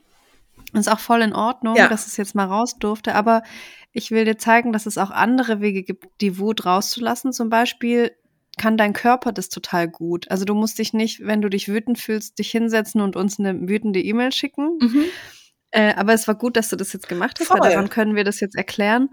[0.73, 1.89] Ist auch voll in Ordnung, Ja.
[1.89, 3.15] dass es jetzt mal raus durfte.
[3.17, 3.43] Aber
[3.93, 7.33] ich will dir zeigen, dass es auch andere Wege gibt, die Wut rauszulassen.
[7.33, 8.13] Zum Beispiel
[8.57, 10.31] kann dein Körper das total gut.
[10.31, 13.69] Also du musst dich nicht, wenn du dich wütend fühlst, dich hinsetzen und uns eine
[13.69, 14.79] wütende E-Mail schicken.
[15.73, 17.71] Äh, aber es war gut, dass du das jetzt gemacht hast, weil Voll.
[17.71, 19.09] daran können wir das jetzt erklären.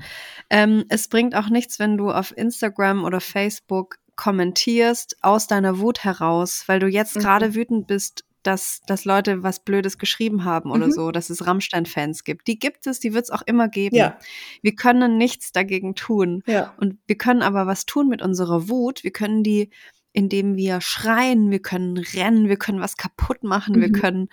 [0.50, 6.04] Ähm, es bringt auch nichts, wenn du auf Instagram oder Facebook kommentierst aus deiner Wut
[6.04, 7.20] heraus, weil du jetzt Mhm.
[7.20, 10.92] gerade wütend bist, dass, dass Leute was Blödes geschrieben haben oder Mhm.
[10.94, 12.48] so, dass es Rammstein-Fans gibt.
[12.48, 13.96] Die gibt es, die wird es auch immer geben.
[13.96, 14.18] Ja.
[14.62, 16.44] Wir können nichts dagegen tun.
[16.48, 16.74] Ja.
[16.78, 19.04] Und wir können aber was tun mit unserer Wut.
[19.04, 19.70] Wir können die,
[20.14, 23.94] indem wir schreien, wir können rennen, wir können was kaputt machen, wir Mhm.
[23.94, 24.30] können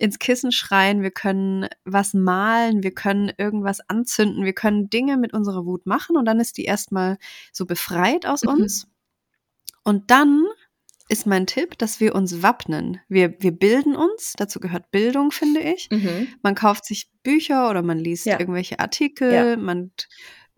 [0.00, 5.32] ins Kissen schreien, wir können was malen, wir können irgendwas anzünden, wir können Dinge mit
[5.34, 7.18] unserer Wut machen und dann ist die erstmal
[7.52, 8.48] so befreit aus Mhm.
[8.50, 8.86] uns.
[9.84, 10.44] Und dann
[11.08, 13.00] ist mein Tipp, dass wir uns wappnen.
[13.08, 15.88] Wir, wir bilden uns, dazu gehört Bildung, finde ich.
[15.90, 16.28] Mhm.
[16.42, 18.38] Man kauft sich Bücher oder man liest Ja.
[18.38, 19.56] irgendwelche Artikel, Ja.
[19.56, 19.90] man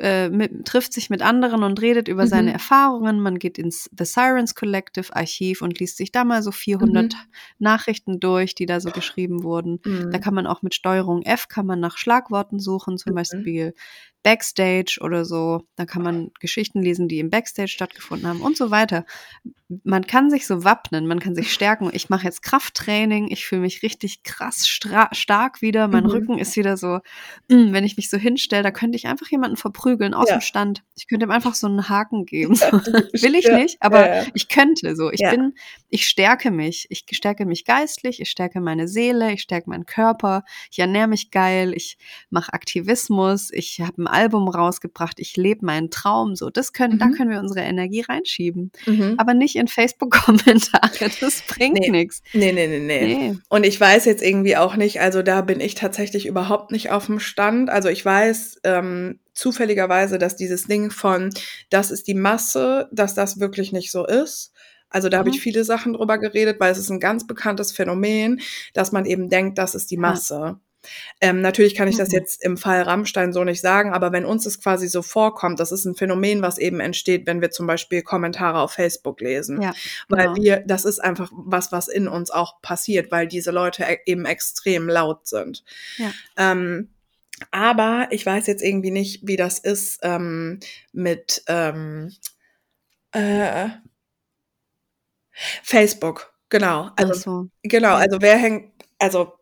[0.03, 2.27] äh, mit, trifft sich mit anderen und redet über Mhm.
[2.27, 3.21] seine Erfahrungen.
[3.21, 7.27] Man geht ins The Sirens Collective Archiv und liest sich da mal so 400 Mhm.
[7.59, 9.81] Nachrichten durch, die da so geschrieben wurden.
[9.85, 10.11] Mhm.
[10.11, 13.15] Da kann man auch mit Steuerung F kann man nach Schlagworten suchen, zum Mhm.
[13.15, 13.75] Beispiel
[14.23, 15.63] Backstage oder so.
[15.77, 19.05] Da kann man Geschichten lesen, die im Backstage stattgefunden haben und so weiter.
[19.85, 21.89] Man kann sich so wappnen, man kann sich stärken.
[21.93, 25.89] Ich mache jetzt Krafttraining, ich fühle mich richtig krass stark wieder.
[25.89, 26.11] Mein Mhm.
[26.11, 27.01] Rücken ist wieder so,
[27.49, 30.37] mm, wenn ich mich so hinstelle, da könnte ich einfach jemanden verprügeln aus Ja.
[30.37, 30.83] dem Stand.
[30.95, 32.55] Ich könnte ihm einfach so einen Haken geben.
[32.63, 32.67] So.
[33.23, 34.27] Will ich nicht, aber ja, ja.
[34.35, 35.11] ich könnte so.
[35.11, 35.55] Ich bin,
[35.89, 36.87] ich stärke mich.
[36.91, 41.31] Ich stärke mich geistlich, ich stärke meine Seele, ich stärke meinen Körper, ich ernähre mich
[41.31, 41.97] geil, ich
[42.31, 46.37] mache Aktivismus, ich habe ein Album rausgebracht, ich lebe meinen Traum.
[46.37, 47.13] So, das können, da Mhm.
[47.15, 48.71] können wir unsere Energie reinschieben.
[48.87, 49.15] Mhm.
[49.19, 50.91] Aber nicht in Facebook-Kommentare.
[51.21, 51.91] Das bringt Nee.
[51.91, 52.23] nichts.
[52.33, 53.15] Nee, nee, nee, nee.
[53.31, 53.39] Nee.
[53.49, 57.07] Und ich weiß jetzt irgendwie auch nicht, also da bin ich tatsächlich überhaupt nicht auf
[57.07, 57.71] dem Stand.
[57.71, 61.31] Also ich weiß ähm, zufälligerweise, dass dieses Ding von,
[61.71, 64.53] das ist die Masse, dass das wirklich nicht so ist.
[64.91, 65.37] Also da habe Mhm.
[65.37, 68.41] ich viele Sachen drüber geredet, weil es ist ein ganz bekanntes Phänomen,
[68.75, 70.59] dass man eben denkt, das ist die Masse.
[71.21, 72.15] Ähm, natürlich kann ich das Mhm.
[72.15, 75.73] jetzt im Fall Rammstein so nicht sagen, aber wenn uns das quasi so vorkommt, das
[75.73, 79.73] ist ein Phänomen, was eben entsteht, wenn wir zum Beispiel Kommentare auf Facebook lesen Ja,
[80.09, 80.37] weil genau.
[80.37, 84.25] wir, das ist einfach was, was in uns auch passiert, weil diese Leute e- eben
[84.27, 85.65] extrem laut sind.
[85.99, 86.13] Ja.
[86.37, 86.91] Ähm,
[87.51, 90.61] aber ich weiß jetzt irgendwie nicht, wie das ist ähm,
[90.93, 92.13] mit ähm,
[93.13, 93.69] äh,
[95.63, 96.33] Facebook.
[96.49, 96.91] Genau.
[96.97, 97.49] Also so.
[97.63, 97.95] genau.
[97.95, 98.71] Also wer hängt?
[98.99, 99.33] Also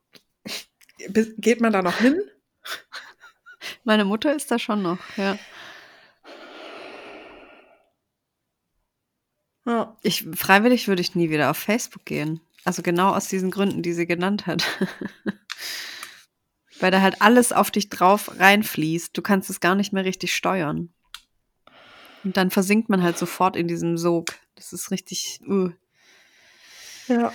[1.08, 2.20] geht man da noch hin?
[3.84, 5.38] Meine Mutter ist da schon noch, ja.
[9.66, 9.96] Ja.
[10.02, 12.40] Ich, freiwillig würde ich nie wieder auf Facebook gehen.
[12.64, 14.64] Also genau aus diesen Gründen, die sie genannt hat.
[16.80, 19.16] Weil da halt alles auf dich drauf reinfließt.
[19.16, 20.92] Du kannst es gar nicht mehr richtig steuern.
[22.24, 24.34] Und dann versinkt man halt sofort in diesem Sog.
[24.54, 25.40] Das ist richtig.
[25.46, 25.70] Uh.
[27.06, 27.32] Ja.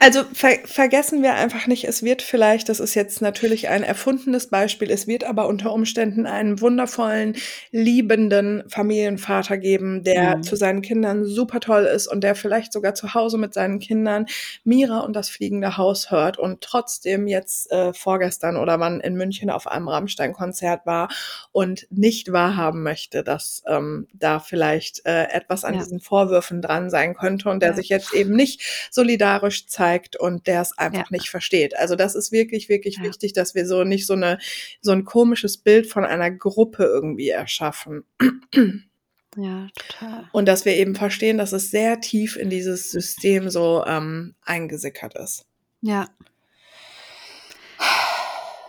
[0.00, 4.48] Also ver vergessen wir einfach nicht, es wird vielleicht, das ist jetzt natürlich ein erfundenes
[4.48, 7.34] Beispiel, es wird aber unter Umständen einen wundervollen,
[7.70, 10.42] liebenden Familienvater geben, der Mhm.
[10.42, 14.26] zu seinen Kindern super toll ist und der vielleicht sogar zu Hause mit seinen Kindern
[14.64, 19.50] Mira und das fliegende Haus hört und trotzdem jetzt äh, vorgestern oder wann in München
[19.50, 21.08] auf einem Rammstein-Konzert war
[21.52, 25.80] und nicht wahrhaben möchte, dass ähm, da vielleicht äh, etwas an Ja.
[25.80, 27.74] diesen Vorwürfen dran sein könnte und der Ja.
[27.76, 31.06] sich jetzt eben nicht solidarisch zeigt und der es einfach Ja.
[31.10, 31.76] nicht versteht.
[31.76, 33.02] Also das ist wirklich, wirklich Ja.
[33.04, 34.38] wichtig, dass wir so nicht so eine
[34.80, 38.04] so ein komisches Bild von einer Gruppe irgendwie erschaffen
[39.36, 40.24] Ja, total.
[40.32, 45.14] und dass wir eben verstehen, dass es sehr tief in dieses System so ähm, eingesickert
[45.16, 45.44] ist.
[45.80, 46.08] Ja.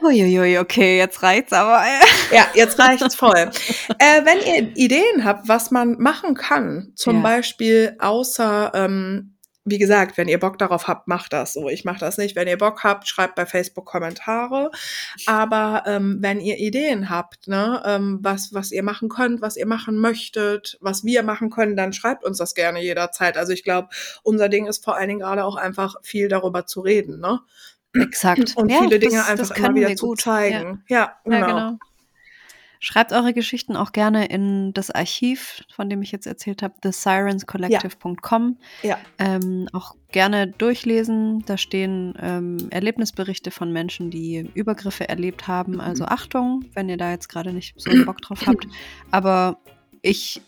[0.02, 1.84] Uiuiui, okay, jetzt reicht's aber.
[2.32, 3.50] Ja, jetzt reicht's voll.
[3.98, 7.22] äh, wenn ihr Ideen habt, was man machen kann, zum Ja.
[7.24, 9.36] Beispiel außer, ähm,
[9.70, 11.70] wie gesagt, wenn ihr Bock darauf habt, macht das so.
[11.70, 12.36] Ich mache das nicht.
[12.36, 14.72] Wenn ihr Bock habt, schreibt bei Facebook Kommentare.
[15.26, 19.66] Aber ähm, wenn ihr Ideen habt, ne, ähm, was, was ihr machen könnt, was ihr
[19.68, 23.38] machen möchtet, was wir machen können, dann schreibt uns das gerne jederzeit.
[23.38, 23.90] Also ich glaube,
[24.24, 27.40] unser Ding ist vor allen Dingen gerade auch einfach viel darüber zu reden, ne?
[27.94, 28.56] Exakt.
[28.56, 30.84] Und Ja, viele Dinge das- einfach das immer wieder zu zeigen.
[30.88, 31.38] Ja, Ja, genau.
[31.38, 31.80] ja, genau.
[32.82, 38.58] Schreibt eure Geschichten auch gerne in das Archiv, von dem ich jetzt erzählt habe, thesirenscollective.com.
[38.84, 38.98] Ja.
[39.18, 41.44] Ähm, auch gerne durchlesen.
[41.46, 45.82] Da stehen ähm, Erlebnisberichte von Menschen, die Übergriffe erlebt haben.
[45.82, 48.66] Also Achtung, wenn ihr da jetzt gerade nicht so Bock drauf habt.
[49.12, 49.58] Aber
[50.02, 50.42] ich,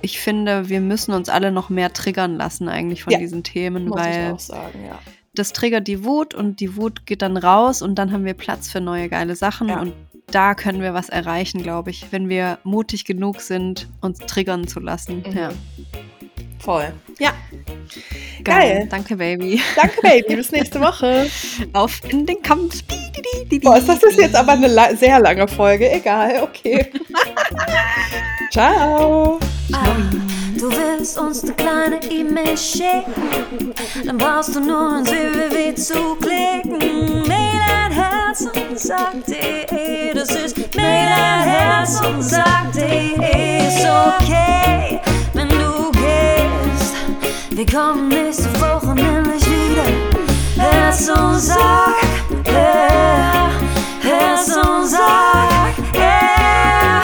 [0.00, 3.88] ich finde, wir müssen uns alle noch mehr triggern lassen eigentlich von Ja, diesen Themen,
[3.88, 4.98] Muss ich weil auch sagen, ja.
[5.34, 8.70] das triggert die Wut und die Wut geht dann raus und dann haben wir Platz
[8.70, 9.80] für neue geile Sachen Ja.
[9.80, 9.92] und
[10.30, 14.80] da können wir was erreichen, glaube ich, wenn wir mutig genug sind, uns triggern zu
[14.80, 15.24] lassen.
[15.26, 15.36] Mhm.
[15.36, 15.50] Ja.
[16.58, 16.92] Voll.
[17.18, 17.32] Ja.
[18.44, 18.74] Geil.
[18.74, 18.88] Geil.
[18.90, 19.60] Danke, Baby.
[19.76, 20.36] Danke, Baby.
[20.36, 21.26] Bis nächste Woche.
[21.72, 22.82] Auf in den Kampf.
[23.62, 25.90] Boah, das ist jetzt aber eine la sehr lange Folge.
[25.90, 26.92] Egal, okay.
[28.52, 29.38] Ciao.
[30.58, 33.72] Du willst uns eine kleine E-Mail schicken,
[34.04, 37.22] dann brauchst du nur ein www zu klicken.
[37.28, 45.00] Mail Herz und sagt.de, das ist Mail ein Herz und sagt.de, ist okay,
[45.32, 46.94] wenn du gehst.
[47.50, 49.82] Wir kommen nächste Woche nämlich wieder.
[50.56, 51.96] Herz und Sack,
[52.46, 53.50] yeah.
[54.00, 57.02] Herz und Sack, yeah.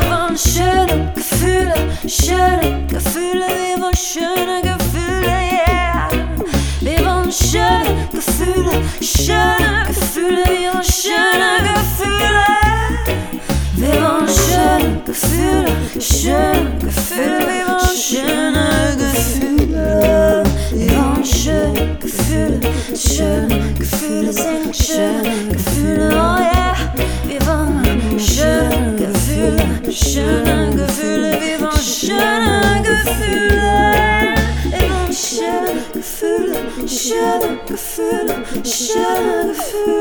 [0.00, 1.74] Wir wollen schöne Gefühle,
[2.08, 6.08] schöne Gefühle, wir wollen schöne Gefühle, yeah.
[6.80, 8.31] Wir wollen schöne Gefühle,
[9.00, 12.46] schöne Gefühle, wir wollen schöne Gefühle.
[13.76, 20.42] Wir wollen schöne Gefühle, schöne Gefühle, wir wollen schöne Gefühle.
[20.72, 22.60] Wir wollen schöne Gefühle,
[22.96, 26.76] schöne Gefühle, singen schöne Gefühle, oh yeah.
[27.26, 34.21] Wir wollen schöne Gefühle, schöne Gefühle, wir wollen schöne Gefühle.
[35.12, 39.92] Sugarfoot, sugarfoot, sugarfoot.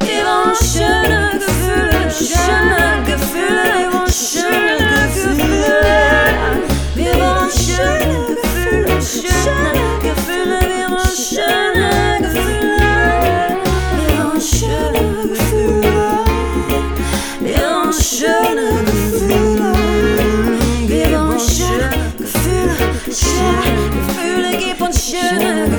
[0.00, 3.46] It won't sugarfoot, sugarfoot,
[3.78, 5.38] it won't sugarfoot.
[6.96, 11.63] It won't sugarfoot, sugarfoot, it won't sugarfoot.
[25.10, 25.70] schön.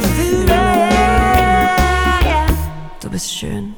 [3.02, 3.76] Du bist schön.